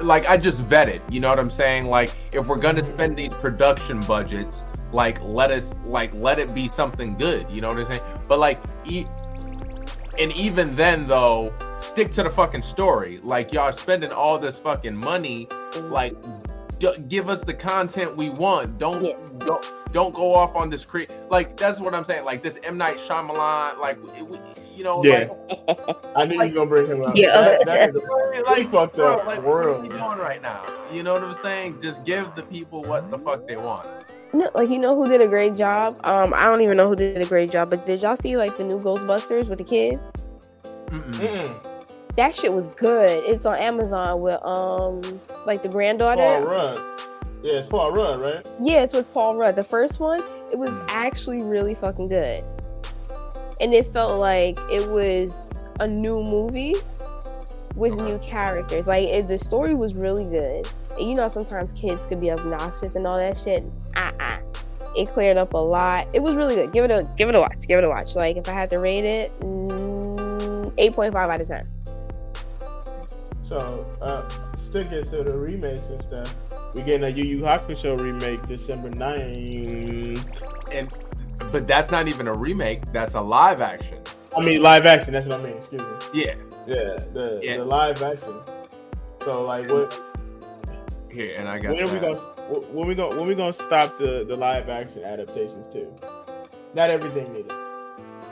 like 0.00 0.28
I 0.28 0.36
just 0.36 0.68
vetted, 0.68 1.00
you 1.10 1.20
know 1.20 1.28
what 1.28 1.38
I'm 1.38 1.50
saying? 1.50 1.86
Like 1.86 2.12
if 2.32 2.46
we're 2.46 2.58
gonna 2.58 2.80
mm-hmm. 2.80 2.92
spend 2.92 3.16
these 3.16 3.32
production 3.34 4.00
budgets, 4.00 4.92
like 4.92 5.22
let 5.24 5.50
us 5.50 5.74
like 5.84 6.12
let 6.14 6.38
it 6.38 6.54
be 6.54 6.68
something 6.68 7.14
good, 7.14 7.48
you 7.50 7.60
know 7.60 7.72
what 7.72 7.86
I'm 7.86 7.90
saying? 7.90 8.20
But 8.28 8.38
like 8.38 8.58
e- 8.84 9.06
and 10.18 10.32
even 10.32 10.74
then 10.76 11.06
though, 11.06 11.52
stick 11.78 12.12
to 12.12 12.22
the 12.22 12.30
fucking 12.30 12.62
story. 12.62 13.20
Like 13.22 13.52
y'all 13.52 13.72
spending 13.72 14.12
all 14.12 14.38
this 14.38 14.58
fucking 14.58 14.96
money, 14.96 15.48
like 15.84 16.14
give 17.08 17.28
us 17.28 17.42
the 17.42 17.54
content 17.54 18.16
we 18.16 18.30
want. 18.30 18.78
Don't 18.78 19.04
Yeah. 19.04 19.16
don't 19.38 19.72
don't 19.92 20.14
go 20.14 20.34
off 20.34 20.54
on 20.56 20.70
this 20.70 20.84
cre 20.84 21.02
like 21.30 21.56
that's 21.56 21.80
what 21.80 21.94
I'm 21.94 22.04
saying. 22.04 22.24
Like 22.24 22.42
this 22.42 22.58
M 22.64 22.76
Night 22.78 22.96
Shyamalan, 22.96 23.78
like 23.78 23.98
it, 24.18 24.26
we- 24.26 24.38
you 24.76 24.84
know, 24.84 25.02
Yeah. 25.04 25.28
like 25.68 25.78
I 26.16 26.24
knew 26.24 26.34
you 26.34 26.48
were 26.48 26.48
gonna 26.54 26.66
bring 26.66 26.86
him 26.88 27.02
up. 27.04 27.16
Yeah. 27.16 27.32
That, 27.32 27.64
that 27.66 27.90
is 27.90 28.42
like, 28.46 28.58
he 28.58 28.64
fucked 28.64 28.96
bro, 28.96 29.18
up 29.20 29.26
like, 29.26 29.36
the 29.36 29.42
what 29.42 29.50
are 29.50 29.66
world. 29.66 29.82
we 29.82 29.88
man. 29.90 29.98
doing 29.98 30.18
right 30.18 30.40
now? 30.42 30.64
You 30.92 31.02
know 31.02 31.12
what 31.12 31.22
I'm 31.22 31.34
saying? 31.34 31.80
Just 31.80 32.04
give 32.04 32.34
the 32.34 32.42
people 32.42 32.82
what 32.82 33.10
the 33.10 33.18
fuck 33.18 33.46
they 33.46 33.56
want. 33.56 33.88
no, 34.32 34.50
like 34.54 34.70
you 34.70 34.78
know 34.78 34.94
who 34.96 35.08
did 35.08 35.20
a 35.20 35.28
great 35.28 35.54
job 35.56 35.94
um 36.04 36.32
i 36.32 36.44
don't 36.46 36.62
even 36.62 36.74
know 36.78 36.88
who 36.88 36.96
did 36.96 37.18
a 37.20 37.26
great 37.26 37.50
job 37.50 37.68
but 37.68 37.84
did 37.84 38.00
y'all 38.00 38.16
see 38.16 38.34
like 38.38 38.56
the 38.56 38.64
new 38.64 38.80
ghostbusters 38.80 39.46
with 39.46 39.58
the 39.58 39.64
kids 39.64 40.10
Mm-mm. 40.64 41.12
Mm-mm. 41.12 41.71
That 42.16 42.34
shit 42.34 42.52
was 42.52 42.68
good. 42.68 43.24
It's 43.24 43.46
on 43.46 43.56
amazon 43.58 44.20
with 44.20 44.42
um 44.44 45.00
like 45.46 45.62
the 45.62 45.68
granddaughter. 45.68 46.20
Paul 46.20 46.42
Rudd. 46.42 47.00
Yeah, 47.42 47.54
it's 47.54 47.66
Paul 47.66 47.92
Rudd, 47.92 48.20
right? 48.20 48.46
yeah 48.60 48.82
it's 48.82 48.92
with 48.92 49.12
paul 49.12 49.36
rudd. 49.36 49.56
The 49.56 49.64
first 49.64 49.98
one 49.98 50.22
it 50.52 50.58
was 50.58 50.70
actually 50.88 51.42
really 51.42 51.74
fucking 51.74 52.08
good. 52.08 52.44
And 53.60 53.72
it 53.72 53.86
felt 53.86 54.18
like 54.18 54.56
it 54.70 54.88
was 54.88 55.50
a 55.80 55.86
new 55.86 56.22
movie 56.22 56.74
with 57.76 57.98
new 57.98 58.18
characters. 58.18 58.86
Like 58.86 59.08
it, 59.08 59.28
the 59.28 59.38
story 59.38 59.74
was 59.74 59.94
really 59.94 60.24
good. 60.24 60.68
And 60.98 61.08
you 61.08 61.14
know 61.14 61.28
sometimes 61.28 61.72
kids 61.72 62.06
could 62.06 62.20
be 62.20 62.30
obnoxious 62.30 62.96
and 62.96 63.06
all 63.06 63.20
that 63.22 63.36
shit. 63.36 63.64
Uh-uh. 63.96 64.38
It 64.94 65.08
cleared 65.08 65.38
up 65.38 65.54
a 65.54 65.58
lot. 65.58 66.06
It 66.12 66.22
was 66.22 66.36
really 66.36 66.54
good. 66.54 66.72
Give 66.72 66.84
it 66.84 66.90
a 66.90 67.08
give 67.16 67.28
it 67.30 67.34
a 67.34 67.40
watch. 67.40 67.66
Give 67.66 67.78
it 67.78 67.84
a 67.84 67.88
watch. 67.88 68.14
Like 68.14 68.36
if 68.36 68.48
i 68.48 68.52
had 68.52 68.68
to 68.68 68.78
rate 68.78 69.04
it 69.04 69.40
mm, 69.40 70.74
8.5 70.76 71.14
out 71.14 71.40
of 71.40 71.48
10 71.48 71.62
So, 73.52 73.86
uh, 74.00 74.26
sticking 74.56 75.04
to 75.04 75.22
the 75.22 75.36
remakes 75.36 75.86
and 75.88 76.00
stuff, 76.00 76.34
we're 76.74 76.86
getting 76.86 77.04
a 77.04 77.10
Yu 77.10 77.22
Yu 77.22 77.42
Hakusho 77.42 77.94
remake 78.00 78.40
December 78.48 78.88
9th. 78.88 80.72
And 80.72 80.90
but 81.52 81.68
that's 81.68 81.90
not 81.90 82.08
even 82.08 82.28
a 82.28 82.32
remake. 82.32 82.90
That's 82.94 83.12
a 83.12 83.20
live 83.20 83.60
action. 83.60 83.98
I 84.34 84.40
mean, 84.42 84.62
live 84.62 84.86
action. 84.86 85.12
That's 85.12 85.26
what 85.26 85.38
I 85.38 85.42
mean. 85.42 85.58
Excuse 85.58 85.82
me. 85.82 85.88
Yeah. 86.14 86.34
Yeah, 86.66 87.04
the 87.12 87.40
Yeah. 87.42 87.58
the 87.58 87.64
live 87.66 88.02
action. 88.02 88.32
So, 89.22 89.44
like, 89.44 89.68
what? 89.68 90.00
Here, 91.10 91.36
and 91.36 91.46
I 91.46 91.58
got. 91.58 91.74
When 91.74 91.86
are 91.86 91.92
we 91.92 91.98
gonna 92.00 92.16
when 92.72 92.88
we 92.88 92.94
gonna 92.94 93.18
when 93.18 93.28
we 93.28 93.34
gonna 93.34 93.52
stop 93.52 93.98
the 93.98 94.24
the 94.26 94.34
live 94.34 94.70
action 94.70 95.04
adaptations 95.04 95.70
too? 95.70 95.92
Not 96.72 96.88
everything 96.88 97.30
needed. 97.34 97.52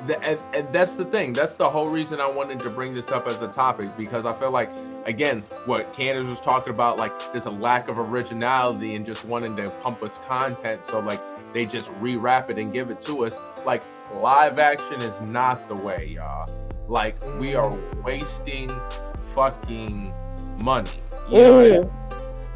The, 0.07 0.23
and, 0.23 0.39
and 0.55 0.73
that's 0.73 0.95
the 0.95 1.05
thing. 1.05 1.33
That's 1.33 1.55
the 1.55 1.69
whole 1.69 1.89
reason 1.89 2.21
I 2.21 2.27
wanted 2.27 2.61
to 2.61 2.71
bring 2.71 2.95
this 2.95 3.11
up 3.11 3.27
as 3.27 3.41
a 3.43 3.49
topic 3.49 3.97
because 3.97 4.27
I 4.27 4.39
feel 4.39 4.51
like, 4.51 4.71
again, 5.05 5.43
what 5.67 5.93
Candace 5.93 6.27
was 6.27 6.41
talking 6.41 6.73
about, 6.73 6.97
like 6.97 7.13
there's 7.33 7.47
a 7.47 7.51
lack 7.51 7.89
of 7.89 7.99
originality 7.99 8.95
and 8.95 9.05
just 9.05 9.25
wanting 9.25 9.57
to 9.57 9.71
pump 9.83 10.03
us 10.03 10.19
content. 10.27 10.85
So 10.87 11.01
like 11.01 11.21
they 11.53 11.67
just 11.67 11.91
rewrap 11.95 12.51
it 12.51 12.59
and 12.59 12.73
give 12.73 12.91
it 12.91 13.01
to 13.03 13.25
us. 13.25 13.39
Like 13.65 13.83
live 14.13 14.59
action 14.59 15.01
is 15.03 15.21
not 15.21 15.69
the 15.69 15.75
way, 15.75 16.17
y'all. 16.17 16.49
Like 16.89 17.17
we 17.39 17.55
are 17.55 17.73
wasting 18.03 18.69
fucking 19.35 20.13
money. 20.59 20.91
You 21.31 21.39
know 21.39 21.57
what 21.57 21.67
I 21.67 21.71
mean? 21.71 21.91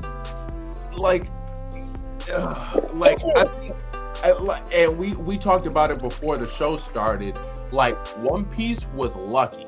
Mm. 0.01 0.99
like 0.99 1.29
ugh, 2.33 2.95
like 2.95 3.19
I 3.37 3.45
think 3.45 3.69
like, 3.69 3.84
and 4.25 4.97
we 4.99 5.15
we 5.15 5.37
talked 5.37 5.67
about 5.67 5.91
it 5.91 6.01
before 6.01 6.37
the 6.37 6.49
show 6.49 6.77
started. 6.77 7.37
Like 7.73 7.97
one 8.19 8.45
piece 8.47 8.87
was 8.95 9.15
lucky. 9.15 9.67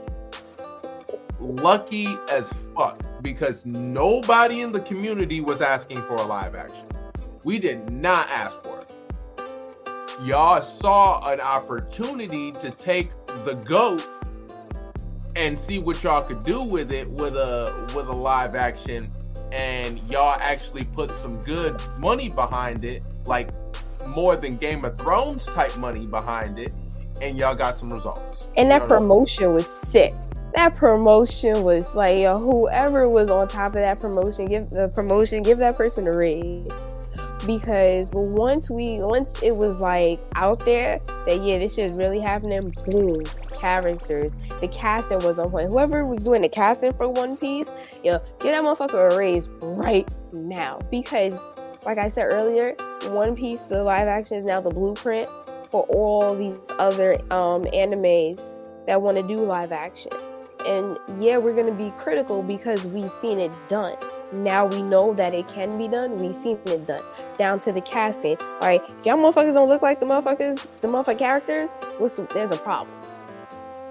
Lucky 1.39 2.17
as 2.33 2.53
fuck 2.75 3.03
because 3.23 3.67
nobody 3.67 4.63
in 4.63 4.73
the 4.73 4.81
community 4.81 5.41
was 5.41 5.61
asking 5.61 6.03
for 6.03 6.15
a 6.15 6.25
live 6.25 6.55
action. 6.55 6.87
We 7.45 7.59
did 7.59 7.91
not 7.91 8.29
ask 8.31 8.61
for 8.63 8.81
it. 8.81 8.91
Y'all 10.25 10.63
saw 10.63 11.31
an 11.31 11.41
opportunity 11.41 12.53
to 12.53 12.71
take 12.71 13.11
the 13.45 13.55
goat 13.55 14.09
and 15.37 15.59
see 15.59 15.79
what 15.79 16.03
y'all 16.03 16.23
could 16.23 16.41
do 16.41 16.63
with 16.63 16.93
it 16.93 17.09
with 17.11 17.37
a 17.37 17.93
with 17.95 18.09
a 18.09 18.13
live 18.13 18.57
action 18.57 19.09
and 19.53 20.01
y'all 20.11 20.39
actually 20.41 20.85
put 20.85 21.15
some 21.17 21.43
good 21.43 21.81
money 21.99 22.31
behind 22.31 22.85
it, 22.85 23.05
like 23.27 23.51
more 24.09 24.37
than 24.37 24.57
Game 24.57 24.85
of 24.85 24.97
Thrones 24.97 25.47
type 25.47 25.77
money 25.77 26.07
behind 26.07 26.59
it, 26.59 26.73
and 27.21 27.37
y'all 27.37 27.55
got 27.55 27.77
some 27.77 27.93
results. 27.93 28.53
And 28.57 28.71
that 28.71 28.83
know? 28.83 28.87
promotion 28.87 29.53
was 29.55 29.67
sick. 29.67 30.15
That 30.55 30.75
promotion 30.75 31.63
was 31.65 31.95
like, 31.95 32.19
yo, 32.19 32.39
whoever 32.39 33.09
was 33.09 33.29
on 33.29 33.47
top 33.49 33.69
of 33.69 33.83
that 33.83 34.01
promotion, 34.01 34.47
give 34.47 34.71
the 34.71 34.89
promotion, 34.89 35.43
give 35.43 35.59
that 35.59 35.77
person 35.77 36.07
a 36.07 36.17
raise. 36.17 36.69
Because 37.47 38.11
once 38.15 38.71
we, 38.71 38.99
once 38.99 39.41
it 39.43 39.55
was 39.55 39.79
like 39.79 40.19
out 40.35 40.65
there 40.65 40.99
that 41.27 41.45
yeah, 41.45 41.59
this 41.59 41.75
shit 41.77 41.93
is 41.93 41.99
really 41.99 42.19
happening. 42.19 42.73
Boom, 42.87 43.23
characters. 43.53 44.33
The 44.61 44.69
casting 44.69 45.19
was 45.19 45.39
on 45.39 45.51
point. 45.51 45.71
Whoever 45.71 46.05
was 46.07 46.19
doing 46.19 46.43
the 46.43 46.49
casting 46.49 46.93
for 46.95 47.09
One 47.09 47.37
Piece, 47.37 47.71
yo, 48.03 48.19
give 48.41 48.53
that 48.53 48.63
motherfucker 48.63 49.13
a 49.13 49.17
raise 49.17 49.49
right 49.61 50.09
now. 50.33 50.81
Because, 50.91 51.35
like 51.87 51.99
I 51.99 52.09
said 52.09 52.25
earlier, 52.25 52.75
One 53.11 53.37
Piece, 53.37 53.63
the 53.63 53.83
live 53.83 54.09
action 54.09 54.37
is 54.37 54.45
now 54.45 54.61
the 54.61 54.71
blueprint 54.71 55.29
for 55.71 55.85
all 55.85 56.35
these 56.35 56.57
other 56.81 57.15
um, 57.33 57.65
animes 57.67 58.41
that 58.87 59.01
want 59.01 59.17
to 59.17 59.23
do 59.23 59.41
live 59.45 59.71
action. 59.71 60.11
And 60.67 60.99
yeah, 61.23 61.39
we're 61.39 61.55
going 61.55 61.67
to 61.67 61.73
be 61.73 61.93
critical 61.97 62.43
because 62.43 62.85
we've 62.87 63.13
seen 63.13 63.39
it 63.39 63.53
done. 63.69 63.97
Now 64.33 64.67
we 64.67 64.83
know 64.83 65.15
that 65.15 65.33
it 65.33 65.47
can 65.47 65.79
be 65.79 65.87
done. 65.87 66.19
We've 66.19 66.35
seen 66.35 66.59
it 66.67 66.87
done 66.87 67.05
down 67.39 67.61
to 67.61 67.73
the 67.73 67.81
casting. 67.81 68.37
Like, 68.61 68.83
if 68.99 69.07
y'all 69.07 69.17
motherfuckers 69.17 69.55
don't 69.55 69.69
look 69.69 69.83
like 69.83 70.01
the 70.01 70.07
motherfuckers, 70.07 70.67
the 70.81 70.89
motherfucker 70.89 71.19
characters, 71.19 71.71
what's 71.99 72.15
the, 72.15 72.27
there's 72.35 72.51
a 72.51 72.57
problem. 72.57 72.97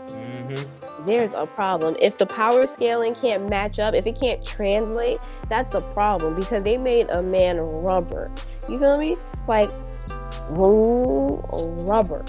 Mm-hmm. 0.09 0.84
There's 1.05 1.33
a 1.33 1.45
problem. 1.45 1.95
If 1.99 2.17
the 2.17 2.25
power 2.25 2.65
scaling 2.65 3.15
can't 3.15 3.49
match 3.49 3.79
up, 3.79 3.93
if 3.93 4.07
it 4.07 4.19
can't 4.19 4.43
translate, 4.43 5.19
that's 5.49 5.73
a 5.73 5.81
problem 5.81 6.35
because 6.35 6.63
they 6.63 6.77
made 6.77 7.09
a 7.09 7.21
man 7.21 7.57
rubber. 7.57 8.31
You 8.67 8.79
feel 8.79 8.97
me? 8.97 9.15
Like, 9.47 9.69
rubber. 10.49 12.25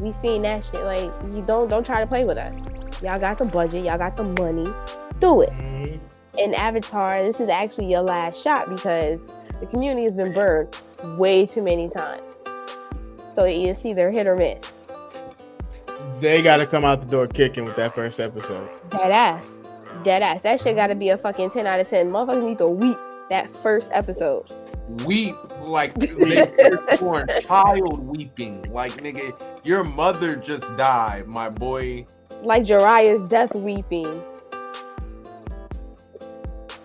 We 0.00 0.12
seen 0.12 0.42
that 0.42 0.64
shit. 0.64 0.82
Like, 0.82 1.12
you 1.32 1.42
don't 1.42 1.68
don't 1.68 1.84
try 1.84 2.00
to 2.00 2.06
play 2.06 2.24
with 2.24 2.38
us. 2.38 2.56
Y'all 3.02 3.18
got 3.18 3.38
the 3.38 3.46
budget. 3.46 3.84
Y'all 3.84 3.98
got 3.98 4.14
the 4.14 4.24
money. 4.24 4.70
Do 5.18 5.42
it. 5.42 5.50
Mm-hmm. 5.50 6.38
In 6.38 6.54
Avatar, 6.54 7.22
this 7.22 7.40
is 7.40 7.48
actually 7.48 7.90
your 7.90 8.02
last 8.02 8.42
shot 8.42 8.68
because 8.68 9.20
the 9.60 9.66
community 9.66 10.04
has 10.04 10.12
been 10.12 10.32
burned 10.32 10.80
way 11.18 11.46
too 11.46 11.62
many 11.62 11.88
times. 11.88 12.22
So 13.32 13.44
it's 13.44 13.84
either 13.84 14.10
hit 14.10 14.26
or 14.26 14.36
miss. 14.36 14.79
They 16.18 16.42
got 16.42 16.56
to 16.58 16.66
come 16.66 16.84
out 16.84 17.00
the 17.00 17.06
door 17.06 17.26
kicking 17.26 17.64
with 17.64 17.76
that 17.76 17.94
first 17.94 18.18
episode. 18.20 18.68
Dead 18.90 19.10
ass. 19.10 19.56
Dead 20.02 20.22
ass. 20.22 20.42
That 20.42 20.60
shit 20.60 20.76
gotta 20.76 20.94
be 20.94 21.10
a 21.10 21.18
fucking 21.18 21.50
10 21.50 21.66
out 21.66 21.78
of 21.80 21.88
10. 21.88 22.10
Motherfuckers 22.10 22.44
need 22.46 22.58
to 22.58 22.68
weep 22.68 22.96
that 23.28 23.50
first 23.50 23.90
episode. 23.92 24.50
weep 25.04 25.36
like 25.60 25.94
they 25.98 26.46
born 26.98 27.28
child 27.42 28.00
weeping. 28.00 28.62
Like 28.72 28.92
nigga, 28.92 29.34
your 29.62 29.84
mother 29.84 30.36
just 30.36 30.64
died, 30.76 31.26
my 31.26 31.48
boy. 31.50 32.06
Like 32.42 32.64
Jiraiya's 32.64 33.28
death 33.28 33.54
weeping. 33.54 34.22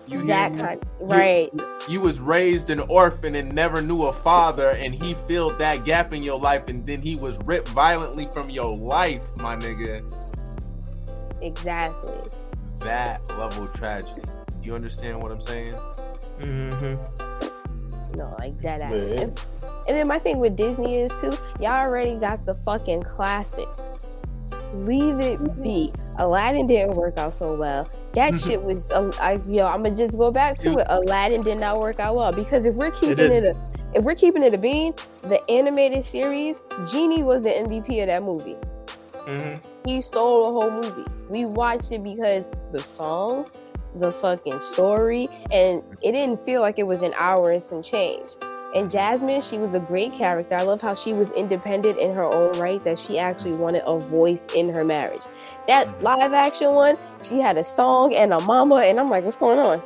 You 0.06 0.24
That 0.26 0.52
me? 0.54 0.60
kind 0.60 0.84
You- 1.00 1.06
right. 1.06 1.52
You 1.88 2.00
was 2.00 2.20
raised 2.20 2.70
an 2.70 2.80
orphan 2.80 3.34
and 3.34 3.52
never 3.54 3.80
knew 3.82 4.02
a 4.04 4.12
father, 4.12 4.70
and 4.70 4.94
he 5.00 5.14
filled 5.14 5.58
that 5.58 5.84
gap 5.84 6.12
in 6.12 6.22
your 6.22 6.36
life, 6.38 6.68
and 6.68 6.86
then 6.86 7.00
he 7.02 7.16
was 7.16 7.36
ripped 7.44 7.68
violently 7.68 8.26
from 8.26 8.48
your 8.50 8.76
life, 8.76 9.22
my 9.38 9.56
nigga. 9.56 10.02
Exactly. 11.42 12.14
That 12.78 13.26
level 13.38 13.64
of 13.64 13.72
tragedy. 13.74 14.22
You 14.62 14.72
understand 14.72 15.22
what 15.22 15.30
I'm 15.32 15.40
saying? 15.40 15.72
Mm-hmm. 16.40 18.18
No, 18.18 18.34
like 18.38 18.60
dead 18.60 18.80
ass. 18.82 18.90
Yeah. 18.90 19.20
And, 19.20 19.40
and 19.88 19.96
then 19.96 20.06
my 20.08 20.18
thing 20.18 20.38
with 20.38 20.56
Disney 20.56 20.96
is 20.96 21.10
too, 21.20 21.32
y'all 21.60 21.80
already 21.82 22.16
got 22.18 22.44
the 22.46 22.54
fucking 22.54 23.02
classics. 23.02 24.15
Leave 24.74 25.20
it 25.20 25.62
be. 25.62 25.90
Aladdin 26.18 26.66
didn't 26.66 26.96
work 26.96 27.18
out 27.18 27.34
so 27.34 27.54
well. 27.54 27.88
That 28.12 28.38
shit 28.38 28.60
was, 28.62 28.90
uh, 28.90 29.10
I, 29.20 29.40
yo, 29.48 29.66
I'm 29.66 29.82
gonna 29.82 29.94
just 29.94 30.16
go 30.16 30.30
back 30.30 30.56
to 30.58 30.78
it. 30.78 30.86
Aladdin 30.88 31.42
did 31.42 31.58
not 31.58 31.78
work 31.80 32.00
out 32.00 32.16
well 32.16 32.32
because 32.32 32.66
if 32.66 32.74
we're 32.74 32.90
keeping 32.90 33.16
didn't. 33.16 33.44
it, 33.44 33.54
a, 33.54 33.98
if 33.98 34.04
we're 34.04 34.14
keeping 34.14 34.42
it 34.42 34.54
a 34.54 34.58
bean, 34.58 34.94
the 35.22 35.42
animated 35.50 36.04
series, 36.04 36.58
Genie 36.90 37.22
was 37.22 37.42
the 37.42 37.50
MVP 37.50 38.00
of 38.02 38.08
that 38.08 38.22
movie. 38.22 38.56
Mm-hmm. 39.26 39.88
he 39.88 40.00
stole 40.00 40.46
the 40.46 40.60
whole 40.60 40.70
movie. 40.70 41.10
We 41.28 41.46
watched 41.46 41.90
it 41.90 42.04
because 42.04 42.48
the 42.70 42.78
songs, 42.78 43.52
the 43.96 44.12
fucking 44.12 44.60
story, 44.60 45.28
and 45.50 45.82
it 46.00 46.12
didn't 46.12 46.40
feel 46.44 46.60
like 46.60 46.78
it 46.78 46.86
was 46.86 47.02
an 47.02 47.12
hour 47.16 47.50
and 47.50 47.62
some 47.62 47.82
change. 47.82 48.34
And 48.74 48.90
Jasmine, 48.90 49.40
she 49.40 49.58
was 49.58 49.74
a 49.74 49.80
great 49.80 50.12
character. 50.12 50.56
I 50.58 50.62
love 50.62 50.80
how 50.80 50.94
she 50.94 51.12
was 51.12 51.30
independent 51.30 51.98
in 51.98 52.14
her 52.14 52.24
own 52.24 52.58
right, 52.58 52.82
that 52.84 52.98
she 52.98 53.18
actually 53.18 53.52
wanted 53.52 53.82
a 53.86 53.98
voice 53.98 54.46
in 54.54 54.68
her 54.70 54.84
marriage. 54.84 55.22
That 55.66 55.86
mm. 55.86 56.02
live 56.02 56.32
action 56.32 56.72
one, 56.72 56.98
she 57.22 57.38
had 57.38 57.56
a 57.56 57.64
song 57.64 58.14
and 58.14 58.32
a 58.32 58.40
mama, 58.40 58.76
and 58.76 59.00
I'm 59.00 59.08
like, 59.08 59.24
what's 59.24 59.36
going 59.36 59.58
on? 59.58 59.82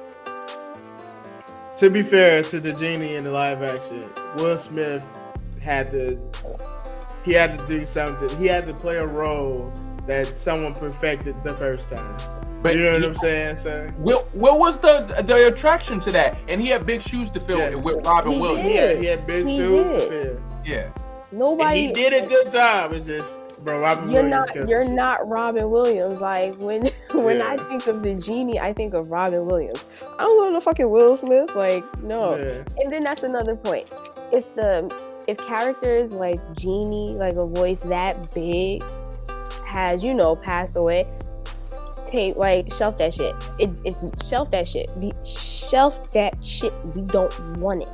To 1.77 1.91
be 1.91 2.03
fair 2.03 2.43
to 2.45 2.61
the 2.61 2.73
genie 2.73 3.15
in 3.15 3.25
the 3.25 3.31
live 3.31 3.63
action, 3.63 4.11
Will 4.37 4.59
Smith 4.59 5.03
had 5.63 5.91
to 5.93 6.19
he 7.25 7.33
had 7.33 7.59
to 7.59 7.67
do 7.67 7.85
something. 7.85 8.35
He 8.39 8.47
had 8.47 8.67
to 8.67 8.75
play 8.75 8.97
a 8.97 9.07
role 9.07 9.71
that 10.11 10.39
someone 10.39 10.73
perfected 10.73 11.43
the 11.45 11.55
first 11.55 11.93
time. 11.93 12.17
But 12.63 12.75
you 12.75 12.83
know 12.83 12.93
what 12.95 13.03
he- 13.03 13.09
I'm 13.09 13.15
saying, 13.15 13.57
sir? 13.57 13.89
Will, 13.99 14.27
what 14.35 14.59
was 14.59 14.79
the 14.79 15.01
the 15.25 15.47
attraction 15.47 16.01
to 16.01 16.13
that? 16.13 16.45
And 16.49 16.61
he 16.61 16.69
had 16.69 16.85
big 16.85 17.01
shoes 17.01 17.31
to 17.31 17.41
fill 17.41 17.59
Yeah. 17.59 17.77
with 17.77 18.05
Robin 18.05 18.33
He 18.33 18.41
Williams. 18.41 18.73
Yeah, 18.75 18.93
he 18.95 19.07
had 19.07 19.25
big 19.25 19.47
He 19.47 19.57
shoes. 19.57 19.87
did. 19.87 20.01
to 20.01 20.09
fill. 20.25 20.41
Yeah. 20.67 20.89
And 21.31 21.39
Nobody. 21.39 21.87
he 21.87 21.93
did 21.93 22.13
a 22.13 22.27
good 22.27 22.51
job. 22.51 22.93
It's 22.93 23.07
just, 23.07 23.35
bro, 23.65 23.79
Robin 23.81 24.11
You're 24.11 24.25
Williams. 24.25 24.47
not. 24.57 24.69
You're 24.69 24.93
not 24.93 25.29
Robin 25.29 25.71
Williams. 25.71 26.21
Like 26.21 26.57
when 26.57 26.91
when 27.13 27.39
Yeah. 27.39 27.53
I 27.53 27.57
think 27.69 27.87
of 27.87 28.03
the 28.03 28.15
genie, 28.15 28.59
I 28.59 28.73
think 28.73 28.93
of 28.95 29.11
Robin 29.11 29.47
Williams. 29.47 29.85
I 30.19 30.23
don't 30.25 30.37
know 30.43 30.53
the 30.53 30.61
fucking 30.61 30.91
Will 30.91 31.17
Smith. 31.17 31.55
Like 31.55 31.85
no. 32.03 32.35
Yeah. 32.37 32.65
And 32.83 32.91
then 32.93 33.05
that's 33.05 33.23
another 33.23 33.55
point. 33.55 33.89
If 34.33 34.45
the 34.57 34.91
if 35.29 35.39
characters 35.39 36.13
like 36.13 36.41
Genie, 36.57 37.15
like 37.15 37.35
a 37.37 37.47
voice 37.47 37.83
that 37.83 38.35
big, 38.35 38.83
has 39.71 40.05
you 40.05 40.15
know 40.15 40.37
passed 40.37 40.77
away, 40.77 41.07
take 42.11 42.37
like 42.37 42.73
shelf 42.73 42.99
that 42.99 43.15
shit. 43.15 43.35
It, 43.59 43.71
it's 43.85 44.29
shelf 44.29 44.51
that 44.51 44.67
shit. 44.69 44.89
Be, 45.01 45.13
shelf 45.25 46.13
that 46.13 46.37
shit. 46.45 46.73
We 46.95 47.03
don't 47.03 47.59
want 47.59 47.83
it. 47.83 47.89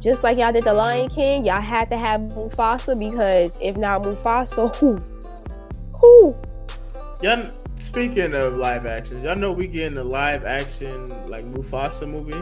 Just 0.00 0.24
like 0.24 0.36
y'all 0.36 0.52
did 0.52 0.64
the 0.64 0.72
Lion 0.72 1.08
King, 1.08 1.44
y'all 1.44 1.60
had 1.60 1.88
to 1.90 1.96
have 1.96 2.22
Mufasa 2.22 2.98
because 2.98 3.56
if 3.60 3.76
not 3.76 4.02
Mufasa, 4.02 4.74
who? 4.76 5.00
Who? 6.00 6.36
Y'all, 7.22 7.46
speaking 7.76 8.34
of 8.34 8.54
live 8.54 8.84
actions, 8.84 9.22
y'all 9.22 9.36
know 9.36 9.52
we 9.52 9.68
getting 9.68 9.96
a 9.98 10.04
live 10.04 10.44
action 10.44 11.06
like 11.28 11.44
Mufasa 11.52 12.08
movie. 12.08 12.34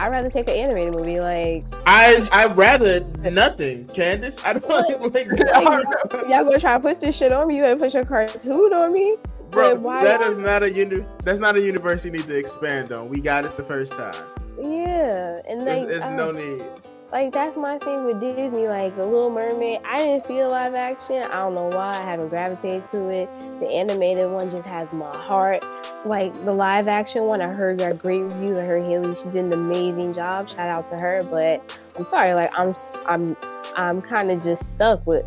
I'd 0.00 0.10
rather 0.10 0.30
take 0.30 0.48
an 0.48 0.56
animated 0.56 0.94
movie. 0.94 1.20
Like, 1.20 1.64
I 1.86 2.26
I 2.32 2.46
rather 2.46 3.00
nothing, 3.30 3.86
Candace. 3.88 4.42
I 4.44 4.54
don't 4.54 4.68
like, 4.68 4.88
y'all 4.90 6.44
gonna 6.44 6.58
try 6.58 6.74
to 6.74 6.80
push 6.80 6.96
this 6.96 7.16
shit 7.16 7.32
on 7.32 7.48
me? 7.48 7.56
You 7.56 7.62
gonna 7.62 7.76
push 7.76 7.94
a 7.94 8.04
cartoon 8.04 8.72
on 8.72 8.92
me? 8.92 9.16
bro. 9.50 9.72
Like, 9.72 9.80
why- 9.80 10.04
that 10.04 10.22
is 10.22 10.38
not 10.38 10.62
a 10.62 10.70
uni- 10.70 11.04
That's 11.24 11.40
not 11.40 11.56
a 11.56 11.60
universe 11.60 12.04
you 12.04 12.10
need 12.10 12.24
to 12.24 12.36
expand 12.36 12.92
on. 12.92 13.08
We 13.08 13.20
got 13.20 13.44
it 13.44 13.56
the 13.56 13.64
first 13.64 13.92
time. 13.92 14.14
Yeah, 14.58 15.40
and 15.48 15.66
There's, 15.66 15.80
like, 15.80 15.88
there's 15.88 16.16
no 16.16 16.32
need. 16.32 16.62
Like 17.12 17.32
that's 17.32 17.56
my 17.56 17.76
thing 17.78 18.04
with 18.04 18.20
Disney. 18.20 18.68
Like 18.68 18.96
the 18.96 19.04
Little 19.04 19.30
Mermaid, 19.30 19.80
I 19.84 19.98
didn't 19.98 20.22
see 20.22 20.38
the 20.38 20.48
live 20.48 20.74
action. 20.74 21.22
I 21.24 21.34
don't 21.34 21.54
know 21.54 21.66
why. 21.66 21.90
I 21.90 22.02
haven't 22.02 22.28
gravitated 22.28 22.84
to 22.90 23.08
it. 23.08 23.28
The 23.58 23.66
animated 23.66 24.30
one 24.30 24.48
just 24.48 24.66
has 24.66 24.92
my 24.92 25.16
heart. 25.16 25.64
Like 26.04 26.32
the 26.44 26.52
live 26.52 26.86
action 26.86 27.24
one, 27.24 27.40
I 27.40 27.48
heard 27.48 27.78
got 27.78 27.98
great 27.98 28.20
reviews. 28.20 28.58
I 28.58 28.64
heard 28.64 28.84
Halle, 28.84 29.14
she 29.16 29.24
did 29.24 29.46
an 29.46 29.52
amazing 29.52 30.12
job. 30.12 30.48
Shout 30.48 30.68
out 30.68 30.86
to 30.86 30.98
her. 30.98 31.24
But 31.24 31.78
I'm 31.96 32.06
sorry, 32.06 32.32
like 32.34 32.50
I'm 32.56 32.74
I'm 33.06 33.36
I'm 33.76 34.00
kind 34.00 34.30
of 34.30 34.42
just 34.42 34.72
stuck 34.72 35.04
with 35.04 35.24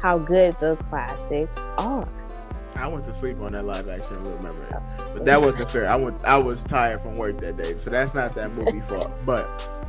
how 0.00 0.18
good 0.18 0.54
the 0.56 0.76
classics 0.76 1.58
are. 1.78 2.06
I 2.76 2.88
went 2.88 3.04
to 3.04 3.14
sleep 3.14 3.40
on 3.40 3.52
that 3.52 3.64
live 3.64 3.88
action 3.88 4.20
Little 4.20 4.42
Mermaid, 4.42 5.14
but 5.14 5.24
that 5.24 5.40
wasn't 5.40 5.70
fair. 5.70 5.88
I 5.88 5.96
went, 5.96 6.24
I 6.24 6.36
was 6.36 6.62
tired 6.62 7.00
from 7.00 7.14
work 7.14 7.38
that 7.38 7.56
day, 7.56 7.76
so 7.78 7.88
that's 7.88 8.14
not 8.14 8.34
that 8.36 8.52
movie 8.52 8.80
fault. 8.80 9.16
But 9.24 9.83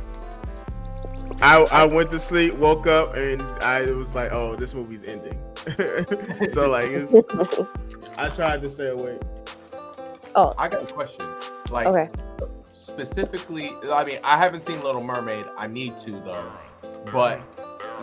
I, 1.42 1.66
I 1.70 1.84
went 1.84 2.10
to 2.10 2.18
sleep, 2.18 2.54
woke 2.54 2.86
up, 2.86 3.14
and 3.14 3.40
I 3.62 3.82
was 3.90 4.14
like, 4.14 4.32
oh, 4.32 4.56
this 4.56 4.74
movie's 4.74 5.02
ending. 5.02 5.38
so 6.50 6.68
like, 6.68 6.86
it's, 6.86 7.14
I 8.16 8.28
tried 8.30 8.62
to 8.62 8.70
stay 8.70 8.88
awake. 8.88 9.20
Oh, 10.34 10.54
I 10.58 10.68
got 10.68 10.90
a 10.90 10.94
question. 10.94 11.26
Like 11.70 11.86
okay. 11.86 12.08
specifically, 12.70 13.72
I 13.90 14.04
mean, 14.04 14.18
I 14.22 14.36
haven't 14.38 14.62
seen 14.62 14.82
Little 14.82 15.02
Mermaid. 15.02 15.46
I 15.56 15.66
need 15.66 15.96
to 15.98 16.12
though. 16.12 16.52
But 17.12 17.40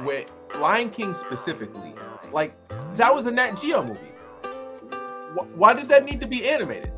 with 0.03 0.31
Lion 0.55 0.89
King 0.89 1.14
specifically, 1.14 1.93
like 2.31 2.55
that 2.95 3.14
was 3.14 3.26
a 3.26 3.31
Nat 3.31 3.53
Geo 3.61 3.84
movie. 3.84 3.99
Why 5.55 5.73
did 5.73 5.88
that 5.88 6.05
need 6.05 6.22
to 6.22 6.27
be 6.27 6.47
animated? 6.47 6.91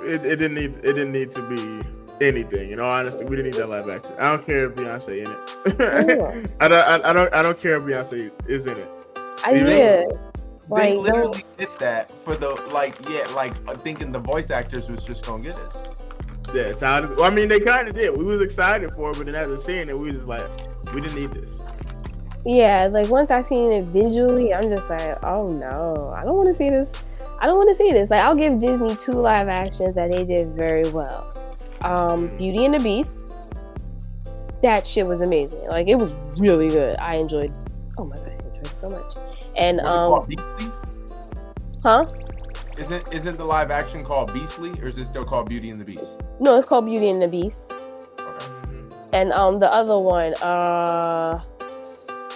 It, 0.00 0.26
it 0.26 0.36
didn't 0.36 0.54
need, 0.54 0.76
it 0.76 0.92
didn't 0.94 1.12
need 1.12 1.30
to 1.32 1.42
be 1.48 1.82
anything. 2.20 2.70
You 2.70 2.76
know, 2.76 2.86
honestly, 2.86 3.24
we 3.24 3.36
didn't 3.36 3.52
need 3.52 3.58
that 3.58 3.68
live 3.68 3.88
action. 3.88 4.12
I 4.18 4.30
don't 4.36 4.44
care 4.46 4.66
if 4.66 4.74
Beyonce 4.74 5.24
in 5.24 5.30
it. 5.30 6.50
I 6.60 6.68
don't, 6.68 6.74
I, 7.04 7.10
I 7.10 7.12
don't, 7.12 7.34
I 7.34 7.42
don't 7.42 7.58
care 7.58 7.76
if 7.76 7.82
Beyonce 7.82 8.30
is 8.48 8.66
in 8.66 8.76
it. 8.78 8.88
I 9.44 9.50
You 9.52 9.60
know? 9.60 9.66
did. 9.66 10.08
They 10.10 10.96
Like, 10.96 10.98
literally 10.98 11.44
did 11.58 11.68
that 11.78 12.10
for 12.24 12.34
the 12.34 12.50
like, 12.72 12.96
yeah, 13.08 13.26
like 13.34 13.54
thinking 13.84 14.10
the 14.10 14.18
voice 14.18 14.50
actors 14.50 14.88
was 14.90 15.04
just 15.04 15.24
gonna 15.24 15.44
get 15.44 15.54
us. 15.56 15.88
Yeah, 16.52 16.62
it's 16.62 16.80
how 16.80 17.02
it- 17.04 17.16
well, 17.16 17.24
I 17.24 17.30
mean, 17.30 17.48
they 17.48 17.60
kind 17.60 17.86
of 17.88 17.94
did. 17.94 18.16
We 18.16 18.24
was 18.24 18.42
excited 18.42 18.90
for 18.90 19.10
it, 19.10 19.16
but 19.16 19.26
then 19.26 19.36
after 19.36 19.58
seeing 19.58 19.88
it, 19.88 19.96
we 19.96 20.06
was 20.06 20.14
just 20.14 20.26
like, 20.26 20.44
we 20.92 21.00
didn't 21.00 21.16
need 21.18 21.28
this. 21.30 21.60
Yeah, 22.44 22.88
like 22.90 23.08
once 23.08 23.30
I 23.30 23.42
seen 23.42 23.72
it 23.72 23.84
visually, 23.86 24.52
I'm 24.54 24.72
just 24.72 24.88
like, 24.90 25.16
oh 25.24 25.44
no, 25.46 26.14
I 26.16 26.24
don't 26.24 26.36
want 26.36 26.48
to 26.48 26.54
see 26.54 26.70
this. 26.70 26.92
I 27.38 27.46
don't 27.46 27.56
want 27.56 27.68
to 27.68 27.74
see 27.74 27.92
this. 27.92 28.10
Like, 28.10 28.20
I'll 28.20 28.34
give 28.34 28.58
Disney 28.58 28.96
two 28.96 29.12
live 29.12 29.48
actions 29.48 29.94
that 29.94 30.10
they 30.10 30.24
did 30.24 30.48
very 30.56 30.88
well. 30.88 31.28
Um, 31.82 32.28
Beauty 32.36 32.64
and 32.64 32.74
the 32.74 32.80
Beast. 32.80 33.34
That 34.62 34.86
shit 34.86 35.06
was 35.06 35.20
amazing. 35.20 35.68
Like, 35.68 35.86
it 35.88 35.96
was 35.96 36.10
really 36.38 36.68
good. 36.68 36.96
I 36.98 37.16
enjoyed. 37.16 37.50
Oh 37.98 38.04
my 38.04 38.16
god, 38.16 38.28
I 38.28 38.32
enjoyed 38.32 38.66
it 38.66 38.76
so 38.76 38.88
much. 38.88 39.14
And 39.56 39.80
um, 39.80 40.26
huh? 41.82 42.06
Isn't 42.78 43.12
isn't 43.12 43.36
the 43.36 43.44
live 43.44 43.70
action 43.70 44.02
called 44.02 44.32
Beastly, 44.34 44.70
or 44.82 44.88
is 44.88 44.98
it 44.98 45.06
still 45.06 45.24
called 45.24 45.48
Beauty 45.48 45.70
and 45.70 45.80
the 45.80 45.84
Beast? 45.84 46.08
No, 46.40 46.56
it's 46.56 46.66
called 46.66 46.86
Beauty 46.86 47.08
and 47.08 47.22
the 47.22 47.28
Beast. 47.28 47.72
Okay. 48.18 48.46
And 49.12 49.32
um, 49.32 49.58
the 49.58 49.72
other 49.72 49.98
one, 49.98 50.34
uh, 50.42 51.42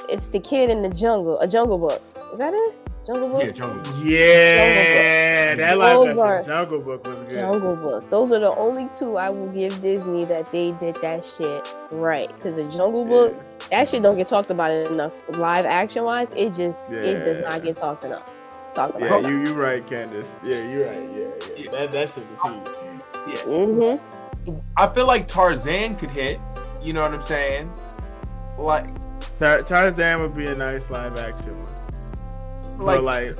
it's 0.09 0.29
the 0.29 0.41
kid 0.41 0.71
in 0.71 0.81
the 0.83 0.89
jungle. 0.89 1.39
A 1.41 1.49
Jungle 1.49 1.79
Book. 1.79 2.03
Is 2.33 2.39
that 2.39 2.55
it? 2.55 2.90
Jungle 3.13 3.29
Book. 3.31 3.45
Yeah, 3.45 3.51
Jungle. 3.51 3.97
Yeah, 4.05 5.55
that 5.57 5.79
live 5.79 5.95
Those 5.97 6.07
action 6.09 6.21
are- 6.21 6.43
Jungle 6.43 6.81
Book 6.81 7.07
was 7.07 7.19
good. 7.23 7.31
Jungle 7.33 7.77
Book. 7.77 8.09
Those 8.11 8.31
are 8.31 8.39
the 8.39 8.55
only 8.55 8.89
two 8.97 9.17
I 9.17 9.31
will 9.31 9.49
give 9.49 9.83
Disney 9.83 10.25
that 10.27 10.53
they 10.53 10.71
did 10.73 10.97
that 11.03 11.25
shit 11.25 11.69
right. 11.91 12.33
Because 12.37 12.57
the 12.57 12.65
Jungle 12.65 13.05
Book, 13.05 13.35
that 13.71 13.89
shit 13.89 14.03
don't 14.03 14.17
get 14.17 14.29
talked 14.29 14.51
about 14.51 14.71
enough. 14.71 15.13
Live 15.31 15.67
action 15.67 16.05
wise, 16.05 16.31
it 16.37 16.55
just 16.55 16.89
it 16.91 17.25
does 17.25 17.43
not 17.43 17.63
get 17.65 17.77
talked 17.77 18.05
enough. 18.05 18.23
Talked 18.75 19.01
Yeah, 19.01 19.07
about. 19.07 19.23
you 19.25 19.39
you 19.39 19.55
right, 19.55 19.85
Candace. 19.85 20.37
Yeah, 20.45 20.63
you 20.63 20.85
right. 20.85 21.09
Yeah, 21.13 21.65
yeah. 21.65 21.71
That 21.73 21.93
that 21.93 22.11
shit 22.11 22.25
was 22.31 22.41
huge. 22.43 22.69
Yeah. 23.27 23.43
Mm-hmm. 23.53 24.55
I 24.77 24.89
feel 24.95 25.07
like 25.07 25.27
Tarzan 25.27 25.97
could 25.97 26.11
hit. 26.11 26.39
You 26.83 26.93
know 26.93 27.01
what 27.01 27.13
I'm 27.13 27.23
saying? 27.25 27.71
Like, 28.57 28.87
Tar- 29.39 29.63
Tarzan 29.63 30.21
would 30.23 30.35
be 30.37 30.47
a 30.47 30.55
nice 30.55 30.89
live 30.91 31.19
action 31.19 31.57
one. 31.57 31.60
Like, 32.81 33.03
like, 33.03 33.37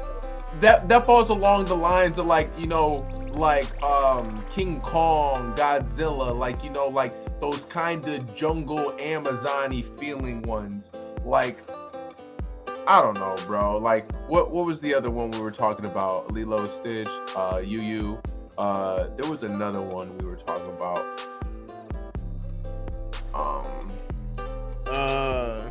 that 0.61 0.89
that 0.89 1.07
falls 1.07 1.31
along 1.31 1.65
the 1.65 1.77
lines 1.77 2.19
of 2.19 2.27
like 2.27 2.49
you 2.59 2.67
know 2.67 3.07
like 3.33 3.83
um 3.83 4.41
King 4.51 4.81
Kong, 4.81 5.55
Godzilla, 5.55 6.37
like 6.37 6.63
you 6.65 6.71
know 6.71 6.89
like 6.89 7.41
those 7.41 7.65
kind 7.67 8.07
of 8.09 8.35
jungle 8.35 8.97
Amazon-y 8.99 9.85
feeling 9.99 10.43
ones. 10.43 10.91
Like 11.25 11.59
I 12.87 13.01
don't 13.01 13.15
know, 13.15 13.37
bro. 13.47 13.79
Like 13.79 14.11
what 14.29 14.51
what 14.51 14.67
was 14.67 14.81
the 14.81 14.95
other 14.95 15.11
one 15.11 15.31
we 15.31 15.41
were 15.41 15.53
talking 15.53 15.85
about? 15.85 16.33
Lilo 16.33 16.69
Stitch, 16.69 17.09
uh 17.37 17.63
Yu 17.65 17.81
Yu. 17.81 18.19
Uh 18.59 19.07
there 19.17 19.31
was 19.31 19.43
another 19.43 19.81
one 19.81 20.17
we 20.19 20.25
were 20.25 20.37
talking 20.37 20.71
about. 20.71 21.21
Um 23.35 23.91
uh, 24.87 25.71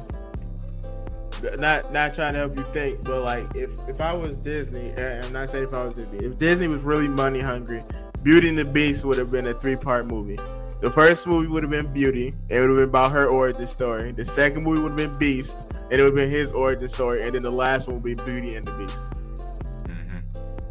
not 1.57 1.93
not 1.93 2.15
trying 2.15 2.33
to 2.33 2.39
help 2.39 2.55
you 2.55 2.65
think, 2.73 3.03
but 3.03 3.23
like 3.23 3.55
if 3.55 3.71
if 3.87 4.01
I 4.01 4.13
was 4.13 4.35
Disney, 4.37 4.89
and 4.91 5.25
I'm 5.25 5.33
not 5.33 5.49
saying 5.49 5.65
if 5.67 5.73
I 5.73 5.85
was 5.85 5.95
Disney, 5.97 6.25
if 6.25 6.37
Disney 6.37 6.67
was 6.67 6.81
really 6.81 7.07
money 7.07 7.39
hungry, 7.39 7.81
Beauty 8.23 8.49
and 8.49 8.57
the 8.57 8.65
Beast 8.65 9.05
would 9.05 9.17
have 9.17 9.31
been 9.31 9.47
a 9.47 9.53
three 9.59 9.75
part 9.75 10.05
movie. 10.07 10.37
The 10.81 10.89
first 10.89 11.27
movie 11.27 11.47
would 11.47 11.63
have 11.63 11.71
been 11.71 11.91
Beauty. 11.91 12.33
It 12.49 12.59
would 12.59 12.69
have 12.69 12.77
been 12.77 12.89
about 12.89 13.11
her 13.11 13.27
origin 13.27 13.67
story. 13.67 14.11
The 14.13 14.23
second 14.23 14.63
movie 14.63 14.79
would 14.79 14.97
have 14.97 15.11
been 15.11 15.19
Beast, 15.19 15.71
and 15.91 15.93
it 15.93 15.97
would 15.97 16.05
have 16.05 16.15
been 16.15 16.29
his 16.29 16.51
origin 16.51 16.87
story. 16.87 17.21
And 17.21 17.35
then 17.35 17.41
the 17.41 17.51
last 17.51 17.87
one 17.87 18.01
would 18.01 18.03
be 18.03 18.13
Beauty 18.23 18.55
and 18.55 18.63
the 18.65 18.71
Beast. 18.71 19.13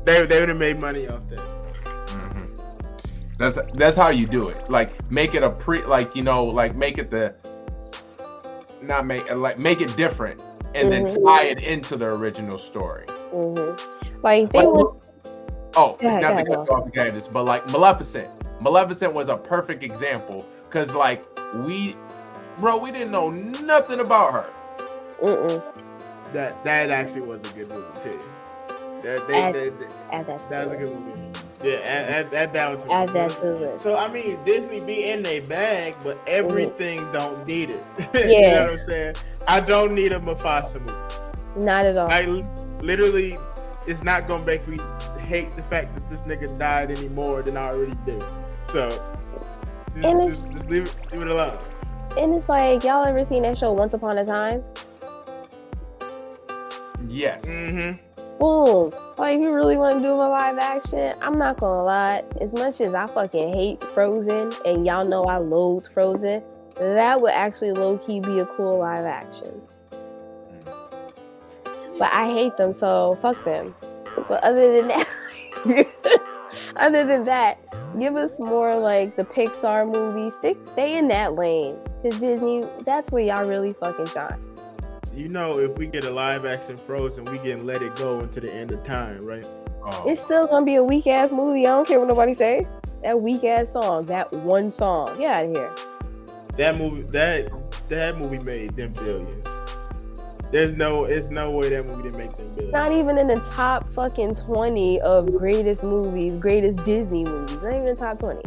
They, 0.05 0.25
they 0.25 0.41
would 0.41 0.49
have 0.49 0.59
made 0.59 0.79
money 0.79 1.07
off 1.09 1.21
that. 1.29 1.39
Mhm. 2.07 3.37
That's 3.37 3.59
that's 3.75 3.97
how 3.97 4.09
you 4.09 4.27
do 4.27 4.49
it. 4.49 4.71
Like 4.71 5.11
make 5.11 5.35
it 5.35 5.43
a 5.43 5.51
pre 5.51 5.85
like 5.85 6.17
you 6.17 6.23
know 6.23 6.43
like 6.43 6.75
make 6.75 6.97
it 6.97 7.11
the 7.11 7.35
not 8.81 9.05
make 9.05 9.31
like 9.35 9.59
make 9.59 9.83
it 9.83 9.95
different 9.97 10.41
and 10.75 10.91
then 10.93 11.05
Mhm. 11.07 11.25
tie 11.27 11.45
it 11.45 11.63
into 11.63 11.97
the 11.97 12.07
original 12.07 12.59
story. 12.59 13.07
Mm-hmm. 13.33 14.21
Like 14.23 14.53
they 14.53 14.59
Like, 14.65 14.75
would. 14.75 14.87
Oh, 15.77 15.97
Go 16.01 16.09
ahead, 16.09 16.23
not 16.23 16.31
go 16.37 16.45
to 16.45 16.53
ahead, 16.53 16.69
cut 16.69 16.69
you 16.69 16.75
off, 16.87 16.93
Candace, 16.93 17.29
but 17.29 17.45
like 17.45 17.71
Maleficent. 17.71 18.29
Maleficent 18.61 19.13
was 19.13 19.29
a 19.29 19.37
perfect 19.37 19.83
example 19.83 20.45
because 20.69 20.93
like 20.95 21.25
we, 21.65 21.97
bro, 22.59 22.77
we 22.79 22.91
didn't 22.91 23.11
know 23.13 23.31
nothing 23.31 24.01
about 24.01 24.33
her. 24.33 24.47
Mm-mm. 25.23 25.63
That 26.33 26.63
that 26.65 26.91
actually 26.91 27.23
was 27.23 27.41
a 27.51 27.55
good 27.55 27.69
movie 27.69 27.87
too. 28.03 28.19
That 29.03 29.27
they, 29.29 29.41
Add- 29.41 29.55
they, 29.55 29.69
they- 29.71 29.87
Add 30.11 30.27
that. 30.27 30.51
That 30.51 30.65
was 30.67 30.75
a 30.75 30.79
good 30.79 30.93
movie. 30.95 31.31
Yeah, 31.63 31.75
add, 31.79 32.27
add, 32.27 32.35
add 32.35 32.53
that 32.53 32.69
one 32.71 32.79
to 32.81 32.93
Add 32.93 33.11
it. 33.11 33.13
that 33.15 33.31
to 33.43 33.63
it. 33.65 33.81
So 33.81 33.97
I 33.97 34.07
mean, 34.13 34.39
Disney 34.45 34.81
be 34.81 35.05
in 35.11 35.23
their 35.25 35.43
bag, 35.43 35.95
but 36.05 36.19
everything 36.27 36.99
don't 37.13 37.47
need 37.47 37.71
it. 37.71 37.85
you 37.99 38.05
Mm-hmm. 38.05 38.29
Yeah. 38.31 38.55
know 38.57 38.63
what 38.63 38.71
I'm 38.73 38.79
saying? 38.79 39.15
I 39.49 39.61
don't 39.61 39.95
need 39.95 40.13
a 40.13 40.21
Mufasa 40.21 40.79
movie. 40.85 41.65
Not 41.65 41.85
at 41.87 41.97
all. 41.97 42.09
I 42.11 42.23
literally, 42.81 43.37
it's 43.89 44.05
not 44.05 44.27
gonna 44.27 44.45
make 44.45 44.67
me 44.69 44.77
hate 45.23 45.49
the 45.51 45.63
fact 45.63 45.93
that 45.95 46.09
this 46.09 46.23
nigga 46.23 46.57
died 46.59 46.91
any 46.91 47.09
more 47.09 47.43
than 47.43 47.57
I 47.57 47.69
already 47.71 47.97
did. 48.07 48.23
So 48.65 48.89
just, 48.91 49.97
And 49.97 50.05
it's- 50.05 50.27
just, 50.49 50.53
just 50.53 50.71
leave, 50.71 50.85
it, 50.85 51.13
leave 51.13 51.23
it 51.23 51.29
alone. 51.29 51.59
and 52.17 52.33
it's 52.35 52.49
like 52.49 52.85
y'all 52.85 53.05
ever 53.05 53.25
seen 53.25 53.43
that 53.43 53.59
show 53.59 53.73
Once 53.73 53.95
Upon 53.95 54.17
a 54.19 54.25
Time? 54.25 54.63
Yes. 57.09 57.45
Mm-hmm. 57.45 57.99
Boom. 58.39 58.91
Like, 59.19 59.19
oh, 59.19 59.25
if 59.35 59.41
you 59.41 59.53
really 59.53 59.77
want 59.77 59.99
to 59.99 60.09
do 60.09 60.15
a 60.15 60.29
live 60.29 60.59
action, 60.59 61.17
I'm 61.21 61.39
not 61.39 61.59
gonna 61.59 61.83
lie. 61.83 62.23
As 62.41 62.53
much 62.53 62.81
as 62.81 62.95
I 62.95 63.09
fucking 63.09 63.53
hate 63.53 63.83
Frozen, 63.83 64.53
and 64.65 64.87
y'all 64.87 65.05
know 65.05 65.25
I 65.25 65.39
loathe 65.39 65.89
Frozen, 65.89 66.45
that 66.77 67.21
would 67.21 67.33
actually 67.33 67.73
low 67.73 67.99
key 67.99 68.21
be 68.21 68.39
a 68.39 68.47
cool 68.47 68.79
live 68.79 69.05
action. 69.05 69.61
But 71.99 72.13
I 72.13 72.33
hate 72.33 72.57
them, 72.57 72.73
so 72.73 73.19
fuck 73.21 73.45
them. 73.45 73.75
But 74.29 74.45
other 74.45 74.73
than 74.73 74.89
that, 74.89 75.09
other 76.77 77.05
than 77.05 77.25
that, 77.25 77.59
give 77.99 78.15
us 78.15 78.39
more 78.39 78.79
like 78.79 79.17
the 79.17 79.25
Pixar 79.25 79.91
movies. 79.91 80.35
Stick, 80.35 80.59
stay 80.73 80.97
in 80.97 81.09
that 81.09 81.35
lane, 81.35 81.77
cause 82.05 82.17
Disney, 82.21 82.69
that's 82.85 83.11
where 83.11 83.25
y'all 83.25 83.49
really 83.49 83.73
fucking 83.73 84.07
shine. 84.07 84.48
You 85.19 85.29
know, 85.29 85.59
if 85.59 85.77
we 85.77 85.89
get 85.89 86.05
a 86.05 86.11
live 86.11 86.47
action 86.47 86.79
Frozen, 86.79 87.25
we 87.25 87.39
can 87.39 87.67
let 87.67 87.83
it 87.83 87.97
go 87.97 88.21
into 88.21 88.39
the 88.39 88.53
end 88.53 88.71
of 88.71 88.85
time, 88.85 89.25
right? 89.25 89.45
Oh. 89.83 90.05
It's 90.07 90.21
still 90.21 90.47
gonna 90.47 90.65
be 90.65 90.77
a 90.77 90.85
weak 90.85 91.09
ass 91.09 91.33
movie. 91.33 91.67
I 91.67 91.71
don't 91.71 91.89
care 91.89 91.99
what 91.99 92.07
nobody 92.07 92.35
say. 92.35 92.69
That 93.03 93.21
weak 93.21 93.43
ass 93.43 93.73
song, 93.73 94.07
that 94.07 94.33
one 94.33 94.71
song. 94.71 95.19
Get 95.19 95.29
out 95.29 95.45
of 95.47 95.51
here. 95.51 95.75
That 96.57 96.79
movie, 96.79 97.03
that 97.03 97.51
that 97.89 98.17
movie 98.19 98.39
made 98.39 98.77
them 98.77 98.93
billions. 98.93 99.45
There's 100.53 100.73
no, 100.75 101.07
it's 101.07 101.31
no 101.31 101.51
way 101.51 101.71
that 101.71 101.87
movie 101.89 102.05
didn't 102.05 102.19
make 102.19 102.29
them 102.29 102.47
billions. 102.47 102.59
It's 102.59 102.69
not 102.69 102.93
even 102.93 103.19
in 103.19 103.27
the 103.27 103.41
top 103.41 103.93
fucking 103.93 104.37
twenty 104.37 105.01
of 105.01 105.37
greatest 105.37 105.83
movies, 105.83 106.39
greatest 106.39 106.85
Disney 106.85 107.25
movies. 107.25 107.57
Not 107.57 107.75
even 107.75 107.89
in 107.89 107.95
the 107.97 108.01
top 108.01 108.21
twenty. 108.21 108.43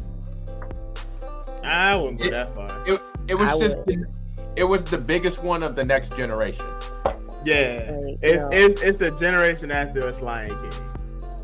I 1.66 1.98
wouldn't 1.98 2.20
go 2.20 2.30
that 2.30 2.56
far. 2.56 2.88
It, 2.88 3.02
it 3.28 3.36
was 3.36 3.50
I 3.50 3.60
just 3.60 3.78
would. 3.80 4.08
The, 4.56 4.62
it 4.62 4.64
was 4.64 4.84
the 4.86 4.98
biggest 4.98 5.44
one 5.44 5.64
of 5.64 5.76
the 5.76 5.84
next 5.84 6.16
generation. 6.16 6.66
Yeah, 7.44 7.98
Like, 8.04 8.18
it's, 8.22 8.38
no. 8.38 8.50
it's 8.52 8.82
it's 8.82 8.98
the 8.98 9.12
generation 9.12 9.72
after 9.72 10.08
it's 10.08 10.22
Lion 10.22 10.48
King. 10.48 10.72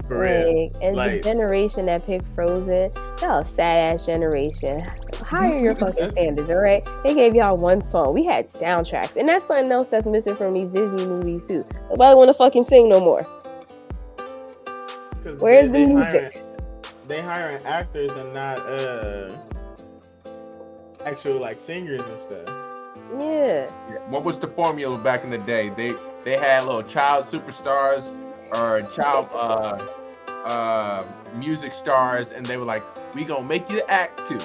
For 0.08 0.22
real. 0.24 0.64
Like, 0.72 0.74
and 0.82 0.96
Like- 0.96 1.12
the 1.18 1.20
generation 1.30 1.86
that 1.88 2.06
picked 2.06 2.26
Frozen, 2.36 2.92
y'all 3.22 3.44
sad 3.44 3.84
ass 3.96 4.06
generation. 4.06 4.82
Higher 5.22 5.60
your 5.60 5.76
fucking 5.84 6.12
standards, 6.12 6.50
all 6.50 6.58
right? 6.58 6.86
They 7.04 7.14
gave 7.16 7.34
y'all 7.36 7.58
one 7.58 7.82
song. 7.82 8.14
We 8.14 8.24
had 8.24 8.46
soundtracks, 8.46 9.18
and 9.18 9.28
that's 9.28 9.46
something 9.48 9.72
else 9.72 9.88
that's 9.90 10.06
missing 10.06 10.36
from 10.38 10.54
these 10.54 10.70
Disney 10.70 11.06
movies 11.08 11.48
too. 11.48 11.66
Nobody 11.90 12.16
want 12.16 12.30
to 12.30 12.34
fucking 12.36 12.64
sing 12.64 12.88
no 12.90 13.00
more. 13.00 13.24
Where's 15.40 15.70
they- 15.70 15.86
the 15.86 15.88
they 15.88 15.94
music? 15.94 16.34
hiring- 16.34 16.44
they 17.08 17.22
hiring 17.22 17.66
actors 17.66 18.12
and 18.12 18.34
not 18.34 18.60
uh 18.60 19.32
actual 21.06 21.40
like 21.40 21.60
singers 21.60 22.02
and 22.02 22.20
stuff. 22.20 22.48
Yeah, 23.20 23.68
What 24.10 24.24
was 24.24 24.38
the 24.40 24.48
formula 24.48 24.98
back 24.98 25.24
in 25.24 25.30
the 25.30 25.38
day? 25.38 25.70
They 25.70 25.94
they 26.24 26.38
had 26.38 26.64
little 26.66 26.84
child 26.84 27.26
superstars 27.26 28.12
or 28.54 28.82
child 28.94 29.30
uh 29.34 29.78
uh 30.46 31.04
music 31.36 31.74
stars, 31.74 32.32
and 32.32 32.46
they 32.46 32.58
were 32.58 32.66
like, 32.66 32.84
"We 33.16 33.24
gonna 33.24 33.44
make 33.48 33.70
you 33.70 33.82
act 33.88 34.28
too." 34.28 34.40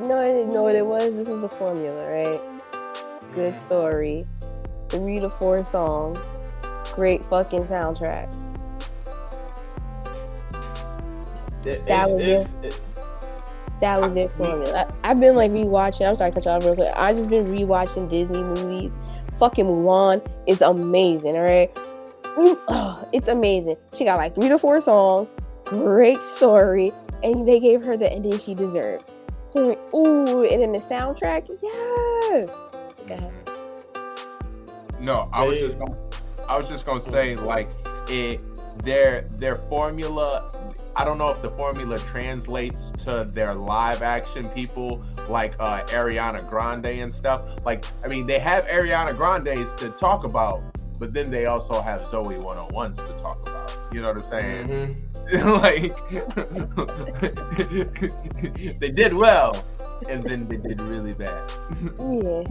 No, 0.00 0.18
I 0.18 0.28
didn't 0.28 0.52
know 0.52 0.62
what 0.62 0.74
it 0.74 0.86
was. 0.86 1.14
This 1.14 1.28
was 1.28 1.40
the 1.40 1.48
formula, 1.48 2.04
right? 2.10 2.40
Good 3.34 3.58
story, 3.58 4.26
three 4.88 5.20
to 5.20 5.30
four 5.30 5.62
songs, 5.62 6.16
great 6.94 7.20
fucking 7.20 7.64
soundtrack. 7.64 8.32
It- 11.64 11.86
That 11.86 12.08
it- 12.08 12.12
was 12.12 12.24
it's- 12.24 12.50
it- 12.62 12.80
That 13.82 14.00
was 14.00 14.14
their 14.14 14.28
formula. 14.28 14.86
I, 15.02 15.10
I've 15.10 15.18
been 15.18 15.34
like 15.34 15.50
rewatching. 15.50 16.08
I'm 16.08 16.14
sorry, 16.14 16.30
to 16.30 16.40
cut 16.40 16.46
off 16.46 16.64
real 16.64 16.76
quick. 16.76 16.92
I 16.94 17.12
just 17.12 17.30
been 17.30 17.46
rewatching 17.46 18.08
Disney 18.08 18.40
movies. 18.40 18.92
Fucking 19.40 19.66
Mulan 19.66 20.24
is 20.46 20.62
amazing. 20.62 21.34
All 21.34 21.42
right, 21.42 21.68
it's 23.12 23.26
amazing. 23.26 23.76
She 23.92 24.04
got 24.04 24.18
like 24.18 24.36
three 24.36 24.48
to 24.48 24.56
four 24.56 24.80
songs, 24.80 25.34
great 25.64 26.22
story, 26.22 26.92
and 27.24 27.46
they 27.46 27.58
gave 27.58 27.82
her 27.82 27.96
the 27.96 28.08
ending 28.08 28.38
she 28.38 28.54
deserved. 28.54 29.04
Ooh, 29.56 30.46
and 30.48 30.62
then 30.62 30.70
the 30.70 30.78
soundtrack, 30.78 31.48
yes. 31.60 32.50
Go 33.08 33.14
ahead. 33.14 33.32
No, 35.00 35.28
I 35.32 35.42
was 35.42 35.58
just 35.58 35.76
gonna, 35.76 35.98
I 36.48 36.56
was 36.56 36.68
just 36.68 36.86
gonna 36.86 37.00
say 37.00 37.34
like 37.34 37.68
it 38.08 38.44
their 38.84 39.22
their 39.38 39.54
formula. 39.54 40.48
I 40.96 41.04
don't 41.04 41.18
know 41.18 41.30
if 41.30 41.42
the 41.42 41.48
formula 41.48 41.98
translates 41.98 42.91
to 43.02 43.28
their 43.32 43.54
live 43.54 44.02
action 44.02 44.48
people 44.50 45.02
like 45.28 45.54
uh, 45.60 45.84
Ariana 45.86 46.48
Grande 46.48 46.86
and 46.86 47.10
stuff. 47.10 47.64
Like, 47.64 47.84
I 48.04 48.08
mean, 48.08 48.26
they 48.26 48.38
have 48.38 48.66
Ariana 48.66 49.16
Grandes 49.16 49.72
to 49.74 49.90
talk 49.90 50.24
about, 50.24 50.62
but 51.02 51.12
then 51.12 51.30
they 51.32 51.46
also 51.46 51.82
have 51.82 52.06
Zoe 52.06 52.36
101s 52.36 53.04
to 53.04 53.12
talk 53.20 53.42
about. 53.42 53.76
You 53.92 53.98
know 53.98 54.12
what 54.12 54.18
I'm 54.18 54.24
saying? 54.24 54.68
Mhm. 54.68 54.94
like, 58.70 58.78
they 58.78 58.90
did 58.90 59.12
well, 59.12 59.64
and 60.08 60.22
then 60.22 60.46
they 60.46 60.58
did 60.58 60.80
really 60.80 61.12
bad. 61.12 61.50
Yeah, 61.80 62.44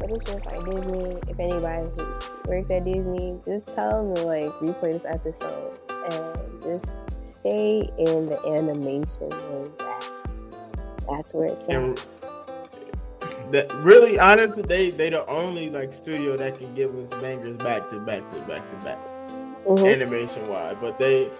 but 0.00 0.10
it's 0.10 0.24
just 0.24 0.46
like 0.46 0.64
Disney. 0.64 1.18
If 1.28 1.38
anybody 1.38 1.88
who 1.94 2.04
works 2.48 2.70
at 2.70 2.86
Disney, 2.86 3.38
just 3.44 3.70
tell 3.74 4.02
them 4.02 4.14
to 4.14 4.22
like 4.22 4.50
replay 4.60 4.94
this 4.94 5.04
episode 5.04 5.78
and 6.10 6.62
just 6.62 6.96
stay 7.18 7.90
in 7.98 8.24
the 8.24 8.38
animation 8.46 9.28
lane. 9.28 9.72
That 9.78 10.10
that's 11.06 11.34
where 11.34 11.48
it's 11.48 11.68
at. 11.68 11.74
And 11.74 12.02
that 13.54 13.72
really, 13.84 14.18
honestly, 14.18 14.62
they 14.62 14.90
they 14.90 15.10
the 15.10 15.24
only 15.26 15.70
like 15.70 15.92
studio 15.92 16.36
that 16.36 16.58
can 16.58 16.74
give 16.74 16.94
us 16.96 17.08
bangers 17.20 17.56
back 17.58 17.88
to 17.90 18.00
back 18.00 18.28
to 18.30 18.40
back 18.40 18.68
to 18.70 18.76
back. 18.84 18.98
Mhm. 19.64 19.92
animation 19.94 20.46
wise. 20.48 20.76
But 20.80 20.98
they, 20.98 21.30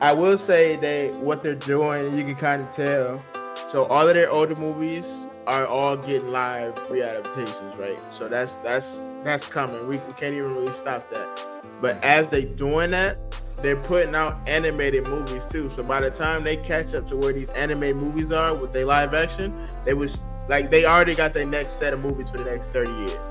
I 0.00 0.12
will 0.12 0.38
say 0.38 0.76
they 0.76 1.10
what 1.12 1.42
they're 1.42 1.54
doing, 1.54 2.16
you 2.16 2.22
can 2.22 2.36
kind 2.36 2.62
of 2.62 2.70
tell. 2.70 3.22
So 3.66 3.84
all 3.86 4.06
of 4.06 4.14
their 4.14 4.30
older 4.30 4.56
movies 4.56 5.26
are 5.46 5.66
all 5.66 5.96
getting 5.96 6.30
live 6.30 6.74
readaptations, 6.90 7.78
right? 7.78 7.98
So 8.10 8.28
that's 8.28 8.58
that's 8.58 9.00
that's 9.24 9.46
coming. 9.46 9.88
We, 9.88 9.96
we 9.96 10.12
can't 10.12 10.34
even 10.34 10.54
really 10.54 10.72
stop 10.72 11.10
that. 11.10 11.46
But 11.80 12.02
as 12.04 12.28
they 12.28 12.44
doing 12.44 12.90
that, 12.90 13.16
they're 13.62 13.80
putting 13.80 14.14
out 14.14 14.36
animated 14.46 15.04
movies 15.08 15.46
too. 15.46 15.70
So 15.70 15.82
by 15.82 16.00
the 16.00 16.10
time 16.10 16.44
they 16.44 16.58
catch 16.58 16.94
up 16.94 17.06
to 17.08 17.16
where 17.16 17.32
these 17.32 17.50
anime 17.50 17.98
movies 17.98 18.32
are 18.32 18.54
with 18.54 18.72
their 18.72 18.84
live 18.84 19.14
action, 19.14 19.58
they 19.84 19.94
was 19.94 20.22
like 20.48 20.70
they 20.70 20.84
already 20.84 21.14
got 21.14 21.34
their 21.34 21.46
next 21.46 21.74
set 21.74 21.92
of 21.92 22.00
movies 22.00 22.30
for 22.30 22.38
the 22.38 22.44
next 22.44 22.72
30 22.72 22.88
years. 22.88 23.28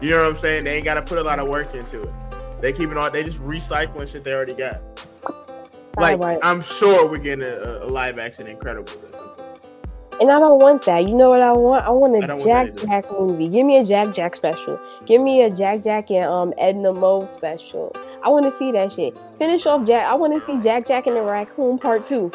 You 0.00 0.10
know 0.10 0.24
what 0.24 0.32
I'm 0.32 0.36
saying? 0.36 0.64
They 0.64 0.76
ain't 0.76 0.84
got 0.84 0.94
to 0.94 1.02
put 1.02 1.18
a 1.18 1.22
lot 1.22 1.38
of 1.38 1.48
work 1.48 1.74
into 1.74 2.02
it. 2.02 2.12
They 2.60 2.72
keep 2.72 2.90
it 2.90 2.96
on. 2.96 3.12
They 3.12 3.24
just 3.24 3.40
recycling 3.40 4.08
shit 4.08 4.24
they 4.24 4.32
already 4.32 4.54
got. 4.54 4.80
Like. 5.96 6.40
I'm 6.42 6.62
sure 6.62 7.06
we're 7.06 7.18
getting 7.18 7.44
a, 7.44 7.80
a 7.82 7.86
live 7.86 8.18
action 8.18 8.46
Incredibles 8.46 9.02
or 9.02 9.12
something. 9.12 9.22
And 10.20 10.30
I 10.30 10.38
don't 10.38 10.60
want 10.60 10.84
that. 10.84 11.08
You 11.08 11.14
know 11.14 11.30
what 11.30 11.40
I 11.40 11.52
want? 11.52 11.84
I 11.84 11.90
want 11.90 12.14
I 12.22 12.26
a 12.26 12.36
want 12.36 12.44
Jack. 12.44 12.74
Jack 12.76 13.10
movie. 13.10 13.48
Give 13.48 13.66
me 13.66 13.78
a 13.78 13.84
Jack 13.84 14.14
Jack 14.14 14.36
special. 14.36 14.78
Give 15.04 15.20
me 15.20 15.42
a 15.42 15.50
Jack 15.50 15.82
Jack 15.82 16.10
and 16.10 16.26
um 16.26 16.54
Edna 16.58 16.92
Mode 16.92 17.30
special. 17.32 17.94
I 18.22 18.28
want 18.28 18.44
to 18.44 18.52
see 18.56 18.70
that 18.72 18.92
shit. 18.92 19.16
Finish 19.36 19.66
off 19.66 19.84
Jack. 19.86 20.06
I 20.06 20.14
want 20.14 20.32
to 20.34 20.40
see 20.40 20.60
Jack 20.62 20.86
Jack 20.86 21.06
and 21.06 21.16
the 21.16 21.22
Raccoon 21.22 21.78
Part 21.78 22.04
Two. 22.04 22.30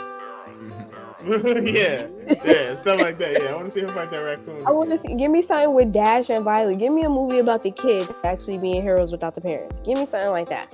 yeah, 1.65 2.07
yeah, 2.45 2.75
stuff 2.77 3.01
like 3.01 3.17
that. 3.17 3.41
Yeah, 3.41 3.49
I 3.49 3.55
want 3.55 3.65
to 3.67 3.71
see 3.71 3.81
him 3.81 3.93
fight 3.93 4.11
that 4.11 4.19
raccoon. 4.19 4.65
I 4.65 4.71
want 4.71 4.89
to 4.91 4.99
see. 4.99 5.13
Give 5.15 5.29
me 5.29 5.41
something 5.41 5.73
with 5.73 5.91
Dash 5.91 6.29
and 6.29 6.43
Violet. 6.45 6.79
Give 6.79 6.93
me 6.93 7.03
a 7.03 7.09
movie 7.09 7.39
about 7.39 7.63
the 7.63 7.71
kids 7.71 8.09
actually 8.23 8.57
being 8.57 8.81
heroes 8.81 9.11
without 9.11 9.35
the 9.35 9.41
parents. 9.41 9.81
Give 9.81 9.97
me 9.97 10.05
something 10.05 10.29
like 10.29 10.49
that. 10.49 10.73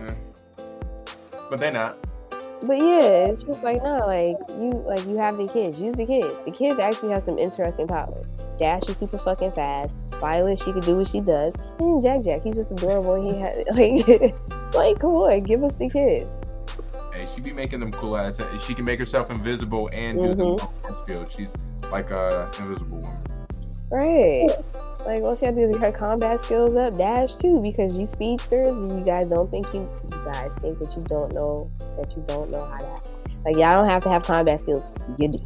Mm. 0.00 0.16
But 1.50 1.60
they're 1.60 1.72
not. 1.72 1.98
But 2.62 2.78
yeah, 2.78 3.26
it's 3.28 3.44
just 3.44 3.62
like 3.62 3.82
no, 3.84 3.98
like 3.98 4.36
you 4.48 4.82
like 4.86 5.04
you 5.06 5.16
have 5.18 5.36
the 5.36 5.46
kids. 5.46 5.80
Use 5.80 5.94
the 5.94 6.06
kids. 6.06 6.34
The 6.44 6.50
kids 6.50 6.80
actually 6.80 7.12
have 7.12 7.22
some 7.22 7.38
interesting 7.38 7.86
powers. 7.86 8.16
Dash 8.58 8.88
is 8.88 8.96
super 8.96 9.18
fucking 9.18 9.52
fast. 9.52 9.94
Violet, 10.20 10.58
she 10.58 10.72
could 10.72 10.84
do 10.84 10.96
what 10.96 11.06
she 11.06 11.20
does. 11.20 11.54
And 11.78 12.02
Jack 12.02 12.22
Jack, 12.22 12.42
he's 12.42 12.56
just 12.56 12.72
adorable. 12.72 13.22
He 13.22 13.38
had 13.38 13.52
like, 13.74 14.34
like 14.74 14.98
come 14.98 15.10
on, 15.10 15.44
give 15.44 15.62
us 15.62 15.74
the 15.74 15.88
kids. 15.88 16.26
Hey, 17.18 17.26
she 17.34 17.40
be 17.40 17.52
making 17.52 17.80
them 17.80 17.90
cool 17.90 18.16
ass. 18.16 18.40
She 18.64 18.74
can 18.74 18.84
make 18.84 18.98
herself 18.98 19.30
invisible 19.30 19.90
and 19.92 20.16
do 20.18 20.28
Mhm. 20.34 20.82
the 20.82 20.94
field. 21.04 21.28
She's 21.36 21.52
like 21.90 22.10
a 22.12 22.48
invisible 22.60 22.98
woman. 22.98 23.18
Right. 23.90 24.46
Like 25.04 25.22
all 25.24 25.34
she 25.34 25.46
had 25.46 25.54
to 25.56 25.62
do 25.62 25.66
is 25.66 25.72
get 25.72 25.80
her 25.80 25.90
combat 25.92 26.40
skills 26.40 26.76
up. 26.78 26.96
Dash 26.96 27.34
too, 27.36 27.60
because 27.60 27.96
you 27.96 28.04
speedsters, 28.04 28.66
you 28.66 29.04
guys 29.04 29.28
don't 29.28 29.50
think 29.50 29.66
you 29.74 29.80
you 29.80 30.20
guys 30.24 30.54
think 30.56 30.78
that 30.78 30.94
you 30.96 31.02
don't 31.04 31.32
know 31.34 31.70
that 31.96 32.14
you 32.16 32.22
don't 32.26 32.50
know 32.50 32.64
how 32.66 32.76
to 32.76 32.86
act. 32.86 33.08
Like 33.44 33.56
y'all 33.56 33.74
don't 33.74 33.88
have 33.88 34.02
to 34.04 34.10
have 34.10 34.22
combat 34.22 34.58
skills. 34.58 34.94
You 35.18 35.28
do. 35.28 35.38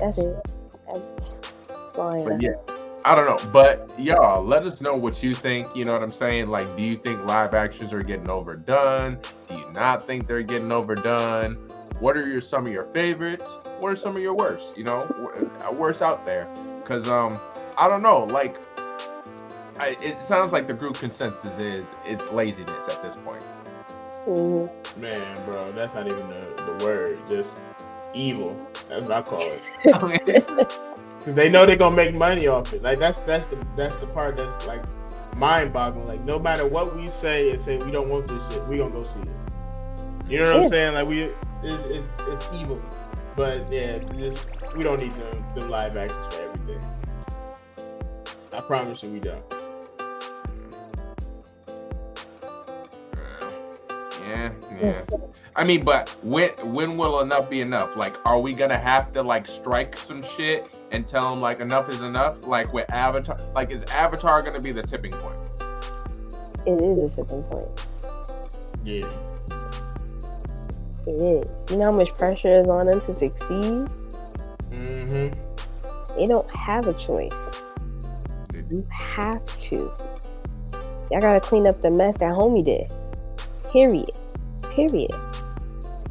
That's 0.00 0.18
it. 0.18 0.36
That's, 0.90 1.36
that's 1.36 1.96
all 1.96 2.08
I 2.14 2.18
know. 2.18 2.24
But 2.24 2.42
yeah, 2.42 2.54
I 3.04 3.14
don't 3.16 3.26
know. 3.26 3.50
But 3.50 3.90
y'all, 3.98 4.44
let 4.44 4.64
us 4.64 4.80
know 4.80 4.94
what 4.94 5.22
you 5.22 5.34
think. 5.34 5.74
You 5.74 5.84
know 5.84 5.92
what 5.92 6.02
I'm 6.02 6.12
saying? 6.12 6.48
Like, 6.48 6.76
do 6.76 6.82
you 6.82 6.96
think 6.96 7.24
live 7.26 7.52
actions 7.54 7.92
are 7.92 8.02
getting 8.02 8.30
overdone? 8.30 9.18
Do 9.48 9.56
you 9.56 9.70
not 9.72 10.06
think 10.06 10.28
they're 10.28 10.42
getting 10.42 10.70
overdone? 10.70 11.54
What 11.98 12.16
are 12.16 12.26
your 12.26 12.40
some 12.40 12.66
of 12.66 12.72
your 12.72 12.84
favorites? 12.86 13.58
What 13.80 13.92
are 13.92 13.96
some 13.96 14.16
of 14.16 14.22
your 14.22 14.34
worst? 14.34 14.76
You 14.76 14.84
know, 14.84 15.08
wor- 15.18 15.50
uh, 15.62 15.72
worst 15.72 16.00
out 16.02 16.24
there? 16.24 16.48
Because 16.80 17.08
um, 17.08 17.40
I 17.76 17.88
don't 17.88 18.02
know. 18.02 18.24
Like, 18.24 18.56
I, 19.78 19.96
it 20.00 20.18
sounds 20.20 20.52
like 20.52 20.68
the 20.68 20.74
group 20.74 20.94
consensus 20.94 21.58
is 21.58 21.94
it's 22.04 22.28
laziness 22.30 22.88
at 22.88 23.02
this 23.02 23.16
point. 23.16 23.42
Mhm. 24.26 24.70
Man, 24.96 25.44
bro, 25.44 25.72
that's 25.72 25.94
not 25.94 26.06
even 26.06 26.28
the, 26.28 26.76
the 26.78 26.84
word. 26.84 27.18
Just 27.28 27.50
evil. 28.14 28.56
That's 28.88 29.02
what 29.02 29.12
I 29.12 29.22
call 29.22 29.40
it. 29.42 30.78
Because 31.22 31.34
they 31.36 31.48
know 31.48 31.64
they're 31.64 31.76
gonna 31.76 31.94
make 31.94 32.16
money 32.16 32.48
off 32.48 32.72
it. 32.72 32.82
Like 32.82 32.98
that's 32.98 33.18
that's 33.18 33.46
the 33.46 33.56
that's 33.76 33.96
the 33.98 34.06
part 34.08 34.34
that's 34.34 34.66
like 34.66 34.82
mind 35.36 35.72
boggling. 35.72 36.06
Like 36.06 36.20
no 36.24 36.40
matter 36.40 36.66
what 36.66 36.96
we 36.96 37.08
say 37.08 37.52
and 37.52 37.62
say 37.62 37.76
we 37.76 37.92
don't 37.92 38.08
want 38.08 38.26
this 38.26 38.42
shit, 38.52 38.66
we 38.68 38.78
gonna 38.78 38.96
go 38.96 39.04
see 39.04 39.20
it. 39.20 39.38
You 40.28 40.38
know 40.40 40.52
what 40.52 40.56
Yeah. 40.58 40.64
I'm 40.64 40.68
saying? 40.70 40.94
Like 40.94 41.06
we, 41.08 41.22
it, 41.22 41.34
it, 41.62 42.04
it's 42.28 42.48
evil. 42.60 42.82
But 43.36 43.70
yeah, 43.72 43.98
just 44.18 44.48
we 44.74 44.82
don't 44.82 45.00
need 45.00 45.14
them, 45.14 45.44
them 45.54 45.70
live 45.70 45.96
actions 45.96 46.34
for 46.34 46.42
everything. 46.42 46.88
I 48.52 48.60
promise 48.60 49.02
you, 49.04 49.10
we 49.10 49.20
don't. 49.20 49.42
Yeah, 54.82 55.02
yeah. 55.10 55.18
I 55.54 55.64
mean, 55.64 55.84
but 55.84 56.16
when 56.22 56.50
when 56.72 56.96
will 56.96 57.20
enough 57.20 57.48
be 57.48 57.60
enough? 57.60 57.96
Like, 57.96 58.16
are 58.24 58.40
we 58.40 58.52
gonna 58.52 58.78
have 58.78 59.12
to 59.12 59.22
like 59.22 59.46
strike 59.46 59.96
some 59.96 60.22
shit 60.22 60.70
and 60.90 61.06
tell 61.06 61.30
them 61.30 61.40
like 61.40 61.60
enough 61.60 61.88
is 61.88 62.00
enough? 62.00 62.36
Like 62.42 62.72
with 62.72 62.90
Avatar, 62.92 63.36
like 63.54 63.70
is 63.70 63.82
Avatar 63.84 64.42
gonna 64.42 64.60
be 64.60 64.72
the 64.72 64.82
tipping 64.82 65.12
point? 65.12 65.36
It 66.66 66.82
is 66.82 67.18
a 67.18 67.24
tipping 67.24 67.42
point. 67.44 67.86
Yeah. 68.84 69.06
It 71.06 71.20
is. 71.20 71.70
You 71.70 71.76
know 71.76 71.90
how 71.90 71.96
much 71.96 72.14
pressure 72.14 72.60
is 72.60 72.68
on 72.68 72.86
them 72.86 73.00
to 73.00 73.12
succeed? 73.12 73.80
Mm-hmm. 74.70 76.18
They 76.18 76.26
don't 76.26 76.48
have 76.56 76.86
a 76.86 76.94
choice. 76.94 77.62
You 78.70 78.86
have 78.90 79.44
to. 79.62 79.92
Y'all 81.10 81.20
gotta 81.20 81.40
clean 81.40 81.66
up 81.66 81.76
the 81.82 81.90
mess 81.90 82.16
that 82.18 82.30
homie 82.30 82.64
did. 82.64 82.90
Period. 83.70 84.08
Period. 84.74 85.10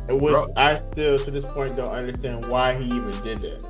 And 0.10 0.22
which 0.22 0.34
Bro. 0.34 0.54
I 0.56 0.82
still 0.92 1.18
to 1.18 1.32
this 1.32 1.46
point 1.46 1.76
don't 1.76 1.92
understand 1.92 2.48
why 2.48 2.76
he 2.76 2.86
even 2.86 3.12
did 3.24 3.42
that. 3.42 3.66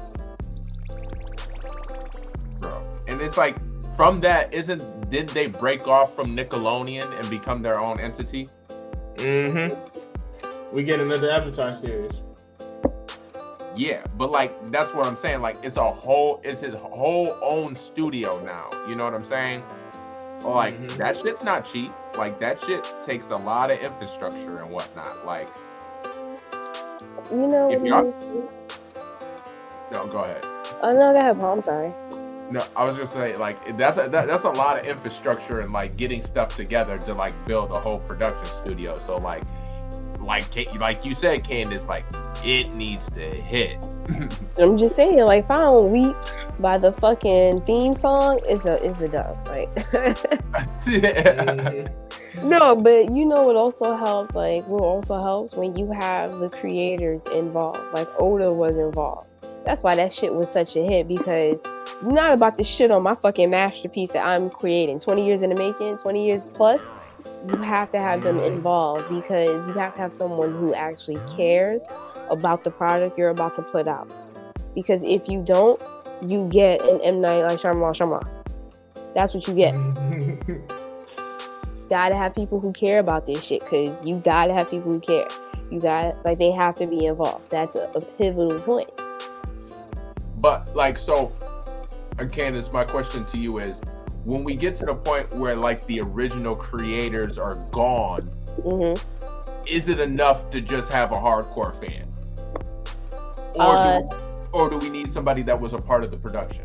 bro. 2.59 2.81
And 3.07 3.21
it's 3.21 3.37
like 3.37 3.57
from 3.95 4.21
that, 4.21 4.53
isn't 4.53 5.09
didn't 5.09 5.33
they 5.33 5.47
break 5.47 5.87
off 5.87 6.15
from 6.15 6.35
Nickelodeon 6.35 7.17
and 7.17 7.29
become 7.29 7.61
their 7.61 7.79
own 7.79 7.99
entity? 7.99 8.49
Mm-hmm. 9.15 9.75
We 10.73 10.83
get 10.83 10.99
another 10.99 11.29
Avatar 11.29 11.75
series. 11.75 12.21
Yeah, 13.75 14.05
but 14.17 14.31
like 14.31 14.71
that's 14.71 14.93
what 14.93 15.05
I'm 15.05 15.17
saying. 15.17 15.41
Like 15.41 15.57
it's 15.63 15.77
a 15.77 15.91
whole, 15.91 16.41
it's 16.43 16.61
his 16.61 16.73
whole 16.73 17.37
own 17.41 17.75
studio 17.75 18.43
now. 18.43 18.69
You 18.87 18.95
know 18.95 19.05
what 19.05 19.13
I'm 19.13 19.25
saying? 19.25 19.63
Like 20.43 20.79
Mhm. 20.79 20.97
that 20.97 21.17
shit's 21.17 21.43
not 21.43 21.65
cheap. 21.65 21.91
Like 22.17 22.39
that 22.39 22.59
shit 22.61 22.91
takes 23.03 23.29
a 23.29 23.37
lot 23.37 23.71
of 23.71 23.79
infrastructure 23.79 24.59
and 24.59 24.71
whatnot. 24.71 25.25
Like, 25.25 25.47
You 27.31 27.47
know 27.47 27.71
If 27.71 27.79
what 27.79 27.87
y'all- 27.87 28.05
it 28.07 28.09
is? 28.09 28.79
no, 29.91 30.05
go 30.07 30.19
ahead. 30.19 30.43
Oh 30.81 30.91
no, 30.91 31.13
go 31.13 31.19
ahead, 31.19 31.39
Paul. 31.39 31.53
I'm 31.53 31.61
sorry. 31.61 31.93
No, 32.49 32.59
I 32.75 32.83
was 32.83 32.97
just 32.97 33.13
saying 33.13 33.39
like 33.39 33.77
that's 33.77 33.97
a, 33.97 34.09
that, 34.09 34.27
that's 34.27 34.43
a 34.43 34.49
lot 34.49 34.77
of 34.77 34.85
infrastructure 34.85 35.61
and 35.61 35.71
like 35.71 35.95
getting 35.95 36.21
stuff 36.21 36.55
together 36.57 36.97
to 36.97 37.13
like 37.13 37.33
build 37.45 37.71
a 37.71 37.79
whole 37.79 37.97
production 37.99 38.45
studio. 38.47 38.91
So 38.99 39.17
like, 39.17 39.43
like 40.23 40.45
like 40.79 41.03
you 41.05 41.13
said, 41.13 41.43
Candace, 41.43 41.87
like 41.87 42.05
it 42.43 42.73
needs 42.73 43.09
to 43.11 43.21
hit. 43.21 43.83
I'm 44.59 44.77
just 44.77 44.95
saying, 44.95 45.19
like, 45.19 45.47
fine, 45.47 45.91
we 45.91 46.13
by 46.61 46.77
the 46.77 46.91
fucking 46.91 47.61
theme 47.61 47.95
song 47.95 48.39
is 48.49 48.65
a 48.65 48.81
is 48.81 49.01
a 49.01 49.07
dub. 49.07 49.43
Like, 49.45 49.69
no, 52.43 52.75
but 52.75 53.15
you 53.15 53.25
know 53.25 53.43
what 53.43 53.55
also 53.55 53.95
helps. 53.95 54.35
Like, 54.35 54.65
what 54.67 54.83
also 54.83 55.21
helps 55.21 55.53
when 55.53 55.77
you 55.77 55.91
have 55.91 56.39
the 56.39 56.49
creators 56.49 57.25
involved. 57.27 57.93
Like, 57.93 58.07
Oda 58.19 58.51
was 58.51 58.75
involved. 58.77 59.27
That's 59.65 59.83
why 59.83 59.95
that 59.95 60.11
shit 60.11 60.33
was 60.33 60.49
such 60.49 60.75
a 60.75 60.83
hit 60.83 61.07
because 61.07 61.59
you're 62.01 62.11
not 62.11 62.33
about 62.33 62.57
to 62.57 62.63
shit 62.63 62.89
on 62.89 63.03
my 63.03 63.13
fucking 63.13 63.51
masterpiece 63.51 64.11
that 64.13 64.25
I'm 64.25 64.49
creating. 64.49 64.99
20 64.99 65.25
years 65.25 65.43
in 65.43 65.49
the 65.51 65.55
making, 65.55 65.97
20 65.97 66.25
years 66.25 66.47
plus. 66.53 66.81
You 67.47 67.57
have 67.57 67.91
to 67.91 67.97
have 67.97 68.21
them 68.23 68.37
mm-hmm. 68.37 68.53
involved 68.53 69.09
because 69.09 69.67
you 69.67 69.73
have 69.73 69.93
to 69.95 69.99
have 69.99 70.13
someone 70.13 70.51
who 70.51 70.73
actually 70.73 71.19
cares 71.35 71.83
about 72.29 72.63
the 72.63 72.71
product 72.71 73.17
you're 73.17 73.29
about 73.29 73.55
to 73.55 73.61
put 73.61 73.87
out. 73.87 74.11
Because 74.75 75.01
if 75.03 75.27
you 75.27 75.41
don't, 75.43 75.81
you 76.25 76.47
get 76.49 76.81
an 76.81 77.01
M 77.01 77.19
Night 77.19 77.41
like 77.41 77.57
Shyamalan 77.57 77.95
Shyamalan. 77.95 78.27
That's 79.15 79.33
what 79.33 79.47
you 79.47 79.55
get. 79.55 79.73
Mm-hmm. 79.73 80.77
Gotta 81.89 82.15
have 82.15 82.35
people 82.35 82.59
who 82.59 82.71
care 82.71 82.99
about 82.99 83.25
this 83.25 83.43
shit 83.43 83.61
because 83.61 84.05
you 84.05 84.17
gotta 84.17 84.53
have 84.53 84.69
people 84.69 84.91
who 84.91 84.99
care. 84.99 85.27
You 85.71 85.79
got 85.79 86.23
like 86.23 86.37
they 86.37 86.51
have 86.51 86.75
to 86.77 86.85
be 86.85 87.05
involved. 87.05 87.49
That's 87.49 87.75
a, 87.75 87.89
a 87.95 88.01
pivotal 88.01 88.59
point. 88.61 88.89
But 90.39 90.75
like 90.75 90.99
so, 90.99 91.31
Candace, 92.31 92.71
my 92.71 92.83
question 92.83 93.23
to 93.25 93.37
you 93.37 93.57
is: 93.57 93.81
when 94.23 94.43
we 94.43 94.55
get 94.55 94.75
to 94.75 94.85
the 94.85 94.95
point 94.95 95.33
where 95.33 95.55
like 95.55 95.83
the 95.85 96.01
original 96.01 96.55
creators 96.55 97.37
are 97.37 97.55
gone, 97.71 98.21
hmm 98.63 98.93
is 99.67 99.89
it 99.89 99.99
enough 99.99 100.49
to 100.49 100.59
just 100.59 100.91
have 100.91 101.11
a 101.11 101.19
hardcore 101.19 101.73
fan, 101.79 102.07
or 103.55 103.77
Uh, 103.77 103.99
do, 104.01 104.05
or 104.53 104.69
do 104.69 104.77
we 104.77 104.89
need 104.89 105.11
somebody 105.11 105.43
that 105.43 105.59
was 105.59 105.73
a 105.73 105.77
part 105.77 106.03
of 106.03 106.11
the 106.11 106.17
production? 106.17 106.63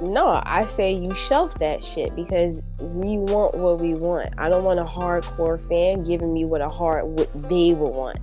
No, 0.00 0.40
I 0.44 0.66
say 0.66 0.92
you 0.92 1.14
shelf 1.14 1.54
that 1.58 1.82
shit 1.82 2.14
because 2.16 2.62
we 2.80 3.18
want 3.18 3.54
what 3.54 3.80
we 3.80 3.94
want. 3.94 4.30
I 4.38 4.48
don't 4.48 4.64
want 4.64 4.80
a 4.80 4.84
hardcore 4.84 5.60
fan 5.68 6.04
giving 6.04 6.32
me 6.32 6.44
what 6.44 6.60
a 6.60 6.68
hard 6.68 7.04
what 7.04 7.30
they 7.48 7.74
would 7.74 7.92
want. 7.92 8.18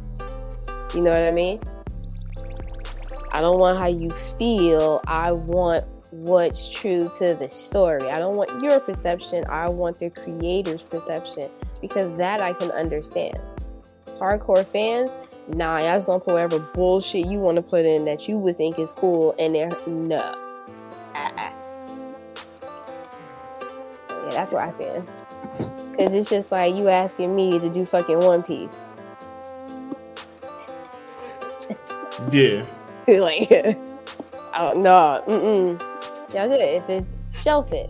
You 0.94 1.02
know 1.02 1.12
what 1.12 1.24
I 1.24 1.32
mean? 1.32 1.60
I 3.32 3.42
don't 3.42 3.60
want 3.60 3.78
how 3.78 3.88
you 3.88 4.10
feel. 4.38 5.02
I 5.08 5.32
want 5.32 5.86
what's 6.24 6.68
true 6.68 7.10
to 7.18 7.36
the 7.36 7.48
story. 7.50 8.10
I 8.10 8.20
don't 8.20 8.36
want 8.36 8.62
your 8.62 8.80
perception. 8.80 9.46
I 9.48 9.70
want 9.70 10.00
the 10.00 10.10
creator's 10.10 10.82
perception 10.82 11.50
because 11.82 12.16
that 12.18 12.42
I 12.42 12.54
can 12.54 12.72
understand. 12.72 13.40
Hardcore 14.18 14.66
fans, 14.66 15.10
nah, 15.48 15.78
y'all 15.80 15.96
just 15.96 16.08
gonna 16.08 16.20
put 16.20 16.34
whatever 16.34 16.60
bullshit 16.60 17.26
you 17.26 17.40
want 17.40 17.56
to 17.56 17.62
put 17.62 17.86
in 17.86 18.06
that 18.06 18.28
you 18.28 18.38
would 18.38 18.58
think 18.58 18.78
is 18.78 18.92
cool, 18.92 19.34
and 19.40 19.56
they're 19.56 19.72
no. 19.88 20.18
Uh-uh. 21.16 21.52
So 24.08 24.24
yeah, 24.24 24.30
that's 24.32 24.54
where 24.54 24.64
I 24.64 24.70
stand. 24.70 25.08
Cause 25.98 26.14
it's 26.14 26.30
just 26.30 26.52
like 26.52 26.76
you 26.76 26.88
asking 26.88 27.36
me 27.36 27.60
to 27.60 27.70
do 27.70 27.86
fucking 27.86 28.20
One 28.20 28.44
Piece. 28.44 28.70
yeah. 32.32 32.66
like, 33.08 33.50
I 34.54 34.60
don't 34.60 34.84
know. 34.84 35.24
Mm-mm. 35.28 35.80
Y'all 36.34 36.48
good 36.48 36.62
if 36.62 36.90
it 36.90 37.06
shelf 37.34 37.72
it. 37.72 37.90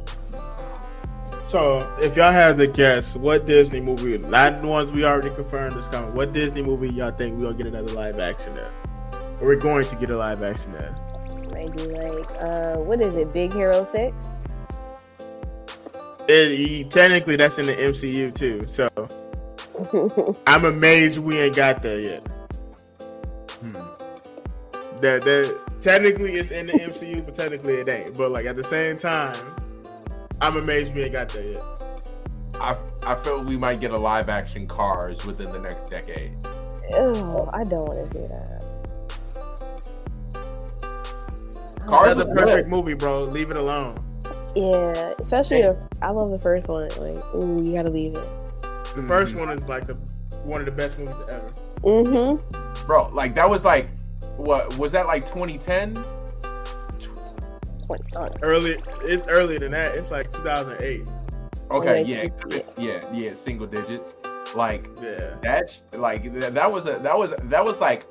So, 1.46 1.92
if 2.00 2.16
y'all 2.16 2.32
had 2.32 2.58
to 2.60 2.68
guess, 2.68 3.16
what 3.16 3.48
Disney 3.48 3.82
movie, 3.82 4.18
not 4.28 4.62
the 4.62 4.68
ones 4.68 4.94
we 4.94 5.04
already 5.04 5.34
confirmed 5.34 5.76
is 5.76 5.88
coming, 5.88 6.14
what 6.16 6.32
Disney 6.32 6.62
movie 6.62 6.90
y'all 6.90 7.12
think 7.12 7.40
we're 7.40 7.46
gonna 7.46 7.58
get 7.58 7.66
another 7.68 7.92
live 7.94 8.20
action 8.20 8.56
at? 8.58 8.72
Or 9.42 9.48
we're 9.48 9.56
going 9.56 9.86
to 9.86 9.96
get 9.96 10.12
a 10.12 10.18
live 10.18 10.44
action 10.44 10.76
at? 10.76 11.52
Maybe 11.52 11.88
like, 11.88 12.30
uh, 12.44 12.76
what 12.80 13.02
is 13.02 13.16
it? 13.16 13.34
Big 13.34 13.52
Hero 13.52 13.84
Six. 13.84 14.28
It, 16.28 16.56
he- 16.56 16.84
technically, 16.84 17.36
that's 17.36 17.58
in 17.58 17.66
the 17.66 17.76
MCU 17.76 18.34
too. 18.36 18.68
So, 18.68 18.90
I'm 20.48 20.66
amazed 20.66 21.18
we 21.18 21.40
ain't 21.40 21.56
got 21.56 21.82
that 21.82 22.00
yet. 22.00 22.28
Hmm. 23.60 23.74
That 25.02 25.24
that 25.24 25.69
technically 25.82 26.36
it's 26.36 26.52
in 26.52 26.68
the 26.68 26.74
MCU, 26.74 27.26
but 27.26 27.36
technically 27.36 27.76
it 27.76 27.88
ain't. 27.88 28.18
But 28.18 28.32
like 28.32 28.46
at 28.46 28.56
the 28.56 28.64
same 28.64 28.98
time, 28.98 29.36
I'm 30.42 30.58
amazed 30.58 30.94
we 30.94 31.04
ain't 31.04 31.14
got 31.14 31.30
that 31.30 31.46
yet. 31.46 31.64
I 32.56 32.76
I 33.06 33.22
feel 33.22 33.44
we 33.46 33.56
might 33.56 33.80
get 33.80 33.92
a 33.92 33.98
live 33.98 34.30
action 34.30 34.68
Cars 34.68 35.26
within 35.26 35.52
the 35.52 35.60
next 35.60 35.90
decade. 35.90 36.32
oh, 36.94 37.50
I 37.54 37.64
don't 37.64 37.86
want 37.86 38.00
to 38.00 38.06
see 38.06 38.28
that. 38.28 38.66
Cars 41.86 42.16
That's 42.16 42.30
was 42.30 42.30
a 42.30 42.34
perfect 42.34 42.70
movie, 42.70 42.94
bro. 42.94 43.22
Leave 43.22 43.52
it 43.52 43.58
alone. 43.58 43.96
Yeah, 44.56 45.14
especially 45.20 45.62
the, 45.62 45.78
I 46.02 46.10
love 46.10 46.32
the 46.32 46.40
first 46.40 46.68
one. 46.68 46.88
Like, 46.98 47.24
ooh, 47.36 47.62
you 47.64 47.74
gotta 47.74 47.92
leave 47.92 48.16
it. 48.16 48.36
The 48.96 49.06
first 49.08 49.36
one 49.36 49.50
is 49.52 49.70
like 49.70 49.88
the 49.88 49.94
one 50.44 50.62
of 50.62 50.66
the 50.66 50.72
best 50.72 50.98
movies 50.98 51.14
ever. 51.30 51.48
Mm-hmm. 51.82 52.86
bro. 52.86 53.10
Like 53.10 53.36
that 53.36 53.50
was 53.50 53.64
like, 53.64 53.90
what 54.40 54.78
was 54.78 54.92
that 54.94 55.06
like 55.08 55.26
2010? 55.28 55.94
Twenty. 57.86 58.36
Early, 58.44 58.78
it's 59.04 59.28
earlier 59.28 59.60
than 59.60 59.72
that. 59.72 59.96
It's 59.96 60.12
like 60.12 60.30
2008. 60.30 61.08
Okay, 61.72 62.04
Like, 62.04 62.34
yeah, 62.50 62.60
yeah, 62.78 63.14
yeah, 63.14 63.34
single 63.34 63.68
digits. 63.68 64.16
Like 64.56 64.88
Yeah. 65.02 65.36
that, 65.44 65.70
sh- 65.70 65.78
like 65.94 66.24
th- 66.24 66.54
that 66.54 66.72
was 66.72 66.86
a 66.88 67.00
that 67.04 67.18
was 67.18 67.32
that 67.44 67.64
was 67.64 67.80
like 67.80 68.06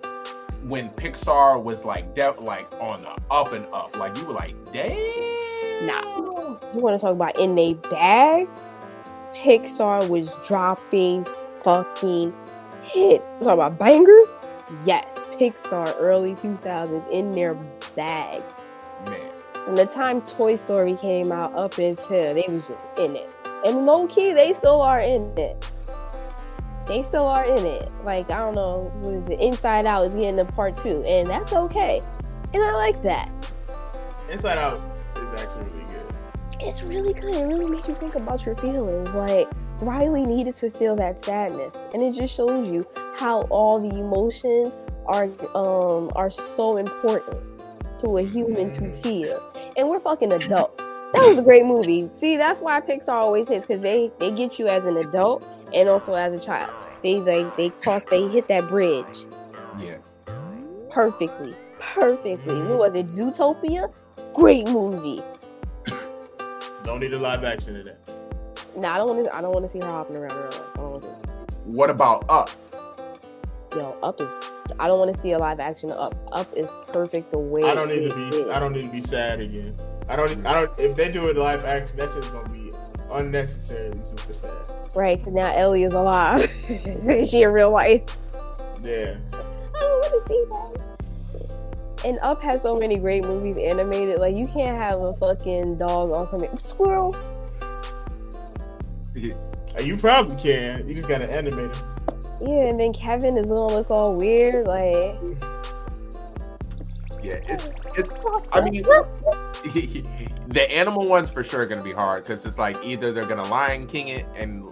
when 0.64 0.90
Pixar 0.90 1.62
was 1.62 1.84
like 1.84 2.14
de- 2.14 2.30
like 2.40 2.70
on 2.80 3.02
the 3.02 3.16
up 3.32 3.52
and 3.52 3.66
up. 3.72 3.96
Like 3.96 4.16
you 4.18 4.26
were 4.26 4.34
like, 4.34 4.54
damn. 4.72 5.86
Nah. 5.86 6.56
You 6.74 6.80
want 6.80 6.96
to 6.98 7.00
talk 7.00 7.12
about 7.12 7.38
in 7.38 7.58
a 7.58 7.74
bag? 7.74 8.48
Pixar 9.34 10.08
was 10.08 10.32
dropping 10.46 11.26
fucking 11.62 12.32
hits. 12.82 13.28
Talk 13.42 13.54
about 13.54 13.78
bangers? 13.78 14.30
Yes, 14.84 15.14
Pixar 15.40 15.94
early 15.98 16.34
2000s 16.34 17.10
in 17.10 17.34
their 17.34 17.54
bag. 17.96 18.42
man. 19.06 19.30
From 19.64 19.76
the 19.76 19.86
time 19.86 20.22
Toy 20.22 20.56
Story 20.56 20.94
came 20.94 21.32
out 21.32 21.54
up 21.54 21.76
until 21.78 22.34
they 22.34 22.44
was 22.48 22.68
just 22.68 22.86
in 22.96 23.16
it. 23.16 23.28
And 23.66 23.86
low 23.86 24.06
key, 24.06 24.32
they 24.32 24.52
still 24.52 24.80
are 24.80 25.00
in 25.00 25.36
it. 25.36 25.70
They 26.86 27.02
still 27.02 27.26
are 27.26 27.44
in 27.44 27.66
it. 27.66 27.92
Like, 28.04 28.30
I 28.30 28.38
don't 28.38 28.54
know, 28.54 28.90
what 29.00 29.14
is 29.14 29.28
it? 29.30 29.40
Inside 29.40 29.84
Out 29.84 30.04
is 30.04 30.16
getting 30.16 30.40
a 30.40 30.44
part 30.44 30.74
two, 30.74 31.02
and 31.04 31.28
that's 31.28 31.52
okay. 31.52 32.00
And 32.54 32.62
I 32.62 32.72
like 32.74 33.02
that. 33.02 33.30
Inside 34.30 34.56
Out 34.56 34.80
is 35.16 35.40
actually 35.42 35.64
really 35.64 35.84
good. 35.84 36.06
It's 36.60 36.82
really 36.82 37.12
good. 37.12 37.34
It 37.34 37.46
really 37.46 37.66
makes 37.66 37.88
you 37.88 37.94
think 37.94 38.14
about 38.14 38.46
your 38.46 38.54
feelings. 38.54 39.06
Like, 39.08 39.48
Riley 39.82 40.24
needed 40.24 40.56
to 40.56 40.70
feel 40.70 40.96
that 40.96 41.22
sadness. 41.22 41.74
And 41.92 42.02
it 42.02 42.14
just 42.14 42.34
shows 42.34 42.68
you 42.68 42.86
how 43.18 43.42
all 43.50 43.80
the 43.80 43.98
emotions 43.98 44.74
are 45.06 45.24
um 45.56 46.10
are 46.14 46.30
so 46.30 46.76
important 46.76 47.38
to 47.98 48.16
a 48.18 48.22
human 48.22 48.70
to 48.70 48.92
feel. 48.92 49.42
And 49.76 49.88
we're 49.88 50.00
fucking 50.00 50.32
adults. 50.32 50.76
That 51.14 51.26
was 51.26 51.38
a 51.38 51.42
great 51.42 51.64
movie. 51.64 52.08
See, 52.12 52.36
that's 52.36 52.60
why 52.60 52.80
Pixar 52.80 53.08
always 53.14 53.48
hits 53.48 53.66
because 53.66 53.82
they 53.82 54.12
they 54.18 54.30
get 54.30 54.58
you 54.58 54.68
as 54.68 54.86
an 54.86 54.96
adult 54.98 55.42
and 55.74 55.88
also 55.88 56.14
as 56.14 56.32
a 56.32 56.38
child. 56.38 56.72
They 57.02 57.18
they 57.20 57.44
they 57.56 57.70
cross 57.70 58.04
they 58.04 58.28
hit 58.28 58.46
that 58.48 58.68
bridge 58.68 59.26
Yeah. 59.80 59.96
perfectly. 60.90 61.54
perfectly. 61.80 62.60
What 62.62 62.78
was 62.78 62.94
it? 62.94 63.06
Zootopia? 63.08 63.92
Great 64.34 64.68
movie. 64.68 65.22
Don't 66.82 67.00
need 67.00 67.12
a 67.14 67.18
live 67.18 67.42
action 67.44 67.76
of 67.76 67.84
that. 67.86 67.98
Nah, 68.76 68.94
I 68.94 68.98
don't 68.98 69.08
want 69.08 69.24
to. 69.26 69.34
I 69.34 69.40
don't 69.40 69.52
want 69.52 69.64
to 69.64 69.68
see 69.68 69.80
her 69.80 69.86
hopping 69.86 70.16
around. 70.16 70.30
in 70.32 70.36
real 70.36 70.46
life. 70.46 70.62
I 70.74 70.76
don't 70.78 70.90
want 70.92 71.02
to. 71.02 71.08
What 71.64 71.90
about 71.90 72.24
Up? 72.28 72.50
Yo, 73.78 73.96
Up 74.02 74.20
is. 74.20 74.30
I 74.80 74.88
don't 74.88 74.98
want 74.98 75.14
to 75.14 75.20
see 75.20 75.32
a 75.32 75.38
live 75.38 75.60
action 75.60 75.92
Up. 75.92 76.14
Up 76.32 76.52
is 76.56 76.74
perfect 76.92 77.30
the 77.30 77.38
way. 77.38 77.62
I 77.62 77.74
don't 77.74 77.88
need 77.88 78.08
to 78.08 78.14
be. 78.14 78.36
is. 78.36 78.48
I 78.48 78.58
don't 78.58 78.72
need 78.72 78.82
to 78.82 78.88
be 78.92 79.00
sad 79.00 79.40
again. 79.40 79.74
I 80.08 80.16
don't. 80.16 80.44
I 80.44 80.54
don't. 80.54 80.76
If 80.80 80.96
they 80.96 81.12
do 81.12 81.28
it 81.28 81.36
live 81.36 81.64
action, 81.64 81.96
that's 81.96 82.14
just 82.14 82.32
gonna 82.34 82.48
be 82.48 82.70
unnecessarily 83.12 84.00
super 84.02 84.34
sad. 84.34 84.52
Right, 84.96 85.16
because 85.18 85.32
now 85.32 85.54
Ellie 85.54 85.84
is 85.84 85.92
alive. 85.92 86.50
is 86.68 87.30
she 87.30 87.42
in 87.42 87.50
real 87.52 87.70
life. 87.70 88.16
Yeah. 88.80 89.16
I 89.32 89.78
don't 89.78 90.00
want 90.00 90.12
to 90.12 90.34
see 90.34 90.44
that. 90.50 92.04
And 92.04 92.18
Up 92.22 92.42
has 92.42 92.62
so 92.62 92.76
many 92.76 92.98
great 92.98 93.22
movies 93.22 93.56
animated. 93.56 94.18
Like 94.18 94.34
you 94.34 94.48
can't 94.48 94.76
have 94.76 95.00
a 95.00 95.14
fucking 95.14 95.78
dog 95.78 96.10
on 96.10 96.26
command. 96.28 96.60
Squirrel. 96.60 97.16
You 99.82 99.96
probably 99.96 100.34
can. 100.34 100.88
You 100.88 100.94
just 100.96 101.06
gotta 101.06 101.30
animate 101.30 101.70
it. 101.70 101.97
Yeah, 102.40 102.68
and 102.68 102.78
then 102.78 102.92
Kevin 102.92 103.36
is 103.36 103.48
gonna 103.48 103.74
look 103.74 103.90
all 103.90 104.14
weird. 104.14 104.66
Like. 104.66 105.16
Yeah, 107.22 107.40
it's 107.48 107.70
it's. 107.96 108.12
I 108.52 108.60
mean, 108.60 108.82
the 110.48 110.66
animal 110.70 111.06
ones 111.06 111.30
for 111.30 111.42
sure 111.42 111.66
gonna 111.66 111.82
be 111.82 111.92
hard 111.92 112.24
because 112.24 112.46
it's 112.46 112.58
like 112.58 112.76
either 112.84 113.12
they're 113.12 113.26
gonna 113.26 113.48
Lion 113.48 113.86
King 113.86 114.08
it 114.08 114.26
and 114.36 114.64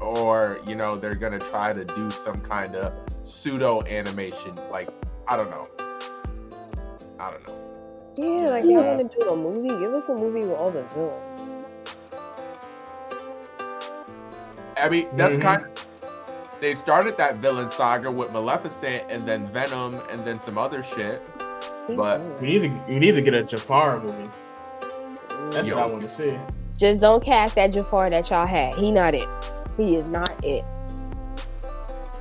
or 0.00 0.60
you 0.66 0.74
know 0.74 0.96
they're 0.96 1.14
gonna 1.14 1.38
try 1.38 1.72
to 1.72 1.84
do 1.84 2.10
some 2.10 2.40
kind 2.40 2.74
of 2.74 2.92
pseudo 3.22 3.82
animation. 3.84 4.58
Like 4.70 4.88
I 5.28 5.36
don't 5.36 5.50
know. 5.50 5.68
I 7.20 7.30
don't 7.30 7.46
know. 7.46 7.60
Yeah, 8.16 8.50
like 8.50 8.64
y'all 8.64 8.82
want 8.82 9.10
to 9.10 9.18
do 9.18 9.28
a 9.28 9.36
movie? 9.36 9.68
Give 9.68 9.94
us 9.94 10.08
a 10.08 10.14
movie 10.14 10.40
with 10.40 10.56
all 10.56 10.70
the 10.70 10.84
villains. 10.94 11.30
I 14.76 14.88
mean, 14.88 15.08
that's 15.14 15.34
Mhm. 15.36 15.42
kind 15.42 15.64
of. 15.64 15.86
They 16.64 16.74
started 16.74 17.18
that 17.18 17.36
villain 17.36 17.70
saga 17.70 18.10
with 18.10 18.32
Maleficent 18.32 19.04
and 19.10 19.28
then 19.28 19.52
Venom 19.52 20.00
and 20.10 20.26
then 20.26 20.40
some 20.40 20.56
other 20.56 20.82
shit. 20.82 21.20
But- 21.94 22.22
We 22.40 22.46
need 22.58 22.62
to. 22.62 22.80
We 22.88 22.98
need 22.98 23.12
to 23.16 23.20
get 23.20 23.34
a 23.34 23.42
Jafar 23.42 24.00
movie. 24.00 24.30
That's 25.50 25.68
Yo. 25.68 25.76
what 25.76 25.84
I 25.84 25.86
want 25.88 26.08
to 26.08 26.10
see. 26.10 26.38
Just 26.78 27.02
don't 27.02 27.22
cast 27.22 27.54
that 27.56 27.66
Jafar 27.74 28.08
that 28.08 28.30
y'all 28.30 28.46
had. 28.46 28.78
He 28.78 28.90
not 28.90 29.14
it. 29.14 29.28
He 29.76 29.96
is 29.96 30.10
not 30.10 30.42
it. 30.42 30.66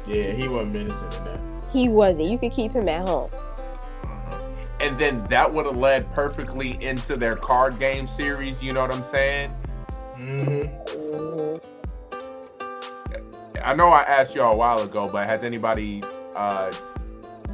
Yeah, 0.08 0.34
he 0.34 0.50
wasn't 0.50 0.74
menacing 0.74 0.94
in 0.94 1.24
that. 1.24 1.70
He 1.72 1.88
wasn't. 1.88 2.30
You 2.30 2.38
could 2.38 2.52
keep 2.52 2.74
him 2.74 2.90
at 2.90 3.08
home. 3.08 3.30
And 4.82 5.00
then 5.00 5.26
that 5.30 5.54
would 5.54 5.68
have 5.68 5.78
led 5.78 6.14
perfectly 6.14 6.84
into 6.84 7.16
their 7.16 7.38
card 7.38 7.78
game 7.78 8.08
series. 8.08 8.62
You 8.62 8.74
know 8.74 8.82
what 8.82 8.94
I'm 8.94 9.06
saying? 9.06 9.56
Mm-hmm. 10.18 11.00
Mhm. 11.00 11.62
I 13.64 13.74
know 13.74 13.88
I 13.88 14.02
asked 14.02 14.36
y'all 14.36 14.52
a 14.52 14.56
while 14.56 14.82
ago, 14.82 15.08
but 15.08 15.26
has 15.26 15.44
anybody 15.46 16.04
uh, 16.36 16.72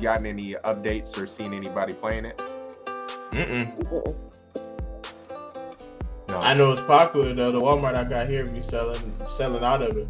gotten 0.01 0.25
any 0.25 0.55
updates 0.55 1.17
or 1.21 1.27
seen 1.27 1.53
anybody 1.53 1.93
playing 1.93 2.25
it? 2.25 2.37
Mm-mm. 3.31 4.15
No. 6.27 6.39
I 6.39 6.53
know 6.55 6.71
it's 6.71 6.81
popular 6.81 7.33
though. 7.33 7.51
The 7.51 7.59
Walmart 7.59 7.95
I 7.95 8.03
got 8.03 8.27
here 8.27 8.43
be 8.45 8.61
selling 8.61 9.15
selling 9.27 9.63
out 9.63 9.81
of 9.83 9.97
it. 9.97 10.07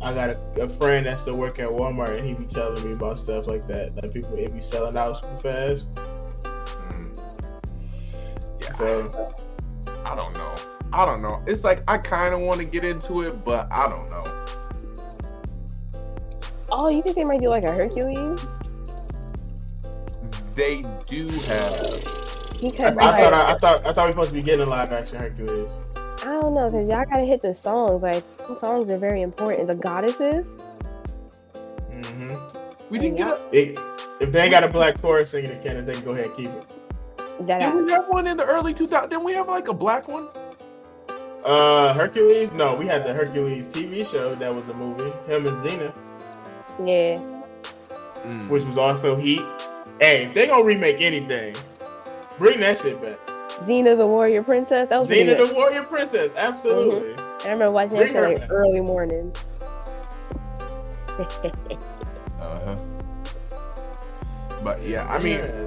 I 0.00 0.12
got 0.14 0.30
a, 0.30 0.62
a 0.62 0.68
friend 0.68 1.06
that 1.06 1.18
still 1.18 1.36
work 1.36 1.58
at 1.58 1.68
Walmart 1.68 2.18
and 2.18 2.28
he 2.28 2.34
be 2.34 2.44
telling 2.44 2.84
me 2.84 2.92
about 2.92 3.18
stuff 3.18 3.48
like 3.48 3.66
that. 3.66 4.00
Like 4.02 4.12
people 4.12 4.34
it 4.36 4.52
be 4.52 4.60
selling 4.60 4.96
out 4.96 5.20
super 5.20 5.38
fast. 5.38 5.90
Mm. 5.92 7.18
Yeah, 8.60 8.72
So 8.74 9.08
I 10.04 10.14
don't 10.14 10.34
know. 10.34 10.75
I 10.96 11.04
don't 11.04 11.20
know. 11.20 11.42
It's 11.46 11.62
like 11.62 11.80
I 11.86 11.98
kind 11.98 12.32
of 12.32 12.40
want 12.40 12.58
to 12.58 12.64
get 12.64 12.82
into 12.82 13.20
it, 13.20 13.44
but 13.44 13.70
I 13.70 13.86
don't 13.86 14.08
know. 14.08 14.44
Oh, 16.72 16.88
you 16.88 17.02
think 17.02 17.16
they 17.16 17.24
might 17.24 17.40
do 17.40 17.50
like 17.50 17.64
a 17.64 17.72
Hercules? 17.72 18.40
They 20.54 20.80
do 21.06 21.28
have. 21.28 22.58
Because 22.58 22.96
I, 22.96 23.02
I 23.02 23.10
like, 23.10 23.20
thought 23.20 23.32
I, 23.34 23.52
I 23.52 23.58
thought 23.58 23.86
I 23.86 23.92
thought 23.92 24.06
we 24.06 24.12
supposed 24.12 24.30
to 24.30 24.34
be 24.36 24.40
getting 24.40 24.66
a 24.66 24.70
live 24.70 24.90
action 24.90 25.20
Hercules. 25.20 25.70
I 26.22 26.40
don't 26.40 26.54
know, 26.54 26.64
because 26.64 26.88
y'all 26.88 27.04
gotta 27.04 27.26
hit 27.26 27.42
the 27.42 27.52
songs. 27.52 28.02
Like, 28.02 28.24
those 28.38 28.58
songs 28.58 28.88
are 28.88 28.96
very 28.96 29.20
important. 29.20 29.66
The 29.66 29.74
goddesses. 29.74 30.56
Mm-hmm. 31.92 32.36
We 32.88 32.98
didn't 32.98 33.18
get 33.18 33.28
a. 33.28 33.48
It, 33.52 33.78
if 34.18 34.32
they 34.32 34.48
got 34.48 34.64
a 34.64 34.68
black 34.68 34.98
chorus 35.02 35.28
singing 35.28 35.50
it, 35.50 35.62
Kenneth, 35.62 35.84
they 35.84 35.92
can 35.92 36.04
go 36.04 36.12
ahead 36.12 36.28
and 36.28 36.36
keep 36.36 36.48
it. 36.48 36.64
That 37.46 37.58
Did 37.58 37.84
we 37.84 37.92
have 37.92 38.08
one 38.08 38.26
in 38.26 38.38
the 38.38 38.46
early 38.46 38.72
2000s? 38.72 39.10
Didn't 39.10 39.24
we 39.24 39.34
have 39.34 39.46
like 39.46 39.68
a 39.68 39.74
black 39.74 40.08
one? 40.08 40.28
Uh, 41.46 41.94
Hercules? 41.94 42.50
No, 42.52 42.74
we 42.74 42.86
had 42.86 43.04
the 43.06 43.14
Hercules 43.14 43.66
TV 43.68 44.04
show 44.10 44.34
that 44.34 44.52
was 44.54 44.68
a 44.68 44.74
movie. 44.74 45.12
Him 45.32 45.46
and 45.46 45.64
Xena, 45.64 45.92
yeah. 46.84 47.20
Mm. 48.24 48.48
which 48.48 48.64
was 48.64 48.76
also 48.76 49.14
Heat. 49.16 49.40
Hey, 50.00 50.24
if 50.24 50.34
they 50.34 50.48
gonna 50.48 50.64
remake 50.64 51.00
anything, 51.00 51.54
bring 52.38 52.58
that 52.60 52.78
shit 52.78 53.00
back. 53.00 53.18
Xena 53.64 53.96
the 53.96 54.06
Warrior 54.06 54.42
Princess. 54.42 54.88
That 54.88 54.98
was 55.00 55.08
Xena 55.08 55.36
good. 55.36 55.48
the 55.48 55.54
Warrior 55.54 55.84
Princess, 55.84 56.30
absolutely. 56.36 57.14
I 57.16 57.44
remember 57.52 57.70
watching 57.70 57.96
that 57.98 58.12
Bring 58.12 58.12
shit 58.12 58.16
her 58.16 58.28
like 58.28 58.40
back. 58.40 58.50
early 58.50 58.80
mornings. 58.80 59.44
Uh-huh. 62.40 62.74
But 64.62 64.82
yeah, 64.84 65.06
I 65.06 65.18
mean, 65.22 65.38
Yeah. 65.38 65.66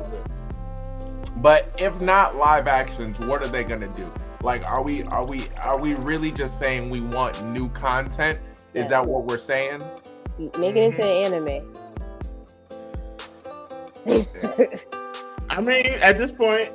But 1.42 1.76
if 1.80 2.02
not 2.02 2.36
live 2.36 2.68
actions, 2.68 3.20
what 3.20 3.46
are 3.46 3.50
they 3.50 3.64
gonna 3.64 3.90
do? 3.90 4.06
Like, 4.42 4.66
are 4.66 4.84
we 4.84 5.04
are 5.04 5.26
we 5.26 5.48
are 5.64 5.78
we 5.78 5.96
really 5.96 6.32
just 6.32 6.60
saying 6.60 6.90
we 6.90 7.02
want 7.02 7.44
new 7.46 7.70
content? 7.70 8.40
Is 8.74 8.90
that 8.90 9.06
what 9.06 9.26
we're 9.26 9.38
saying? 9.38 9.84
Make 10.58 10.76
it 10.76 10.84
into 10.84 11.04
an 11.04 11.32
mm-hmm. 11.32 11.48
anime. 11.48 11.76
I 15.50 15.62
mean, 15.62 15.88
at 16.02 16.18
this 16.18 16.32
point, 16.32 16.72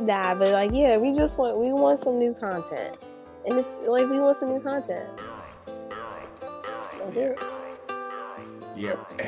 Nah, 0.00 0.34
but 0.34 0.48
like, 0.52 0.70
yeah, 0.72 0.96
we 0.96 1.14
just 1.14 1.36
want 1.36 1.58
we 1.58 1.72
want 1.72 2.00
some 2.00 2.18
new 2.18 2.32
content, 2.32 2.96
and 3.46 3.58
it's 3.58 3.78
like 3.86 4.08
we 4.08 4.18
want 4.18 4.36
some 4.36 4.48
new 4.48 4.60
content. 4.60 5.06
That's 6.98 7.16
it. 7.16 7.38
Yep. 8.76 9.20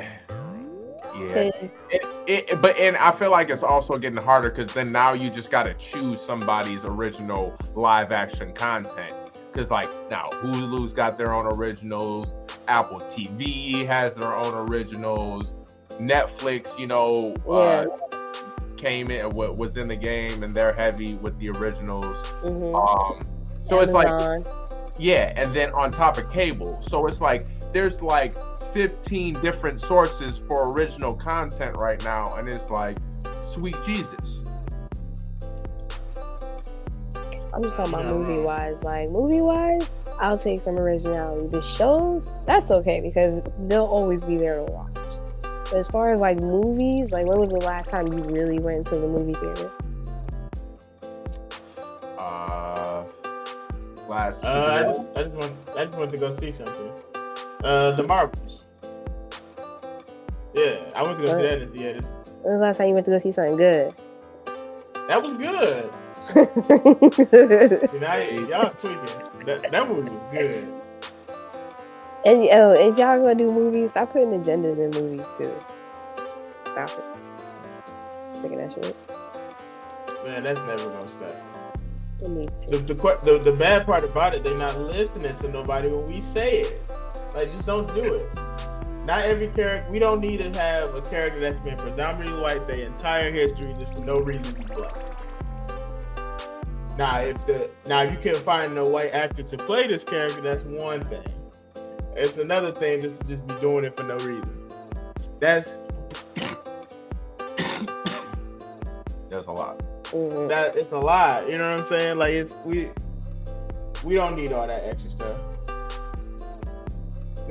Yeah. 1.29 1.51
'Cause- 1.51 1.75
It, 1.91 2.05
it, 2.27 2.63
but 2.63 2.77
and 2.77 2.97
I 2.97 3.11
feel 3.13 3.31
like 3.31 3.51
it's 3.51 3.63
also 3.63 3.99
getting 3.99 4.17
harder 4.23 4.49
because 4.51 4.73
then 4.73 4.93
now 4.93 5.13
you 5.13 5.29
just 5.31 5.51
got 5.51 5.65
to 5.65 5.75
choose 5.75 6.21
somebody's 6.21 6.85
original 6.85 7.53
live 7.75 8.13
action 8.13 8.53
content. 8.55 9.15
Because 9.53 9.71
like 9.71 9.89
now 10.11 10.31
Hulu's 10.41 10.93
got 10.95 11.19
their 11.19 11.33
own 11.35 11.47
originals, 11.47 12.35
Apple 12.69 13.01
TV 13.03 13.85
has 13.87 14.15
their 14.15 14.35
own 14.35 14.55
originals, 14.69 15.53
Netflix, 16.01 16.79
you 16.79 16.87
know, 16.87 17.35
uh, 17.51 17.87
came 18.77 19.11
in 19.11 19.29
wa- 19.31 19.51
was 19.59 19.77
in 19.77 19.89
the 19.89 19.97
game 19.97 20.43
and 20.43 20.53
they're 20.55 20.73
heavy 20.73 21.15
with 21.17 21.39
the 21.39 21.51
originals. 21.51 22.17
mhm. 22.43 22.73
Um, 22.75 23.21
so 23.61 23.81
it's 23.81 23.93
like 23.93 24.09
yeah, 24.99 25.33
and 25.37 25.55
then 25.55 25.71
on 25.73 25.91
top 25.91 26.19
of 26.19 26.31
cable. 26.33 26.75
So 26.77 27.07
it's 27.07 27.21
like 27.21 27.47
there's 27.73 28.01
like 28.03 28.35
15 28.73 29.41
different 29.41 29.81
sources 29.81 30.39
for 30.39 30.73
original 30.73 31.15
content 31.15 31.77
right 31.77 32.03
now, 32.05 32.35
and 32.37 32.49
it's 32.49 32.71
like, 32.71 32.97
sweet 33.43 33.77
Jesus. 33.85 34.41
I'm 37.55 37.61
just 37.61 37.77
talking 37.77 37.93
about 37.93 38.05
Yeah. 38.05 38.13
movie 38.13 38.41
wise. 38.41 38.83
Like 38.83 39.11
movie 39.11 39.43
wise, 39.43 39.89
I'll 40.19 40.39
take 40.39 40.61
some 40.61 40.79
originality. 40.79 41.49
The 41.49 41.61
shows, 41.61 42.47
that's 42.47 42.71
okay 42.71 43.01
because 43.03 43.43
they'll 43.69 43.85
always 43.85 44.23
be 44.25 44.37
there 44.39 44.65
to 44.65 44.73
watch. 44.73 44.95
But 45.43 45.75
as 45.75 45.87
far 45.89 46.11
as 46.11 46.19
like 46.19 46.39
movies, 46.39 47.13
like 47.13 47.27
when 47.27 47.39
was 47.39 47.51
the 47.51 47.57
last 47.57 47.91
time 47.91 48.07
you 48.09 48.19
really 48.25 48.59
went 48.59 48.87
to 48.87 48.97
the 48.97 49.07
movie 49.07 49.33
theater? 49.33 49.71
Uh, 52.19 53.05
last 54.09 54.45
uh, 54.45 54.49
I 54.49 54.83
just, 54.83 55.07
I 55.17 55.23
just 55.25 55.35
want, 55.35 55.53
I 55.77 55.85
just 55.85 55.99
wanted 55.99 56.11
to 56.13 56.19
go 56.19 56.37
see 56.41 56.53
something. 56.53 56.91
Uh, 57.63 57.93
the 57.93 58.03
Marvels. 58.03 58.65
Yeah, 60.55 60.81
I 60.95 61.03
went 61.03 61.19
to 61.21 61.27
go 61.27 61.37
see 61.37 61.43
that 61.43 61.63
in 61.63 61.71
the 61.73 61.79
theaters. 61.79 62.05
When 62.43 62.55
was 62.55 62.61
the 62.61 62.67
last 62.67 62.79
time 62.79 62.89
you 62.89 62.95
went 62.95 63.07
to 63.07 63.13
go 63.13 63.19
see 63.19 63.33
something 63.33 63.57
good? 63.57 63.95
That 65.09 65.23
was 65.23 65.37
good. 65.39 65.91
Know, 68.03 68.47
y'all 68.49 68.71
tweaking. 68.75 69.45
That, 69.47 69.71
that 69.73 69.89
movie 69.89 70.11
was 70.11 70.23
good. 70.33 70.69
And 72.25 72.49
oh, 72.53 72.71
if 72.73 72.97
y'all 72.99 73.19
gonna 73.21 73.35
do 73.35 73.51
movies, 73.51 73.91
stop 73.91 74.13
putting 74.13 74.31
agendas 74.31 74.79
in 74.79 74.91
movies 75.03 75.27
too. 75.37 75.53
Just 76.53 76.67
stop 76.67 76.91
it. 76.91 77.05
Sick 78.41 78.53
of 78.53 78.59
that 78.59 78.73
shit. 78.73 78.97
Man, 80.25 80.45
that's 80.45 80.61
never 80.61 80.91
gonna 80.91 81.09
stop. 81.09 81.35
It 82.21 82.31
needs 82.31 82.67
The, 82.67 82.79
to. 82.79 82.95
the, 82.95 83.19
the, 83.25 83.39
the 83.51 83.53
bad 83.57 83.85
part 83.85 84.05
about 84.05 84.35
it, 84.35 84.45
they're 84.45 84.57
not 84.57 84.79
listening 84.79 85.33
to 85.33 85.49
nobody 85.53 85.89
when 85.89 86.07
we 86.07 86.21
say 86.23 86.61
it. 86.61 86.93
Like, 87.35 87.45
just 87.45 87.67
don't 87.67 87.87
do 87.95 88.05
it. 88.05 88.37
Not 89.07 89.23
every 89.25 89.49
character. 89.49 89.91
We 89.91 89.99
don't 89.99 90.21
need 90.21 90.39
to 90.39 90.59
have 90.61 90.95
a 90.95 91.01
character 91.01 91.41
that's 91.41 91.57
been 91.57 91.77
predominantly 91.77 92.41
white 92.41 92.63
their 92.65 92.87
entire 92.87 93.33
history 93.33 93.69
just 93.81 93.95
for 93.95 94.01
no 94.05 94.19
reason 94.19 94.55
to 94.55 94.61
be 94.61 94.75
black. 94.75 94.95
Now, 96.99 97.21
if 97.21 97.47
the 97.47 97.71
now 97.87 98.03
if 98.03 98.13
you 98.13 98.19
can't 98.19 98.45
find 98.45 98.77
a 98.79 98.85
white 98.85 99.13
actor 99.13 99.43
to 99.43 99.57
play 99.57 99.87
this 99.89 100.05
character, 100.05 100.41
that's 100.41 100.63
one 100.65 101.05
thing. 101.07 101.27
It's 102.15 102.37
another 102.37 102.71
thing 102.73 103.03
just 103.03 103.17
to 103.23 103.25
just 103.27 103.47
be 103.47 103.55
doing 103.61 103.85
it 103.87 103.97
for 103.97 104.03
no 104.05 104.15
reason. 104.17 104.71
That's 105.41 105.79
that's 109.31 109.47
a 109.47 109.53
lot. 109.53 109.81
Mhm. 110.05 110.49
that 110.49 110.77
it's 110.77 110.93
a 110.93 110.99
lot. 110.99 111.49
You 111.51 111.57
know 111.57 111.71
what 111.71 111.81
I'm 111.81 111.89
saying? 111.89 112.19
Like 112.19 112.35
it's 112.35 112.55
we 112.65 112.91
we 114.05 114.15
don't 114.15 114.37
need 114.37 114.53
all 114.53 114.67
that 114.67 114.85
extra 114.85 115.11
stuff. 115.11 115.47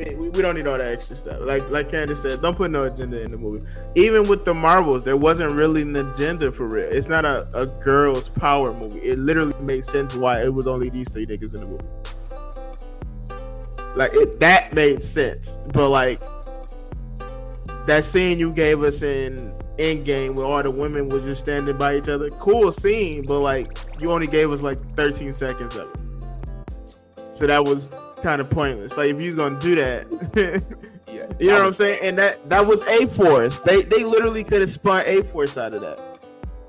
We, 0.09 0.29
we, 0.29 0.41
don't 0.41 0.55
need 0.55 0.67
all 0.67 0.77
that 0.77 0.89
extra 0.91 1.15
stuff. 1.15 1.41
Like 1.41 1.69
like 1.69 1.91
Candace 1.91 2.21
said, 2.21 2.41
don't 2.41 2.55
put 2.55 2.71
no 2.71 2.83
agenda 2.83 3.23
in 3.23 3.31
the 3.31 3.37
movie. 3.37 3.65
Even 3.95 4.27
with 4.27 4.45
the 4.45 4.53
Marvels, 4.53 5.03
there 5.03 5.17
wasn't 5.17 5.51
really 5.51 5.83
an 5.83 5.95
agenda 5.95 6.51
for 6.51 6.67
real. 6.67 6.87
It's 6.87 7.07
not 7.07 7.25
a, 7.25 7.47
a 7.53 7.67
girl's 7.67 8.29
power 8.29 8.73
movie. 8.73 9.01
It 9.01 9.19
literally 9.19 9.53
made 9.63 9.85
sense 9.85 10.15
why 10.15 10.43
it 10.43 10.53
was 10.53 10.67
only 10.67 10.89
these 10.89 11.09
three 11.09 11.25
niggas 11.25 11.53
in 11.53 11.61
the 11.61 11.67
movie. 11.67 11.85
Like 13.95 14.11
it, 14.13 14.39
that 14.39 14.73
made 14.73 15.03
sense. 15.03 15.57
But 15.73 15.89
like 15.89 16.19
that 17.85 18.03
scene 18.03 18.39
you 18.39 18.53
gave 18.53 18.83
us 18.83 19.01
in 19.01 19.53
Endgame 19.77 20.35
where 20.35 20.45
all 20.45 20.63
the 20.63 20.71
women 20.71 21.09
was 21.09 21.23
just 21.23 21.41
standing 21.41 21.77
by 21.77 21.95
each 21.97 22.09
other, 22.09 22.29
cool 22.29 22.71
scene, 22.71 23.23
but 23.25 23.39
like 23.39 23.77
you 23.99 24.11
only 24.11 24.27
gave 24.27 24.51
us 24.51 24.61
like 24.61 24.79
13 24.95 25.33
seconds 25.33 25.75
of 25.75 25.89
it. 25.89 26.01
So 27.31 27.47
that 27.47 27.63
was 27.63 27.93
kind 28.21 28.41
of 28.41 28.49
pointless. 28.49 28.97
Like 28.97 29.09
if 29.09 29.21
you 29.21 29.27
was 29.27 29.35
gonna 29.35 29.59
do 29.59 29.75
that, 29.75 30.07
Yeah. 31.07 31.27
you 31.39 31.47
know 31.47 31.55
what 31.55 31.65
I'm 31.67 31.73
saying? 31.73 31.99
And 32.03 32.17
that 32.17 32.49
that 32.49 32.65
was 32.65 32.83
A 32.83 33.05
Force. 33.07 33.59
They 33.59 33.83
they 33.83 34.03
literally 34.03 34.43
could 34.43 34.61
have 34.61 34.69
spun 34.69 35.03
A 35.05 35.23
Force 35.23 35.57
out 35.57 35.73
of 35.73 35.81
that, 35.81 35.99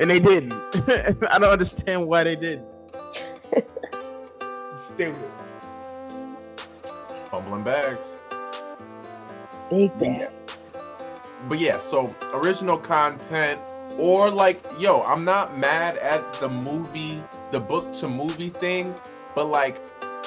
and 0.00 0.10
they 0.10 0.18
didn't. 0.20 0.52
I 1.30 1.38
don't 1.38 1.44
understand 1.50 2.06
why 2.06 2.24
they 2.24 2.36
didn't. 2.36 2.66
Stupid. 4.76 5.14
Fumbling 7.30 7.62
bags. 7.62 8.06
Big 9.70 9.96
bad. 9.98 10.32
But 11.48 11.58
yeah, 11.58 11.78
so 11.78 12.14
original 12.34 12.76
content 12.78 13.60
or 13.98 14.30
like, 14.30 14.62
yo, 14.78 15.02
I'm 15.02 15.24
not 15.24 15.58
mad 15.58 15.96
at 15.98 16.32
the 16.34 16.48
movie, 16.48 17.22
the 17.50 17.60
book 17.60 17.92
to 17.94 18.08
movie 18.08 18.50
thing, 18.50 18.94
but 19.34 19.48
like 19.48 19.80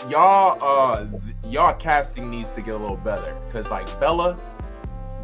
y'all 0.10 0.58
uh 0.62 1.06
y'all 1.48 1.74
casting 1.74 2.30
needs 2.30 2.52
to 2.52 2.62
get 2.62 2.74
a 2.74 2.78
little 2.78 2.98
better 2.98 3.36
cuz 3.52 3.70
like 3.70 3.88
Bella 4.00 4.36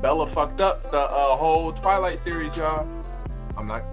Bella 0.01 0.27
fucked 0.27 0.61
up 0.61 0.81
the 0.81 0.97
uh, 0.97 1.35
whole 1.35 1.71
Twilight 1.71 2.17
series, 2.17 2.57
y'all. 2.57 2.87
I'm 3.57 3.67
not 3.67 3.83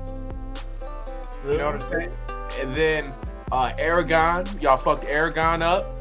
you 1.47 1.59
know 1.59 1.71
what 1.71 1.81
I'm 1.83 2.01
saying? 2.01 2.13
And 2.61 2.77
then 2.77 3.13
uh 3.53 3.71
Eragon, 3.79 4.61
y'all 4.61 4.77
fucked 4.77 5.05
Eragon 5.05 5.63
up. 5.63 5.95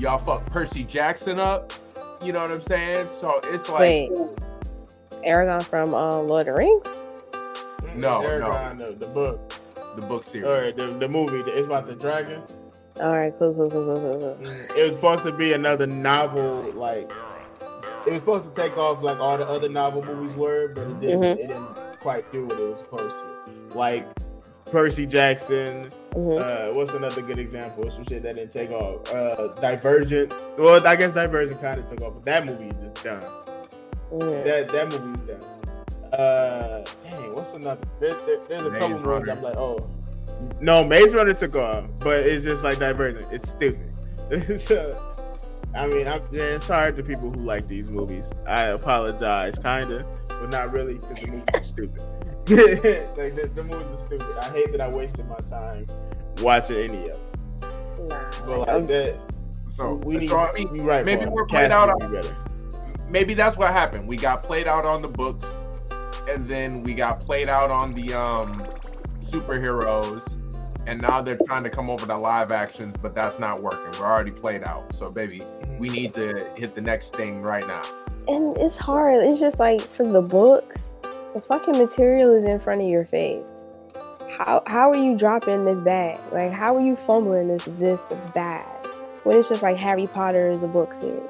Y'all 0.00 0.18
fucked 0.18 0.50
Percy 0.52 0.84
Jackson 0.84 1.38
up. 1.38 1.72
You 2.22 2.32
know 2.32 2.40
what 2.40 2.50
I'm 2.50 2.60
saying? 2.60 3.08
So 3.08 3.40
it's 3.44 3.68
like 3.68 3.80
Wait. 3.80 4.10
Aragon 5.24 5.60
from 5.60 5.94
uh, 5.94 6.20
Lord 6.20 6.48
of 6.48 6.54
the 6.54 6.58
Rings? 6.58 6.86
No, 7.94 8.22
They're 8.22 8.40
no. 8.40 8.74
The, 8.76 8.96
the 8.98 9.06
book 9.06 9.52
the 9.96 10.02
book 10.02 10.24
series. 10.24 10.46
or 10.46 10.72
the, 10.72 10.98
the 10.98 11.08
movie. 11.08 11.42
It's 11.50 11.66
about 11.66 11.86
the 11.86 11.94
dragon. 11.94 12.42
All 13.00 13.10
right, 13.12 13.32
cool, 13.38 13.54
cool, 13.54 13.70
cool, 13.70 13.84
cool, 13.84 14.00
cool, 14.00 14.36
cool. 14.38 14.46
Mm, 14.46 14.76
It 14.76 14.82
was 14.82 14.90
supposed 14.92 15.24
to 15.24 15.32
be 15.32 15.52
another 15.54 15.86
novel, 15.86 16.70
like 16.74 17.10
it 18.06 18.10
was 18.10 18.14
supposed 18.16 18.54
to 18.54 18.60
take 18.62 18.76
off 18.76 19.02
like 19.02 19.18
all 19.18 19.38
the 19.38 19.46
other 19.48 19.68
novel 19.68 20.04
movies 20.04 20.36
were, 20.36 20.68
but 20.68 20.82
it 20.82 21.00
didn't. 21.00 21.20
Mhm. 21.20 21.38
It 21.38 21.46
didn't 21.48 22.00
quite 22.00 22.30
do 22.32 22.46
what 22.46 22.58
it 22.58 22.62
was 22.70 22.78
supposed 22.78 23.14
to. 23.14 23.78
Like 23.78 24.06
Percy 24.70 25.06
Jackson. 25.06 25.90
Mhm. 26.14 26.40
Uh, 26.40 26.74
what's 26.74 26.92
another 26.92 27.22
good 27.22 27.38
example? 27.38 27.90
Some 27.90 28.04
shit 28.04 28.22
that 28.24 28.36
didn't 28.36 28.52
take 28.52 28.70
off. 28.70 29.12
Uh, 29.14 29.48
Divergent. 29.60 30.32
Well, 30.58 30.86
I 30.86 30.94
guess 30.96 31.14
Divergent 31.14 31.60
kind 31.62 31.80
of 31.80 31.88
took 31.88 32.02
off, 32.02 32.14
but 32.14 32.24
that 32.26 32.44
movie 32.44 32.68
is 32.68 32.74
just 32.94 33.04
done. 33.04 33.22
Mhm. 34.12 34.44
That 34.44 34.68
that 34.68 34.92
movie 34.92 35.18
is 35.22 35.28
done. 35.28 36.20
Uh, 36.20 36.84
dang, 37.04 37.34
what's 37.34 37.54
another? 37.54 37.80
There, 38.00 38.14
there, 38.26 38.38
there's 38.48 38.66
a 38.66 38.70
Maze 38.70 38.82
couple 38.82 38.98
movies 38.98 39.28
I'm 39.30 39.42
like, 39.42 39.56
oh, 39.56 39.78
no, 40.60 40.84
Maze 40.84 41.12
Runner 41.14 41.34
took 41.34 41.54
off, 41.56 41.84
but 42.02 42.20
it's 42.20 42.44
just 42.44 42.62
like 42.64 42.78
Divergent. 42.78 43.26
It's 43.32 43.50
stupid. 43.50 43.94
so, 44.60 45.12
I 45.74 45.86
mean, 45.86 46.06
I'm 46.08 46.22
yeah, 46.32 46.58
sorry 46.58 46.92
to 46.94 47.02
people 47.02 47.30
who 47.30 47.40
like 47.40 47.66
these 47.68 47.90
movies. 47.90 48.30
I 48.46 48.64
apologize, 48.68 49.58
kinda, 49.58 50.02
but 50.28 50.50
not 50.50 50.72
really 50.72 50.94
because 50.94 51.20
the 51.20 51.26
movies 51.32 51.44
are 51.54 51.64
stupid. 51.64 52.00
like 53.16 53.34
the, 53.36 53.50
the 53.54 53.62
movies 53.62 53.96
are 53.96 54.06
stupid. 54.06 54.36
I 54.40 54.50
hate 54.50 54.72
that 54.72 54.80
I 54.80 54.92
wasted 54.94 55.26
my 55.28 55.36
time 55.50 55.86
watching 56.40 56.76
any 56.76 57.04
of 57.08 57.10
them. 57.60 58.06
Nah, 58.08 58.30
But 58.46 58.58
like, 58.58 58.68
like 58.68 58.86
that, 58.88 59.18
So, 59.68 59.94
we 60.04 60.16
need. 60.16 60.28
so 60.28 60.38
I 60.38 60.52
mean, 60.54 60.70
we 60.72 60.80
right 60.80 61.04
maybe 61.04 61.26
we're 61.26 61.46
played 61.46 61.70
out 61.70 61.88
would 62.00 62.08
be 62.10 62.16
better. 62.16 62.34
maybe 63.10 63.34
that's 63.34 63.56
what 63.56 63.68
happened. 63.72 64.08
We 64.08 64.16
got 64.16 64.42
played 64.42 64.66
out 64.68 64.84
on 64.84 65.02
the 65.02 65.08
books, 65.08 65.68
and 66.28 66.44
then 66.44 66.82
we 66.82 66.94
got 66.94 67.20
played 67.20 67.48
out 67.48 67.70
on 67.70 67.92
the 67.94 68.12
um 68.14 68.54
superheroes, 69.32 70.36
and 70.86 71.00
now 71.00 71.22
they're 71.22 71.38
trying 71.46 71.64
to 71.64 71.70
come 71.70 71.88
over 71.90 72.06
to 72.06 72.16
live 72.16 72.50
actions, 72.52 72.96
but 73.00 73.14
that's 73.14 73.38
not 73.38 73.62
working. 73.62 74.00
We're 74.00 74.06
already 74.06 74.30
played 74.32 74.62
out. 74.64 74.94
So, 74.94 75.10
baby, 75.10 75.42
we 75.78 75.88
need 75.88 76.12
to 76.14 76.48
hit 76.56 76.74
the 76.74 76.80
next 76.80 77.14
thing 77.16 77.42
right 77.42 77.66
now. 77.66 77.82
and 78.28 78.56
it's 78.58 78.76
hard. 78.78 79.22
It's 79.22 79.40
just 79.40 79.58
like 79.58 79.80
for 79.80 80.04
the 80.06 80.22
books, 80.22 80.94
the 81.34 81.40
fucking 81.40 81.76
material 81.78 82.30
is 82.32 82.44
in 82.44 82.58
front 82.60 82.80
of 82.82 82.88
your 82.88 83.04
face. 83.04 83.64
How 84.38 84.62
how 84.66 84.90
are 84.90 84.96
you 84.96 85.16
dropping 85.18 85.64
this 85.64 85.80
bag? 85.80 86.18
Like 86.32 86.52
how 86.52 86.76
are 86.76 86.80
you 86.80 86.96
fumbling 86.96 87.48
this 87.48 87.64
this 87.78 88.02
bad? 88.34 88.64
When 89.24 89.36
it's 89.36 89.48
just 89.48 89.62
like 89.62 89.76
Harry 89.76 90.06
Potter 90.06 90.50
is 90.50 90.62
a 90.62 90.68
book 90.68 90.92
series, 90.94 91.22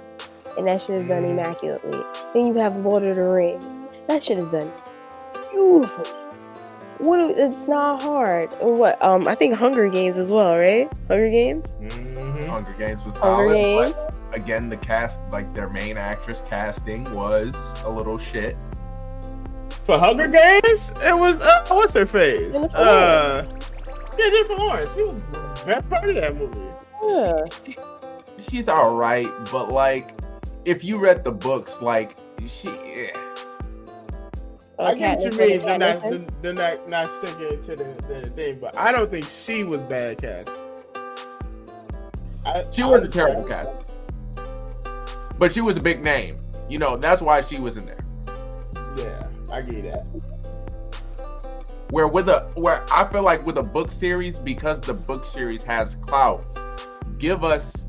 and 0.57 0.67
that 0.67 0.81
shit 0.81 1.03
is 1.03 1.09
done 1.09 1.23
Mhm. 1.25 1.31
immaculately. 1.33 2.01
Then 2.33 2.47
you 2.49 2.55
have 2.55 2.85
Lord 2.85 3.03
of 3.05 3.17
the 3.17 3.23
Rings. 3.23 3.87
That 4.09 4.23
shit 4.23 4.39
is 4.39 4.49
done 4.53 4.71
beautifully. 5.51 6.11
What? 7.03 7.37
It's 7.39 7.67
not 7.69 8.01
hard. 8.03 8.51
What? 8.61 9.03
Um, 9.03 9.27
I 9.27 9.35
think 9.35 9.55
Hunger 9.55 9.89
Games 9.89 10.17
as 10.19 10.31
well, 10.31 10.57
right? 10.57 10.89
Hunger 11.09 11.29
Games. 11.31 11.77
Mhm. 11.81 12.49
Hunger 12.49 12.75
Games 12.79 13.05
was 13.05 13.17
Hunger 13.17 13.49
solid, 13.51 13.55
Games. 13.55 13.97
but 14.31 14.37
again, 14.37 14.65
the 14.65 14.77
cast, 14.77 15.21
like 15.31 15.53
their 15.53 15.69
main 15.69 15.97
actress 15.97 16.45
casting, 16.49 17.13
was 17.13 17.55
a 17.85 17.91
little 17.91 18.19
shit. 18.19 18.57
For 19.85 19.99
Hunger 19.99 20.29
Games, 20.29 20.93
it 21.03 21.19
was 21.19 21.41
uh, 21.41 21.65
what's 21.69 21.95
her 21.95 22.07
face? 22.07 22.55
Uh, 22.55 23.45
yeah, 24.17 24.31
Jennifer 24.31 24.55
Lawrence. 24.55 24.95
She 24.95 25.03
was 25.03 25.15
the 25.31 25.63
best 25.67 25.91
part 25.91 26.09
of 26.09 26.15
that 26.15 26.37
movie. 26.37 26.61
Yeah. 27.09 27.75
She's 28.39 28.69
all 28.69 28.95
right, 28.95 29.29
but 29.51 29.71
like, 29.71 30.13
if 30.65 30.85
you 30.85 30.99
read 30.99 31.25
the 31.25 31.33
books, 31.33 31.83
like 31.83 32.17
she. 32.47 32.69
eh. 32.69 33.11
I 34.85 34.95
get 34.95 35.19
what 35.19 35.33
you 35.33 35.39
mean. 35.39 35.61
They're 35.61 35.79
not, 35.79 36.03
they're, 36.03 36.25
they're 36.43 36.53
not 36.53 36.89
not 36.89 37.11
sticking 37.19 37.63
to 37.63 37.77
the, 37.77 37.95
the 38.09 38.31
thing, 38.31 38.59
but 38.61 38.77
I 38.77 38.93
don't 38.93 39.11
think 39.11 39.25
she 39.27 39.65
was 39.65 39.81
bad 39.83 40.19
cast. 40.19 40.51
I, 42.45 42.63
She 42.73 42.83
I 42.83 42.87
was 42.87 43.03
a 43.03 43.05
understand. 43.05 43.11
terrible 43.13 43.45
cast. 43.45 43.93
But 45.39 45.53
she 45.53 45.61
was 45.61 45.77
a 45.77 45.81
big 45.81 46.03
name. 46.05 46.39
You 46.69 46.79
know, 46.79 46.97
that's 46.97 47.21
why 47.23 47.41
she 47.41 47.59
was 47.61 47.77
in 47.77 47.87
there. 47.87 48.05
Yeah, 48.97 49.29
I 49.53 49.63
get 49.63 49.83
that. 49.85 50.05
Where 51.91 52.09
with 52.09 52.29
a 52.29 52.51
where 52.55 52.85
I 52.93 53.07
feel 53.07 53.23
like 53.23 53.45
with 53.45 53.57
a 53.59 53.63
book 53.63 53.93
series, 53.93 54.39
because 54.39 54.81
the 54.81 54.95
book 54.95 55.25
series 55.27 55.65
has 55.67 55.97
clout, 55.97 56.43
give 57.19 57.45
us 57.45 57.87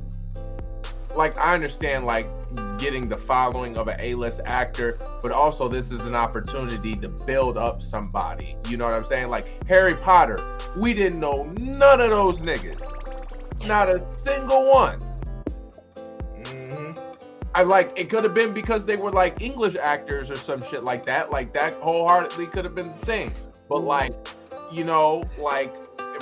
like 1.15 1.38
I 1.38 1.53
understand 1.53 2.06
like 2.06 2.30
getting 2.78 3.08
the 3.08 3.18
following 3.18 3.78
of 3.78 3.88
an 3.88 3.98
A-list 4.00 4.41
actor, 4.45 4.95
but 5.22 5.32
also 5.32 5.68
this 5.68 5.91
is 5.91 6.00
an 6.02 6.16
opportunity 6.16 6.95
to 6.95 7.10
build 7.26 7.58
up 7.58 7.82
somebody. 7.82 8.56
You 8.68 8.78
know 8.78 8.86
what 8.86 8.94
I'm 8.94 9.06
saying? 9.06 9.30
Like 9.30 9.64
Harry 9.66 9.95
Potter, 9.95 10.40
we 10.80 10.94
didn't 10.94 11.20
know 11.20 11.52
none 11.58 12.02
of 12.02 12.10
those 12.10 12.41
niggas. 12.41 12.82
Not 13.68 13.90
a 13.90 14.00
single 14.16 14.70
one. 14.70 14.98
hmm 16.48 16.91
I 17.56 17.64
like 17.64 17.94
it 17.95 18.10
could 18.10 18.24
have 18.24 18.34
been 18.34 18.54
because 18.54 18.86
they 18.86 18.98
were 18.98 19.12
like 19.12 19.41
English 19.41 19.76
actors 19.76 20.32
or 20.32 20.36
some 20.36 20.64
shit 20.64 20.84
like 20.84 21.06
that. 21.06 21.32
Like 21.32 21.54
that 21.54 21.76
wholeheartedly 21.76 22.48
could 22.48 22.66
have 22.66 22.76
been 22.76 22.94
the 23.00 23.06
thing. 23.06 23.34
But 23.70 23.84
like, 23.84 24.14
you 24.72 24.84
know, 24.84 25.24
like 25.38 25.74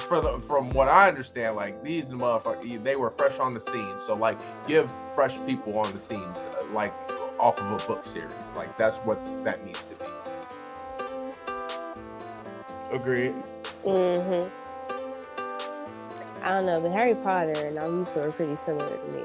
for 0.02 0.22
the 0.22 0.40
from 0.41 0.69
what 0.72 0.88
I 0.88 1.07
understand, 1.07 1.56
like 1.56 1.84
these 1.84 2.10
motherfuckers 2.10 2.84
they 2.84 2.95
were 2.95 3.11
fresh 3.11 3.40
on 3.40 3.53
the 3.53 3.60
scene. 3.60 3.95
So 3.99 4.15
like 4.15 4.38
give 4.68 4.90
fresh 5.15 5.40
people 5.45 5.78
on 5.78 5.91
the 5.94 5.99
scenes 5.99 6.45
uh, 6.45 6.64
like 6.73 6.94
off 7.40 7.57
of 7.57 7.82
a 7.82 7.88
book 7.88 8.06
series. 8.06 8.52
Like 8.56 8.78
that's 8.78 8.98
what 8.99 9.19
that 9.44 9.65
needs 9.65 9.84
to 9.86 9.95
be. 9.95 10.06
Agreed. 12.91 13.34
hmm 13.84 14.48
I 16.44 16.49
don't 16.56 16.65
know, 16.65 16.82
but 16.82 16.91
Harry 16.91 17.14
Potter 17.15 17.53
and 17.68 17.78
Naruto 17.78 18.18
are 18.18 18.32
pretty 18.32 18.56
similar 18.56 18.90
to 18.90 19.07
me. 19.11 19.22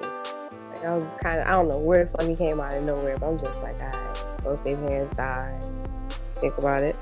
Like, 0.71 0.85
I 0.85 0.97
was 0.97 1.15
kind 1.23 1.41
of 1.41 1.49
I 1.49 1.53
don't 1.53 1.69
know 1.69 1.79
where 1.79 2.05
the 2.05 2.11
fuck 2.11 2.29
he 2.29 2.37
came 2.37 2.61
out 2.61 2.75
of 2.75 2.85
nowhere, 2.85 3.17
but 3.19 3.27
I'm 3.27 3.39
just 3.39 3.57
like, 3.63 3.81
alright, 3.81 4.45
both 4.45 4.63
their 4.63 4.77
parents 4.77 5.17
died. 5.17 5.65
Think 6.33 6.59
about 6.59 6.83
it. 6.83 6.99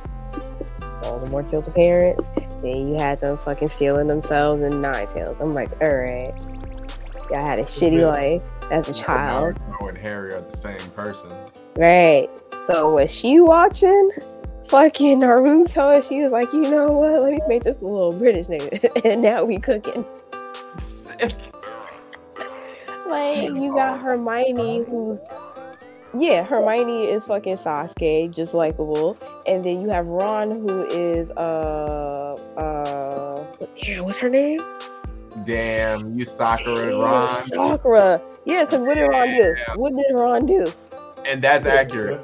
Voldemort 1.02 1.50
killed 1.50 1.64
the 1.64 1.70
parents. 1.72 2.30
Then 2.62 2.88
you 2.88 2.94
had 2.96 3.20
them 3.20 3.38
fucking 3.38 3.68
stealing 3.68 4.06
themselves 4.08 4.62
in 4.62 4.80
Nine 4.80 5.06
Tails. 5.08 5.36
I'm 5.40 5.54
like, 5.54 5.80
alright. 5.80 6.34
Y'all 7.30 7.38
had 7.44 7.58
a 7.58 7.62
shitty 7.62 8.00
Yeah. 8.00 8.06
life 8.08 8.42
as 8.70 8.88
a 8.88 8.94
child. 8.94 9.54
Naruto 9.56 9.88
and 9.88 9.98
Harry 9.98 10.34
are 10.34 10.40
the 10.42 10.56
same 10.56 10.78
person. 10.94 11.30
Right. 11.76 12.28
So 12.66 12.94
was 12.94 13.10
she 13.10 13.40
watching 13.40 14.10
fucking 14.66 15.20
Naruto? 15.20 15.94
And 15.96 16.04
she 16.04 16.20
was 16.22 16.32
like, 16.32 16.52
you 16.52 16.62
know 16.62 16.90
what? 16.92 17.22
Let 17.22 17.32
me 17.32 17.40
make 17.48 17.62
this 17.64 17.80
a 17.80 17.84
little 17.84 18.12
British 18.12 18.46
nigga. 18.46 19.04
and 19.04 19.22
now 19.22 19.44
we 19.44 19.58
cooking. 19.58 20.04
Like 23.06 23.44
you 23.50 23.72
got 23.74 24.00
Hermione, 24.00 24.84
who's 24.88 25.20
yeah, 26.16 26.42
Hermione 26.44 27.04
is 27.10 27.26
fucking 27.26 27.56
Sasuke, 27.56 28.30
just 28.34 28.54
likable, 28.54 29.16
and 29.46 29.64
then 29.64 29.80
you 29.80 29.88
have 29.88 30.06
Ron, 30.06 30.50
who 30.50 30.84
is 30.86 31.30
uh 31.32 32.36
uh, 32.56 33.44
damn, 33.74 34.04
what's 34.04 34.18
her 34.18 34.28
name? 34.28 34.60
Damn, 35.44 36.16
you 36.18 36.24
Sakura 36.24 36.90
Damn, 36.90 37.00
Ron. 37.00 37.46
Sakura. 37.46 38.22
Yeah, 38.44 38.64
because 38.64 38.82
what 38.82 38.94
did 38.94 39.06
Ron 39.08 39.28
do? 39.34 39.54
Damn. 39.66 39.78
What 39.78 39.96
did 39.96 40.06
Ron 40.14 40.46
do? 40.46 40.66
And 41.26 41.42
that's 41.42 41.66
accurate. 41.66 42.20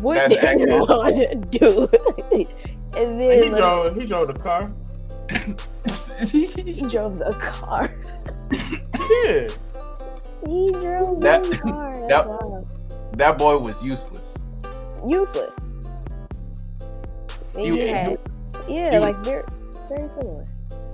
What 0.00 0.14
That's 0.14 0.34
did 0.34 0.44
accurate. 0.44 0.88
Ron 0.88 1.40
do? 1.50 1.88
and 2.96 2.96
And 2.96 3.14
then 3.14 3.42
he 3.42 3.50
like, 3.50 3.60
drove. 3.62 3.96
He 3.96 4.04
drove 4.06 4.26
the 4.28 4.34
car. 4.34 4.70
he 6.30 6.88
drove 6.88 7.18
the 7.18 7.34
car. 7.40 7.92
Yeah. 8.52 9.48
He 10.46 10.66
drove 10.72 11.18
That- 11.20 11.42
the 11.42 11.56
car. 11.58 11.90
that- 11.90 12.08
That's 12.08 12.28
wild. 12.28 12.68
That 13.16 13.38
boy 13.38 13.58
was 13.58 13.82
useless. 13.82 14.34
useless. 15.06 15.54
He- 17.56 17.70
he- 17.70 17.88
had, 17.88 18.18
yeah, 18.68 18.90
he- 18.92 18.98
like 18.98 19.16
very, 19.24 19.42
very 19.88 20.04
similar. 20.04 20.44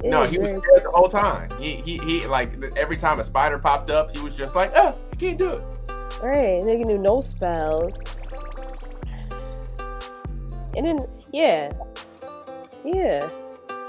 It 0.04 0.10
no, 0.10 0.24
he 0.24 0.38
was 0.38 0.50
scared 0.50 0.64
the 0.84 0.90
whole 0.92 1.08
time. 1.08 1.48
He, 1.60 1.76
he, 1.76 1.96
he, 1.98 2.26
like 2.26 2.52
every 2.76 2.96
time 2.96 3.20
a 3.20 3.24
spider 3.24 3.58
popped 3.58 3.88
up, 3.90 4.14
he 4.14 4.22
was 4.22 4.34
just 4.34 4.54
like, 4.56 4.72
ah, 4.74 4.94
"Oh, 4.94 4.98
I 5.12 5.16
can't 5.16 5.38
do 5.38 5.50
it." 5.52 5.64
right. 6.22 6.60
Nigga 6.60 6.84
knew 6.86 6.98
no 6.98 7.20
spells. 7.20 7.92
And 10.76 10.86
then, 10.86 11.06
yeah, 11.32 11.72
yeah, 12.84 13.28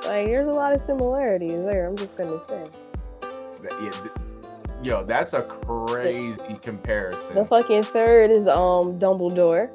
like 0.05 0.27
there's 0.27 0.47
a 0.47 0.51
lot 0.51 0.73
of 0.73 0.81
similarities 0.81 1.64
there. 1.65 1.88
I'm 1.88 1.95
just 1.95 2.15
gonna 2.18 2.39
say 2.47 2.65
yeah, 3.81 3.91
yo, 4.84 5.03
that's 5.03 5.34
a 5.34 5.41
crazy 5.41 6.57
comparison. 6.61 7.35
the 7.35 7.45
fucking 7.45 7.84
third 7.84 8.31
is 8.31 8.47
um 8.47 8.99
Dumbledore 8.99 9.69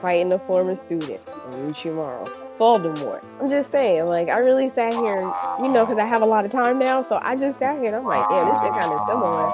fighting 0.00 0.32
a 0.32 0.38
former 0.38 0.76
student, 0.76 1.24
Orochimaru, 1.26 2.30
Voldemort. 2.58 3.24
I'm 3.40 3.48
just 3.48 3.70
saying, 3.70 4.06
like 4.06 4.28
I 4.28 4.38
really 4.38 4.68
sat 4.68 4.94
here, 4.94 5.20
you 5.60 5.68
know, 5.68 5.84
because 5.84 5.98
I 5.98 6.06
have 6.06 6.22
a 6.22 6.26
lot 6.26 6.44
of 6.44 6.50
time 6.50 6.78
now, 6.78 7.02
so 7.02 7.18
I 7.22 7.36
just 7.36 7.58
sat 7.58 7.78
here 7.78 7.88
and 7.88 7.96
I'm 7.96 8.04
like, 8.04 8.28
damn, 8.28 8.48
this 8.48 8.60
shit 8.60 8.72
kind 8.72 8.92
of 8.92 9.06
similar. 9.06 9.52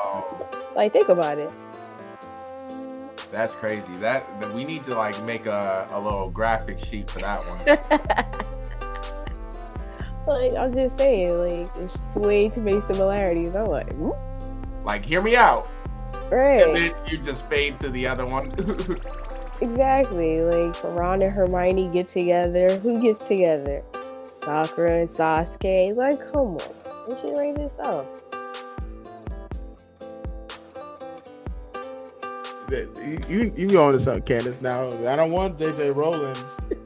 Like 0.75 0.93
think 0.93 1.09
about 1.09 1.39
it. 1.39 1.51
That's 3.31 3.55
crazy. 3.55 3.97
That, 3.97 4.27
that 4.41 4.53
we 4.53 4.65
need 4.65 4.85
to 4.85 4.95
like 4.95 5.21
make 5.25 5.47
a, 5.47 5.89
a 5.91 6.01
little 6.01 6.29
graphic 6.29 6.85
sheet 6.85 7.09
for 7.09 7.21
that 7.21 7.41
one. 7.47 8.69
like 10.27 10.53
I'm 10.55 10.73
just 10.73 10.97
saying, 10.99 11.39
like 11.41 11.51
it's 11.51 11.77
just 11.77 12.17
way 12.17 12.49
too 12.49 12.61
many 12.61 12.81
similarities. 12.81 13.55
I'm 13.57 13.67
like, 13.67 13.93
"Hmm?" 13.95 14.11
like, 14.85 15.05
hear 15.05 15.23
me 15.23 15.37
out, 15.37 15.69
right? 16.31 16.61
and 16.61 16.77
then 16.77 16.95
you 17.09 17.19
just 17.19 17.49
fade 17.49 17.79
to 17.81 17.91
the 17.91 18.07
other 18.07 18.27
one. 18.27 18.47
exactly. 19.61 20.41
Like 20.43 20.83
Ron 20.85 21.23
and 21.23 21.33
Hermione 21.33 21.89
get 21.91 22.09
together. 22.09 22.79
Who 22.79 23.01
gets 23.01 23.27
together? 23.27 23.83
Sakura 24.31 25.01
and 25.01 25.09
Sasuke. 25.09 25.95
Like, 25.97 26.21
come 26.33 26.57
on, 26.57 27.07
we 27.09 27.17
should 27.19 27.35
write 27.37 27.55
this 27.57 27.79
out. 27.81 28.07
That- 32.69 32.89
You 33.29 33.53
you 33.57 33.69
go 33.69 33.87
on 33.87 33.93
to 33.93 34.01
something, 34.01 34.23
Candace. 34.23 34.61
Now 34.63 34.93
I 35.07 35.17
don't 35.17 35.31
want 35.33 35.59
JJ 35.59 35.95
Rowling 35.95 36.35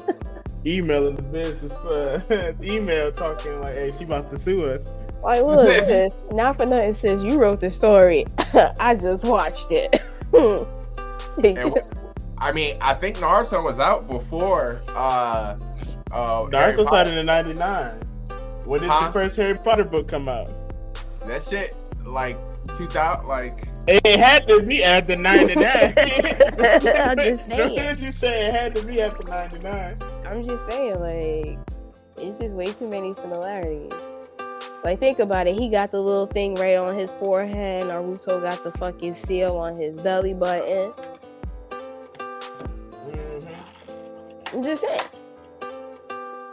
emailing 0.66 1.16
the 1.16 1.22
business 1.22 1.72
for 1.72 2.54
email 2.62 3.12
talking 3.12 3.58
like, 3.60 3.74
"Hey, 3.74 3.90
she 3.96 4.04
about 4.04 4.30
to 4.30 4.38
sue 4.38 4.68
us." 4.68 4.90
Like, 5.22 5.42
look, 5.42 5.66
sis, 5.84 6.32
not 6.32 6.56
for 6.56 6.66
nothing, 6.66 6.92
sis. 6.92 7.22
You 7.22 7.40
wrote 7.40 7.60
the 7.60 7.70
story. 7.70 8.26
I 8.80 8.94
just 8.94 9.24
watched 9.24 9.70
it. 9.70 10.00
And 10.32 11.74
I 12.38 12.52
mean, 12.52 12.76
I 12.80 12.94
think 12.94 13.16
Naruto 13.16 13.62
was 13.64 13.78
out 13.78 14.06
before. 14.08 14.80
Uh, 14.88 15.56
uh, 16.12 16.42
Naruto 16.46 16.84
Potter. 16.84 16.86
started 16.86 17.18
in 17.18 17.26
'99. 17.26 17.94
When 18.64 18.80
did 18.80 18.90
Huh? 18.90 19.06
the 19.06 19.12
first 19.12 19.36
Harry 19.36 19.54
Potter 19.56 19.84
book 19.84 20.08
come 20.08 20.28
out? 20.28 20.48
That 21.26 21.42
shit, 21.44 21.72
like 22.04 22.38
2000, 22.76 23.26
like 23.26 23.52
It 23.88 24.18
had 24.20 24.46
to 24.48 24.60
be 24.64 24.84
after 24.84 25.16
'99. 25.16 25.56
I'm 25.66 25.96
just 27.16 27.46
saying. 27.46 27.74
Don't 27.76 27.98
you 28.00 28.12
say 28.12 28.46
it 28.46 28.52
had 28.52 28.74
to 28.76 28.82
be 28.82 29.00
after 29.02 29.28
'99? 29.28 29.96
I'm 30.26 30.42
just 30.42 30.68
saying, 30.68 30.98
like, 30.98 31.58
it's 32.16 32.38
just 32.38 32.56
way 32.56 32.66
too 32.66 32.88
many 32.88 33.14
similarities. 33.14 33.92
Like, 34.82 34.98
think 34.98 35.20
about 35.20 35.46
it. 35.46 35.54
He 35.54 35.68
got 35.68 35.90
the 35.90 36.00
little 36.00 36.26
thing 36.26 36.54
right 36.56 36.76
on 36.76 36.96
his 36.96 37.12
forehead. 37.12 37.84
Naruto 37.84 38.40
got 38.42 38.62
the 38.64 38.72
fucking 38.72 39.14
seal 39.14 39.56
on 39.56 39.76
his 39.76 39.98
belly 39.98 40.34
button. 40.34 40.92
Mm-hmm. 43.06 44.56
I'm 44.56 44.62
just 44.64 44.82
saying. 44.82 45.00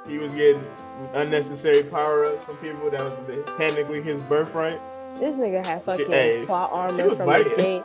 He 0.08 0.18
was 0.18 0.32
getting 0.34 0.66
unnecessary 1.14 1.84
power 1.84 2.26
ups 2.26 2.46
from 2.46 2.58
people 2.58 2.92
that 2.92 3.02
was 3.02 3.14
the- 3.28 3.44
technically 3.58 4.02
his 4.02 4.18
birthright. 4.22 4.80
This 5.20 5.36
nigga 5.38 5.66
had 5.66 5.84
fucking 5.84 6.08
hey, 6.08 6.44
plot 6.46 6.72
armor 6.72 7.16
from 7.16 7.28
the 7.28 7.54
day 7.56 7.84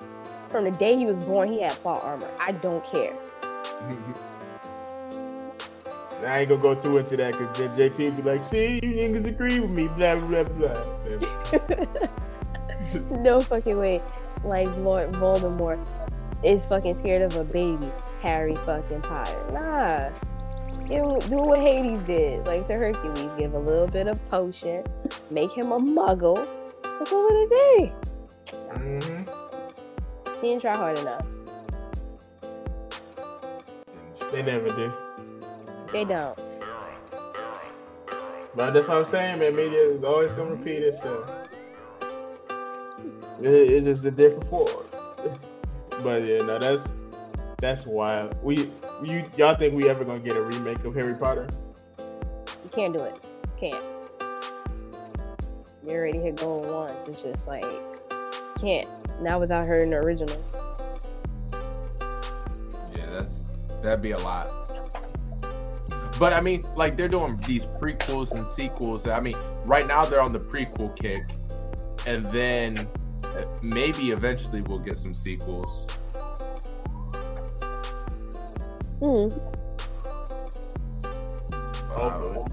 from 0.49 0.65
the 0.65 0.71
day 0.71 0.97
he 0.97 1.05
was 1.05 1.21
born. 1.21 1.49
He 1.51 1.61
had 1.61 1.73
plot 1.73 2.03
armor. 2.03 2.31
I 2.39 2.53
don't 2.53 2.85
care. 2.85 3.13
Mm-hmm. 3.43 4.13
I 6.27 6.41
ain't 6.41 6.49
gonna 6.49 6.61
go 6.61 6.75
too 6.75 6.99
into 6.99 7.17
that 7.17 7.33
because 7.33 7.57
JT 7.79 8.05
would 8.05 8.17
be 8.17 8.23
like, 8.23 8.43
"See, 8.45 8.75
you 8.83 9.09
niggas 9.09 9.27
agree 9.27 9.61
with 9.61 9.75
me." 9.75 9.89
Blah 9.89 10.17
blah 10.17 10.43
blah. 10.45 10.85
no 13.21 13.41
fucking 13.41 13.79
way. 13.79 14.01
Like 14.45 14.69
Lord 14.79 15.11
Voldemort 15.11 15.79
is 16.45 16.65
fucking 16.65 16.95
scared 16.97 17.23
of 17.23 17.37
a 17.37 17.45
baby, 17.45 17.91
Harry 18.21 18.53
fucking 18.67 19.01
Potter. 19.01 19.53
Nah. 19.53 20.11
Him- 20.87 21.19
do 21.29 21.37
what 21.37 21.61
Hades 21.61 22.05
did, 22.07 22.45
like 22.47 22.67
to 22.67 22.75
Hercules. 22.75 23.31
Give 23.39 23.55
a 23.55 23.59
little 23.59 23.87
bit 23.87 24.07
of 24.09 24.19
potion, 24.31 24.85
make 25.31 25.53
him 25.53 25.73
a 25.73 25.79
muggle. 25.79 26.47
That's 26.83 27.13
all 27.13 27.29
it 27.31 27.51
day. 27.51 27.93
hmm 28.73 29.23
He 30.41 30.49
didn't 30.49 30.63
try 30.63 30.77
hard 30.77 30.99
enough. 30.99 31.27
They 34.33 34.43
never 34.43 34.69
do. 34.69 34.93
They 35.93 36.05
don't. 36.05 36.39
But 38.55 38.73
that's 38.73 38.89
what 38.89 38.97
I'm 38.99 39.07
saying, 39.11 39.39
man. 39.39 39.55
Media 39.55 39.89
is 39.91 40.03
always 40.05 40.31
gonna 40.33 40.51
repeat 40.55 40.83
itself. 40.83 41.29
Hmm. 42.01 43.45
It- 43.45 43.71
it's 43.71 43.85
just 43.87 44.05
a 44.05 44.11
different 44.11 44.47
form. 44.49 44.69
But 46.03 46.25
yeah, 46.25 46.43
no, 46.43 46.59
that's 46.59 46.83
that's 47.61 47.87
wild. 47.87 48.35
We 48.43 48.71
you 49.03 49.25
y'all 49.37 49.55
think 49.57 49.75
we 49.75 49.89
ever 49.89 50.05
gonna 50.05 50.21
get 50.21 50.37
a 50.37 50.43
remake 50.43 50.85
of 50.85 50.95
Harry 50.95 51.15
Potter? 51.15 51.49
You 51.99 52.71
can't 52.71 52.93
do 52.93 53.01
it. 53.01 53.15
You 53.61 53.71
Can't. 53.71 53.85
You 55.85 55.91
already 55.95 56.19
hit 56.19 56.37
goal 56.37 56.61
once. 56.63 57.07
It's 57.09 57.23
just 57.23 57.47
like 57.49 57.65
can't. 58.61 58.89
Not 59.23 59.41
without 59.41 59.67
her 59.67 59.77
in 59.83 59.91
the 59.91 59.97
originals. 59.97 60.57
yeah, 62.95 63.07
that's 63.11 63.51
that'd 63.83 64.03
be 64.03 64.13
a 64.13 64.19
lot. 64.19 64.49
But 66.19 66.33
I 66.33 66.41
mean, 66.41 66.63
like 66.75 66.97
they're 66.97 67.09
doing 67.09 67.35
these 67.47 67.67
prequels 67.67 68.33
and 68.33 68.51
sequels. 68.51 69.07
I 69.09 69.21
mean, 69.21 69.37
right 69.65 69.87
now 69.87 70.05
they're 70.05 70.21
on 70.21 70.33
the 70.33 70.41
prequel 70.41 70.97
kick, 70.97 71.25
and 72.07 72.23
then 72.25 72.79
uh, 73.23 73.45
maybe 73.63 74.11
eventually 74.11 74.63
we'll 74.63 74.81
get 74.81 74.99
some 74.99 75.15
sequels. 75.15 75.87
Hmm. 79.01 79.29
But 81.89 82.03
I 82.03 82.21
don't 82.21 82.35
know. 82.35 82.47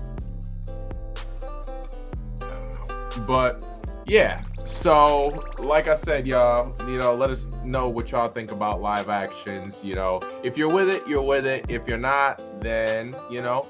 But 3.26 3.64
yeah, 4.06 4.44
so 4.76 5.28
like 5.58 5.88
I 5.88 5.96
said, 5.96 6.28
y'all, 6.28 6.74
you 6.88 7.00
know, 7.00 7.16
let 7.16 7.30
us 7.32 7.48
know 7.64 7.88
what 7.88 8.12
y'all 8.12 8.30
think 8.30 8.52
about 8.52 8.82
live 8.82 9.10
actions. 9.10 9.82
You 9.84 9.96
know, 9.96 10.22
if 10.44 10.58
you're 10.58 10.70
with 10.72 10.90
it, 10.90 11.08
you're 11.08 11.22
with 11.22 11.46
it. 11.46 11.66
If 11.70 11.88
you're 11.88 11.98
not, 11.98 12.42
then 12.62 13.16
you 13.32 13.42
know, 13.42 13.68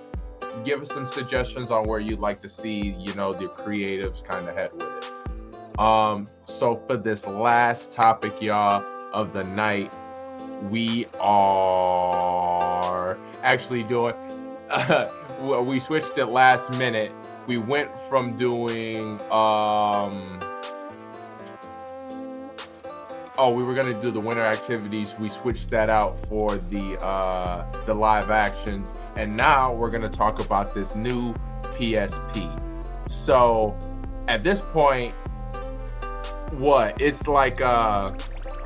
give 0.64 0.82
us 0.82 0.90
some 0.90 1.07
suggestions 1.07 1.72
on 1.72 1.88
where 1.88 1.99
you'd 1.99 2.19
like 2.19 2.41
to 2.41 2.49
see, 2.49 2.95
you 2.98 3.14
know, 3.14 3.34
the 3.34 3.48
creatives 3.49 4.23
kind 4.23 4.49
of 4.49 4.56
head 4.56 4.72
with 4.73 4.88
it. 4.88 5.80
Um, 5.80 6.27
so 6.45 6.82
for 6.88 6.98
this 6.98 7.26
last 7.27 7.91
topic, 7.91 8.41
y'all, 8.41 8.84
of 9.14 9.32
the 9.32 9.44
night, 9.44 9.91
we 10.69 11.06
are 11.19 13.18
actually 13.44 13.84
doing. 13.84 14.15
well, 15.40 15.64
we 15.64 15.80
switched 15.80 16.18
it 16.18 16.26
last 16.26 16.77
minute. 16.77 17.11
We 17.48 17.57
went 17.57 17.91
from 18.10 18.38
doing 18.38 19.22
um. 19.32 20.40
Oh, 23.38 23.49
we 23.49 23.64
were 23.64 23.74
gonna 23.74 23.99
do 24.02 24.12
the 24.12 24.20
winter 24.20 24.44
activities. 24.44 25.16
We 25.20 25.28
switched 25.28 25.70
that 25.72 25.90
out 25.90 26.18
for 26.28 26.56
the 26.56 27.02
uh 27.03 27.68
the 27.86 27.94
live 27.94 28.32
actions, 28.32 28.98
and 29.18 29.36
now 29.36 29.74
we're 29.74 29.90
gonna 29.90 30.10
talk 30.10 30.40
about 30.40 30.74
this 30.74 30.95
new 30.95 31.34
PSP. 31.78 32.48
So, 33.10 33.76
at 34.30 34.41
this 34.44 34.62
point, 34.62 35.14
what 36.53 36.99
it's 37.02 37.28
like 37.28 37.60
uh 37.60 38.16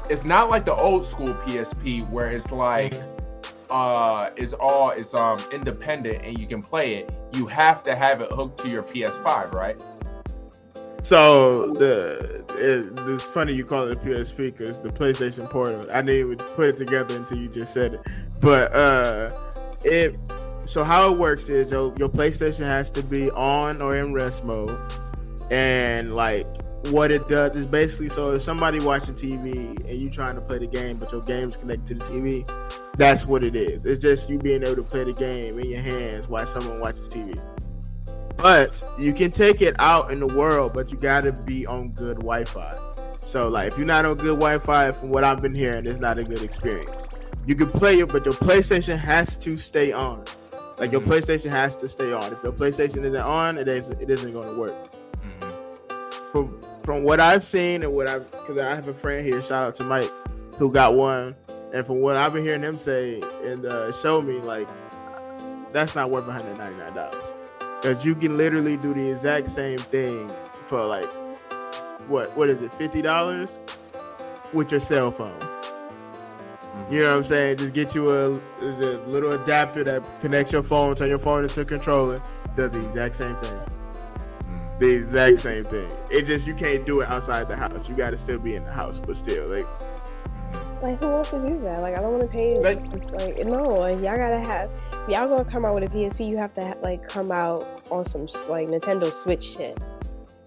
it's 0.08 0.24
not 0.24 0.52
like 0.52 0.66
the 0.66 0.76
old 0.76 1.04
school 1.04 1.34
PSP 1.46 2.08
where 2.10 2.30
it's 2.30 2.52
like 2.52 2.94
uh 3.72 4.30
it's 4.36 4.54
all 4.54 4.92
it's 4.92 5.16
um 5.16 5.40
independent 5.52 6.24
and 6.24 6.38
you 6.38 6.46
can 6.46 6.62
play 6.62 6.96
it. 6.96 7.10
You 7.34 7.48
have 7.48 7.84
to 7.86 7.96
have 7.96 8.22
it 8.22 8.32
hooked 8.32 8.60
to 8.62 8.70
your 8.70 8.84
PS5, 8.84 9.52
right? 9.52 9.82
So 11.02 11.74
the 11.74 12.46
it, 12.60 12.92
it's 13.10 13.24
funny 13.24 13.54
you 13.54 13.64
call 13.64 13.88
it 13.88 14.02
PSP 14.02 14.38
because 14.38 14.82
the 14.82 14.90
PlayStation 14.90 15.50
Portal. 15.50 15.88
I 15.92 16.02
didn't 16.02 16.32
even 16.32 16.38
put 16.56 16.70
it 16.70 16.78
together 16.78 17.16
until 17.16 17.38
you 17.38 17.48
just 17.48 17.74
said 17.74 17.96
it. 17.96 18.08
But 18.42 18.74
uh, 18.74 19.30
it 19.84 20.16
so 20.66 20.84
how 20.84 21.12
it 21.12 21.18
works 21.18 21.50
is 21.50 21.72
your 21.72 21.94
your 21.98 22.10
PlayStation 22.10 22.66
has 22.66 22.92
to 22.92 23.04
be 23.04 23.32
on 23.32 23.82
or 23.82 23.96
in 23.96 24.14
rest 24.14 24.46
mode, 24.46 24.80
and 25.52 26.14
like 26.14 26.46
what 26.88 27.12
it 27.12 27.28
does 27.28 27.56
is 27.56 27.66
basically 27.66 28.10
so 28.10 28.32
if 28.32 28.42
somebody 28.42 28.80
watching 28.80 29.14
TV 29.14 29.80
and 29.90 30.00
you 30.00 30.10
trying 30.10 30.36
to 30.36 30.42
play 30.42 30.60
the 30.60 30.68
game, 30.68 30.98
but 30.98 31.12
your 31.12 31.22
game's 31.22 31.58
connected 31.58 31.98
to 31.98 32.04
the 32.04 32.04
TV, 32.04 32.94
that's 32.98 33.26
what 33.26 33.44
it 33.44 33.56
is. 33.56 33.86
It's 33.86 34.02
just 34.02 34.30
you 34.30 34.38
being 34.38 34.64
able 34.64 34.78
to 34.78 34.84
play 34.84 35.06
the 35.06 35.14
game 35.14 35.60
in 35.60 35.70
your 35.70 35.82
hands 35.82 36.28
while 36.28 36.46
someone 36.46 36.80
watches 36.80 37.14
TV. 37.14 37.42
But 38.42 38.82
you 38.98 39.12
can 39.14 39.32
take 39.32 39.62
it 39.62 39.76
out 39.80 40.12
in 40.12 40.22
the 40.22 40.34
world, 40.34 40.72
but 40.74 40.92
you 40.92 40.98
gotta 40.98 41.34
be 41.46 41.66
on 41.66 41.90
good 41.90 42.20
Wi-Fi. 42.20 42.78
So 43.26 43.50
like 43.50 43.74
if 43.74 43.78
you're 43.78 43.86
not 43.86 44.06
on 44.06 44.16
good 44.16 44.40
Wi-Fi, 44.40 44.94
from 44.94 45.10
what 45.10 45.26
I've 45.26 45.42
been 45.42 45.54
hearing, 45.54 45.86
it's 45.86 46.00
not 46.00 46.18
a 46.18 46.24
good 46.24 46.42
experience. 46.42 47.08
You 47.46 47.56
can 47.56 47.70
play 47.70 48.00
it, 48.00 48.10
but 48.10 48.24
your 48.24 48.34
PlayStation 48.36 48.98
has 48.98 49.36
to 49.38 49.58
stay 49.58 49.92
on. 49.92 50.24
Like 50.78 50.94
your 50.94 51.02
PlayStation 51.02 51.50
has 51.50 51.76
to 51.78 51.90
stay 51.90 52.14
on. 52.14 52.32
If 52.32 52.42
your 52.42 52.54
PlayStation 52.54 53.04
isn't 53.04 53.16
on, 53.18 53.58
it 53.58 53.68
isn't 53.68 54.02
it 54.02 54.10
isn't 54.10 54.34
gonna 54.34 54.58
work. 54.58 54.90
From 56.32 56.64
from 56.86 57.04
what 57.04 57.20
I've 57.20 57.44
seen 57.44 57.84
and 57.84 57.94
what 57.94 58.08
I've 58.08 58.32
because 58.32 58.58
I 58.58 58.74
have 58.74 58.88
a 58.88 58.94
friend 58.94 59.26
here, 59.26 59.44
shout 59.44 59.66
out 59.66 59.76
to 59.76 59.84
Mike, 59.84 60.12
who 60.58 60.72
got 60.72 60.96
one, 60.96 61.36
and 61.74 61.86
from 61.86 62.00
what 62.00 62.16
I've 62.16 62.32
been 62.32 62.44
hearing 62.44 62.64
him 62.64 62.78
say 62.78 63.22
and 63.44 63.66
uh, 63.66 63.92
show 63.92 64.22
me, 64.22 64.40
like 64.40 64.70
that's 65.74 65.94
not 65.94 66.10
worth 66.10 66.26
199 66.26 66.94
dollars 66.94 67.34
because 67.82 68.06
you 68.06 68.16
can 68.16 68.36
literally 68.36 68.78
do 68.78 68.94
the 68.94 69.12
exact 69.12 69.50
same 69.50 69.78
thing 69.78 70.30
for 70.64 70.84
like 70.86 71.10
what 72.08 72.36
what 72.36 72.50
is 72.50 72.62
it 72.62 72.72
50 72.74 73.02
dollars? 73.02 73.60
With 74.52 74.72
your 74.72 74.80
cell 74.80 75.12
phone. 75.12 75.40
Mm-hmm. 75.40 76.94
You 76.94 77.02
know 77.02 77.12
what 77.12 77.18
i'm 77.18 77.24
saying? 77.24 77.58
Just 77.58 77.74
get 77.74 77.94
you 77.94 78.10
a, 78.10 78.42
a 78.62 78.98
little 79.06 79.34
adapter 79.34 79.84
that 79.84 80.20
connects 80.20 80.52
your 80.52 80.64
phone 80.64 80.96
turn 80.96 81.10
your 81.10 81.20
phone 81.20 81.44
into 81.44 81.62
a 81.62 81.66
controller 81.66 82.20
does 82.56 82.74
the 82.74 82.84
exact 82.86 83.16
same 83.16 83.36
thing. 83.38 83.58
Mm-hmm. 83.58 84.80
The 84.80 84.90
exact 84.96 85.40
same 85.40 85.64
thing. 85.64 85.88
It 86.12 86.26
just 86.26 86.48
you 86.48 86.56
can't 86.56 86.84
do 86.84 87.02
it 87.02 87.10
outside 87.10 87.48
the 87.48 87.56
house. 87.56 87.88
You 87.88 87.96
got 87.96 88.10
to 88.10 88.18
still 88.18 88.40
be 88.40 88.56
in 88.56 88.66
the 88.66 88.74
house 88.74 89.00
but 89.00 89.16
still 89.16 89.48
like 89.48 89.68
Like 90.82 91.00
who 91.00 91.08
wants 91.10 91.30
to 91.32 91.40
do 91.40 91.56
that? 91.58 91.82
Like 91.82 91.94
I 91.94 92.02
don't 92.02 92.12
want 92.12 92.24
to 92.24 92.28
pay. 92.30 92.58
Like- 92.60 92.80
it's 92.94 93.12
like 93.12 93.46
no, 93.46 93.64
like, 93.64 94.02
y'all 94.02 94.16
gotta 94.18 94.44
have. 94.46 94.70
If 95.08 95.10
y'all 95.16 95.28
gonna 95.28 95.46
come 95.46 95.66
out 95.66 95.76
with 95.76 95.92
a 95.92 95.94
PSP, 95.94 96.28
you 96.30 96.38
have 96.38 96.54
to 96.56 96.76
like 96.82 97.08
come 97.08 97.32
out 97.32 97.82
on 97.92 98.06
some 98.06 98.28
like 98.50 98.68
Nintendo 98.68 99.12
Switch 99.12 99.44
shit. 99.44 99.78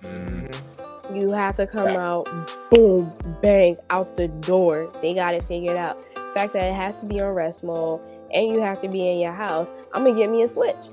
Mm-hmm. 0.02 1.16
You 1.16 1.30
have 1.32 1.56
to 1.56 1.66
come 1.66 1.88
out, 1.88 2.26
boom, 2.70 3.12
bang, 3.42 3.76
out 3.90 4.16
the 4.16 4.28
door. 4.28 4.90
They 5.02 5.12
got 5.12 5.34
it 5.34 5.44
figured 5.44 5.76
out. 5.76 6.02
The 6.14 6.32
fact 6.34 6.54
that 6.54 6.64
it 6.64 6.74
has 6.74 7.00
to 7.00 7.06
be 7.06 7.20
on 7.20 7.34
rest 7.34 7.62
mode 7.62 8.00
and 8.32 8.46
you 8.48 8.60
have 8.60 8.80
to 8.80 8.88
be 8.88 9.06
in 9.10 9.18
your 9.18 9.32
house. 9.32 9.70
I'm 9.92 10.04
gonna 10.04 10.16
get 10.18 10.30
me 10.30 10.42
a 10.42 10.48
Switch. 10.48 10.86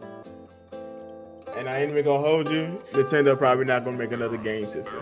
and 1.56 1.68
i 1.70 1.80
ain't 1.80 1.92
even 1.92 2.06
gonna 2.06 2.26
hold 2.26 2.50
you 2.50 2.80
nintendo 2.94 3.38
probably 3.38 3.66
not 3.66 3.84
gonna 3.84 3.98
make 3.98 4.12
another 4.12 4.38
game 4.38 4.68
system 4.70 5.02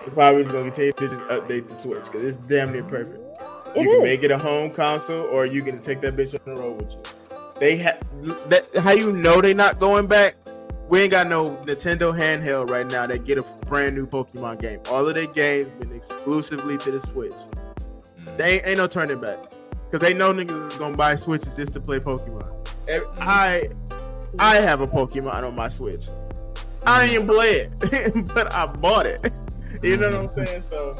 they're 0.00 0.10
probably 0.10 0.42
gonna 0.44 0.64
continue 0.64 0.92
to 0.92 1.08
just 1.08 1.22
update 1.22 1.68
the 1.68 1.76
switch 1.76 2.04
because 2.04 2.24
it's 2.24 2.36
damn 2.48 2.72
near 2.72 2.82
perfect 2.82 3.21
It 3.74 3.82
you 3.82 3.88
can 3.88 3.96
is. 3.98 4.02
make 4.02 4.22
it 4.22 4.30
a 4.30 4.38
home 4.38 4.70
console 4.70 5.26
or 5.26 5.46
you 5.46 5.62
can 5.62 5.80
take 5.80 6.00
that 6.02 6.16
bitch 6.16 6.34
on 6.34 6.54
the 6.54 6.60
road 6.60 6.82
with 6.82 6.92
you. 6.92 7.02
They 7.60 7.76
have 7.76 8.02
that 8.48 8.66
how 8.76 8.92
you 8.92 9.12
know 9.12 9.40
they 9.40 9.54
not 9.54 9.78
going 9.78 10.06
back? 10.06 10.36
We 10.88 11.00
ain't 11.00 11.10
got 11.10 11.28
no 11.28 11.56
Nintendo 11.64 12.12
handheld 12.12 12.68
right 12.68 12.90
now 12.90 13.06
that 13.06 13.24
get 13.24 13.38
a 13.38 13.42
brand 13.66 13.96
new 13.96 14.06
Pokemon 14.06 14.60
game. 14.60 14.80
All 14.90 15.08
of 15.08 15.14
their 15.14 15.26
games 15.26 15.70
been 15.78 15.94
exclusively 15.94 16.76
to 16.78 16.90
the 16.90 17.00
Switch. 17.00 17.32
Mm. 17.32 18.36
They 18.36 18.54
ain't, 18.56 18.66
ain't 18.66 18.78
no 18.78 18.86
turning 18.86 19.20
back. 19.20 19.38
Cause 19.90 20.00
they 20.00 20.14
know 20.14 20.32
niggas 20.32 20.72
is 20.72 20.78
gonna 20.78 20.96
buy 20.96 21.14
Switches 21.14 21.54
just 21.54 21.74
to 21.74 21.80
play 21.80 21.98
Pokemon. 21.98 22.48
I 23.20 23.68
I 24.38 24.56
have 24.56 24.80
a 24.80 24.86
Pokemon 24.86 25.44
on 25.44 25.54
my 25.54 25.68
Switch. 25.68 26.08
I 26.86 27.06
didn't 27.06 27.28
play 27.28 27.70
it, 27.70 28.24
but 28.34 28.52
I 28.52 28.66
bought 28.76 29.06
it. 29.06 29.20
you 29.82 29.96
know 29.98 30.10
what 30.10 30.22
I'm 30.22 30.28
mm-hmm. 30.28 30.44
saying? 30.44 30.62
So 30.62 30.92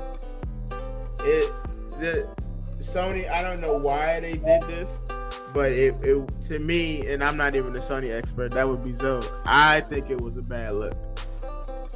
it 1.24 1.50
the 1.98 2.41
Sony, 2.92 3.30
I 3.30 3.42
don't 3.42 3.60
know 3.60 3.78
why 3.78 4.20
they 4.20 4.34
did 4.34 4.62
this, 4.62 4.86
but 5.54 5.72
it, 5.72 5.94
it 6.02 6.28
to 6.48 6.58
me, 6.58 7.06
and 7.06 7.24
I'm 7.24 7.36
not 7.36 7.54
even 7.54 7.74
a 7.74 7.80
Sony 7.80 8.12
expert, 8.12 8.50
that 8.52 8.68
would 8.68 8.84
be 8.84 8.92
Zoe. 8.92 9.22
I 9.46 9.80
think 9.80 10.10
it 10.10 10.20
was 10.20 10.36
a 10.36 10.42
bad 10.42 10.74
look. 10.74 10.94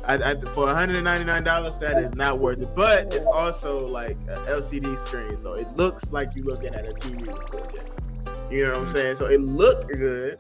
I, 0.08 0.14
I, 0.14 0.40
for 0.54 0.66
199 0.66 1.44
dollars, 1.44 1.78
that 1.80 1.98
is 1.98 2.14
not 2.14 2.38
worth 2.38 2.62
it. 2.62 2.74
But 2.74 3.12
it's 3.12 3.26
also 3.26 3.80
like 3.80 4.16
an 4.28 4.38
LCD 4.46 4.96
screen, 4.98 5.36
so 5.36 5.52
it 5.52 5.70
looks 5.76 6.12
like 6.12 6.28
you're 6.34 6.44
looking 6.44 6.74
at 6.74 6.88
a 6.88 6.92
TV 6.92 7.24
4K. 7.26 8.52
You 8.52 8.68
know 8.68 8.78
what 8.78 8.88
I'm 8.88 8.94
saying? 8.94 9.16
So 9.16 9.26
it 9.26 9.40
looked 9.40 9.88
good, 9.88 10.38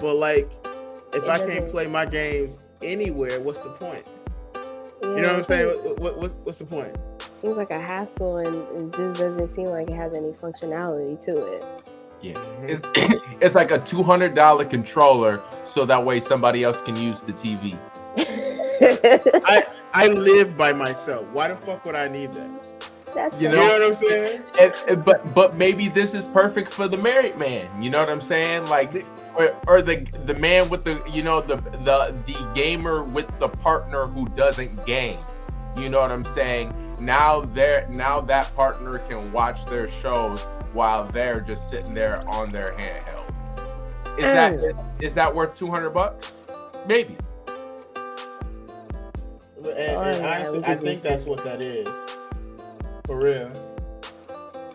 but 0.00 0.14
like 0.14 0.50
if 1.12 1.24
It 1.24 1.28
I 1.28 1.38
can't 1.38 1.68
play 1.68 1.86
my 1.86 2.06
games 2.06 2.60
anywhere, 2.82 3.40
what's 3.40 3.60
the 3.60 3.70
point? 3.70 4.06
You 5.04 5.16
You 5.16 5.22
know 5.22 5.28
what 5.28 5.36
I'm 5.38 5.44
saying? 5.44 5.66
Mm-hmm. 5.68 5.86
What, 5.88 5.98
what, 6.00 6.18
what, 6.18 6.32
what's 6.44 6.58
the 6.58 6.64
point? 6.64 6.96
Seems 7.34 7.56
like 7.56 7.70
a 7.70 7.80
hassle, 7.80 8.38
and 8.38 8.56
it 8.94 8.96
just 8.96 9.20
doesn't 9.20 9.48
seem 9.48 9.66
like 9.66 9.88
it 9.90 9.94
has 9.96 10.14
any 10.14 10.30
functionality 10.32 11.22
to 11.24 11.44
it. 11.46 11.64
Yeah. 12.22 12.34
Mm-hmm. 12.34 12.68
It's, 12.68 13.24
it's 13.40 13.54
like 13.54 13.70
a 13.70 13.78
two 13.80 14.02
hundred 14.02 14.34
dollar 14.34 14.64
controller, 14.64 15.42
so 15.64 15.84
that 15.86 16.04
way 16.04 16.20
somebody 16.20 16.64
else 16.64 16.80
can 16.80 16.96
use 16.96 17.20
the 17.20 17.32
TV. 17.32 17.76
I 19.44 19.66
I 19.92 20.08
live 20.08 20.56
by 20.56 20.72
myself. 20.72 21.26
Why 21.32 21.48
the 21.48 21.56
fuck 21.56 21.84
would 21.84 21.94
I 21.96 22.08
need 22.08 22.32
that? 22.34 22.90
That's 23.14 23.38
You 23.38 23.48
You 23.50 23.54
know- 23.56 23.66
know 23.66 23.72
what 23.78 23.82
I'm 23.82 23.94
saying? 23.94 24.42
And, 24.60 24.74
and- 24.88 25.04
but 25.04 25.34
but 25.34 25.56
maybe 25.56 25.88
this 25.88 26.14
is 26.14 26.24
perfect 26.26 26.72
for 26.72 26.88
the 26.88 26.96
married 26.96 27.36
man. 27.36 27.82
You 27.82 27.90
know 27.90 28.00
what 28.00 28.08
I'm 28.08 28.20
saying? 28.22 28.66
Like 28.66 29.04
or, 29.36 29.56
or 29.66 29.82
the 29.82 30.06
the 30.24 30.34
man 30.34 30.68
with 30.68 30.84
the 30.84 31.02
you 31.12 31.22
know 31.22 31.40
the 31.40 31.56
the 31.56 32.14
the 32.26 32.52
gamer 32.54 33.02
with 33.02 33.36
the 33.36 33.48
partner 33.48 34.06
who 34.06 34.26
doesn't 34.26 34.84
game. 34.86 35.18
You 35.76 35.88
know 35.88 36.00
what 36.00 36.12
I'm 36.12 36.22
saying? 36.22 36.72
Now 37.00 37.40
they're 37.40 37.88
now 37.90 38.20
that 38.20 38.54
partner 38.54 38.98
can 39.00 39.32
watch 39.32 39.64
their 39.66 39.88
shows 39.88 40.42
while 40.72 41.02
they're 41.02 41.40
just 41.40 41.68
sitting 41.68 41.92
there 41.92 42.26
on 42.28 42.52
their 42.52 42.72
handheld. 42.72 43.24
Is 44.18 44.24
that 44.24 44.52
is, 44.52 44.78
is 45.00 45.14
that 45.14 45.34
worth 45.34 45.54
200 45.54 45.90
bucks? 45.90 46.32
Maybe. 46.86 47.16
And, 49.56 49.68
and 49.68 50.24
honestly, 50.24 50.64
I 50.64 50.76
think 50.76 51.02
that's 51.02 51.24
what 51.24 51.42
that 51.42 51.60
is. 51.60 51.88
For 53.06 53.18
real. 53.18 53.63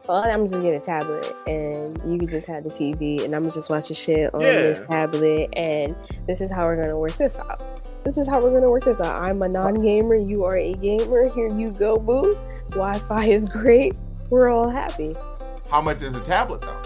Well, 0.10 0.24
I'm 0.24 0.48
just 0.48 0.60
get 0.64 0.74
a 0.74 0.80
tablet, 0.80 1.36
and 1.46 1.96
you 2.12 2.18
can 2.18 2.28
just 2.28 2.48
have 2.48 2.64
the 2.64 2.72
TV, 2.72 3.24
and 3.24 3.36
I'm 3.36 3.48
just 3.52 3.70
watching 3.70 3.96
shit 3.96 4.34
on 4.34 4.42
Yeah. 4.42 4.54
this 4.64 4.82
tablet, 4.90 5.50
and 5.54 5.96
this 6.26 6.42
is 6.42 6.50
how 6.50 6.66
we're 6.66 6.82
gonna 6.82 6.98
work 6.98 7.12
this 7.18 7.38
out. 7.38 7.62
This 8.04 8.18
is 8.18 8.28
how 8.28 8.42
we're 8.42 8.52
gonna 8.52 8.72
work 8.72 8.86
this 8.86 9.00
out. 9.00 9.22
I'm 9.22 9.40
a 9.44 9.48
non-gamer, 9.48 10.16
you 10.16 10.46
are 10.46 10.58
a 10.58 10.74
gamer. 10.74 11.28
Here 11.28 11.46
you 11.56 11.72
go, 11.74 12.00
boo. 12.00 12.36
Wi-Fi 12.72 13.26
is 13.26 13.46
great. 13.46 13.94
We're 14.32 14.50
all 14.50 14.68
happy. 14.68 15.14
How 15.70 15.80
much 15.80 16.02
is 16.02 16.16
a 16.16 16.22
tablet 16.22 16.62
though? 16.62 16.82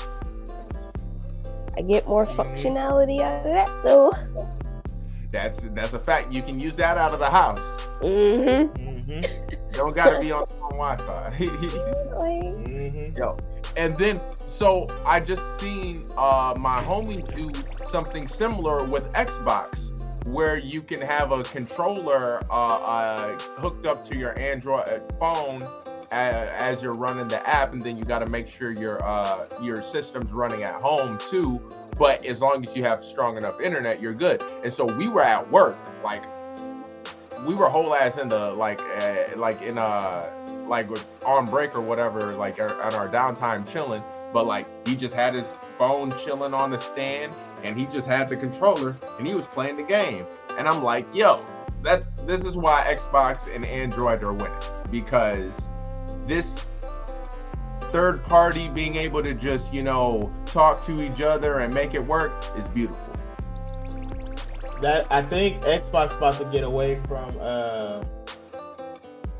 I 1.77 1.81
get 1.81 2.05
more 2.05 2.25
Mhm. 2.25 2.35
functionality 2.35 3.21
out 3.21 3.37
of 3.37 3.43
that, 3.45 3.69
though. 3.85 4.11
That's 5.31 5.59
that's 5.73 5.93
a 5.93 5.99
fact. 5.99 6.33
You 6.33 6.41
can 6.41 6.59
use 6.59 6.75
that 6.75 6.97
out 6.97 7.13
of 7.13 7.19
the 7.19 7.29
house. 7.29 7.57
Mm-hmm. 8.01 8.92
Mm-hmm. 9.07 9.71
Don't 9.71 9.95
gotta 9.95 10.19
be 10.19 10.31
on, 10.31 10.45
Wi-Fi. 10.71 11.29
Mm-hmm. 12.23 13.17
Yo, 13.17 13.37
and 13.77 13.97
then 13.97 14.19
so 14.47 14.85
I 15.05 15.19
just 15.19 15.59
seen 15.59 16.05
uh 16.17 16.53
my 16.57 16.81
homie 16.81 17.23
do 17.35 17.51
something 17.87 18.27
similar 18.27 18.83
with 18.83 19.11
Xbox. 19.13 19.91
where 20.25 20.57
you 20.57 20.81
can 20.81 21.01
have 21.01 21.31
a 21.31 21.43
controller 21.43 22.41
uh, 22.49 22.53
uh, 22.53 23.39
hooked 23.57 23.85
up 23.85 24.05
to 24.05 24.15
your 24.15 24.37
Android 24.39 25.01
phone 25.19 25.67
as, 26.11 26.49
as 26.49 26.83
you're 26.83 26.93
running 26.93 27.27
the 27.27 27.45
app, 27.47 27.73
and 27.73 27.83
then 27.83 27.97
you 27.97 28.05
got 28.05 28.19
to 28.19 28.25
make 28.25 28.47
sure 28.47 28.71
your 28.71 29.03
uh, 29.05 29.47
your 29.61 29.81
system's 29.81 30.31
running 30.31 30.63
at 30.63 30.75
home 30.75 31.17
too. 31.17 31.59
But 31.97 32.25
as 32.25 32.41
long 32.41 32.65
as 32.65 32.75
you 32.75 32.83
have 32.83 33.03
strong 33.03 33.37
enough 33.37 33.59
internet, 33.61 34.01
you're 34.01 34.13
good. 34.15 34.41
And 34.63 34.71
so 34.73 34.85
we 34.85 35.07
were 35.09 35.21
at 35.23 35.49
work, 35.51 35.77
like 36.03 36.23
we 37.45 37.55
were 37.55 37.69
whole 37.69 37.93
ass 37.95 38.17
in 38.17 38.29
the 38.29 38.51
like 38.51 38.81
uh, 39.01 39.37
like 39.37 39.61
in 39.61 39.77
uh 39.77 40.29
like 40.67 40.87
on 41.25 41.49
break 41.49 41.75
or 41.75 41.81
whatever, 41.81 42.33
like 42.33 42.59
on 42.59 42.93
our 42.93 43.09
downtime 43.09 43.67
chilling. 43.69 44.03
But 44.31 44.45
like 44.45 44.67
he 44.87 44.95
just 44.95 45.13
had 45.13 45.33
his 45.33 45.47
phone 45.77 46.13
chilling 46.17 46.53
on 46.53 46.71
the 46.71 46.79
stand, 46.79 47.33
and 47.63 47.77
he 47.77 47.85
just 47.85 48.07
had 48.07 48.29
the 48.29 48.35
controller, 48.35 48.95
and 49.17 49.27
he 49.27 49.33
was 49.33 49.45
playing 49.47 49.77
the 49.77 49.83
game. 49.83 50.25
And 50.57 50.67
I'm 50.67 50.83
like, 50.83 51.05
yo, 51.13 51.45
that's 51.81 52.07
this 52.21 52.45
is 52.45 52.55
why 52.55 52.87
Xbox 52.89 53.53
and 53.53 53.65
Android 53.65 54.23
are 54.23 54.33
winning 54.33 54.57
because 54.91 55.69
this 56.27 56.67
third 57.91 58.25
party 58.25 58.69
being 58.73 58.95
able 58.95 59.21
to 59.21 59.33
just 59.33 59.73
you 59.73 59.83
know 59.83 60.33
talk 60.45 60.83
to 60.85 61.01
each 61.03 61.21
other 61.21 61.59
and 61.59 61.73
make 61.73 61.93
it 61.93 62.03
work 62.03 62.31
is 62.55 62.67
beautiful. 62.69 63.12
That 64.83 65.07
I 65.09 65.21
think 65.21 65.59
Xbox 65.61 66.15
about 66.17 66.33
to 66.35 66.45
get 66.45 66.63
away 66.63 66.99
from 67.07 67.35
uh 67.39 68.03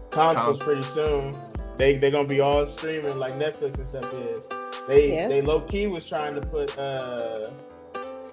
consoles 0.09 0.57
Cons- 0.57 0.59
pretty 0.59 0.81
soon. 0.83 1.37
They 1.77 1.97
they're 1.97 2.11
gonna 2.11 2.27
be 2.27 2.39
all 2.39 2.65
streaming 2.65 3.17
like 3.17 3.33
Netflix 3.37 3.77
and 3.77 3.87
stuff 3.87 4.05
is. 4.13 4.43
They 4.87 5.13
Yeah. 5.13 5.27
they 5.27 5.41
low 5.41 5.59
key 5.61 5.87
was 5.87 6.05
trying 6.07 6.35
to 6.35 6.41
put 6.41 6.77
uh 6.79 7.49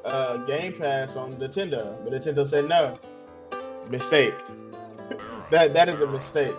uh 0.05 0.37
Game 0.47 0.73
Pass 0.79 1.17
on 1.17 1.35
Nintendo, 1.37 1.97
but 2.05 2.13
Nintendo 2.13 2.47
said 2.47 2.69
no. 2.69 2.97
Mistake. 3.89 4.35
that 5.51 5.75
that 5.75 5.89
is 5.89 6.01
a 6.01 6.07
mistake. 6.07 6.55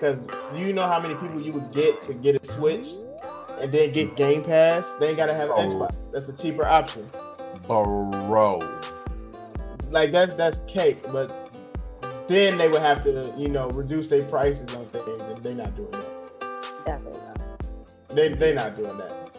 Cause 0.00 0.16
you 0.56 0.72
know 0.72 0.86
how 0.86 0.98
many 0.98 1.14
people 1.16 1.42
you 1.42 1.52
would 1.52 1.72
get 1.72 2.02
to 2.04 2.14
get 2.14 2.42
a 2.42 2.52
Switch 2.52 2.88
and 3.60 3.70
then 3.70 3.92
get 3.92 4.16
Game 4.16 4.42
Pass. 4.42 4.86
They 4.98 5.08
ain't 5.08 5.18
gotta 5.18 5.34
have 5.34 5.50
an 5.50 5.56
Oh. 5.58 5.68
Xbox. 5.68 6.10
That's 6.10 6.28
a 6.30 6.32
cheaper 6.32 6.64
option. 6.64 7.06
Bro. 7.66 8.66
Like 9.90 10.12
that's 10.12 10.34
that's 10.34 10.60
cake, 10.66 11.02
but 11.12 11.50
then 12.28 12.56
they 12.58 12.68
would 12.68 12.80
have 12.80 13.02
to, 13.02 13.34
you 13.36 13.48
know, 13.48 13.70
reduce 13.70 14.08
their 14.08 14.24
prices 14.24 14.72
on 14.74 14.86
things, 14.86 15.20
and 15.20 15.42
they're 15.42 15.54
not 15.54 15.74
doing 15.76 15.90
that. 15.90 16.84
Definitely 16.86 17.20
not. 17.20 17.40
They 18.14 18.28
they 18.28 18.54
not 18.54 18.76
doing 18.76 18.96
that. 18.98 19.30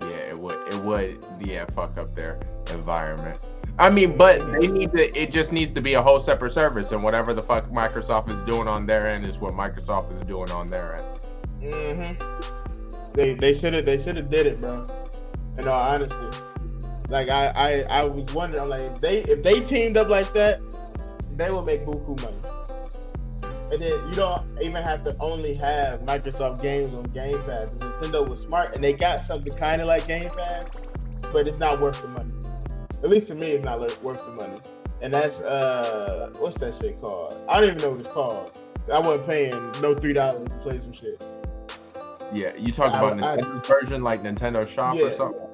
Yeah, 0.00 0.08
it 0.08 0.38
would. 0.38 0.56
It 0.68 0.82
would. 0.82 1.24
Yeah, 1.40 1.66
fuck 1.66 1.98
up 1.98 2.14
their 2.14 2.40
environment. 2.70 3.44
I 3.78 3.90
mean, 3.90 4.16
but 4.16 4.38
they 4.60 4.66
need 4.66 4.92
to. 4.94 5.04
It 5.16 5.30
just 5.30 5.52
needs 5.52 5.70
to 5.72 5.80
be 5.80 5.94
a 5.94 6.02
whole 6.02 6.18
separate 6.18 6.52
service, 6.52 6.90
and 6.92 7.02
whatever 7.02 7.32
the 7.32 7.42
fuck 7.42 7.68
Microsoft 7.70 8.30
is 8.30 8.42
doing 8.42 8.66
on 8.66 8.86
their 8.86 9.06
end 9.06 9.24
is 9.24 9.38
what 9.38 9.52
Microsoft 9.54 10.12
is 10.18 10.26
doing 10.26 10.50
on 10.50 10.68
their 10.68 10.96
end. 10.96 11.70
Mm-hmm. 11.70 13.12
They 13.12 13.34
they 13.34 13.54
should 13.54 13.74
have 13.74 13.84
they 13.84 14.02
should 14.02 14.16
have 14.16 14.30
did 14.30 14.46
it, 14.46 14.60
bro. 14.60 14.84
In 15.58 15.68
all 15.68 15.82
honesty, 15.82 16.16
like 17.08 17.28
I 17.28 17.48
I 17.54 18.00
I 18.00 18.04
was 18.04 18.32
wondering, 18.34 18.62
I'm 18.62 18.68
like 18.68 18.80
if 18.80 18.98
they 18.98 19.18
if 19.22 19.42
they 19.42 19.60
teamed 19.60 19.96
up 19.96 20.08
like 20.08 20.32
that, 20.34 20.58
they 21.36 21.50
would 21.50 21.64
make 21.64 21.84
buku 21.86 22.20
money. 22.22 22.36
And 23.70 23.82
then 23.82 23.90
you 24.08 24.14
don't 24.14 24.42
even 24.62 24.82
have 24.82 25.02
to 25.02 25.14
only 25.20 25.54
have 25.56 26.00
Microsoft 26.00 26.62
games 26.62 26.94
on 26.94 27.02
Game 27.04 27.38
Pass. 27.42 27.68
And 27.70 27.80
Nintendo 27.80 28.26
was 28.26 28.40
smart, 28.40 28.74
and 28.74 28.82
they 28.82 28.94
got 28.94 29.24
something 29.24 29.54
kind 29.56 29.82
of 29.82 29.86
like 29.88 30.06
Game 30.06 30.30
Pass, 30.30 30.70
but 31.32 31.46
it's 31.46 31.58
not 31.58 31.78
worth 31.78 32.00
the 32.00 32.08
money. 32.08 32.32
At 33.02 33.10
least 33.10 33.28
to 33.28 33.34
me, 33.34 33.48
it's 33.52 33.64
not 33.64 33.78
worth 34.02 34.24
the 34.24 34.32
money. 34.32 34.58
And 35.02 35.12
that's 35.12 35.40
uh, 35.40 36.30
what's 36.38 36.58
that 36.58 36.74
shit 36.76 36.98
called? 37.00 37.36
I 37.48 37.60
don't 37.60 37.68
even 37.76 37.82
know 37.82 37.90
what 37.90 38.00
it's 38.00 38.08
called. 38.08 38.52
I 38.92 38.98
wasn't 38.98 39.26
paying 39.26 39.72
no 39.82 39.94
three 39.94 40.14
dollars 40.14 40.48
to 40.50 40.56
play 40.58 40.78
some 40.78 40.92
shit. 40.92 41.20
Yeah, 42.32 42.54
you 42.56 42.72
talk 42.72 42.92
I- 42.94 42.98
about 42.98 43.22
I- 43.22 43.36
Nintendo 43.36 43.66
version 43.66 44.02
like 44.02 44.22
Nintendo 44.22 44.66
Shop 44.66 44.96
or 44.96 45.14
something. 45.14 45.47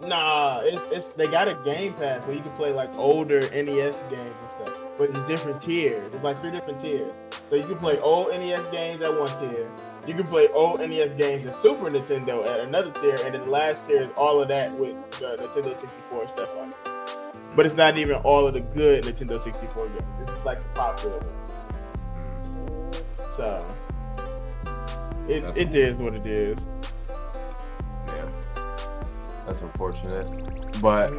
Nah, 0.00 0.60
it's, 0.64 0.80
it's 0.92 1.06
they 1.08 1.26
got 1.26 1.46
a 1.48 1.54
Game 1.62 1.92
Pass 1.94 2.24
where 2.26 2.34
you 2.34 2.42
can 2.42 2.52
play 2.52 2.72
like 2.72 2.90
older 2.94 3.40
NES 3.40 3.96
games 4.08 4.34
and 4.40 4.50
stuff, 4.50 4.72
but 4.96 5.10
it's 5.10 5.18
different 5.28 5.60
tiers. 5.60 6.12
It's 6.14 6.24
like 6.24 6.40
three 6.40 6.50
different 6.50 6.80
tiers. 6.80 7.12
So 7.50 7.56
you 7.56 7.66
can 7.66 7.76
play 7.78 7.98
old 7.98 8.30
NES 8.30 8.62
games 8.72 9.02
at 9.02 9.12
one 9.12 9.28
tier. 9.40 9.68
You 10.06 10.14
can 10.14 10.26
play 10.26 10.48
old 10.48 10.80
NES 10.80 11.12
games 11.14 11.44
in 11.44 11.52
Super 11.52 11.90
Nintendo 11.90 12.46
at 12.46 12.60
another 12.60 12.90
tier, 12.92 13.16
and 13.24 13.34
then 13.34 13.42
the 13.44 13.50
last 13.50 13.86
tier 13.86 14.02
is 14.02 14.10
all 14.16 14.40
of 14.40 14.48
that 14.48 14.72
with 14.72 14.96
the 15.20 15.36
Nintendo 15.36 15.78
64 15.78 16.28
stuff 16.28 16.48
on 16.58 16.70
it. 16.70 16.76
But 17.54 17.66
it's 17.66 17.74
not 17.74 17.98
even 17.98 18.14
all 18.16 18.46
of 18.46 18.54
the 18.54 18.60
good 18.60 19.04
Nintendo 19.04 19.42
64 19.42 19.88
games. 19.88 20.02
It's 20.20 20.28
just 20.28 20.44
like 20.46 20.62
the 20.72 20.78
popular 20.78 21.18
ones. 21.18 21.36
So 23.36 23.64
it 25.28 25.42
That's- 25.42 25.56
it 25.58 25.74
is 25.74 25.96
what 25.98 26.14
it 26.14 26.26
is. 26.26 26.58
Yeah, 28.06 28.26
that's 29.46 29.62
unfortunate. 29.62 30.26
But 30.80 31.12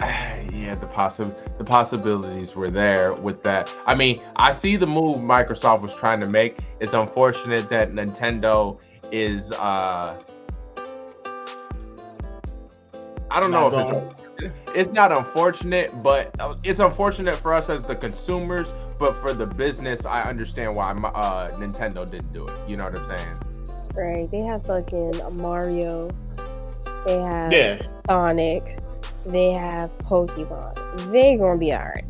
yeah, 0.00 0.74
the 0.74 0.86
possi- 0.86 1.36
the 1.58 1.64
possibilities 1.64 2.54
were 2.54 2.70
there 2.70 3.14
with 3.14 3.42
that. 3.42 3.74
I 3.86 3.94
mean, 3.94 4.22
I 4.36 4.52
see 4.52 4.76
the 4.76 4.86
move 4.86 5.18
Microsoft 5.18 5.82
was 5.82 5.94
trying 5.94 6.20
to 6.20 6.26
make. 6.26 6.58
It's 6.80 6.94
unfortunate 6.94 7.68
that 7.70 7.90
Nintendo 7.90 8.78
is 9.10 9.52
uh 9.52 10.20
I 13.30 13.40
don't 13.40 13.50
know 13.50 13.68
Not 13.68 13.80
if 13.80 13.90
going. 13.90 14.04
it's 14.04 14.18
it's 14.74 14.92
not 14.92 15.10
unfortunate, 15.10 16.02
but 16.02 16.34
uh, 16.38 16.54
it's 16.62 16.78
unfortunate 16.78 17.34
for 17.34 17.52
us 17.52 17.68
as 17.68 17.84
the 17.84 17.96
consumers. 17.96 18.72
But 18.98 19.14
for 19.16 19.32
the 19.32 19.46
business, 19.46 20.06
I 20.06 20.22
understand 20.22 20.74
why 20.74 20.92
uh, 20.92 21.48
Nintendo 21.58 22.08
didn't 22.08 22.32
do 22.32 22.42
it. 22.42 22.70
You 22.70 22.76
know 22.76 22.84
what 22.84 22.96
I'm 22.96 23.04
saying? 23.04 23.57
Right. 23.98 24.30
They 24.30 24.42
have 24.42 24.64
fucking 24.64 25.20
Mario. 25.40 26.08
They 27.06 27.18
have 27.18 27.52
Yeah. 27.52 27.82
Sonic. 28.06 28.78
They 29.26 29.52
have 29.52 29.90
Pokemon. 29.98 31.10
They 31.10 31.36
gonna 31.36 31.58
be 31.58 31.72
alright. 31.74 32.04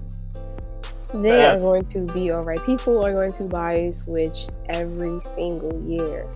They 1.14 1.38
Yeah. 1.38 1.54
are 1.54 1.58
going 1.58 1.84
to 1.86 2.00
be 2.12 2.30
alright. 2.30 2.62
People 2.66 3.02
are 3.04 3.10
going 3.10 3.32
to 3.32 3.44
buy 3.48 3.88
Switch 3.90 4.46
every 4.68 5.20
single 5.22 5.80
year. 5.82 6.26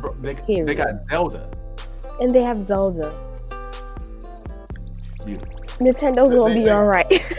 Bro, 0.00 0.14
they, 0.20 0.34
they 0.62 0.74
got 0.74 1.04
Zelda. 1.06 1.48
And 2.20 2.32
they 2.34 2.42
have 2.42 2.62
Zelda. 2.62 3.12
Yeah. 5.26 5.36
Nintendo's 5.80 6.34
gonna 6.34 6.54
They- 6.54 6.64
be 6.64 6.70
alright. 6.70 7.10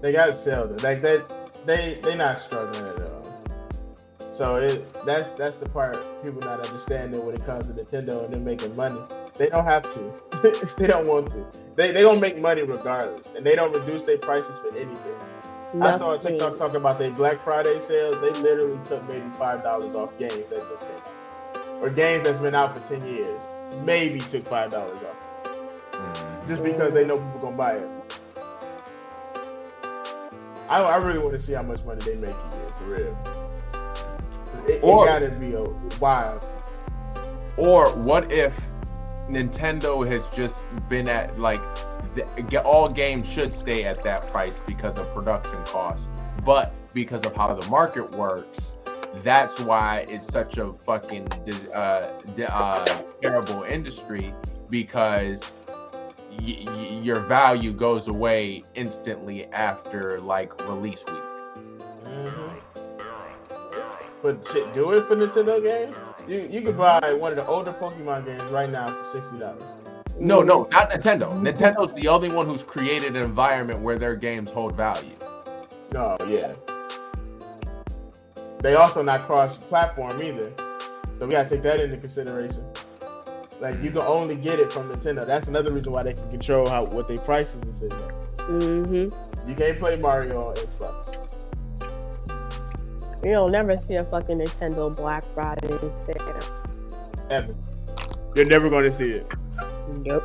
They 0.00 0.12
got 0.12 0.36
Zelda. 0.36 0.74
Like 0.82 1.00
they 1.00 1.20
they 1.64 1.98
they 2.02 2.16
not 2.16 2.38
struggling 2.40 2.84
at 2.88 3.01
all. 3.01 3.01
So 4.32 4.56
it 4.56 4.86
that's 5.04 5.32
that's 5.32 5.58
the 5.58 5.68
part 5.68 5.98
people 6.22 6.40
not 6.40 6.66
understanding 6.66 7.24
when 7.24 7.34
it 7.34 7.44
comes 7.44 7.66
to 7.66 7.72
Nintendo 7.84 8.24
and 8.24 8.32
them 8.32 8.44
making 8.44 8.74
money. 8.74 8.98
They 9.36 9.48
don't 9.48 9.64
have 9.64 9.82
to. 9.94 10.12
if 10.44 10.74
they 10.76 10.86
don't 10.86 11.06
want 11.06 11.28
to. 11.30 11.44
They 11.76 11.92
they 11.92 12.02
gonna 12.02 12.20
make 12.20 12.38
money 12.38 12.62
regardless, 12.62 13.26
and 13.36 13.44
they 13.44 13.54
don't 13.54 13.72
reduce 13.72 14.04
their 14.04 14.18
prices 14.18 14.58
for 14.58 14.68
anything. 14.76 14.96
I 15.82 15.96
saw 15.96 16.12
a 16.12 16.18
TikTok 16.18 16.58
talking 16.58 16.76
about 16.76 16.98
their 16.98 17.10
Black 17.10 17.40
Friday 17.40 17.78
sales. 17.80 18.16
They 18.20 18.30
literally 18.42 18.78
took 18.84 19.06
maybe 19.08 19.24
five 19.38 19.62
dollars 19.62 19.94
off 19.94 20.18
games 20.18 20.34
that 20.50 20.68
just 20.70 20.82
came 20.82 20.96
out, 20.96 21.82
or 21.82 21.90
games 21.90 22.24
that's 22.24 22.38
been 22.40 22.54
out 22.54 22.74
for 22.74 22.86
ten 22.88 23.06
years. 23.06 23.42
Maybe 23.84 24.18
took 24.20 24.46
five 24.48 24.70
dollars 24.70 24.98
off 25.02 25.16
Mm. 25.92 26.48
just 26.48 26.62
because 26.64 26.94
they 26.94 27.04
know 27.04 27.18
people 27.18 27.40
gonna 27.40 27.56
buy 27.56 27.72
it. 27.74 27.88
I, 30.68 30.80
I 30.80 30.96
really 30.96 31.18
want 31.18 31.32
to 31.32 31.38
see 31.38 31.52
how 31.52 31.62
much 31.62 31.84
money 31.84 32.00
they 32.02 32.14
make 32.16 32.30
a 32.30 32.56
year 32.56 32.72
for 32.72 32.84
real. 32.84 33.61
It, 34.68 34.78
it 34.78 34.84
Or- 34.84 35.06
gotta 35.06 35.30
be 35.30 35.54
a 35.54 35.64
wild. 36.00 36.42
Or 37.58 37.90
what 38.02 38.32
if 38.32 38.56
Nintendo 39.28 40.06
has 40.06 40.22
just 40.32 40.64
been 40.88 41.08
at 41.08 41.38
like 41.38 41.60
the, 42.14 42.62
all 42.64 42.88
games 42.88 43.28
should 43.28 43.54
stay 43.54 43.84
at 43.84 44.02
that 44.04 44.30
price 44.32 44.58
because 44.66 44.98
of 44.98 45.12
production 45.14 45.62
costs, 45.64 46.08
but 46.44 46.72
because 46.92 47.24
of 47.24 47.34
how 47.34 47.54
the 47.54 47.66
market 47.68 48.10
works, 48.12 48.76
that's 49.22 49.60
why 49.60 50.06
it's 50.08 50.26
such 50.26 50.58
a 50.58 50.72
fucking 50.84 51.28
uh, 51.72 52.10
uh, 52.48 52.84
terrible 53.22 53.62
industry 53.64 54.34
because 54.70 55.52
y- 56.30 56.64
y- 56.66 57.00
your 57.02 57.20
value 57.20 57.72
goes 57.72 58.08
away 58.08 58.64
instantly 58.74 59.46
after 59.46 60.20
like 60.20 60.58
release 60.68 61.04
week. 61.06 61.22
But 64.22 64.46
shit, 64.52 64.72
do 64.72 64.92
it 64.92 65.06
for 65.06 65.16
Nintendo 65.16 65.62
games. 65.62 65.96
You 66.28 66.48
you 66.50 66.62
could 66.62 66.78
buy 66.78 67.12
one 67.12 67.32
of 67.32 67.36
the 67.36 67.46
older 67.46 67.72
Pokemon 67.72 68.24
games 68.24 68.44
right 68.44 68.70
now 68.70 68.86
for 68.86 69.10
sixty 69.10 69.38
dollars. 69.38 69.62
No, 70.18 70.40
no, 70.40 70.68
not 70.70 70.90
Nintendo. 70.90 71.32
Nintendo's 71.40 71.92
the 71.94 72.06
only 72.06 72.30
one 72.30 72.46
who's 72.46 72.62
created 72.62 73.16
an 73.16 73.22
environment 73.22 73.80
where 73.80 73.98
their 73.98 74.14
games 74.14 74.50
hold 74.50 74.76
value. 74.76 75.16
No, 75.92 76.16
yeah. 76.28 76.52
They 78.60 78.74
also 78.74 79.02
not 79.02 79.26
cross 79.26 79.56
platform 79.56 80.22
either. 80.22 80.52
So 81.18 81.26
we 81.26 81.32
gotta 81.32 81.48
take 81.48 81.62
that 81.62 81.80
into 81.80 81.96
consideration. 81.96 82.64
Like 83.60 83.82
you 83.82 83.90
can 83.90 84.02
only 84.02 84.36
get 84.36 84.60
it 84.60 84.72
from 84.72 84.88
Nintendo. 84.88 85.26
That's 85.26 85.48
another 85.48 85.72
reason 85.72 85.92
why 85.92 86.04
they 86.04 86.12
can 86.12 86.30
control 86.30 86.68
how 86.68 86.84
what 86.86 87.08
they 87.08 87.18
prices 87.18 87.66
and 87.66 87.78
shit. 87.78 87.90
at. 87.90 88.10
Mm-hmm. 88.48 89.48
You 89.48 89.54
can't 89.56 89.78
play 89.78 89.96
Mario 89.96 90.48
on 90.48 90.54
Xbox. 90.54 91.31
You'll 93.24 93.48
never 93.48 93.78
see 93.78 93.94
a 93.94 94.04
fucking 94.04 94.38
Nintendo 94.38 94.94
Black 94.96 95.22
Friday 95.34 95.78
sale. 96.06 96.40
Ever. 97.30 97.54
You're 98.34 98.46
never 98.46 98.68
going 98.68 98.84
to 98.84 98.94
see 98.94 99.10
it. 99.10 99.26
Nope. 99.98 100.24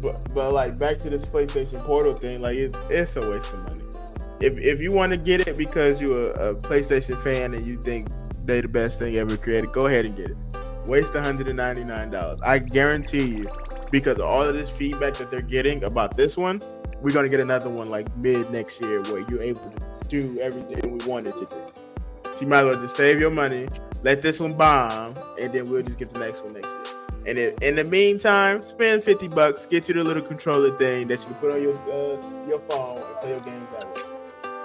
But, 0.00 0.34
but 0.34 0.52
like 0.52 0.78
back 0.78 0.98
to 0.98 1.10
this 1.10 1.24
PlayStation 1.24 1.82
Portal 1.84 2.14
thing, 2.14 2.42
like 2.42 2.56
it's 2.56 2.74
it's 2.90 3.16
a 3.16 3.28
waste 3.28 3.52
of 3.54 3.64
money. 3.64 3.80
If 4.40 4.58
if 4.58 4.80
you 4.80 4.92
want 4.92 5.12
to 5.12 5.16
get 5.16 5.46
it 5.46 5.56
because 5.56 6.02
you're 6.02 6.28
a, 6.32 6.50
a 6.50 6.54
PlayStation 6.54 7.20
fan 7.22 7.54
and 7.54 7.66
you 7.66 7.80
think 7.80 8.08
they 8.44 8.60
the 8.60 8.68
best 8.68 8.98
thing 8.98 9.16
ever 9.16 9.36
created, 9.38 9.72
go 9.72 9.86
ahead 9.86 10.04
and 10.04 10.14
get 10.14 10.30
it. 10.30 10.36
Waste 10.86 11.14
199 11.14 12.10
dollars. 12.10 12.40
I 12.42 12.58
guarantee 12.58 13.36
you, 13.36 13.44
because 13.90 14.18
of 14.18 14.26
all 14.26 14.42
of 14.42 14.54
this 14.54 14.68
feedback 14.68 15.14
that 15.14 15.30
they're 15.30 15.40
getting 15.40 15.84
about 15.84 16.16
this 16.16 16.36
one, 16.36 16.62
we're 17.00 17.12
gonna 17.12 17.30
get 17.30 17.40
another 17.40 17.70
one 17.70 17.88
like 17.88 18.14
mid 18.18 18.50
next 18.50 18.82
year 18.82 19.00
where 19.02 19.20
you're 19.30 19.40
able 19.40 19.70
to 19.70 19.78
do 20.08 20.38
everything 20.40 20.98
we 20.98 21.06
wanted 21.06 21.36
to 21.36 21.46
do. 21.46 21.63
So 22.34 22.40
you 22.40 22.46
might 22.48 22.64
as 22.64 22.64
well 22.76 22.82
just 22.82 22.96
save 22.96 23.20
your 23.20 23.30
money, 23.30 23.68
let 24.02 24.22
this 24.22 24.40
one 24.40 24.54
bomb, 24.54 25.16
and 25.40 25.52
then 25.52 25.70
we'll 25.70 25.82
just 25.82 25.98
get 25.98 26.10
the 26.10 26.18
next 26.18 26.42
one 26.44 26.54
next 26.54 26.66
year. 26.68 26.98
And 27.26 27.38
if, 27.38 27.58
in 27.62 27.76
the 27.76 27.84
meantime, 27.84 28.62
spend 28.62 29.02
fifty 29.04 29.28
bucks, 29.28 29.66
get 29.66 29.88
you 29.88 29.94
the 29.94 30.04
little 30.04 30.22
controller 30.22 30.76
thing 30.76 31.06
that 31.08 31.20
you 31.20 31.26
can 31.26 31.34
put 31.36 31.52
on 31.52 31.62
your 31.62 31.76
uh, 31.90 32.48
your 32.48 32.58
phone 32.68 32.98
and 33.02 33.16
play 33.20 33.30
your 33.30 33.40
games 33.40 33.66
that 33.72 33.94
way. 33.94 34.02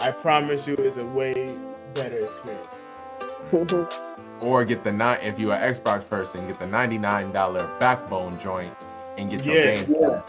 I 0.02 0.12
promise 0.12 0.68
you, 0.68 0.74
it's 0.76 0.98
a 0.98 1.06
way 1.06 1.56
better 1.94 2.26
experience. 2.26 2.68
Or 4.42 4.64
get 4.64 4.86
the 4.86 4.92
nine 4.94 5.20
if 5.22 5.38
you're 5.38 5.54
an 5.54 5.74
Xbox 5.76 6.08
person, 6.08 6.48
get 6.48 6.60
the 6.60 6.66
ninety-nine 6.68 7.34
dollar 7.34 7.70
backbone 7.82 8.40
joint 8.40 8.74
and 9.18 9.30
get 9.30 9.44
your 9.44 9.56
Yeah. 9.56 9.76
game 9.84 10.22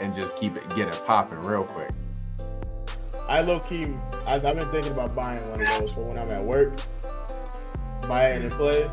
and 0.00 0.14
just 0.14 0.34
keep 0.36 0.56
it 0.56 0.66
get 0.74 0.88
it 0.88 1.02
popping 1.06 1.38
real 1.40 1.64
quick. 1.64 1.90
I 3.30 3.42
low 3.42 3.60
key, 3.60 3.94
I, 4.26 4.34
I've 4.34 4.42
been 4.42 4.68
thinking 4.72 4.90
about 4.90 5.14
buying 5.14 5.40
one 5.48 5.60
of 5.60 5.66
those 5.78 5.92
for 5.92 6.00
when 6.00 6.18
I'm 6.18 6.28
at 6.30 6.42
work. 6.42 6.74
Buy 8.08 8.24
it 8.30 8.42
and 8.42 8.50
play. 8.50 8.84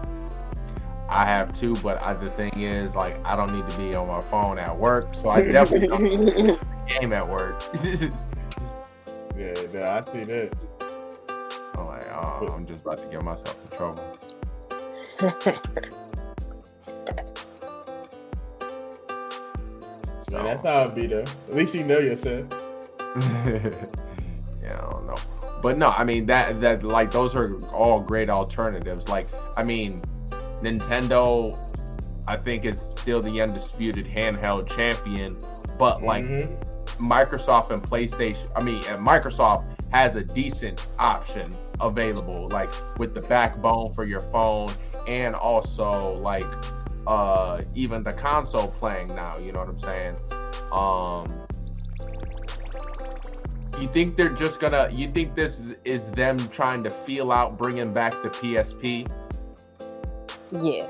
I 1.10 1.26
have 1.26 1.58
two, 1.58 1.74
but 1.78 2.04
I, 2.04 2.14
the 2.14 2.30
thing 2.30 2.52
is, 2.62 2.94
like, 2.94 3.26
I 3.26 3.36
don't 3.36 3.52
need 3.52 3.68
to 3.68 3.78
be 3.80 3.96
on 3.96 4.08
my 4.08 4.22
phone 4.30 4.60
at 4.60 4.78
work, 4.78 5.16
so 5.16 5.30
I 5.30 5.42
definitely 5.42 5.88
don't 5.88 6.04
need 6.04 6.18
to 6.18 6.20
play 6.20 6.44
the 6.44 7.00
game 7.00 7.14
at 7.14 7.28
work. 7.28 7.64
Yeah, 9.36 9.54
yeah, 9.72 10.04
I 10.04 10.12
see 10.12 10.24
that. 10.24 10.52
I'm 11.76 11.86
like, 11.86 12.08
oh, 12.12 12.48
I'm 12.56 12.66
just 12.66 12.82
about 12.82 13.04
to 13.04 13.08
get 13.08 13.24
myself 13.24 13.56
in 13.64 13.78
trouble. 13.78 14.18
So, 15.20 15.32
Yeah, 20.32 20.44
that's 20.44 20.64
how 20.64 20.86
it 20.86 20.96
be 20.96 21.06
though. 21.06 21.22
At 21.22 21.56
least 21.56 21.76
you 21.76 21.84
know 21.84 22.00
yourself. 22.00 22.48
Yeah, 24.68 24.86
I 24.86 24.92
don't 24.92 25.08
know. 25.08 25.16
But 25.62 25.78
no, 25.78 25.88
I 25.88 26.04
mean 26.04 26.26
that 26.28 26.62
that 26.62 26.84
like 26.84 27.12
those 27.12 27.36
are 27.36 27.58
all 27.74 28.00
great 28.00 28.30
alternatives. 28.30 29.08
Like, 29.10 29.30
I 29.56 29.64
mean, 29.64 29.94
Nintendo, 30.62 31.52
I 32.28 32.38
think 32.38 32.66
is 32.66 32.80
still 32.80 33.22
the 33.22 33.42
undisputed 33.42 34.06
handheld 34.06 34.74
champion. 34.76 35.38
But 35.80 36.04
like 36.04 36.26
Mhm. 36.26 36.58
Microsoft 37.00 37.72
and 37.72 37.82
PlayStation, 37.82 38.48
I 38.56 38.62
mean, 38.62 38.82
and 38.90 39.06
Microsoft 39.06 39.66
has 39.92 40.16
a 40.16 40.24
decent 40.24 40.86
option 41.00 41.48
available, 41.80 42.48
like 42.50 42.72
with 42.98 43.14
the 43.14 43.22
backbone 43.28 43.94
for 43.94 44.04
your 44.04 44.20
phone, 44.32 44.70
and 45.08 45.36
also 45.36 46.12
like 46.20 46.46
uh 47.08 47.62
even 47.74 48.04
the 48.04 48.14
console 48.14 48.68
playing 48.80 49.08
now. 49.16 49.38
You 49.38 49.54
know 49.54 49.62
what 49.62 49.70
I'm 49.70 49.80
saying? 49.80 50.16
Um, 50.74 51.47
you 53.80 53.88
think 53.88 54.16
they're 54.18 54.30
just 54.30 54.60
gonna? 54.60 54.90
You 54.92 55.12
think 55.12 55.36
this 55.36 55.62
is 55.86 56.10
them 56.12 56.38
trying 56.50 56.84
to 56.84 56.92
feel 56.92 57.32
out 57.32 57.58
bringing 57.58 57.94
back 57.94 58.14
the 58.24 58.30
PSP? 58.30 59.08
yeah. 60.52 60.88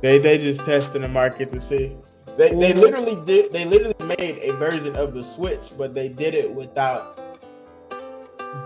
They 0.00 0.18
they 0.18 0.38
just 0.38 0.64
testing 0.64 1.02
the 1.02 1.08
market 1.08 1.52
to 1.52 1.60
see. 1.60 1.96
They 2.36 2.50
they 2.50 2.72
Mhm. 2.72 2.76
literally 2.80 3.16
did 3.24 3.52
they 3.52 3.64
literally 3.64 3.94
made 4.18 4.38
a 4.42 4.52
version 4.54 4.96
of 4.96 5.14
the 5.14 5.22
Switch, 5.24 5.72
but 5.78 5.94
they 5.94 6.08
did 6.08 6.34
it 6.34 6.52
without 6.52 7.18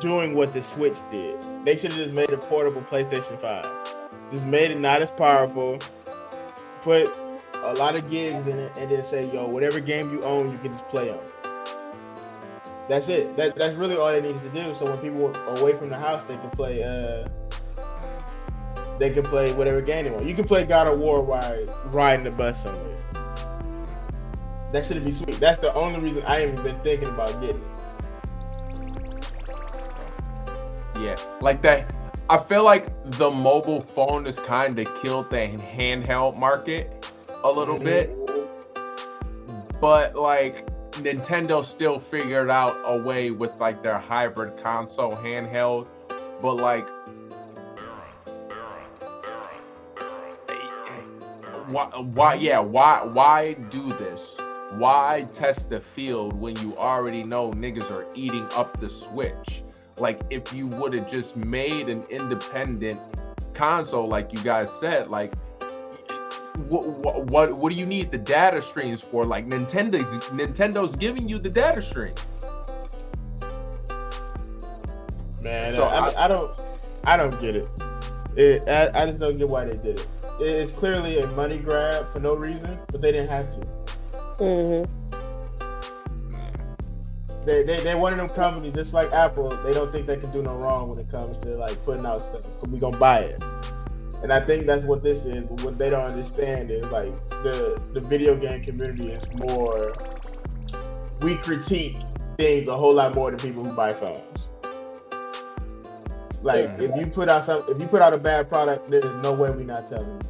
doing 0.01 0.35
what 0.35 0.53
the 0.53 0.63
Switch 0.63 0.97
did. 1.11 1.37
They 1.65 1.77
should 1.77 1.93
have 1.93 2.01
just 2.05 2.13
made 2.13 2.31
a 2.31 2.39
portable 2.39 2.83
PlayStation 2.83 3.39
5. 3.41 3.67
Just 4.33 4.47
made 4.47 4.71
it 4.71 4.79
not 4.81 5.03
as 5.03 5.11
powerful. 5.11 5.79
Put 6.83 7.11
a 7.65 7.75
lot 7.75 7.97
of 7.97 8.09
gigs 8.11 8.47
in 8.47 8.59
it 8.59 8.73
and 8.77 8.91
then 8.91 9.05
say, 9.05 9.31
yo, 9.33 9.49
whatever 9.49 9.81
game 9.81 10.13
you 10.13 10.23
own, 10.25 10.53
you 10.53 10.59
can 10.59 10.73
just 10.73 10.87
play 10.89 11.11
on. 11.11 11.19
That's 12.89 13.09
it. 13.09 13.37
That, 13.37 13.55
that's 13.57 13.75
really 13.75 13.97
all 13.97 14.09
they 14.09 14.21
needed 14.23 14.43
to 14.43 14.51
do. 14.51 14.75
So 14.75 14.87
when 14.87 14.99
people 14.99 15.37
are 15.37 15.59
away 15.59 15.77
from 15.77 15.91
the 15.91 15.99
house, 15.99 16.25
they 16.25 16.37
can 16.37 16.51
play 16.51 16.83
uh 16.83 17.29
they 18.99 19.11
can 19.11 19.23
play 19.23 19.53
whatever 19.53 19.81
game 19.81 20.09
they 20.09 20.15
want. 20.15 20.27
You 20.27 20.35
can 20.35 20.45
play 20.45 20.65
God 20.65 20.89
of 20.89 20.99
War 20.99 21.23
while 21.23 21.63
riding 21.91 22.25
the 22.25 22.37
bus 22.37 22.63
somewhere. 22.63 22.97
That 24.73 24.85
should 24.85 25.05
be 25.05 25.13
sweet. 25.13 25.39
That's 25.39 25.61
the 25.61 25.73
only 25.75 26.01
reason 26.01 26.23
I 26.25 26.47
even 26.47 26.63
been 26.63 26.77
thinking 26.79 27.09
about 27.09 27.41
getting 27.41 27.57
it. 27.57 27.79
Yeah, 30.99 31.17
like 31.41 31.63
that. 31.63 31.95
I 32.29 32.39
feel 32.39 32.65
like 32.65 32.89
the 33.13 33.31
mobile 33.31 33.81
phone 33.81 34.27
has 34.27 34.39
kind 34.39 34.79
of 34.79 34.87
killed 35.01 35.31
the 35.31 35.37
handheld 35.37 36.37
market 36.37 37.11
a 37.45 37.51
little 37.51 37.79
bit, 37.79 38.15
but 39.81 40.15
like 40.17 40.68
Nintendo 40.99 41.65
still 41.65 42.01
figured 42.01 42.51
out 42.51 42.77
a 42.85 43.01
way 43.01 43.31
with 43.31 43.53
like 43.59 43.83
their 43.83 43.99
hybrid 43.99 44.57
console 44.63 45.17
handheld, 45.17 45.87
but 46.43 46.55
like 46.55 46.87
why, 51.69 51.87
why 51.99 52.35
yeah 52.35 52.59
why 52.59 53.03
why 53.05 53.55
do 53.55 53.89
this? 53.91 54.37
Why 54.73 55.27
test 55.33 55.71
the 55.71 55.81
field 55.81 56.39
when 56.39 56.57
you 56.61 56.77
already 56.77 57.23
know 57.23 57.53
niggas 57.53 57.91
are 57.91 58.07
eating 58.15 58.47
up 58.55 58.81
the 58.81 58.89
switch? 58.89 59.63
Like 59.97 60.21
if 60.31 60.53
you 60.53 60.67
would 60.67 60.93
have 60.95 61.11
just 61.11 61.37
made 61.37 61.89
an 61.89 62.05
independent 62.11 63.01
console 63.55 64.07
like 64.07 64.33
you 64.33 64.39
guys 64.41 64.71
said 64.71 65.09
like 65.09 65.33
what, 66.69 66.87
what 66.87 67.27
what 67.27 67.53
what 67.57 67.73
do 67.73 67.79
you 67.79 67.87
need 67.87 68.11
the 68.11 68.19
data 68.19 68.61
streams 68.61 69.01
for 69.01 69.25
like 69.25 69.47
nintendo's 69.47 70.25
nintendo's 70.29 70.95
giving 70.97 71.29
you 71.29 71.39
the 71.39 71.51
data 71.51 71.81
stream 71.81 72.15
Man, 75.41 75.75
So 75.75 75.85
I, 75.85 76.09
I- 76.11 76.25
I, 76.25 76.29
don't, 76.29 77.01
I 77.07 77.17
don't 77.17 77.41
get 77.41 77.55
it. 77.57 77.69
it 78.37 78.69
I, 78.69 79.03
I 79.03 79.07
just 79.07 79.19
don't 79.21 79.39
get 79.39 79.49
why 79.49 79.65
they 79.65 79.77
did 79.79 79.99
it. 80.01 80.07
It's 80.41 80.73
clearly 80.73 81.19
a 81.21 81.27
money 81.29 81.59
grab 81.59 82.11
for 82.11 82.21
no 82.21 82.35
reason, 82.35 82.77
but 82.91 83.01
they 83.01 83.13
didn't 83.13 83.29
have 83.29 83.51
to. 83.53 83.61
Mm-hmm. 84.39 84.85
They, 87.45 87.63
they, 87.63 87.81
they're 87.81 87.97
one 87.97 88.13
of 88.19 88.27
them 88.27 88.37
companies, 88.37 88.75
just 88.75 88.93
like 88.93 89.11
Apple. 89.13 89.49
They 89.65 89.73
don't 89.73 89.91
think 89.91 90.07
they 90.07 90.17
can 90.17 90.31
do 90.33 90.43
no 90.43 90.53
wrong 90.53 90.91
when 90.91 90.99
it 90.99 91.11
comes 91.11 91.39
to 91.45 91.57
like 91.57 91.83
putting 91.85 92.05
out 92.05 92.23
stuff. 92.23 92.43
So 92.43 92.69
we 92.69 92.79
gonna 92.79 92.99
buy 92.99 93.21
it, 93.21 93.41
and 94.23 94.33
I 94.33 94.41
think 94.41 94.67
that's 94.67 94.87
what 94.87 95.03
this 95.03 95.25
is. 95.25 95.45
But 95.45 95.63
what 95.63 95.79
they 95.79 95.91
don't 95.91 96.07
understand 96.07 96.71
is 96.71 96.83
like 96.85 97.27
the 97.29 97.81
the 97.93 98.01
video 98.01 98.35
game 98.35 98.63
community 98.63 99.09
is 99.09 99.33
more. 99.35 99.93
We 101.21 101.35
critique 101.37 101.97
things 102.37 102.69
a 102.69 102.77
whole 102.77 102.95
lot 102.95 103.15
more 103.15 103.31
than 103.31 103.41
people 103.41 103.65
who 103.65 103.73
buy 103.73 103.93
phones. 103.93 104.49
Like 106.43 106.71
Yeah. 106.79 106.85
if 106.85 106.97
you 106.97 107.07
put 107.07 107.29
out 107.29 107.45
some, 107.45 107.65
if 107.69 107.81
you 107.81 107.89
put 107.89 108.01
out 108.01 108.13
a 108.13 108.19
bad 108.19 108.49
product, 108.49 108.91
there's 108.91 109.05
no 109.25 109.33
way 109.33 109.51
we're 109.51 109.65
not 109.65 109.89
telling 109.89 110.09
you. 110.09 110.21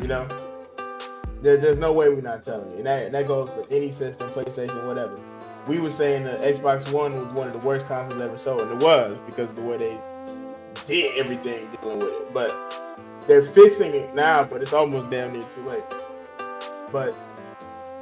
You 0.00 0.08
know, 0.08 0.26
mm-hmm. 0.26 1.42
there, 1.42 1.56
there's 1.58 1.78
no 1.78 1.92
way 1.92 2.08
we're 2.08 2.20
not 2.20 2.42
telling 2.42 2.70
you, 2.72 2.78
and 2.78 2.86
that, 2.86 3.06
and 3.06 3.14
that 3.14 3.28
goes 3.28 3.50
for 3.50 3.64
any 3.70 3.92
system, 3.92 4.28
PlayStation, 4.30 4.86
whatever. 4.86 5.16
We 5.68 5.78
were 5.78 5.90
saying 5.90 6.24
the 6.24 6.32
Xbox 6.32 6.90
One 6.92 7.14
was 7.16 7.32
one 7.32 7.46
of 7.46 7.52
the 7.52 7.60
worst 7.60 7.86
consoles 7.86 8.20
ever 8.20 8.36
sold, 8.38 8.62
and 8.62 8.72
it 8.72 8.84
was 8.84 9.16
because 9.26 9.48
of 9.50 9.56
the 9.56 9.62
way 9.62 9.76
they 9.76 10.00
did 10.86 11.18
everything 11.18 11.68
dealing 11.80 11.98
with 12.00 12.08
it. 12.08 12.34
But 12.34 12.52
they're 13.26 13.42
fixing 13.42 13.94
it 13.94 14.14
now, 14.14 14.44
but 14.44 14.62
it's 14.62 14.72
almost 14.72 15.10
damn 15.10 15.32
near 15.32 15.44
too 15.54 15.66
late. 15.68 15.84
But 16.92 17.14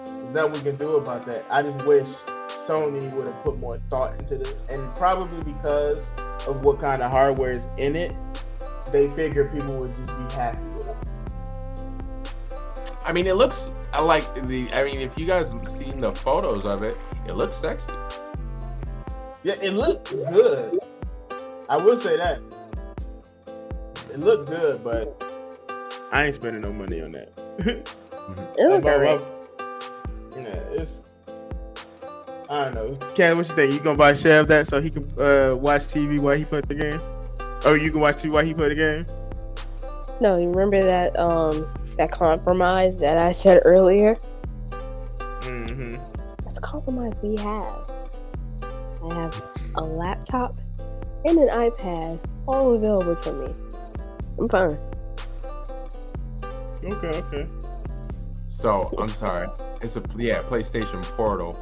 there's 0.05 0.33
nothing 0.35 0.53
we 0.53 0.71
can 0.71 0.77
do 0.77 0.97
about 0.97 1.25
that. 1.27 1.45
I 1.51 1.63
just 1.63 1.83
wish 1.85 2.09
Sony 2.49 3.11
would 3.13 3.27
have 3.27 3.43
put 3.45 3.59
more 3.59 3.79
thought 3.91 4.19
into 4.21 4.39
this, 4.39 4.63
and 4.71 4.93
probably 4.93 5.53
because 5.53 6.05
of 6.47 6.65
what 6.65 6.81
kind 6.81 7.03
of 7.03 7.11
hardware 7.11 7.53
is 7.53 7.67
in 7.77 7.97
it, 7.97 8.15
they 8.93 9.09
figure 9.09 9.49
people 9.49 9.77
would 9.79 9.95
just 9.97 10.17
be 10.17 10.35
happy 10.35 10.59
with 10.77 10.89
it. 10.89 10.99
i 13.05 13.13
mean 13.13 13.27
it 13.27 13.35
looks 13.37 13.71
i 13.93 14.01
like 14.01 14.25
the 14.49 14.69
i 14.75 14.83
mean 14.85 15.01
if 15.01 15.17
you 15.19 15.25
guys 15.25 15.51
have 15.51 15.67
seen 15.69 16.01
the 16.01 16.11
photos 16.13 16.67
of 16.67 16.83
it 16.83 17.01
it 17.27 17.35
looks 17.35 17.57
sexy 17.57 17.93
Yeah, 19.45 19.55
it 19.63 19.71
looked 19.73 20.11
good. 20.11 20.79
I 21.69 21.77
will 21.77 21.97
say 21.97 22.17
that. 22.17 22.41
It 24.13 24.19
looked 24.19 24.49
good, 24.51 24.85
but 24.85 25.23
I 26.13 26.27
ain't 26.27 26.35
spending 26.35 26.61
no 26.63 26.73
money 26.73 27.01
on 27.01 27.13
that. 27.13 27.33
It 28.57 28.69
Like, 28.69 28.69
was 28.69 28.81
bro, 28.83 28.93
alright. 28.95 29.21
Yeah, 30.37 30.81
it's. 30.81 30.99
I 32.49 32.65
don't 32.67 32.75
know. 32.75 32.95
Ken, 33.15 33.37
what 33.37 33.49
you 33.49 33.55
think? 33.55 33.73
You 33.75 33.81
gonna 33.81 33.97
buy 33.99 34.13
Chev 34.13 34.47
that 34.49 34.69
so 34.69 34.81
he 34.81 34.91
can 34.91 35.05
uh, 35.19 35.57
watch 35.57 35.83
TV 35.83 36.19
while 36.21 36.37
he 36.37 36.45
put 36.45 36.69
the 36.69 36.75
game? 36.75 37.01
Or 37.67 37.77
you 37.77 37.91
can 37.91 38.01
watch 38.01 38.19
TV 38.19 38.31
while 38.31 38.45
he 38.45 38.55
play 38.55 38.69
the 38.69 38.75
game? 38.77 39.07
No, 40.21 40.39
you 40.39 40.49
remember 40.51 40.79
that 40.85 41.19
um 41.19 41.65
that 41.99 42.13
compromise 42.13 42.97
that 43.01 43.19
I 43.19 43.33
said 43.33 43.63
earlier? 43.65 44.17
Mm-hmm. 45.41 45.97
That's 46.45 46.59
a 46.59 46.61
compromise 46.61 47.19
we 47.23 47.37
have. 47.39 47.91
I 49.11 49.15
have 49.15 49.43
a 49.77 49.83
laptop 49.85 50.55
and 51.25 51.39
an 51.39 51.49
iPad 51.49 52.21
all 52.47 52.75
available 52.75 53.17
to 53.17 53.33
me. 53.33 53.53
I'm 54.39 54.49
fine. 54.49 54.79
Okay, 56.85 57.09
okay. 57.09 57.47
So 58.49 58.93
I'm 58.99 59.09
sorry. 59.09 59.49
It's 59.83 59.97
a 59.97 60.03
yeah 60.17 60.43
PlayStation 60.43 61.03
Portal. 61.17 61.59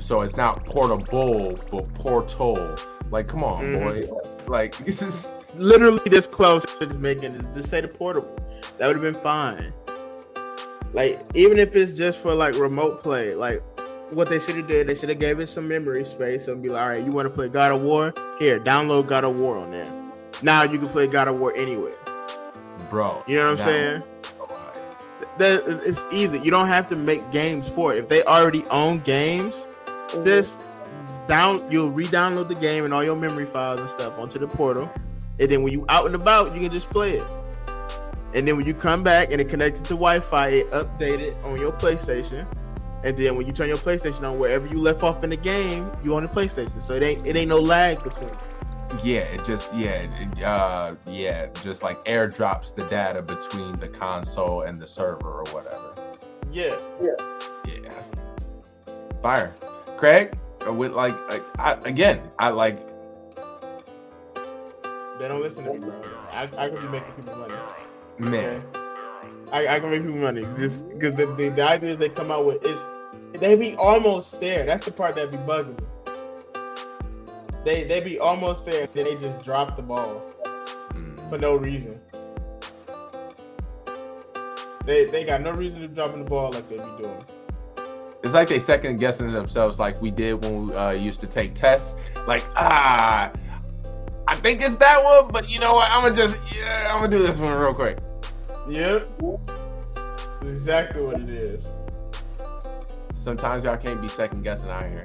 So 0.00 0.20
it's 0.22 0.36
not 0.36 0.64
portable, 0.64 1.58
but 1.70 1.94
portal. 1.94 2.74
Like, 3.10 3.28
come 3.28 3.44
on, 3.44 3.64
Mhm. 3.64 3.80
boy. 4.08 4.18
Like 4.48 4.76
this 4.84 5.02
is 5.02 5.32
Literally 5.54 6.00
this 6.06 6.26
close 6.26 6.64
to 6.80 6.86
making 6.98 7.34
it. 7.34 7.54
Just 7.54 7.70
say 7.70 7.80
the 7.80 7.88
portable. 7.88 8.36
That 8.76 8.88
would 8.88 8.96
have 8.96 9.02
been 9.02 9.22
fine. 9.22 9.72
Like 10.92 11.18
even 11.34 11.58
if 11.58 11.74
it's 11.74 11.92
just 11.94 12.18
for 12.18 12.34
like 12.34 12.54
remote 12.58 13.02
play, 13.02 13.34
like 13.34 13.62
what 14.10 14.28
they 14.28 14.38
should 14.38 14.56
have 14.56 14.66
did, 14.66 14.86
they 14.86 14.94
should 14.94 15.08
have 15.08 15.18
gave 15.18 15.40
it 15.40 15.48
some 15.48 15.66
memory 15.66 16.04
space 16.04 16.46
and 16.48 16.62
be 16.62 16.68
like, 16.68 16.82
all 16.82 16.88
right, 16.90 17.04
you 17.04 17.10
want 17.10 17.26
to 17.26 17.30
play 17.34 17.48
God 17.48 17.72
of 17.72 17.80
War? 17.82 18.12
Here, 18.38 18.60
download 18.60 19.06
God 19.08 19.24
of 19.24 19.34
War 19.36 19.56
on 19.56 19.70
there. 19.70 19.90
Now 20.42 20.62
you 20.64 20.78
can 20.78 20.88
play 20.88 21.06
God 21.06 21.26
of 21.28 21.38
War 21.38 21.54
anywhere. 21.56 21.94
Bro. 22.90 23.22
You 23.26 23.36
know 23.36 23.50
what 23.52 23.60
I'm 23.60 23.66
saying? 23.66 24.02
That 25.38 25.64
it's 25.84 26.06
easy. 26.12 26.38
You 26.38 26.50
don't 26.50 26.68
have 26.68 26.86
to 26.88 26.96
make 26.96 27.30
games 27.30 27.68
for 27.68 27.94
it. 27.94 27.98
If 27.98 28.08
they 28.08 28.22
already 28.24 28.64
own 28.66 29.00
games, 29.00 29.68
just 30.24 30.62
down 31.26 31.66
you'll 31.70 31.90
re-download 31.90 32.48
the 32.48 32.54
game 32.54 32.84
and 32.84 32.94
all 32.94 33.04
your 33.04 33.16
memory 33.16 33.46
files 33.46 33.80
and 33.80 33.88
stuff 33.88 34.18
onto 34.18 34.38
the 34.38 34.48
portal. 34.48 34.90
And 35.38 35.50
then 35.50 35.62
when 35.62 35.72
you 35.72 35.84
out 35.88 36.06
and 36.06 36.14
about, 36.14 36.54
you 36.54 36.60
can 36.60 36.70
just 36.70 36.88
play 36.88 37.18
it. 37.18 37.24
And 38.34 38.46
then 38.46 38.56
when 38.56 38.66
you 38.66 38.74
come 38.74 39.02
back 39.02 39.30
and 39.30 39.40
it 39.40 39.48
connected 39.48 39.84
to 39.84 39.94
Wi-Fi, 39.94 40.48
it 40.48 40.70
updated 40.70 41.42
on 41.44 41.58
your 41.60 41.72
PlayStation. 41.72 42.46
And 43.04 43.16
then 43.16 43.36
when 43.36 43.46
you 43.46 43.52
turn 43.52 43.68
your 43.68 43.76
PlayStation 43.76 44.22
on, 44.22 44.38
wherever 44.38 44.66
you 44.66 44.80
left 44.80 45.02
off 45.02 45.22
in 45.22 45.30
the 45.30 45.36
game, 45.36 45.84
you 46.02 46.16
on 46.16 46.22
the 46.22 46.28
PlayStation. 46.28 46.80
So 46.80 46.94
it 46.94 47.02
ain't 47.02 47.26
it 47.26 47.36
ain't 47.36 47.48
no 47.48 47.58
lag 47.58 48.02
between. 48.02 48.30
it. 48.30 48.55
Yeah, 49.02 49.20
it 49.20 49.44
just 49.44 49.74
yeah, 49.74 50.06
it, 50.08 50.42
uh, 50.42 50.94
yeah, 51.06 51.46
just 51.62 51.82
like 51.82 52.02
airdrops 52.04 52.74
the 52.74 52.84
data 52.84 53.22
between 53.22 53.78
the 53.78 53.88
console 53.88 54.62
and 54.62 54.80
the 54.80 54.86
server 54.86 55.40
or 55.40 55.44
whatever. 55.52 55.94
Yeah. 56.50 56.76
Yeah, 57.02 57.38
yeah 57.66 58.02
fire, 59.26 59.52
Craig. 59.96 60.38
uh, 60.64 60.72
With 60.72 60.92
like, 60.92 61.14
I, 61.28 61.40
I, 61.58 61.72
again, 61.84 62.30
I 62.38 62.50
like. 62.50 62.78
They 65.18 65.26
don't 65.28 65.40
listen 65.40 65.64
to 65.64 65.72
me, 65.72 65.78
bro. 65.80 66.00
I, 66.30 66.42
I 66.56 66.68
can 66.68 66.76
be 66.76 66.88
making 66.88 67.12
people 67.16 67.34
money. 67.34 67.54
Man, 68.18 68.62
I, 69.50 69.66
I 69.66 69.80
can 69.80 69.90
make 69.90 70.02
people 70.02 70.18
money 70.18 70.46
just 70.58 70.88
because 70.90 71.14
the, 71.14 71.26
the, 71.34 71.48
the 71.48 71.62
ideas 71.62 71.98
they 71.98 72.08
come 72.08 72.30
out 72.30 72.46
with 72.46 72.64
is 72.64 72.78
they 73.40 73.56
be 73.56 73.74
almost 73.74 74.38
there. 74.38 74.64
That's 74.64 74.86
the 74.86 74.92
part 74.92 75.16
that 75.16 75.32
be 75.32 75.38
bugging 75.38 75.76
me. 75.76 75.86
They 77.66 77.82
they 77.82 77.98
be 77.98 78.20
almost 78.20 78.64
there, 78.64 78.86
then 78.86 79.06
they 79.06 79.16
just 79.16 79.44
drop 79.44 79.74
the 79.74 79.82
ball 79.82 80.22
mm, 80.92 81.28
for 81.28 81.36
no 81.36 81.56
reason. 81.56 82.00
They 84.84 85.06
they 85.06 85.24
got 85.24 85.40
no 85.40 85.50
reason 85.50 85.80
to 85.80 85.88
dropping 85.88 86.22
the 86.22 86.30
ball 86.30 86.52
like 86.52 86.68
they 86.68 86.76
be 86.76 86.84
doing. 86.96 87.24
it's 88.22 88.34
like 88.34 88.48
they 88.48 88.60
second 88.60 88.98
guessing 88.98 89.32
themselves, 89.32 89.80
like 89.80 90.00
we 90.00 90.12
did 90.12 90.44
when 90.44 90.62
we 90.62 90.74
uh, 90.76 90.94
used 90.94 91.20
to 91.22 91.26
take 91.26 91.56
tests. 91.56 91.96
Like, 92.28 92.44
ah, 92.54 93.32
I 94.28 94.36
think 94.36 94.62
it's 94.62 94.76
that 94.76 95.02
one, 95.02 95.32
but 95.32 95.50
you 95.50 95.58
know 95.58 95.74
what? 95.74 95.90
I'm 95.90 96.04
gonna 96.04 96.14
just, 96.14 96.54
yeah, 96.54 96.92
I'm 96.94 97.00
gonna 97.00 97.18
do 97.18 97.26
this 97.26 97.40
one 97.40 97.52
real 97.52 97.74
quick. 97.74 97.98
Yep, 98.70 99.08
That's 100.40 100.54
exactly 100.54 101.04
what 101.04 101.18
it 101.18 101.30
is. 101.30 101.68
Sometimes 103.20 103.64
y'all 103.64 103.76
can't 103.76 104.00
be 104.00 104.06
second 104.06 104.44
guessing 104.44 104.70
out 104.70 104.84
here. 104.84 105.02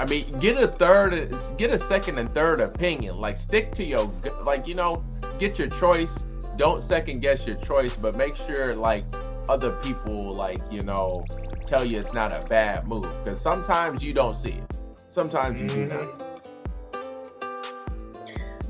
I 0.00 0.06
mean, 0.06 0.24
get 0.40 0.56
a 0.56 0.66
third, 0.66 1.30
get 1.58 1.70
a 1.70 1.78
second 1.78 2.18
and 2.18 2.32
third 2.32 2.62
opinion. 2.62 3.18
Like, 3.18 3.36
stick 3.36 3.70
to 3.72 3.84
your, 3.84 4.10
like, 4.46 4.66
you 4.66 4.74
know, 4.74 5.04
get 5.38 5.58
your 5.58 5.68
choice. 5.68 6.22
Don't 6.56 6.80
second 6.80 7.20
guess 7.20 7.46
your 7.46 7.56
choice, 7.56 7.96
but 7.96 8.16
make 8.16 8.34
sure, 8.34 8.74
like, 8.74 9.04
other 9.46 9.72
people, 9.82 10.30
like, 10.30 10.62
you 10.72 10.80
know, 10.80 11.22
tell 11.66 11.84
you 11.84 11.98
it's 11.98 12.14
not 12.14 12.32
a 12.32 12.48
bad 12.48 12.88
move. 12.88 13.04
Because 13.22 13.42
sometimes 13.42 14.02
you 14.02 14.14
don't 14.14 14.34
see 14.34 14.52
it. 14.52 14.64
Sometimes 15.10 15.60
you 15.60 15.68
do 15.68 15.84
not. 15.84 16.08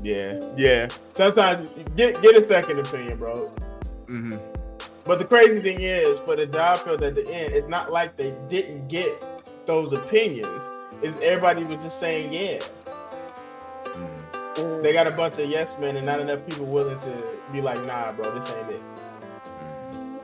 Yeah, 0.03 0.43
yeah. 0.57 0.89
Sometimes 1.13 1.69
get 1.95 2.21
get 2.21 2.35
a 2.35 2.45
second 2.45 2.79
opinion, 2.79 3.17
bro. 3.17 3.47
hmm 4.07 4.35
But 5.05 5.19
the 5.19 5.25
crazy 5.25 5.61
thing 5.61 5.79
is, 5.79 6.19
for 6.25 6.35
the 6.35 6.45
job 6.45 6.79
field 6.79 7.03
at 7.03 7.15
the 7.15 7.25
end, 7.25 7.53
it's 7.53 7.69
not 7.69 7.89
like 7.89 8.17
they 8.17 8.33
didn't 8.49 8.89
get 8.89 9.23
those 9.65 9.93
opinions. 9.93 10.61
Is 11.01 11.15
everybody 11.21 11.63
was 11.63 11.83
just 11.83 11.99
saying 11.99 12.31
yeah. 12.31 12.59
mm 13.85 14.21
Mm. 14.55 14.83
They 14.83 14.91
got 14.91 15.07
a 15.07 15.11
bunch 15.11 15.37
of 15.39 15.49
yes 15.49 15.79
men 15.79 15.95
and 15.95 16.05
not 16.05 16.19
enough 16.19 16.45
people 16.45 16.65
willing 16.65 16.99
to 16.99 17.23
be 17.53 17.61
like, 17.61 17.81
nah, 17.85 18.11
bro, 18.11 18.37
this 18.37 18.51
ain't 18.51 18.69
it. 18.69 18.81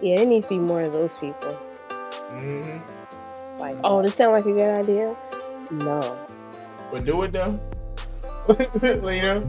Yeah, 0.02 0.22
it 0.22 0.28
needs 0.28 0.46
to 0.46 0.50
be 0.50 0.58
more 0.58 0.82
of 0.82 0.92
those 0.92 1.16
people. 1.16 1.58
Mm-hmm. 1.90 3.60
Like, 3.60 3.78
oh, 3.84 4.02
this 4.02 4.16
sound 4.16 4.34
like 4.34 4.46
a 4.46 4.52
good 4.52 4.70
idea. 4.70 5.16
No. 5.72 6.28
But 6.92 7.06
do 7.06 7.24
it 7.24 7.32
though, 7.32 7.60
Lena. 9.02 9.42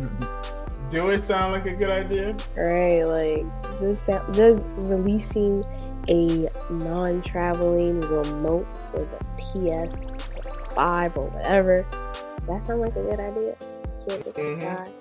Do 0.90 1.08
it 1.08 1.22
sound 1.22 1.52
like 1.52 1.66
a 1.66 1.74
good 1.74 1.90
idea? 1.90 2.34
Right, 2.56 3.02
like 3.04 3.80
this 3.80 4.02
sound, 4.02 4.34
does 4.34 4.64
releasing 4.76 5.64
a 6.08 6.48
non-traveling 6.70 7.98
remote 7.98 8.66
for 8.90 9.00
the 9.00 9.24
PS5 10.78 11.16
or 11.16 11.28
whatever. 11.28 11.86
That 12.46 12.62
sound 12.64 12.80
like 12.80 12.90
a 12.96 13.02
good 13.02 13.20
idea. 13.20 13.56
Can't 14.08 14.24
take 14.24 14.34
Mhm. 14.34 14.62
outside. 14.64 14.92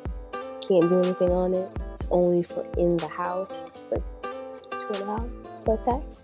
Can't 0.67 0.89
do 0.89 0.99
anything 0.99 1.31
on 1.31 1.53
it. 1.53 1.69
It's 1.89 2.05
only 2.11 2.43
for 2.43 2.65
in 2.77 2.97
the 2.97 3.07
house 3.07 3.65
for 3.89 4.01
two 4.77 4.87
and 4.93 5.03
a 5.03 5.05
half 5.05 5.23
plus 5.63 5.85
tax. 5.85 6.21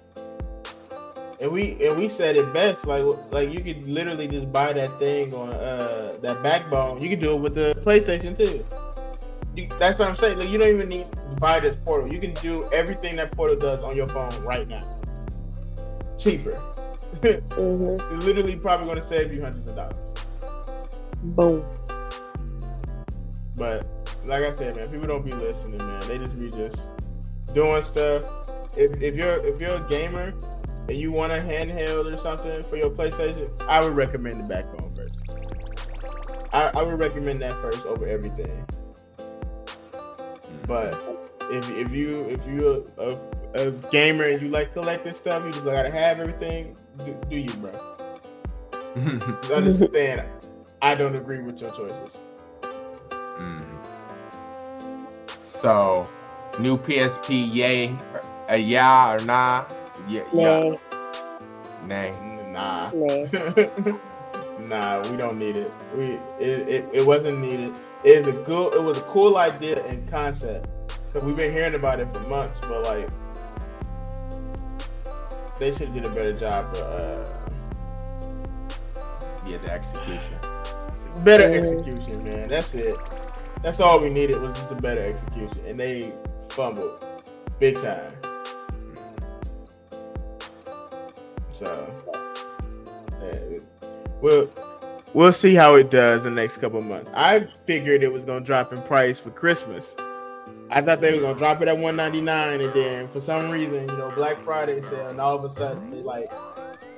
And 1.40 1.52
we 1.52 1.78
and 1.86 1.98
we 1.98 2.10
said 2.10 2.36
it 2.36 2.52
best. 2.54 2.86
Like 2.86 3.04
like 3.32 3.50
you 3.52 3.62
could 3.62 3.88
literally 3.88 4.28
just 4.28 4.52
buy 4.52 4.74
that 4.74 4.98
thing 5.00 5.34
on 5.34 5.50
uh 5.50 6.14
that 6.22 6.42
backbone. 6.44 7.02
You 7.02 7.10
could 7.10 7.20
do 7.20 7.36
it 7.36 7.42
with 7.42 7.56
the 7.56 7.74
PlayStation 7.86 8.36
too. 8.38 8.64
You, 9.56 9.68
that's 9.78 10.00
what 10.00 10.08
I'm 10.08 10.16
saying. 10.16 10.40
Like, 10.40 10.50
you 10.50 10.58
don't 10.58 10.70
even 10.70 10.88
need 10.88 11.06
to 11.06 11.28
buy 11.40 11.60
this 11.60 11.76
portal. 11.86 12.12
You 12.12 12.20
can 12.20 12.34
do 12.34 12.68
everything 12.72 13.16
that 13.18 13.32
portal 13.34 13.56
does 13.56 13.84
on 13.84 13.96
your 13.96 14.08
phone 14.08 14.32
right 14.46 14.68
now. 14.68 14.84
Cheaper. 16.18 16.60
Hmm 17.24 17.92
it's 17.94 18.26
literally 18.26 18.58
probably 18.58 18.86
going 18.86 19.02
to 19.02 19.08
save 19.08 19.34
you 19.34 19.42
hundreds 19.42 19.70
of 19.70 19.76
dollars. 19.76 19.96
Boom. 21.24 21.62
But 23.56 23.86
like 24.26 24.44
I 24.44 24.54
said, 24.54 24.76
man, 24.76 24.90
people 24.90 25.08
don't 25.08 25.26
be 25.26 25.34
listening, 25.34 25.80
man. 25.80 26.02
They 26.08 26.18
just 26.18 26.40
be 26.40 26.50
just 26.50 26.90
doing 27.54 27.82
stuff. 27.84 28.24
If, 28.78 29.02
if 29.02 29.16
you're 29.16 29.38
if 29.48 29.62
you're 29.62 29.76
a 29.76 29.90
gamer 29.90 30.34
and 30.90 30.98
you 30.98 31.12
want 31.12 31.32
a 31.32 31.38
handheld 31.38 32.14
or 32.14 32.18
something 32.18 32.62
for 32.66 32.78
your 32.78 32.90
PlayStation, 32.90 33.50
I 33.68 33.84
would 33.84 33.96
recommend 33.96 34.46
the 34.46 34.54
backbone 34.54 34.94
first. 34.96 35.32
I, 36.52 36.72
I 36.76 36.84
would 36.84 37.00
recommend 37.00 37.42
that 37.42 37.54
first 37.62 37.86
over 37.86 38.06
everything. 38.08 38.66
But 40.68 40.94
if, 41.52 41.70
if 41.72 41.92
you 41.92 42.22
if 42.30 42.46
you 42.48 42.88
a, 42.98 43.12
a, 43.12 43.68
a 43.68 43.72
gamer 43.92 44.26
and 44.26 44.42
you 44.42 44.50
like 44.50 44.74
collecting 44.74 45.14
stuff, 45.14 45.46
you 45.46 45.52
just 45.52 45.64
gotta 45.64 45.92
have 45.92 46.20
everything. 46.20 46.76
Do, 46.98 47.18
do 47.30 47.38
you, 47.38 47.54
bro? 47.56 47.72
Understand. 49.54 50.28
I 50.82 50.96
don't 50.96 51.16
agree 51.16 51.42
with 51.42 51.60
your 51.60 51.72
choices. 51.72 52.18
Mm. 53.12 53.66
So, 55.42 56.08
new 56.60 56.78
PSP, 56.78 57.54
yay, 57.54 57.96
a 58.48 58.58
yeah 58.58 59.14
or 59.14 59.26
nah? 59.26 59.66
Yeah, 60.08 60.24
Nay, 60.34 60.76
yeah, 60.92 61.88
nay. 61.88 62.14
Nah. 62.52 62.92
nay. 62.92 63.30
nah, 64.60 65.10
we 65.10 65.18
don't 65.18 65.40
need 65.40 65.56
it. 65.56 65.72
We 65.96 66.20
it, 66.40 66.68
it, 66.68 66.86
it 66.94 67.06
wasn't 67.06 67.40
needed. 67.40 67.74
It 68.04 68.26
was 68.26 68.36
a 68.36 68.38
good 68.44 68.74
it 68.76 68.84
was 68.84 68.98
a 69.00 69.04
cool 69.04 69.38
idea 69.38 69.84
and 69.86 70.10
concept. 70.12 70.70
So 71.12 71.20
we've 71.22 71.36
been 71.36 71.52
hearing 71.52 71.76
about 71.76 72.00
it 72.00 72.12
for 72.12 72.20
months, 72.22 72.60
but 72.62 72.84
like 72.84 73.08
they 75.60 75.70
should 75.72 75.88
have 75.90 75.94
did 75.94 76.06
a 76.06 76.10
better 76.10 76.34
job 76.34 76.76
for 76.76 76.82
uh 76.84 77.22
Yeah, 79.48 79.58
the 79.58 79.72
execution. 79.72 80.38
better 81.24 81.44
Mm. 81.50 81.58
execution, 81.58 82.24
man. 82.24 82.48
That's 82.50 82.74
it. 82.76 82.96
That's 83.62 83.80
all 83.80 84.00
we 84.00 84.10
needed 84.10 84.42
was 84.42 84.58
just 84.58 84.72
a 84.72 84.76
better 84.76 85.02
execution. 85.02 85.60
And 85.68 85.80
they 85.80 86.12
fumbled 86.50 87.04
big 87.60 87.76
time. 87.82 88.14
So, 91.54 91.88
yeah, 93.22 93.60
we'll 94.22 94.50
we'll 95.14 95.32
see 95.32 95.54
how 95.56 95.76
it 95.76 95.92
does 95.92 96.26
in 96.26 96.36
the 96.36 96.42
next 96.42 96.58
couple 96.58 96.80
of 96.80 96.86
months. 96.86 97.12
I 97.14 97.48
figured 97.66 98.02
it 98.04 98.12
was 98.12 98.26
gonna 98.26 98.42
drop 98.44 98.74
in 98.74 98.82
price 98.82 99.20
for 99.20 99.30
Christmas. 99.30 99.96
I 100.76 100.82
thought 100.82 101.02
they 101.02 101.14
were 101.14 101.22
gonna 101.22 101.38
drop 101.38 101.62
it 101.62 101.68
at 101.68 101.78
199 101.78 102.62
and 102.62 102.74
then 102.74 103.08
for 103.10 103.22
some 103.22 103.52
reason, 103.52 103.82
you 103.82 103.86
know, 103.96 104.12
Black 104.16 104.44
Friday 104.44 104.82
sale, 104.82 105.10
and 105.10 105.22
all 105.22 105.36
of 105.36 105.44
a 105.44 105.52
sudden 105.54 105.94
it's 105.94 106.04
like 106.04 106.32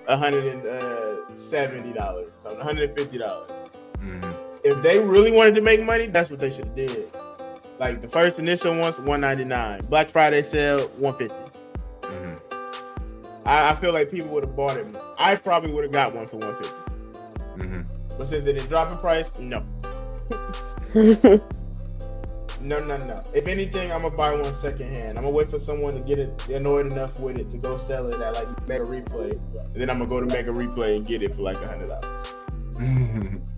$170, 0.08 2.30
so 2.42 2.56
$150. 2.56 3.50
Mhm. 4.00 4.34
If 4.64 4.82
they 4.82 5.00
really 5.00 5.34
wanted 5.34 5.56
to 5.56 5.62
make 5.62 5.84
money, 5.84 6.08
that's 6.08 6.32
what 6.32 6.40
they 6.40 6.52
should 6.52 6.68
have 6.68 6.76
did. 6.76 7.12
Like 7.78 8.02
the 8.02 8.08
first 8.08 8.40
initial 8.40 8.74
ones, 8.80 8.98
199. 8.98 9.82
Black 9.90 10.08
Friday 10.08 10.42
sale, 10.42 10.80
150. 10.98 11.36
Mhm. 12.02 12.40
I, 13.46 13.72
I 13.72 13.76
feel 13.76 13.92
like 13.92 14.10
people 14.10 14.32
would 14.32 14.46
have 14.46 14.56
bought 14.56 14.78
it. 14.78 14.88
I 15.18 15.36
probably 15.36 15.74
would 15.74 15.84
have 15.84 15.92
got 15.92 16.16
one 16.16 16.28
for 16.28 16.38
150. 16.38 16.74
Mhm. 17.58 17.86
But 18.18 18.30
since 18.30 18.46
they 18.46 18.54
didn't 18.54 18.70
drop 18.70 18.90
in 18.90 18.98
price, 19.00 19.38
no. 19.38 19.62
No, 22.66 22.80
no, 22.80 22.96
no. 22.96 23.22
If 23.36 23.48
anything, 23.48 23.92
I'm 23.92 24.02
gonna 24.02 24.16
buy 24.16 24.34
one 24.34 24.56
secondhand. 24.56 25.20
I'm 25.20 25.24
gonna 25.24 25.36
wait 25.36 25.52
for 25.52 25.60
someone 25.60 25.94
to 25.94 26.00
get 26.00 26.18
it 26.18 26.48
annoyed 26.50 26.90
enough 26.90 27.20
with 27.20 27.38
it 27.38 27.52
to 27.52 27.58
go 27.60 27.78
sell 27.78 28.12
it 28.12 28.20
at 28.20 28.34
like 28.34 28.68
Mega 28.68 28.86
Replay, 28.86 29.34
and 29.34 29.76
then 29.76 29.88
I'm 29.88 30.00
gonna 30.00 30.10
go 30.10 30.20
to 30.20 30.26
Mega 30.26 30.50
Replay 30.52 30.96
and 30.96 31.08
get 31.08 31.22
it 31.22 31.36
for 31.36 31.44
like 31.44 31.62
a 31.62 31.68
hundred 31.68 31.90
dollars. 31.90 32.34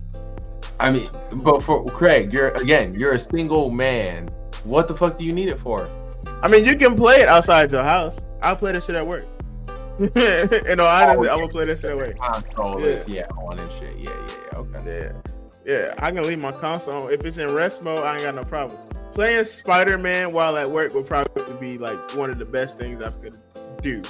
I 0.80 0.90
mean, 0.92 1.08
but 1.42 1.62
for 1.62 1.82
Craig, 1.84 2.34
you're 2.34 2.50
again, 2.50 2.94
you're 2.94 3.14
a 3.14 3.18
single 3.18 3.70
man. 3.70 4.28
What 4.64 4.88
the 4.88 4.94
fuck 4.94 5.16
do 5.16 5.24
you 5.24 5.32
need 5.32 5.48
it 5.48 5.58
for? 5.58 5.88
I 6.42 6.48
mean, 6.48 6.66
you 6.66 6.76
can 6.76 6.94
play 6.94 7.22
it 7.22 7.28
outside 7.28 7.72
your 7.72 7.82
house. 7.82 8.20
I'll 8.42 8.56
play 8.56 8.72
that 8.72 8.84
shit 8.84 8.94
at 8.94 9.06
work. 9.06 9.24
you 9.98 10.10
oh, 10.14 10.74
know, 10.74 10.84
honestly, 10.84 11.30
I'm 11.30 11.38
gonna 11.38 11.48
play 11.48 11.64
this 11.64 11.80
shit 11.80 11.92
at 11.92 11.96
work. 11.96 12.16
Console 12.18 12.80
Yeah. 12.80 12.86
is 12.88 13.08
yeah 13.08 13.26
on 13.38 13.58
and 13.58 13.72
shit. 13.72 13.96
Yeah, 13.96 14.10
yeah, 14.10 14.34
yeah. 14.52 14.58
Okay. 14.58 15.12
Yeah, 15.64 15.74
yeah. 15.86 15.94
I 15.96 16.12
can 16.12 16.24
leave 16.24 16.38
my 16.38 16.52
console. 16.52 17.06
on. 17.06 17.12
If 17.12 17.24
it's 17.24 17.38
in 17.38 17.52
rest 17.54 17.82
mode, 17.82 18.04
I 18.04 18.12
ain't 18.12 18.22
got 18.22 18.34
no 18.34 18.44
problem. 18.44 18.78
Playing 19.18 19.46
Spider 19.46 19.98
Man 19.98 20.32
while 20.32 20.56
at 20.56 20.70
work 20.70 20.94
would 20.94 21.08
probably 21.08 21.52
be 21.54 21.76
like 21.76 21.98
one 22.14 22.30
of 22.30 22.38
the 22.38 22.44
best 22.44 22.78
things 22.78 23.02
I 23.02 23.10
could 23.10 23.36
do. 23.82 24.00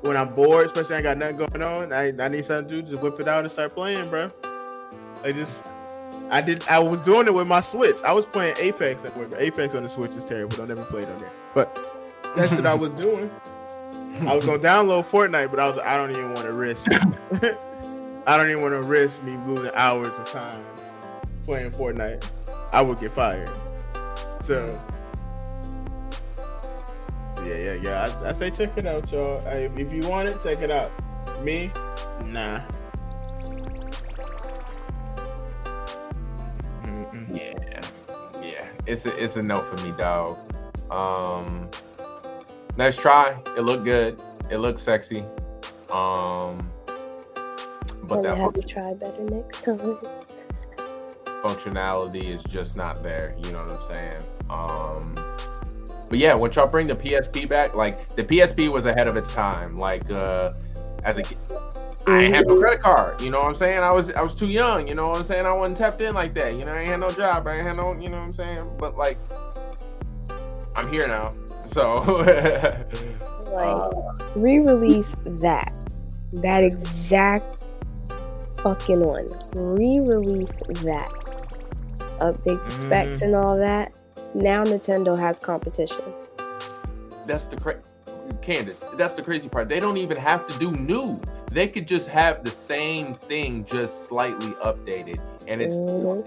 When 0.00 0.16
I'm 0.16 0.34
bored, 0.34 0.66
especially 0.66 0.96
I 0.96 1.02
got 1.02 1.16
nothing 1.16 1.36
going 1.36 1.62
on, 1.62 1.92
I, 1.92 2.08
I 2.08 2.26
need 2.26 2.44
something 2.44 2.68
to 2.70 2.82
do. 2.82 2.90
Just 2.90 3.00
whip 3.00 3.20
it 3.20 3.28
out 3.28 3.44
and 3.44 3.52
start 3.52 3.72
playing, 3.72 4.10
bro. 4.10 4.32
I 5.22 5.30
just, 5.30 5.62
I 6.28 6.40
did. 6.40 6.66
I 6.66 6.80
was 6.80 7.02
doing 7.02 7.28
it 7.28 7.34
with 7.34 7.46
my 7.46 7.60
Switch. 7.60 8.02
I 8.02 8.12
was 8.12 8.26
playing 8.26 8.56
Apex 8.58 9.04
at 9.04 9.16
work. 9.16 9.30
Apex 9.38 9.76
on 9.76 9.84
the 9.84 9.88
Switch 9.88 10.16
is 10.16 10.24
terrible. 10.24 10.56
Don't 10.56 10.72
ever 10.72 10.84
play 10.86 11.04
it 11.04 11.08
on 11.08 11.20
there. 11.20 11.30
But 11.54 11.78
that's 12.34 12.50
what 12.50 12.66
I 12.66 12.74
was 12.74 12.92
doing. 13.00 13.30
I 14.26 14.34
was 14.34 14.44
gonna 14.44 14.58
download 14.58 15.06
Fortnite, 15.06 15.52
but 15.52 15.60
I 15.60 15.68
was 15.68 15.78
I 15.78 15.96
don't 15.96 16.10
even 16.10 16.34
want 16.34 16.46
to 16.46 16.52
risk. 16.52 16.90
I 18.26 18.36
don't 18.36 18.50
even 18.50 18.60
want 18.60 18.74
to 18.74 18.82
risk 18.82 19.22
me 19.22 19.36
losing 19.46 19.70
hours 19.76 20.18
of 20.18 20.24
time 20.24 20.64
playing 21.46 21.70
Fortnite. 21.70 22.28
I 22.72 22.82
would 22.82 22.98
get 22.98 23.12
fired. 23.12 23.48
So 24.44 24.78
yeah, 27.46 27.56
yeah, 27.56 27.74
yeah. 27.82 28.06
I, 28.24 28.28
I 28.28 28.32
say 28.34 28.50
check 28.50 28.76
it 28.76 28.86
out, 28.86 29.10
y'all. 29.10 29.40
Hey, 29.50 29.70
if 29.74 29.90
you 29.90 30.06
want 30.06 30.28
it, 30.28 30.42
check 30.42 30.58
it 30.60 30.70
out. 30.70 30.92
Me, 31.42 31.70
nah. 32.26 32.60
Mm-mm. 36.84 37.34
Yeah, 37.34 37.80
yeah. 38.42 38.68
It's 38.86 39.06
a 39.06 39.16
it's 39.22 39.36
a 39.36 39.42
no 39.42 39.62
for 39.62 39.82
me, 39.82 39.92
dog. 39.96 40.36
Um, 40.92 41.70
let's 42.76 42.98
try. 42.98 43.40
It 43.56 43.62
looked 43.62 43.84
good. 43.84 44.20
It 44.50 44.58
looked 44.58 44.80
sexy. 44.80 45.24
Um, 45.90 46.70
but 48.02 48.16
Gonna 48.16 48.28
that 48.28 48.36
have 48.36 48.52
to 48.52 48.62
try 48.62 48.92
better 48.92 49.22
next 49.22 49.62
time. 49.62 49.96
functionality 51.42 52.24
is 52.24 52.42
just 52.44 52.76
not 52.76 53.02
there. 53.02 53.34
You 53.42 53.52
know 53.52 53.60
what 53.60 53.70
I'm 53.70 53.90
saying? 53.90 54.18
Um, 54.54 55.12
but 56.08 56.18
yeah, 56.18 56.34
when 56.34 56.52
y'all 56.52 56.66
bring 56.66 56.86
the 56.86 56.94
PSP 56.94 57.48
back, 57.48 57.74
like 57.74 57.98
the 58.10 58.22
PSP 58.22 58.70
was 58.70 58.86
ahead 58.86 59.06
of 59.06 59.16
its 59.16 59.32
time. 59.32 59.74
Like 59.76 60.10
uh, 60.10 60.50
as 61.04 61.18
a 61.18 61.22
kid, 61.22 61.38
I 62.06 62.24
ain't 62.24 62.34
have 62.34 62.46
no 62.46 62.58
credit 62.58 62.80
card. 62.80 63.20
You 63.20 63.30
know 63.30 63.40
what 63.40 63.48
I'm 63.48 63.56
saying? 63.56 63.80
I 63.80 63.90
was 63.90 64.10
I 64.12 64.22
was 64.22 64.34
too 64.34 64.48
young. 64.48 64.86
You 64.86 64.94
know 64.94 65.08
what 65.08 65.18
I'm 65.18 65.24
saying? 65.24 65.46
I 65.46 65.52
wasn't 65.52 65.78
tapped 65.78 66.00
in 66.00 66.14
like 66.14 66.34
that. 66.34 66.58
You 66.58 66.66
know, 66.66 66.72
I 66.72 66.78
ain't 66.78 66.86
had 66.86 67.00
no 67.00 67.10
job. 67.10 67.46
I 67.46 67.54
ain't 67.54 67.62
had 67.62 67.76
no. 67.76 67.92
You 67.94 68.08
know 68.08 68.18
what 68.18 68.24
I'm 68.24 68.30
saying? 68.30 68.70
But 68.78 68.96
like, 68.96 69.18
I'm 70.76 70.88
here 70.88 71.08
now. 71.08 71.30
So 71.64 72.02
Like 73.52 73.92
re-release 74.34 75.16
that. 75.24 75.72
That 76.34 76.62
exact 76.62 77.62
fucking 78.58 79.00
one. 79.00 79.28
Re-release 79.54 80.58
that. 80.82 81.10
Update 82.20 82.64
the 82.64 82.70
specs 82.70 83.22
and 83.22 83.34
all 83.34 83.56
that. 83.58 83.92
Now 84.34 84.64
Nintendo 84.64 85.18
has 85.18 85.38
competition. 85.40 86.02
that's 87.26 87.46
the 87.46 87.56
cra- 87.56 87.80
Candace. 88.42 88.84
That's 88.98 89.14
the 89.14 89.22
crazy 89.22 89.48
part. 89.48 89.68
They 89.68 89.80
don't 89.80 89.96
even 89.96 90.16
have 90.18 90.46
to 90.48 90.58
do 90.58 90.72
new. 90.72 91.20
They 91.50 91.68
could 91.68 91.86
just 91.88 92.08
have 92.08 92.44
the 92.44 92.50
same 92.50 93.14
thing, 93.14 93.64
just 93.64 94.06
slightly 94.06 94.50
updated, 94.64 95.20
and 95.46 95.62
it's 95.62 95.74
Mhm. 95.76 96.24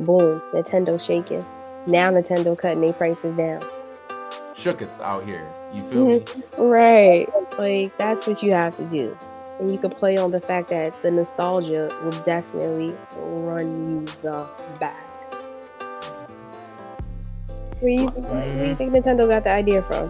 Boom. 0.00 0.42
Nintendo 0.52 1.00
shaking. 1.00 1.44
Now 1.86 2.10
Nintendo 2.10 2.56
cutting 2.58 2.80
their 2.80 2.92
prices 2.92 3.36
down. 3.36 3.62
shooketh 4.56 4.88
out 5.00 5.24
here. 5.24 5.46
You 5.72 5.82
feel 5.84 6.06
me? 6.06 6.24
Right. 6.58 7.28
Like 7.58 7.96
that's 7.98 8.26
what 8.26 8.42
you 8.42 8.52
have 8.52 8.76
to 8.76 8.84
do. 8.84 9.16
And 9.60 9.72
you 9.72 9.78
can 9.78 9.90
play 9.90 10.16
on 10.16 10.30
the 10.30 10.40
fact 10.40 10.70
that 10.70 10.94
the 11.02 11.10
nostalgia 11.10 11.92
will 12.02 12.22
definitely 12.24 12.94
run 13.16 13.66
you 13.90 14.04
the 14.22 14.46
back. 14.78 15.03
Where 17.84 17.92
you, 17.92 18.06
where 18.06 18.44
do 18.46 18.50
you 18.50 18.56
mm-hmm. 18.56 18.74
think 18.76 18.94
Nintendo 18.94 19.28
got 19.28 19.42
the 19.42 19.50
idea 19.50 19.82
from? 19.82 20.08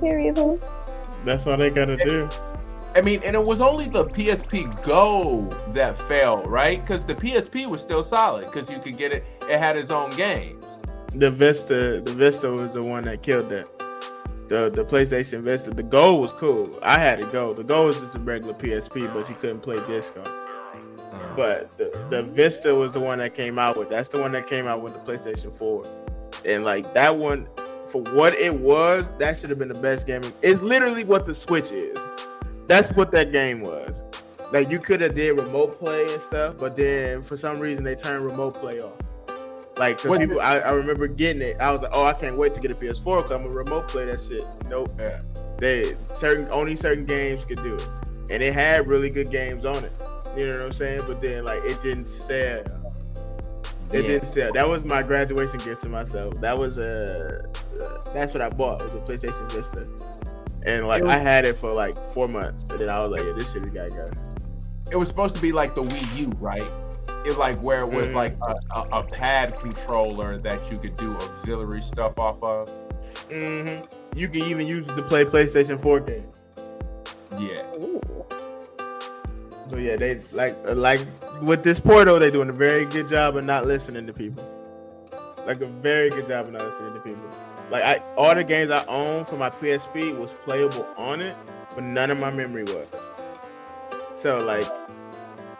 Period. 0.00 0.60
That's 1.24 1.46
all 1.46 1.56
they 1.56 1.70
gotta 1.70 1.96
do. 1.98 2.28
I 2.96 3.00
mean, 3.00 3.20
and 3.24 3.36
it 3.36 3.44
was 3.44 3.60
only 3.60 3.88
the 3.88 4.06
PSP 4.06 4.82
Go 4.82 5.42
that 5.70 5.96
failed, 5.96 6.48
right? 6.48 6.84
Because 6.84 7.04
the 7.04 7.14
PSP 7.14 7.68
was 7.68 7.80
still 7.80 8.02
solid 8.02 8.46
because 8.46 8.68
you 8.68 8.80
could 8.80 8.96
get 8.98 9.12
it. 9.12 9.24
It 9.42 9.60
had 9.60 9.76
its 9.76 9.90
own 9.90 10.10
games. 10.10 10.64
The 11.14 11.30
Vita, 11.30 12.00
the 12.04 12.12
Vita 12.12 12.50
was 12.50 12.72
the 12.74 12.82
one 12.82 13.04
that 13.04 13.22
killed 13.22 13.50
that. 13.50 13.68
The 14.48 14.68
the 14.68 14.84
PlayStation 14.84 15.44
Vita, 15.44 15.70
the 15.70 15.84
Go 15.84 16.16
was 16.16 16.32
cool. 16.32 16.76
I 16.82 16.98
had 16.98 17.20
a 17.20 17.26
Go. 17.26 17.54
The 17.54 17.62
Go 17.62 17.86
was 17.86 17.98
just 17.98 18.16
a 18.16 18.18
regular 18.18 18.54
PSP, 18.54 19.14
but 19.14 19.28
you 19.28 19.36
couldn't 19.36 19.60
play 19.60 19.76
disc 19.86 20.16
on. 20.16 20.26
it. 20.26 20.41
But 21.36 21.76
the, 21.78 21.90
the 22.10 22.22
Vita 22.22 22.74
was 22.74 22.92
the 22.92 23.00
one 23.00 23.18
that 23.18 23.34
came 23.34 23.58
out 23.58 23.76
with. 23.78 23.88
That's 23.88 24.08
the 24.08 24.18
one 24.20 24.32
that 24.32 24.46
came 24.46 24.66
out 24.66 24.82
with 24.82 24.92
the 24.92 25.00
PlayStation 25.00 25.56
4. 25.56 25.86
And 26.44 26.64
like 26.64 26.92
that 26.94 27.16
one, 27.16 27.48
for 27.88 28.02
what 28.02 28.34
it 28.34 28.54
was, 28.54 29.10
that 29.18 29.38
should 29.38 29.50
have 29.50 29.58
been 29.58 29.68
the 29.68 29.74
best 29.74 30.06
game. 30.06 30.22
It's 30.42 30.60
literally 30.62 31.04
what 31.04 31.24
the 31.26 31.34
Switch 31.34 31.70
is. 31.72 31.98
That's 32.68 32.92
what 32.92 33.10
that 33.12 33.32
game 33.32 33.60
was. 33.60 34.04
Like 34.52 34.70
you 34.70 34.78
could 34.78 35.00
have 35.00 35.14
did 35.14 35.32
remote 35.38 35.78
play 35.78 36.02
and 36.12 36.20
stuff, 36.20 36.56
but 36.58 36.76
then 36.76 37.22
for 37.22 37.36
some 37.36 37.58
reason 37.58 37.84
they 37.84 37.94
turned 37.94 38.24
remote 38.26 38.54
play 38.60 38.80
off. 38.80 38.92
Like 39.78 39.98
'cause 39.98 40.10
What- 40.10 40.20
people, 40.20 40.40
I, 40.40 40.58
I 40.58 40.72
remember 40.72 41.06
getting 41.06 41.40
it. 41.42 41.56
I 41.58 41.72
was 41.72 41.80
like, 41.82 41.92
oh, 41.94 42.04
I 42.04 42.12
can't 42.12 42.36
wait 42.36 42.52
to 42.54 42.60
get 42.60 42.70
a 42.70 42.74
PS4 42.74 43.22
because 43.22 43.32
I'm 43.32 43.38
gonna 43.38 43.48
remote 43.50 43.88
play 43.88 44.04
that 44.04 44.20
shit. 44.22 44.44
Nope. 44.68 44.90
Yeah. 44.98 45.20
They 45.56 45.96
certain 46.12 46.46
only 46.50 46.74
certain 46.74 47.04
games 47.04 47.44
could 47.46 47.62
do 47.64 47.74
it, 47.76 47.88
and 48.30 48.42
it 48.42 48.52
had 48.52 48.86
really 48.86 49.08
good 49.08 49.30
games 49.30 49.64
on 49.64 49.84
it. 49.84 50.02
You 50.36 50.46
know 50.46 50.52
what 50.58 50.62
I'm 50.64 50.72
saying? 50.72 51.02
But 51.06 51.20
then 51.20 51.44
like 51.44 51.62
it 51.64 51.82
didn't 51.82 52.04
sell. 52.08 52.62
It 53.92 54.02
Yeah. 54.02 54.02
didn't 54.02 54.26
sell. 54.28 54.52
That 54.52 54.66
was 54.68 54.84
my 54.86 55.02
graduation 55.02 55.58
gift 55.58 55.82
to 55.82 55.88
myself. 55.88 56.40
That 56.40 56.56
was 56.58 56.78
a. 56.78 57.42
Uh, 57.78 58.12
that's 58.14 58.32
what 58.32 58.40
I 58.40 58.48
bought 58.48 58.78
was 58.92 59.02
a 59.02 59.06
PlayStation 59.06 59.50
Vita, 59.50 59.86
and 60.64 60.86
like 60.86 61.00
It 61.00 61.04
was- 61.04 61.12
I 61.12 61.18
had 61.18 61.44
it 61.44 61.56
for 61.56 61.70
like 61.70 61.94
four 61.94 62.28
months, 62.28 62.64
and 62.70 62.78
then 62.80 62.88
I 62.88 63.04
was 63.04 63.16
like, 63.18 63.26
yeah, 63.26 63.34
this 63.34 63.52
shit 63.52 63.62
has 63.62 63.70
got 63.70 63.88
to 63.88 63.94
go. 63.94 64.90
It 64.90 64.96
was 64.96 65.08
supposed 65.08 65.34
to 65.36 65.42
be 65.42 65.52
like 65.52 65.74
the 65.74 65.82
Wii 65.82 66.16
U, 66.16 66.30
right? 66.40 66.70
It 67.26 67.36
like 67.38 67.62
where 67.62 67.78
it 67.82 67.88
was 67.90 68.10
Mhm. 68.10 68.14
like 68.14 68.34
a, 68.42 68.78
a, 68.78 68.98
a 69.00 69.02
pad 69.04 69.58
controller 69.60 70.38
that 70.38 70.70
you 70.72 70.78
could 70.78 70.94
do 70.94 71.14
auxiliary 71.14 71.82
stuff 71.82 72.18
off 72.18 72.42
of. 72.42 72.68
hmm 73.30 73.78
You 74.14 74.28
can 74.28 74.42
even 74.42 74.66
use 74.66 74.88
it 74.88 74.96
to 74.96 75.02
play 75.02 75.24
PlayStation 75.24 75.80
4 75.80 76.00
games. 76.00 76.34
Yeah. 77.38 77.62
Ooh. 77.76 78.00
So 79.72 79.78
yeah, 79.78 79.96
they 79.96 80.20
like 80.32 80.54
like 80.76 81.00
with 81.40 81.62
this 81.62 81.80
portal, 81.80 82.18
they're 82.18 82.30
doing 82.30 82.50
a 82.50 82.52
very 82.52 82.84
good 82.84 83.08
job 83.08 83.38
of 83.38 83.44
not 83.44 83.66
listening 83.66 84.06
to 84.06 84.12
people. 84.12 84.44
Like 85.46 85.62
a 85.62 85.66
very 85.66 86.10
good 86.10 86.28
job 86.28 86.44
of 86.46 86.52
not 86.52 86.66
listening 86.66 86.92
to 86.92 87.00
people. 87.00 87.30
Like 87.70 87.82
I, 87.82 88.02
all 88.16 88.34
the 88.34 88.44
games 88.44 88.70
I 88.70 88.84
own 88.84 89.24
for 89.24 89.38
my 89.38 89.48
PSP 89.48 90.14
was 90.18 90.34
playable 90.44 90.86
on 90.98 91.22
it, 91.22 91.34
but 91.74 91.84
none 91.84 92.10
of 92.10 92.18
my 92.18 92.30
memory 92.30 92.64
was. 92.64 92.86
So 94.14 94.44
like, 94.44 94.66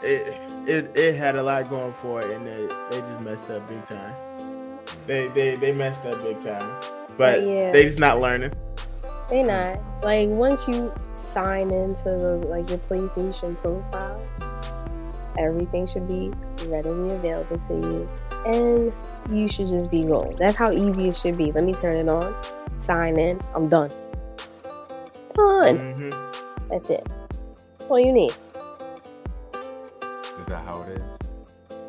it 0.03 0.37
it 0.69 0.91
it 0.95 1.17
had 1.17 1.37
a 1.37 1.43
lot 1.43 1.71
going 1.71 1.95
for 1.95 2.21
it, 2.21 2.31
and 2.37 2.47
they 2.47 2.67
they 2.91 3.01
just 3.01 3.21
messed 3.23 3.49
up 3.49 3.67
big 3.67 3.83
time. 3.87 4.15
They 5.07 5.29
they 5.29 5.57
they 5.57 5.73
messed 5.73 6.05
up 6.05 6.23
big 6.23 6.39
time. 6.45 6.83
But 7.17 7.41
Yeah. 7.47 7.73
they 7.73 7.85
just 7.85 7.99
not 7.99 8.21
learning. 8.21 8.53
They 9.33 9.43
not 9.43 9.81
like 10.03 10.29
once 10.29 10.69
you 10.69 10.93
sign 11.15 11.71
into 11.71 12.05
the 12.05 12.47
like 12.51 12.69
your 12.69 12.79
PlayStation 12.81 13.57
profile, 13.57 14.21
everything 15.39 15.87
should 15.87 16.07
be 16.07 16.31
readily 16.67 17.15
available 17.15 17.57
to 17.57 17.75
you, 17.75 18.03
and 18.45 18.93
you 19.35 19.49
should 19.49 19.69
just 19.69 19.91
be 19.91 20.05
going. 20.05 20.37
That's 20.37 20.55
how 20.55 20.71
easy 20.71 21.09
it 21.09 21.17
should 21.17 21.39
be. 21.39 21.51
Let 21.51 21.65
me 21.65 21.73
turn 21.73 21.97
it 21.97 22.11
on, 22.11 22.37
sign 22.77 23.19
in. 23.19 23.41
I'm 23.55 23.71
done. 23.71 23.91
Done. 25.35 25.79
Mhm. 25.79 26.35
That's 26.69 26.91
it. 26.91 27.07
That's 27.79 27.91
all 27.91 27.99
you 27.99 28.13
need. 28.13 28.33
Is 30.41 30.47
that 30.47 30.63
how 30.63 30.83
it 30.83 30.99
is? 31.01 31.19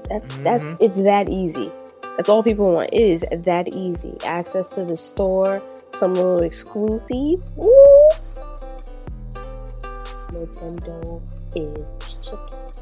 That's 0.10 0.28
Mhm. 0.38 0.44
that. 0.46 0.62
It's 0.80 0.98
that 1.02 1.28
easy. 1.28 1.70
That's 2.16 2.30
all 2.30 2.42
people 2.42 2.72
want. 2.72 2.94
It 2.94 3.02
is 3.02 3.26
that 3.30 3.68
easy. 3.76 4.18
Access 4.24 4.66
to 4.68 4.86
the 4.86 4.96
store, 4.96 5.62
some 5.96 6.14
little 6.14 6.44
exclusives. 6.44 7.54
Ooh. 7.62 8.10
Nintendo 10.32 11.22
is 11.56 12.16
chicken. 12.22 12.74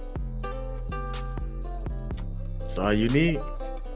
That's 2.60 2.80
all 2.80 2.94
you 2.94 3.10
need. 3.10 3.42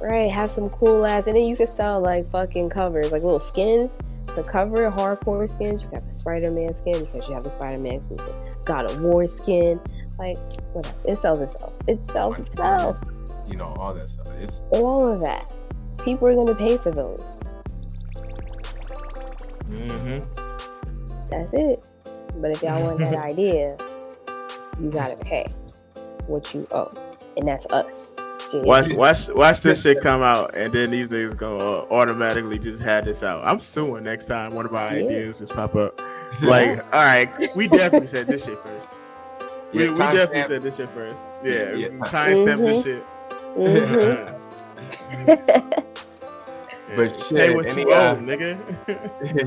Right, 0.02 0.30
have 0.30 0.52
some 0.52 0.70
cool 0.70 1.06
ass, 1.06 1.28
and 1.28 1.36
then 1.38 1.46
you 1.46 1.56
can 1.56 1.68
sell 1.68 2.02
like 2.02 2.30
fucking 2.30 2.70
covers, 2.70 3.12
like 3.12 3.24
little 3.24 3.40
skins 3.40 3.98
to 4.36 4.44
cover 4.44 4.88
it, 4.88 4.94
hardcore 4.94 5.48
skins. 5.48 5.82
You 5.82 5.90
got 5.90 6.06
the 6.06 6.12
Spider 6.12 6.52
Man 6.52 6.74
skin 6.74 7.06
because 7.06 7.28
you 7.28 7.34
have 7.34 7.44
the 7.44 7.50
Spider 7.50 7.78
Man 7.78 7.94
exclusive. 7.94 8.66
Got 8.66 8.92
a 8.92 9.00
War 9.00 9.28
skin, 9.28 9.80
like 10.20 10.38
whatever. 10.74 10.96
It 11.06 11.18
sells 11.18 11.42
itself. 11.42 11.80
It 11.88 12.06
sells 12.06 12.38
itself. 12.38 13.02
You 13.50 13.58
know 13.58 13.74
all 13.80 13.94
that 13.94 14.10
stuff. 14.10 14.28
It's 14.40 14.62
All 14.72 15.08
of 15.08 15.22
that. 15.22 15.52
People 16.04 16.28
are 16.28 16.36
gonna 16.36 16.56
pay 16.56 16.78
for 16.78 16.92
those. 16.92 17.35
Mm-hmm. 19.70 21.30
That's 21.30 21.54
it. 21.54 21.82
But 22.38 22.52
if 22.52 22.62
y'all 22.62 22.84
want 22.84 23.00
that 23.00 23.16
idea, 23.26 23.78
you 24.80 24.90
gotta 24.92 25.16
pay 25.16 25.48
what 26.28 26.54
you 26.54 26.68
owe, 26.72 26.92
and 27.38 27.48
that's 27.48 27.66
us. 27.68 28.16
Genius. 28.52 28.68
Watch, 28.68 28.90
watch, 28.98 29.30
watch 29.30 29.62
this 29.62 29.82
shit 29.82 30.02
come 30.04 30.22
out, 30.22 30.56
and 30.56 30.72
then 30.74 30.92
these 30.92 31.08
niggas 31.08 31.36
go 31.38 31.60
uh, 31.60 31.86
automatically 31.94 32.60
just 32.60 32.82
had 32.82 33.06
this 33.06 33.24
out. 33.24 33.44
I'm 33.44 33.60
suing 33.60 34.04
next 34.04 34.26
time 34.26 34.54
one 34.54 34.66
of 34.66 34.76
our 34.76 34.94
Yeah. 34.94 35.06
ideas 35.06 35.40
just 35.40 35.54
pop 35.54 35.76
up. 35.76 36.00
Like, 36.42 36.80
all 36.94 37.06
right, 37.06 37.30
we 37.56 37.68
definitely 37.70 38.10
said 38.10 38.28
this 38.28 38.44
shit 38.44 38.62
first. 38.62 38.90
We, 39.74 39.86
Yeah, 39.86 39.92
we 39.92 39.96
timestamp. 40.00 40.12
definitely 40.12 40.44
said 40.44 40.64
this 40.64 40.76
shit 40.76 40.90
first. 40.90 41.22
Yeah, 41.46 41.72
Yeah. 41.74 41.88
timestamp 42.00 42.66
this 42.66 42.84
shit. 42.84 43.04
Mhm. 43.56 44.36
But 46.96 47.20
shit, 47.20 47.38
Pay 47.38 47.54
what 47.54 47.66
any, 47.68 47.82
you 47.82 47.94
owe, 47.94 48.16
nigga. 48.16 48.58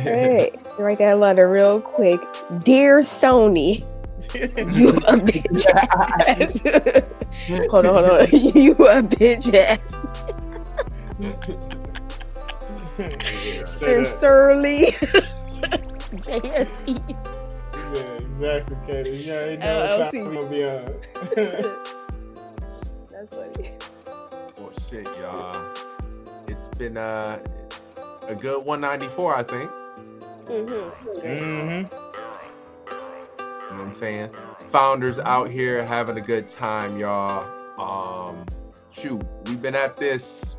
Right. 0.05 0.79
Write 0.79 0.99
that 0.99 1.19
letter 1.19 1.49
real 1.49 1.81
quick. 1.81 2.21
Dear 2.61 3.01
Sony, 3.01 3.81
you 4.35 4.91
a 4.91 5.17
bitch 5.17 5.67
ass. 5.75 6.61
hold 7.71 7.87
on, 7.87 7.95
hold 7.95 8.21
on. 8.21 8.29
you 8.33 8.73
a 8.73 9.03
bitch 9.03 9.55
ass. 9.55 9.81
Sincerely. 13.79 14.87
JSE. 16.29 16.99
Yeah, 17.95 18.03
exactly, 18.03 18.77
Katie. 18.87 19.11
You 19.19 19.33
already 19.33 19.57
know 19.57 19.81
what 19.81 19.91
LLC. 19.91 20.13
time 20.13 20.35
gonna 20.35 20.49
be 20.51 20.65
on. 20.65 20.83
That's 23.11 23.31
funny. 23.31 23.73
oh 24.59 24.71
shit, 24.89 25.05
y'all. 25.19 25.88
It's 26.79 26.85
been 26.85 26.97
uh, 26.97 27.41
a 28.29 28.37
good 28.37 28.65
194, 28.65 29.35
I 29.35 29.43
think. 29.43 29.69
Mm-hmm. 30.47 31.19
mm-hmm. 31.19 31.71
You 31.71 31.87
know 32.87 33.51
what 33.69 33.81
I'm 33.81 33.93
saying? 33.93 34.31
Founders 34.71 35.19
out 35.19 35.51
here 35.51 35.85
having 35.85 36.19
a 36.19 36.21
good 36.21 36.47
time, 36.47 36.97
y'all. 36.97 37.49
Um, 37.81 38.47
shoot, 38.93 39.21
we've 39.47 39.61
been 39.61 39.75
at 39.75 39.97
this 39.97 40.55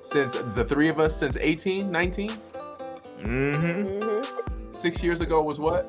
since 0.00 0.38
the 0.56 0.64
three 0.64 0.88
of 0.88 0.98
us 0.98 1.16
since 1.16 1.36
18, 1.36 1.88
19. 1.88 2.30
Mm-hmm. 2.30 3.28
Mm-hmm. 3.28 4.72
Six 4.72 5.04
years 5.04 5.20
ago 5.20 5.40
was 5.40 5.60
what? 5.60 5.84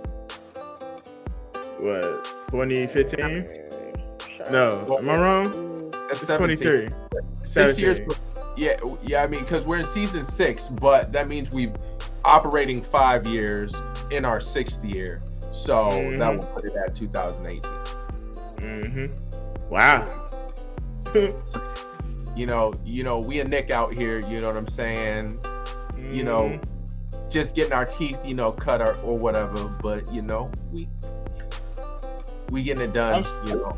What? 1.79 2.23
2015? 2.51 3.47
No, 4.51 4.95
am 4.99 5.09
I 5.09 5.15
wrong? 5.15 5.89
That's 6.07 6.21
It's 6.21 6.37
23. 6.37 6.89
Six 7.43 7.79
years. 7.79 7.99
17. 8.57 8.57
Yeah, 8.57 8.95
yeah. 9.03 9.23
I 9.23 9.27
mean, 9.27 9.41
because 9.41 9.65
we're 9.65 9.77
in 9.79 9.85
season 9.85 10.21
six, 10.21 10.67
but 10.69 11.11
that 11.11 11.27
means 11.27 11.51
we've 11.51 11.73
operating 12.23 12.79
five 12.79 13.25
years 13.25 13.73
in 14.11 14.25
our 14.25 14.39
sixth 14.39 14.85
year. 14.85 15.17
So 15.51 15.89
that 15.89 16.17
Mhm. 16.17 16.37
will 16.37 16.45
put 16.47 16.65
it 16.65 16.75
at 16.75 16.95
2018. 16.95 17.61
Mm-hmm. 18.61 19.69
Wow. 19.69 20.27
You 22.35 22.45
know, 22.45 22.71
you 22.85 23.03
know, 23.03 23.19
we 23.19 23.39
and 23.39 23.49
Nick 23.49 23.71
out 23.71 23.93
here. 23.95 24.17
You 24.27 24.39
know 24.41 24.47
what 24.47 24.57
I'm 24.57 24.67
saying? 24.67 25.39
You 26.13 26.23
know, 26.23 26.43
Mm-hmm. 26.43 27.29
just 27.29 27.55
getting 27.55 27.73
our 27.73 27.85
teeth, 27.85 28.25
you 28.25 28.35
know, 28.35 28.51
cut 28.51 28.81
or, 28.85 28.93
or 29.03 29.17
whatever. 29.17 29.67
But 29.81 30.13
you 30.13 30.21
know, 30.21 30.49
we 30.71 30.87
we 32.51 32.63
getting 32.63 32.81
it 32.81 32.93
done. 32.93 33.23
I'm- 33.25 33.47
you 33.47 33.55
know, 33.55 33.75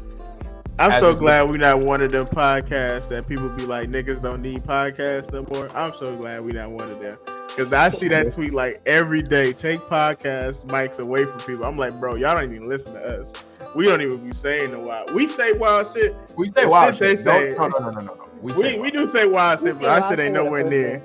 I'm 0.80 1.00
so 1.00 1.16
glad 1.16 1.50
we're 1.50 1.58
not 1.58 1.82
one 1.82 2.02
of 2.02 2.12
them 2.12 2.26
podcasts 2.26 3.10
that 3.10 3.28
people 3.28 3.48
be 3.50 3.66
like, 3.66 3.90
niggas 3.90 4.22
don't 4.22 4.42
need 4.42 4.64
podcasts 4.64 5.32
no 5.32 5.44
more. 5.54 5.70
I'm 5.78 5.94
so 5.94 6.16
glad 6.16 6.44
we're 6.44 6.54
not 6.54 6.72
one 6.72 6.90
of 6.90 7.00
them. 7.00 7.18
Because 7.48 7.72
I 7.72 7.90
see 7.90 8.08
that 8.08 8.32
tweet 8.32 8.54
like 8.54 8.82
every 8.88 9.22
day. 9.22 9.54
Take 9.54 9.82
podcast 9.82 10.66
mics 10.66 10.98
away 11.00 11.26
from 11.26 11.38
people. 11.42 11.66
I'm 11.66 11.78
like, 11.78 12.00
bro, 12.00 12.16
y'all 12.16 12.36
don't 12.40 12.52
even 12.54 12.68
listen 12.68 12.94
to 12.94 13.00
us. 13.22 13.34
We 13.76 13.86
don't 13.86 14.02
even 14.02 14.28
be 14.28 14.34
saying 14.34 14.72
the 14.72 14.80
wild. 14.80 15.14
We 15.14 15.28
say 15.28 15.54
wild 15.54 15.88
shit. 15.94 16.16
we 16.36 16.48
say 16.50 16.66
wild 16.66 16.96
shit 16.96 17.20
shit. 17.20 17.26
they 17.26 17.32
Don't- 17.32 17.52
say- 17.52 17.58
No, 17.58 17.68
no, 17.68 17.78
no, 17.80 17.90
no, 17.92 18.00
no, 18.02 18.14
no. 18.16 18.30
We, 18.42 18.54
We, 18.54 18.64
say 18.64 18.74
we, 18.76 18.80
wild. 18.82 18.94
do 18.94 19.08
say 19.08 19.26
wild 19.28 19.60
shit, 19.62 19.80
but 19.80 19.90
our 19.90 20.10
shit 20.10 20.20
ain't 20.20 20.34
nowhere 20.34 20.64
near. 20.68 21.04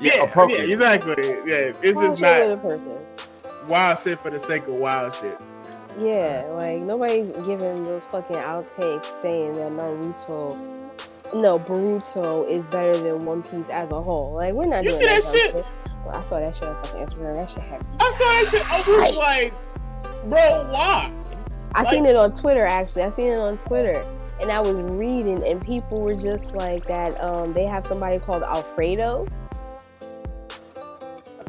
yeah, 0.00 0.22
appropriate. 0.22 0.68
Yeah, 0.68 0.72
exactly. 0.74 1.14
Yeah, 1.44 1.72
it's 1.82 1.98
just 1.98 2.20
not 2.22 2.62
purpose. 2.62 3.28
wild 3.68 3.98
shit 3.98 4.20
for 4.20 4.30
the 4.30 4.38
sake 4.38 4.66
of 4.68 4.74
wild 4.74 5.14
shit. 5.14 5.38
Yeah, 5.98 6.44
like 6.52 6.82
nobody's 6.82 7.30
giving 7.46 7.84
those 7.84 8.04
fucking 8.06 8.36
outtakes 8.36 9.06
saying 9.22 9.54
that 9.56 9.72
Naruto, 9.72 10.58
no 11.34 11.58
Boruto 11.58 12.46
is 12.48 12.66
better 12.66 12.96
than 12.96 13.24
One 13.24 13.42
Piece 13.42 13.68
as 13.70 13.90
a 13.92 14.02
whole. 14.02 14.34
Like 14.34 14.52
we're 14.52 14.66
not 14.66 14.84
You 14.84 14.90
doing 14.90 15.00
see 15.00 15.06
that 15.06 15.22
dumb 15.22 15.32
shit? 15.32 15.54
Well, 16.04 16.16
I 16.16 16.22
saw 16.22 16.38
that 16.38 16.54
shit 16.54 16.64
on 16.68 16.82
fucking 16.84 17.06
Instagram. 17.06 17.32
That 17.32 17.50
shit 17.50 17.66
had. 17.66 17.86
I 17.98 18.14
saw 18.18 18.24
that 18.24 18.46
shit. 18.50 18.70
I 18.70 19.06
was 19.08 19.16
like, 19.16 20.24
bro, 20.24 20.70
why? 20.72 21.12
I 21.74 21.82
Like- 21.82 21.92
seen 21.94 22.06
it 22.06 22.16
on 22.16 22.32
Twitter 22.32 22.64
actually. 22.66 23.02
I 23.04 23.10
seen 23.12 23.32
it 23.32 23.42
on 23.42 23.56
Twitter, 23.58 24.04
and 24.40 24.50
I 24.52 24.60
was 24.60 24.84
reading, 24.98 25.46
and 25.46 25.64
people 25.64 26.02
were 26.02 26.14
just 26.14 26.54
like 26.54 26.84
that. 26.84 27.22
Um, 27.24 27.54
they 27.54 27.64
have 27.64 27.84
somebody 27.84 28.18
called 28.18 28.42
Alfredo. 28.42 29.26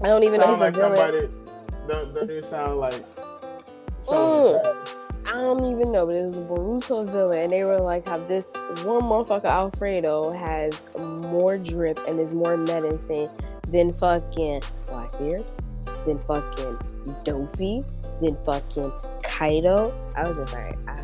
I 0.03 0.08
don't 0.08 0.24
even 0.24 0.40
know 0.40 0.45
Sound 0.58 0.59
like 0.59 0.76
somebody. 0.76 1.30
Don't, 1.88 2.14
don't 2.14 2.45
sound 2.45 2.80
like. 2.80 3.03
Mm. 4.08 4.88
I 5.26 5.34
don't 5.34 5.66
even 5.66 5.92
know, 5.92 6.06
but 6.06 6.16
it 6.16 6.24
was 6.24 6.38
a 6.38 6.42
Boruto 6.42 7.10
villain, 7.11 7.40
and 7.40 7.52
they 7.52 7.64
were 7.66 7.82
like, 7.82 8.08
"How 8.08 8.18
this 8.18 8.53
one 8.84 9.03
motherfucker 9.03 9.45
Alfredo 9.45 10.32
has 10.32 10.80
more 10.98 11.58
drip 11.58 12.00
and 12.08 12.19
is 12.19 12.34
more 12.34 12.56
menacing 12.56 13.30
than 13.69 13.92
fucking 13.94 14.61
Blackbeard, 14.86 15.44
than 16.06 16.19
fucking 16.19 16.74
Doffy, 17.26 17.84
than 18.22 18.38
fucking 18.45 18.92
Kaido." 19.24 19.94
I 20.16 20.27
was 20.27 20.38
just 20.38 20.53
like, 20.53 20.77
ah. 20.88 20.95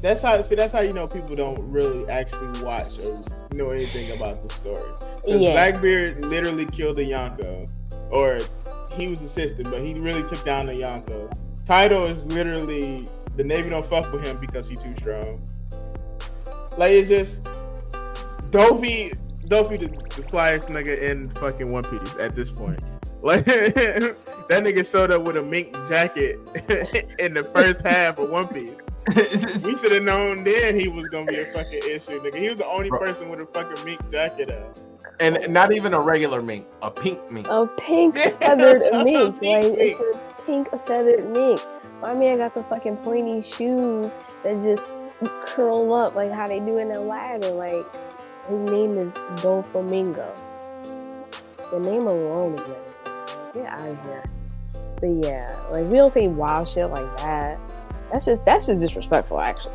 That's 0.00 0.22
how. 0.22 0.40
See, 0.42 0.54
that's 0.54 0.72
how 0.72 0.80
you 0.80 0.94
know 0.94 1.06
people 1.06 1.36
don't 1.36 1.60
really 1.70 2.08
actually 2.10 2.62
watch 2.62 2.98
or 2.98 3.18
know 3.54 3.70
anything 3.70 4.10
about 4.12 4.46
the 4.46 4.54
story. 4.54 4.90
Yeah. 5.26 5.52
Blackbeard 5.52 6.22
literally 6.22 6.66
killed 6.66 6.98
a 6.98 7.04
Yonko, 7.04 7.68
or 8.10 8.38
he 8.94 9.08
was 9.08 9.20
assistant, 9.22 9.70
but 9.70 9.82
he 9.82 9.94
really 9.94 10.22
took 10.28 10.44
down 10.44 10.66
the 10.66 10.72
Yonko. 10.72 11.30
Kaido 11.66 12.04
is 12.06 12.24
literally 12.26 13.06
the 13.36 13.44
Navy 13.44 13.70
don't 13.70 13.86
fuck 13.88 14.10
with 14.12 14.26
him 14.26 14.36
because 14.40 14.68
he's 14.68 14.82
too 14.82 14.92
strong. 14.92 15.40
Like 16.76 16.92
it's 16.92 17.08
just 17.08 17.44
Doffy, 18.50 19.12
Doffy 19.46 19.78
the, 19.80 19.86
the 19.86 20.22
flyest 20.28 20.68
nigga 20.68 21.00
in 21.00 21.30
fucking 21.30 21.70
One 21.72 21.82
Piece 21.84 22.14
at 22.16 22.34
this 22.36 22.50
point. 22.50 22.82
Like 23.24 23.46
that 23.46 24.16
nigga 24.50 24.84
showed 24.90 25.10
up 25.10 25.22
with 25.22 25.38
a 25.38 25.42
mink 25.42 25.72
jacket 25.88 26.38
in 27.18 27.32
the 27.32 27.48
first 27.54 27.80
half 27.80 28.18
of 28.18 28.28
One 28.28 28.48
Piece. 28.48 28.74
We 29.64 29.78
should 29.78 29.92
have 29.92 30.02
known 30.02 30.44
then 30.44 30.78
he 30.78 30.88
was 30.88 31.08
gonna 31.08 31.24
be 31.24 31.38
a 31.40 31.50
fucking 31.54 31.80
issue, 31.88 32.20
nigga. 32.20 32.36
He 32.38 32.48
was 32.50 32.58
the 32.58 32.66
only 32.66 32.90
Bro. 32.90 32.98
person 32.98 33.30
with 33.30 33.40
a 33.40 33.46
fucking 33.46 33.82
mink 33.86 34.10
jacket 34.10 34.50
on. 34.50 34.74
and 35.20 35.54
not 35.54 35.72
even 35.72 35.94
a 35.94 36.00
regular 36.02 36.42
mink, 36.42 36.66
a 36.82 36.90
pink 36.90 37.18
mink. 37.32 37.46
a 37.48 37.66
pink 37.78 38.14
Yeah, 38.16 38.28
feathered 38.36 38.82
a 38.82 39.02
mink. 39.02 39.40
pink 39.40 39.64
Like 39.64 39.78
it's 39.78 40.00
a 40.00 40.20
pink 40.46 40.68
feathered 40.86 41.28
mink. 41.30 41.60
My 42.00 42.14
man 42.14 42.38
got 42.38 42.54
the 42.54 42.62
fucking 42.64 42.98
pointy 42.98 43.42
shoes 43.42 44.12
that 44.42 44.56
just 44.62 44.82
curl 45.46 45.92
up 45.92 46.14
like 46.14 46.32
how 46.32 46.48
they 46.48 46.60
do 46.60 46.78
in 46.78 46.90
Aladdin. 46.90 47.56
Like 47.56 47.84
his 48.48 48.60
name 48.60 48.98
is 48.98 49.12
Doflamingo. 49.40 50.30
the 51.70 51.80
name 51.80 52.06
alone 52.06 52.54
is 52.54 52.60
menacing. 52.60 53.52
Get 53.54 53.66
out 53.66 53.88
of 53.88 54.04
here. 54.04 54.22
But 55.00 55.26
yeah, 55.26 55.60
like 55.70 55.86
we 55.86 55.94
don't 55.94 56.12
say 56.12 56.28
wild 56.28 56.68
shit 56.68 56.90
like 56.90 57.16
that. 57.18 57.58
That's 58.12 58.26
just 58.26 58.44
that's 58.44 58.66
just 58.66 58.80
disrespectful, 58.80 59.40
actually. 59.40 59.74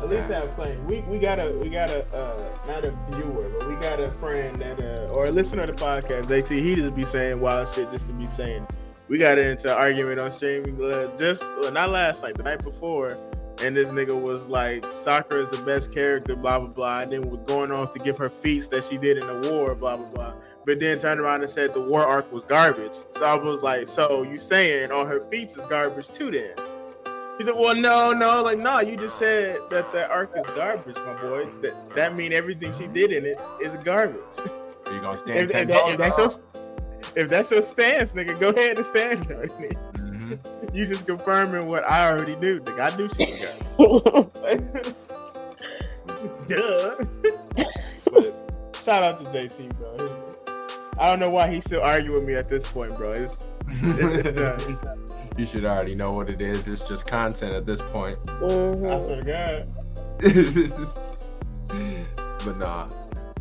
At 0.00 0.08
least 0.10 0.30
I'm 0.30 0.48
playing. 0.48 0.86
We 0.86 1.00
we 1.02 1.18
got 1.18 1.40
a 1.40 1.50
we 1.60 1.68
got 1.68 1.90
a 1.90 2.04
uh, 2.16 2.58
not 2.66 2.84
a 2.84 2.96
viewer, 3.10 3.50
but 3.56 3.68
we 3.68 3.74
got 3.76 4.00
a 4.00 4.12
friend 4.14 4.60
that 4.62 4.80
uh, 4.80 5.08
or 5.08 5.26
a 5.26 5.30
listener 5.30 5.66
to 5.66 5.72
the 5.72 5.78
podcast. 5.78 6.26
They 6.26 6.40
see 6.40 6.60
he 6.60 6.76
just 6.76 6.94
be 6.94 7.04
saying 7.04 7.40
wild 7.40 7.68
shit 7.72 7.90
just 7.90 8.06
to 8.06 8.12
be 8.12 8.26
saying. 8.28 8.66
We 9.08 9.16
got 9.18 9.38
into 9.38 9.72
an 9.72 9.78
argument 9.78 10.20
on 10.20 10.30
streaming 10.30 10.82
uh, 10.82 11.16
just 11.16 11.42
well, 11.42 11.72
not 11.72 11.90
last 11.90 12.22
night, 12.22 12.36
the 12.36 12.42
night 12.42 12.62
before, 12.62 13.16
and 13.62 13.74
this 13.74 13.88
nigga 13.88 14.18
was 14.20 14.48
like, 14.48 14.84
"Sakura 14.92 15.44
is 15.44 15.58
the 15.58 15.64
best 15.64 15.92
character," 15.92 16.36
blah 16.36 16.58
blah 16.58 16.68
blah, 16.68 17.00
and 17.00 17.12
then 17.12 17.30
was 17.30 17.40
going 17.46 17.72
on 17.72 17.92
to 17.94 17.98
give 18.00 18.18
her 18.18 18.28
feats 18.28 18.68
that 18.68 18.84
she 18.84 18.98
did 18.98 19.16
in 19.16 19.26
the 19.26 19.50
war, 19.50 19.74
blah 19.74 19.96
blah 19.96 20.08
blah. 20.08 20.34
But 20.66 20.78
then 20.80 20.98
turned 20.98 21.20
around 21.20 21.40
and 21.40 21.50
said 21.50 21.72
the 21.72 21.80
war 21.80 22.06
arc 22.06 22.30
was 22.30 22.44
garbage. 22.44 22.96
So 23.12 23.24
I 23.24 23.34
was 23.34 23.62
like, 23.62 23.88
"So 23.88 24.22
you 24.24 24.38
saying 24.38 24.92
all 24.92 25.06
her 25.06 25.20
feats 25.30 25.56
is 25.56 25.64
garbage 25.64 26.08
too?" 26.08 26.30
Then 26.30 26.52
he 27.38 27.44
said, 27.44 27.54
"Well, 27.54 27.74
no, 27.74 28.12
no, 28.12 28.42
like 28.42 28.58
no, 28.58 28.80
you 28.80 28.98
just 28.98 29.18
said 29.18 29.58
that 29.70 29.90
the 29.90 30.06
arc 30.10 30.32
is 30.36 30.44
garbage, 30.54 30.96
my 30.96 31.20
boy. 31.22 31.46
That 31.62 31.94
that 31.94 32.14
mean 32.14 32.34
everything 32.34 32.74
she 32.74 32.86
did 32.86 33.12
in 33.12 33.24
it 33.24 33.40
is 33.62 33.72
garbage. 33.84 34.20
Are 34.86 34.94
you 34.94 35.00
gonna 35.00 35.16
stand 35.16 35.48
ten 35.48 35.68
that- 35.68 35.88
if 35.88 35.98
that's 35.98 36.16
toes? 36.16 36.38
your 36.38 36.47
if 37.16 37.28
that's 37.28 37.50
your 37.50 37.62
stance, 37.62 38.12
nigga, 38.12 38.38
go 38.38 38.50
ahead 38.50 38.76
and 38.76 38.86
stand 38.86 39.30
on 39.32 39.50
it. 39.62 39.76
Mhm. 39.94 40.38
You 40.74 40.86
just 40.86 41.06
confirming 41.06 41.66
what 41.68 41.88
I 41.88 42.10
already 42.10 42.36
knew. 42.36 42.60
Nigga, 42.60 42.92
I 42.92 42.96
knew 42.96 43.08
she 43.18 43.26
was. 43.40 43.62
Duh. 46.48 46.96
but 48.10 48.34
shout 48.84 49.02
out 49.02 49.18
to 49.18 49.24
JC, 49.30 49.68
bro. 49.76 49.96
I 50.98 51.10
don't 51.10 51.20
know 51.20 51.30
why 51.30 51.50
he's 51.52 51.64
still 51.64 51.82
arguing 51.82 52.18
with 52.20 52.24
me 52.28 52.34
at 52.34 52.48
this 52.48 52.66
point, 52.70 52.96
bro. 52.96 53.10
It's, 53.10 53.42
it's, 53.68 53.98
it's 54.26 54.38
done. 54.38 54.58
you 55.36 55.46
should 55.46 55.64
already 55.64 55.94
know 55.94 56.10
what 56.12 56.28
it 56.30 56.40
is. 56.40 56.66
It's 56.66 56.82
just 56.82 57.06
content 57.06 57.52
at 57.52 57.66
this 57.66 57.80
point. 57.80 58.18
I 58.26 58.30
Mhm. 58.32 59.04
swear 59.04 59.22
to 59.22 59.24
God. 59.24 59.68
but 62.44 62.58
nah. 62.58 62.86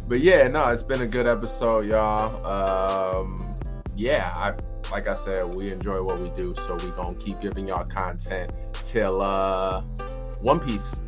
But 0.08 0.22
yeah, 0.22 0.48
no, 0.48 0.66
it's 0.68 0.84
been 0.84 1.02
a 1.02 1.08
good 1.08 1.28
episode, 1.28 1.86
y'all. 1.86 2.46
Um, 2.46 3.58
yeah, 3.96 4.32
I 4.36 4.54
like 4.92 5.08
I 5.10 5.16
said, 5.16 5.58
we 5.58 5.72
enjoy 5.72 6.02
what 6.02 6.20
we 6.20 6.30
do, 6.30 6.54
so 6.54 6.76
we 6.76 6.92
gonna 6.92 7.16
keep 7.16 7.42
giving 7.42 7.68
y'all 7.68 7.86
content 7.86 8.56
till 8.72 9.22
uh 9.22 9.82
One 10.42 10.60
Piece. 10.60 11.02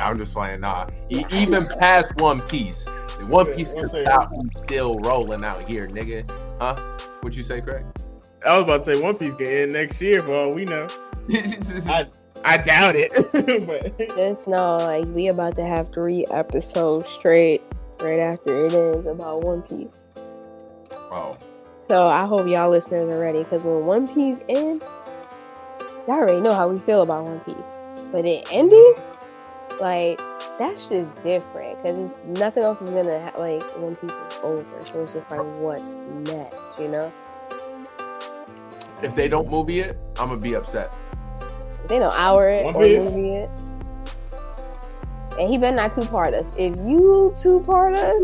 I'm 0.00 0.16
just 0.16 0.32
playing 0.32 0.60
nah. 0.60 0.86
E- 1.10 1.24
even 1.30 1.66
past 1.78 2.16
One 2.16 2.40
Piece, 2.42 2.86
One 3.28 3.46
Piece 3.54 3.74
One 3.74 3.84
is 3.84 3.90
second. 3.90 4.08
out 4.08 4.32
still 4.56 4.98
rolling 5.00 5.44
out 5.44 5.68
here, 5.68 5.84
nigga. 5.84 6.26
Huh? 6.58 6.74
What 7.20 7.34
you 7.34 7.42
say, 7.42 7.60
Craig? 7.60 7.84
I 8.46 8.54
was 8.54 8.62
about 8.62 8.84
to 8.86 8.94
say 8.94 9.02
One 9.02 9.16
Piece 9.16 9.34
get 9.34 9.52
in 9.52 9.72
next 9.72 10.00
year 10.00 10.22
for 10.22 10.34
all 10.34 10.52
we 10.52 10.64
know. 10.64 10.88
I 11.30 12.06
I 12.44 12.56
doubt 12.58 12.94
it, 12.96 13.12
but 13.66 13.98
Just 14.16 14.46
know, 14.46 14.76
like 14.78 15.04
we 15.06 15.26
about 15.26 15.56
to 15.56 15.66
have 15.66 15.92
three 15.92 16.24
episodes 16.30 17.10
straight, 17.10 17.60
right 18.00 18.18
after 18.18 18.66
it 18.66 18.72
ends 18.72 19.06
about 19.06 19.42
One 19.42 19.62
Piece. 19.62 20.04
oh, 20.94 21.36
So 21.88 22.08
I 22.08 22.26
hope 22.26 22.46
y'all 22.48 22.70
listeners 22.70 23.08
are 23.10 23.18
ready 23.18 23.42
because 23.42 23.62
when 23.62 23.84
One 23.86 24.08
Piece 24.08 24.40
ends, 24.48 24.82
y'all 26.06 26.16
already 26.16 26.40
know 26.40 26.54
how 26.54 26.68
we 26.68 26.78
feel 26.80 27.02
about 27.02 27.24
One 27.24 27.40
Piece. 27.40 27.56
But 28.12 28.24
it 28.24 28.44
mm-hmm. 28.46 28.56
ending, 28.56 28.94
like 29.80 30.20
that's 30.58 30.88
just 30.88 31.14
different 31.22 31.82
because 31.82 32.10
it's 32.10 32.38
nothing 32.40 32.62
else 32.62 32.80
is 32.80 32.90
gonna 32.90 33.30
ha- 33.30 33.38
like 33.38 33.62
One 33.78 33.96
Piece 33.96 34.10
is 34.10 34.38
over. 34.42 34.84
So 34.84 35.02
it's 35.02 35.12
just 35.12 35.30
like 35.30 35.44
what's 35.58 35.94
next, 36.30 36.78
you 36.78 36.88
know? 36.88 37.12
if 39.02 39.14
they 39.14 39.28
don't 39.28 39.50
movie 39.50 39.80
it, 39.80 39.96
I'm 40.18 40.28
gonna 40.28 40.40
be 40.40 40.54
upset. 40.54 40.92
They 41.88 41.98
don't 41.98 42.14
hour 42.14 42.48
it 42.48 42.64
One 42.64 42.74
or 42.76 42.82
Piece? 42.82 43.04
movie 43.04 43.30
it. 43.30 43.50
And 45.38 45.48
he 45.50 45.58
better 45.58 45.76
not 45.76 45.92
two 45.94 46.04
part 46.04 46.34
us. 46.34 46.54
If 46.58 46.76
you 46.88 47.34
two 47.40 47.60
part 47.60 47.94
us, 47.94 48.22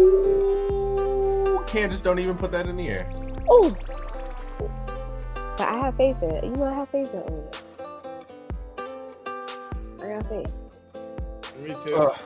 Candace 1.70 2.02
don't 2.02 2.18
even 2.18 2.36
put 2.36 2.50
that 2.52 2.66
in 2.66 2.76
the 2.76 2.88
air. 2.88 3.10
oh. 3.48 3.74
But 5.56 5.68
I 5.68 5.76
have 5.78 5.96
faith 5.96 6.22
in 6.22 6.30
you 6.44 6.56
know 6.56 6.64
I 6.64 6.74
have 6.74 6.88
faith 6.90 7.08
in 7.12 7.20
Oda. 7.20 7.50
I 10.02 10.08
got 10.08 10.28
faith. 10.28 10.52
me 11.60 11.74
too. 11.84 11.94
Ugh, 11.96 12.16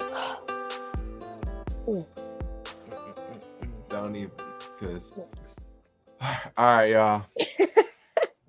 Mm. 1.86 2.04
don't 3.90 4.16
even, 4.16 4.30
cause. 4.80 5.12
All 6.56 6.76
right, 6.76 6.86
y'all. 6.90 7.24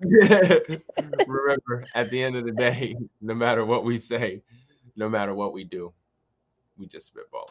Remember, 1.26 1.84
at 1.94 2.10
the 2.10 2.22
end 2.22 2.36
of 2.36 2.44
the 2.44 2.52
day, 2.52 2.96
no 3.20 3.34
matter 3.34 3.64
what 3.66 3.84
we 3.84 3.98
say, 3.98 4.42
no 4.96 5.08
matter 5.08 5.34
what 5.34 5.52
we 5.52 5.64
do, 5.64 5.92
we 6.76 6.86
just 6.86 7.12
spitballing. 7.14 7.50